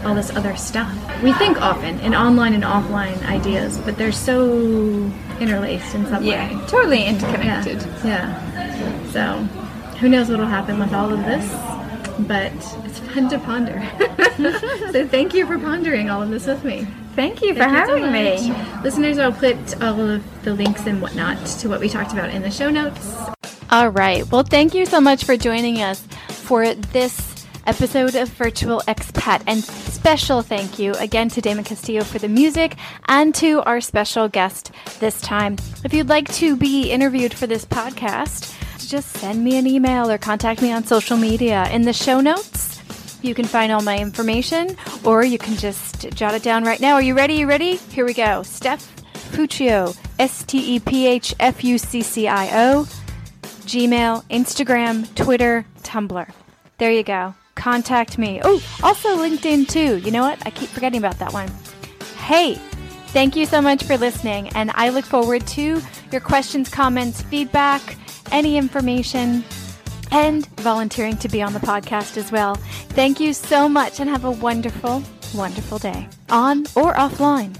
all 0.05 0.15
this 0.15 0.29
other 0.31 0.55
stuff. 0.55 0.93
We 1.23 1.33
think 1.33 1.59
often 1.61 1.99
in 1.99 2.15
online 2.15 2.53
and 2.53 2.63
offline 2.63 3.21
ideas, 3.25 3.77
but 3.79 3.97
they're 3.97 4.11
so 4.11 5.11
interlaced 5.41 5.95
in 5.95 6.05
some 6.07 6.23
yeah, 6.23 6.55
way. 6.57 6.67
totally 6.67 7.05
interconnected. 7.05 7.81
Yeah. 8.03 8.29
yeah. 8.53 9.11
So, 9.11 9.37
who 9.99 10.09
knows 10.09 10.29
what'll 10.29 10.45
happen 10.45 10.79
with 10.79 10.93
all 10.93 11.11
of 11.11 11.19
this? 11.25 11.49
But 12.27 12.53
it's 12.85 12.99
fun 12.99 13.29
to 13.29 13.39
ponder. 13.39 13.81
so 14.91 15.07
thank 15.07 15.33
you 15.33 15.45
for 15.45 15.57
pondering 15.57 16.09
all 16.09 16.21
of 16.21 16.29
this 16.29 16.47
with 16.47 16.63
me. 16.63 16.85
Thank 17.15 17.41
you 17.41 17.53
for 17.53 17.59
thank 17.59 17.71
having 17.71 18.13
you 18.13 18.37
so 18.39 18.53
me. 18.53 18.81
Listeners, 18.83 19.17
I'll 19.17 19.31
put 19.31 19.81
all 19.81 19.99
of 19.99 20.43
the 20.43 20.53
links 20.53 20.85
and 20.85 21.01
whatnot 21.01 21.45
to 21.45 21.69
what 21.69 21.79
we 21.79 21.89
talked 21.89 22.13
about 22.13 22.29
in 22.29 22.41
the 22.41 22.51
show 22.51 22.69
notes. 22.69 23.15
All 23.71 23.89
right. 23.89 24.29
Well, 24.31 24.43
thank 24.43 24.73
you 24.73 24.85
so 24.85 24.99
much 24.99 25.23
for 25.23 25.37
joining 25.37 25.81
us 25.81 26.01
for 26.27 26.73
this 26.73 27.38
episode 27.69 28.15
of 28.15 28.27
Virtual 28.29 28.81
Expat. 28.87 29.43
And 29.45 29.63
special 29.63 30.41
thank 30.41 30.79
you 30.79 30.93
again 30.95 31.29
to 31.29 31.39
Damon 31.39 31.63
Castillo 31.63 32.03
for 32.03 32.17
the 32.17 32.27
music 32.27 32.75
and 33.07 33.33
to 33.35 33.61
our 33.61 33.79
special 33.79 34.27
guest 34.27 34.71
this 34.99 35.21
time. 35.21 35.55
If 35.85 35.93
you'd 35.93 36.09
like 36.09 36.27
to 36.33 36.55
be 36.55 36.89
interviewed 36.89 37.31
for 37.31 37.45
this 37.45 37.65
podcast, 37.65 38.55
just 38.89 39.09
send 39.17 39.43
me 39.43 39.55
an 39.59 39.67
email 39.67 40.09
or 40.09 40.17
contact 40.17 40.63
me 40.63 40.71
on 40.71 40.83
social 40.83 41.15
media. 41.15 41.69
In 41.69 41.83
the 41.83 41.93
show 41.93 42.19
notes, 42.21 42.81
You 43.21 43.35
can 43.35 43.45
find 43.45 43.71
all 43.71 43.81
my 43.81 43.99
information, 43.99 44.77
or 45.03 45.25
you 45.25 45.37
can 45.37 45.55
just 45.57 46.09
jot 46.11 46.35
it 46.35 46.43
down 46.43 46.63
right 46.63 46.79
now. 46.79 46.93
Are 46.93 47.01
you 47.01 47.13
ready? 47.15 47.33
You 47.35 47.47
ready? 47.47 47.75
Here 47.75 48.05
we 48.05 48.13
go. 48.13 48.43
Steph 48.43 48.95
Fuccio, 49.31 49.97
S 50.17 50.43
T 50.43 50.75
E 50.75 50.79
P 50.79 51.05
H 51.05 51.35
F 51.39 51.63
U 51.63 51.77
C 51.77 52.01
C 52.01 52.27
I 52.29 52.71
O, 52.71 52.83
Gmail, 53.65 54.23
Instagram, 54.29 55.13
Twitter, 55.15 55.65
Tumblr. 55.81 56.31
There 56.77 56.91
you 56.91 57.03
go. 57.03 57.35
Contact 57.59 58.17
me. 58.17 58.39
Oh, 58.43 58.63
also 58.81 59.17
LinkedIn 59.17 59.67
too. 59.67 59.97
You 59.97 60.11
know 60.11 60.21
what? 60.21 60.41
I 60.45 60.49
keep 60.49 60.69
forgetting 60.69 60.99
about 60.99 61.19
that 61.19 61.33
one. 61.33 61.51
Hey, 62.17 62.55
thank 63.07 63.35
you 63.35 63.45
so 63.45 63.61
much 63.61 63.83
for 63.83 63.97
listening, 63.97 64.47
and 64.49 64.71
I 64.75 64.89
look 64.89 65.03
forward 65.03 65.45
to 65.47 65.81
your 66.09 66.21
questions, 66.21 66.69
comments, 66.69 67.21
feedback, 67.21 67.97
any 68.31 68.57
information 68.57 69.43
and 70.11 70.47
volunteering 70.57 71.17
to 71.17 71.27
be 71.27 71.41
on 71.41 71.53
the 71.53 71.59
podcast 71.59 72.15
as 72.15 72.31
well. 72.31 72.55
Thank 72.95 73.19
you 73.19 73.33
so 73.33 73.67
much 73.67 73.99
and 73.99 74.09
have 74.09 74.23
a 74.23 74.31
wonderful, 74.31 75.03
wonderful 75.35 75.79
day 75.79 76.07
on 76.29 76.61
or 76.75 76.93
offline. 76.93 77.55